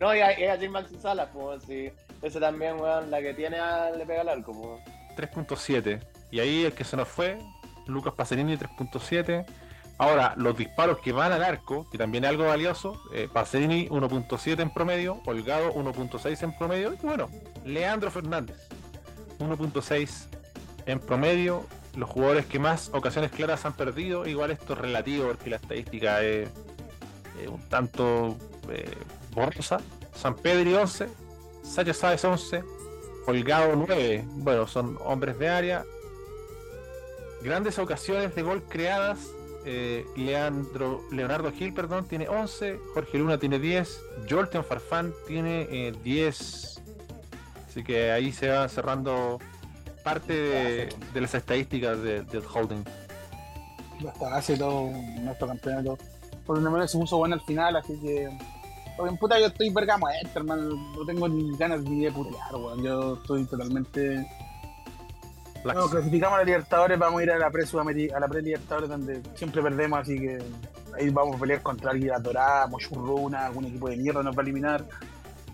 No, 0.00 0.14
y 0.14 0.20
a, 0.20 0.38
y 0.38 0.44
a 0.44 0.56
Jim 0.58 0.72
Maxi 0.72 0.96
Salas, 0.96 1.28
pues, 1.32 1.62
sí. 1.64 1.90
Ese 2.22 2.40
también, 2.40 2.80
weón, 2.80 3.10
la 3.10 3.20
que 3.20 3.34
tiene 3.34 3.58
a- 3.58 3.90
le 3.90 4.06
pega 4.06 4.22
al 4.22 4.28
arco, 4.28 4.52
pues. 4.52 4.94
3.7. 5.16 6.00
Y 6.34 6.40
ahí 6.40 6.64
el 6.64 6.72
que 6.72 6.82
se 6.82 6.96
nos 6.96 7.06
fue, 7.06 7.38
Lucas 7.86 8.12
Pacerini 8.12 8.56
3.7. 8.56 9.46
Ahora, 9.98 10.34
los 10.36 10.56
disparos 10.58 10.98
que 10.98 11.12
van 11.12 11.30
al 11.30 11.44
arco, 11.44 11.88
que 11.92 11.96
también 11.96 12.24
es 12.24 12.30
algo 12.30 12.46
valioso, 12.46 13.00
eh, 13.12 13.28
Pacerini 13.32 13.88
1.7 13.88 14.60
en 14.60 14.70
promedio, 14.70 15.20
Holgado 15.26 15.72
1.6 15.72 16.42
en 16.42 16.58
promedio, 16.58 16.92
y 16.92 17.06
bueno, 17.06 17.30
Leandro 17.64 18.10
Fernández 18.10 18.68
1.6 19.38 20.26
en 20.86 20.98
promedio. 20.98 21.64
Los 21.94 22.10
jugadores 22.10 22.46
que 22.46 22.58
más 22.58 22.90
ocasiones 22.92 23.30
claras 23.30 23.64
han 23.64 23.74
perdido, 23.74 24.26
igual 24.26 24.50
esto 24.50 24.72
es 24.72 24.80
relativo 24.80 25.28
porque 25.28 25.50
la 25.50 25.56
estadística 25.56 26.20
es, 26.24 26.48
un 27.48 27.60
tanto 27.68 28.36
eh, 28.70 28.90
borrosa. 29.30 29.78
San 30.12 30.34
Pedro 30.34 30.82
11, 30.82 31.06
Sacha 31.62 31.94
Sáez 31.94 32.24
11, 32.24 32.64
Holgado 33.24 33.76
9, 33.76 34.24
bueno, 34.30 34.66
son 34.66 34.98
hombres 35.04 35.38
de 35.38 35.48
área. 35.48 35.84
Grandes 37.44 37.78
ocasiones 37.78 38.34
de 38.34 38.42
gol 38.42 38.62
creadas. 38.68 39.18
eh, 39.66 40.04
Leandro, 40.16 41.00
Leonardo 41.10 41.50
Gil, 41.52 41.72
perdón, 41.72 42.06
tiene 42.06 42.28
11. 42.28 42.78
Jorge 42.92 43.16
Luna 43.18 43.38
tiene 43.38 43.58
10. 43.58 44.00
Jolten 44.28 44.62
Farfán 44.64 45.12
tiene 45.26 45.66
eh, 45.70 45.92
10. 46.02 46.82
Así 47.68 47.82
que 47.82 48.10
ahí 48.12 48.30
se 48.32 48.48
va 48.48 48.68
cerrando 48.68 49.38
parte 50.04 50.32
de, 50.34 50.88
de 51.14 51.20
las 51.20 51.34
estadísticas 51.34 52.00
de- 52.02 52.22
del 52.22 52.42
holding. 52.52 52.84
hasta 54.06 54.36
hace 54.36 54.56
todo 54.58 54.90
nuestro 55.20 55.46
campeonato. 55.48 55.96
Por 56.46 56.58
lo 56.58 56.70
menos 56.70 56.90
se 56.90 56.98
puso 56.98 57.16
bueno 57.16 57.34
al 57.36 57.40
final, 57.42 57.74
así 57.76 57.98
que. 58.02 58.28
Porque 58.98 59.16
puta 59.16 59.40
yo 59.40 59.46
estoy 59.46 59.70
verga 59.70 59.96
muerto, 59.96 60.28
hermano. 60.38 60.76
No 60.96 61.04
tengo 61.06 61.26
ni 61.28 61.56
ganas 61.56 61.80
ni 61.82 62.04
de 62.04 62.12
putear, 62.12 62.54
weón. 62.54 62.82
Yo 62.82 63.14
estoy 63.14 63.44
totalmente. 63.46 64.26
No, 65.64 65.88
clasificamos 65.88 66.34
a 66.34 66.38
la 66.40 66.44
Libertadores, 66.44 66.98
vamos 66.98 67.20
a 67.20 67.22
ir 67.24 67.30
a 67.30 67.38
la 67.38 67.50
pre 67.50 67.64
a 67.64 68.20
la 68.20 68.28
pre 68.28 68.42
Libertadores 68.42 68.88
donde 68.88 69.22
siempre 69.34 69.62
perdemos, 69.62 69.98
así 70.00 70.18
que 70.18 70.38
ahí 70.96 71.08
vamos 71.10 71.36
a 71.36 71.40
pelear 71.40 71.62
contra 71.62 71.92
Águila 71.92 72.18
Dorada, 72.18 72.66
Mochurruna, 72.66 73.46
algún 73.46 73.64
equipo 73.64 73.88
de 73.88 73.96
mierda 73.96 74.22
nos 74.22 74.36
va 74.36 74.40
a 74.40 74.42
eliminar. 74.42 74.84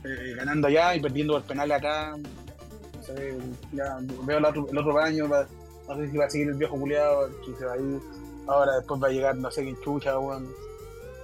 Eh, 0.04 0.34
ganando 0.36 0.66
allá 0.66 0.94
y 0.94 1.00
perdiendo 1.00 1.36
el 1.36 1.42
penal 1.44 1.70
acá. 1.72 2.16
No 2.16 3.02
sé, 3.02 3.36
ya 3.72 3.98
veo 4.24 4.38
el 4.38 4.44
otro, 4.44 4.66
el 4.70 4.78
otro 4.78 4.98
año, 4.98 5.28
va- 5.28 5.46
no 5.88 5.96
sé 5.96 6.10
si 6.10 6.16
va 6.16 6.24
a 6.26 6.30
seguir 6.30 6.48
el 6.48 6.54
viejo 6.54 6.76
culiado, 6.78 7.28
que 7.44 7.54
se 7.58 7.64
va 7.64 7.74
a 7.74 7.76
ir. 7.76 8.00
Ahora 8.46 8.76
después 8.76 9.00
va 9.02 9.08
a 9.08 9.10
llegar 9.10 9.36
no 9.36 9.50
sé 9.50 9.62
quién 9.62 9.80
chucha, 9.82 10.18
weón. 10.18 10.48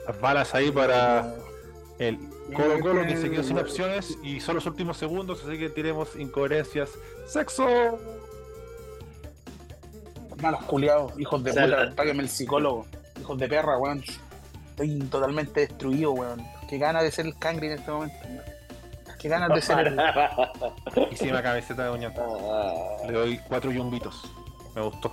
Las 0.06 0.20
balas 0.20 0.54
ahí 0.54 0.70
para 0.70 1.34
el 1.98 2.18
Colo 2.54 2.78
Colo 2.80 3.02
que 3.06 3.16
se 3.16 3.30
quedó 3.30 3.42
sin 3.42 3.58
opciones 3.58 4.16
y 4.22 4.38
son 4.40 4.54
los 4.56 4.66
últimos 4.66 4.96
segundos, 4.96 5.42
así 5.44 5.58
que 5.58 5.68
tiremos 5.70 6.14
incoherencias. 6.16 6.90
¡Sexo! 7.26 7.98
Malos 10.40 10.62
culiados, 10.64 11.18
hijos 11.18 11.42
de 11.42 11.50
O 11.50 11.54
sea, 11.54 11.64
puta, 11.64 11.84
la- 11.86 11.90
páguenme 11.94 12.22
el 12.22 12.28
psicólogo. 12.28 12.86
Hijos 13.20 13.38
de 13.38 13.48
perra, 13.48 13.78
weón. 13.78 14.02
Estoy 14.70 14.98
totalmente 15.10 15.60
destruido, 15.60 16.12
weón. 16.12 16.42
Qué 16.68 16.78
ganas 16.78 17.02
de 17.02 17.10
ser 17.10 17.26
el 17.26 17.38
cangre 17.38 17.68
en 17.72 17.78
este 17.78 17.90
momento. 17.90 18.16
weón. 18.26 18.42
Qué 19.18 19.28
ganas 19.28 19.48
de 19.54 19.60
ser 19.62 19.86
el. 19.86 20.00
Hicimos 21.10 21.40
camiseta 21.40 21.82
de 21.84 21.88
Doña 21.88 22.12
Le 23.06 23.12
doy 23.12 23.38
cuatro 23.48 23.70
yumbitos. 23.70 24.22
Me 24.74 24.82
gustó. 24.82 25.12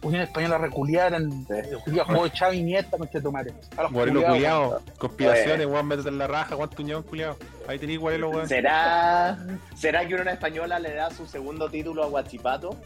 Unión 0.00 0.22
Española 0.22 0.58
reculiaran, 0.58 1.44
Julián 1.84 2.06
jugó 2.06 2.28
Xavi 2.32 2.62
Nieta 2.62 2.96
con 2.96 3.08
Chetumare. 3.08 3.52
Guarelo 3.90 4.22
culiao, 4.24 4.80
conspiraciones, 4.96 5.66
weón, 5.66 5.86
métete 5.88 6.08
en 6.08 6.18
la 6.18 6.28
raja, 6.28 6.54
cuánto 6.54 6.80
uñón 6.82 7.02
culiao. 7.02 7.36
Ahí 7.66 7.80
tenéis 7.80 7.98
Guarelo, 7.98 8.30
weón. 8.30 8.46
¿Será, 8.48 9.36
¿Será 9.74 10.06
que 10.06 10.14
una 10.14 10.32
española 10.32 10.78
le 10.78 10.94
da 10.94 11.10
su 11.10 11.26
segundo 11.26 11.68
título 11.68 12.04
a 12.04 12.06
Guachipato? 12.06 12.76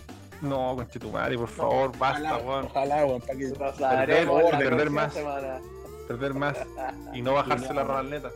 No, 0.43 0.74
conchetumare, 0.77 1.39
por 1.39 1.48
favor, 1.48 1.97
basta, 1.97 2.36
weón. 2.39 2.66
Ojalá, 2.66 3.06
weón, 3.06 3.20
para 3.20 3.39
que 3.39 3.48
Perder, 3.48 4.27
la 4.27 4.59
perder 4.59 4.90
más. 4.90 5.14
semana. 5.14 5.60
Perder 6.09 6.35
más 6.35 6.56
y 7.14 7.23
no 7.23 7.35
bajarse 7.35 7.73
la 7.73 7.85
ronaleta. 7.85 8.31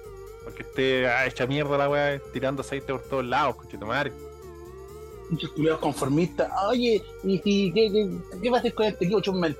Porque 0.44 0.62
esté 0.62 1.08
ah, 1.08 1.26
hecha 1.26 1.46
mierda 1.46 1.76
la 1.76 1.88
weá, 1.90 2.20
tirando 2.32 2.62
aceite 2.62 2.92
por 2.92 3.02
todos 3.02 3.24
lados, 3.24 3.56
conchetumare. 3.56 4.12
muchos 5.28 5.50
culiados 5.50 5.80
conformistas. 5.80 6.48
Oye, 6.68 7.02
¿y 7.24 7.38
si, 7.38 7.72
qué, 7.72 7.90
qué, 7.90 8.08
qué 8.40 8.50
va 8.50 8.58
a 8.58 8.60
hacer 8.60 8.72
con 8.74 8.86
este 8.86 9.04
equipo? 9.06 9.20
Chúpame 9.20 9.48
el 9.48 9.56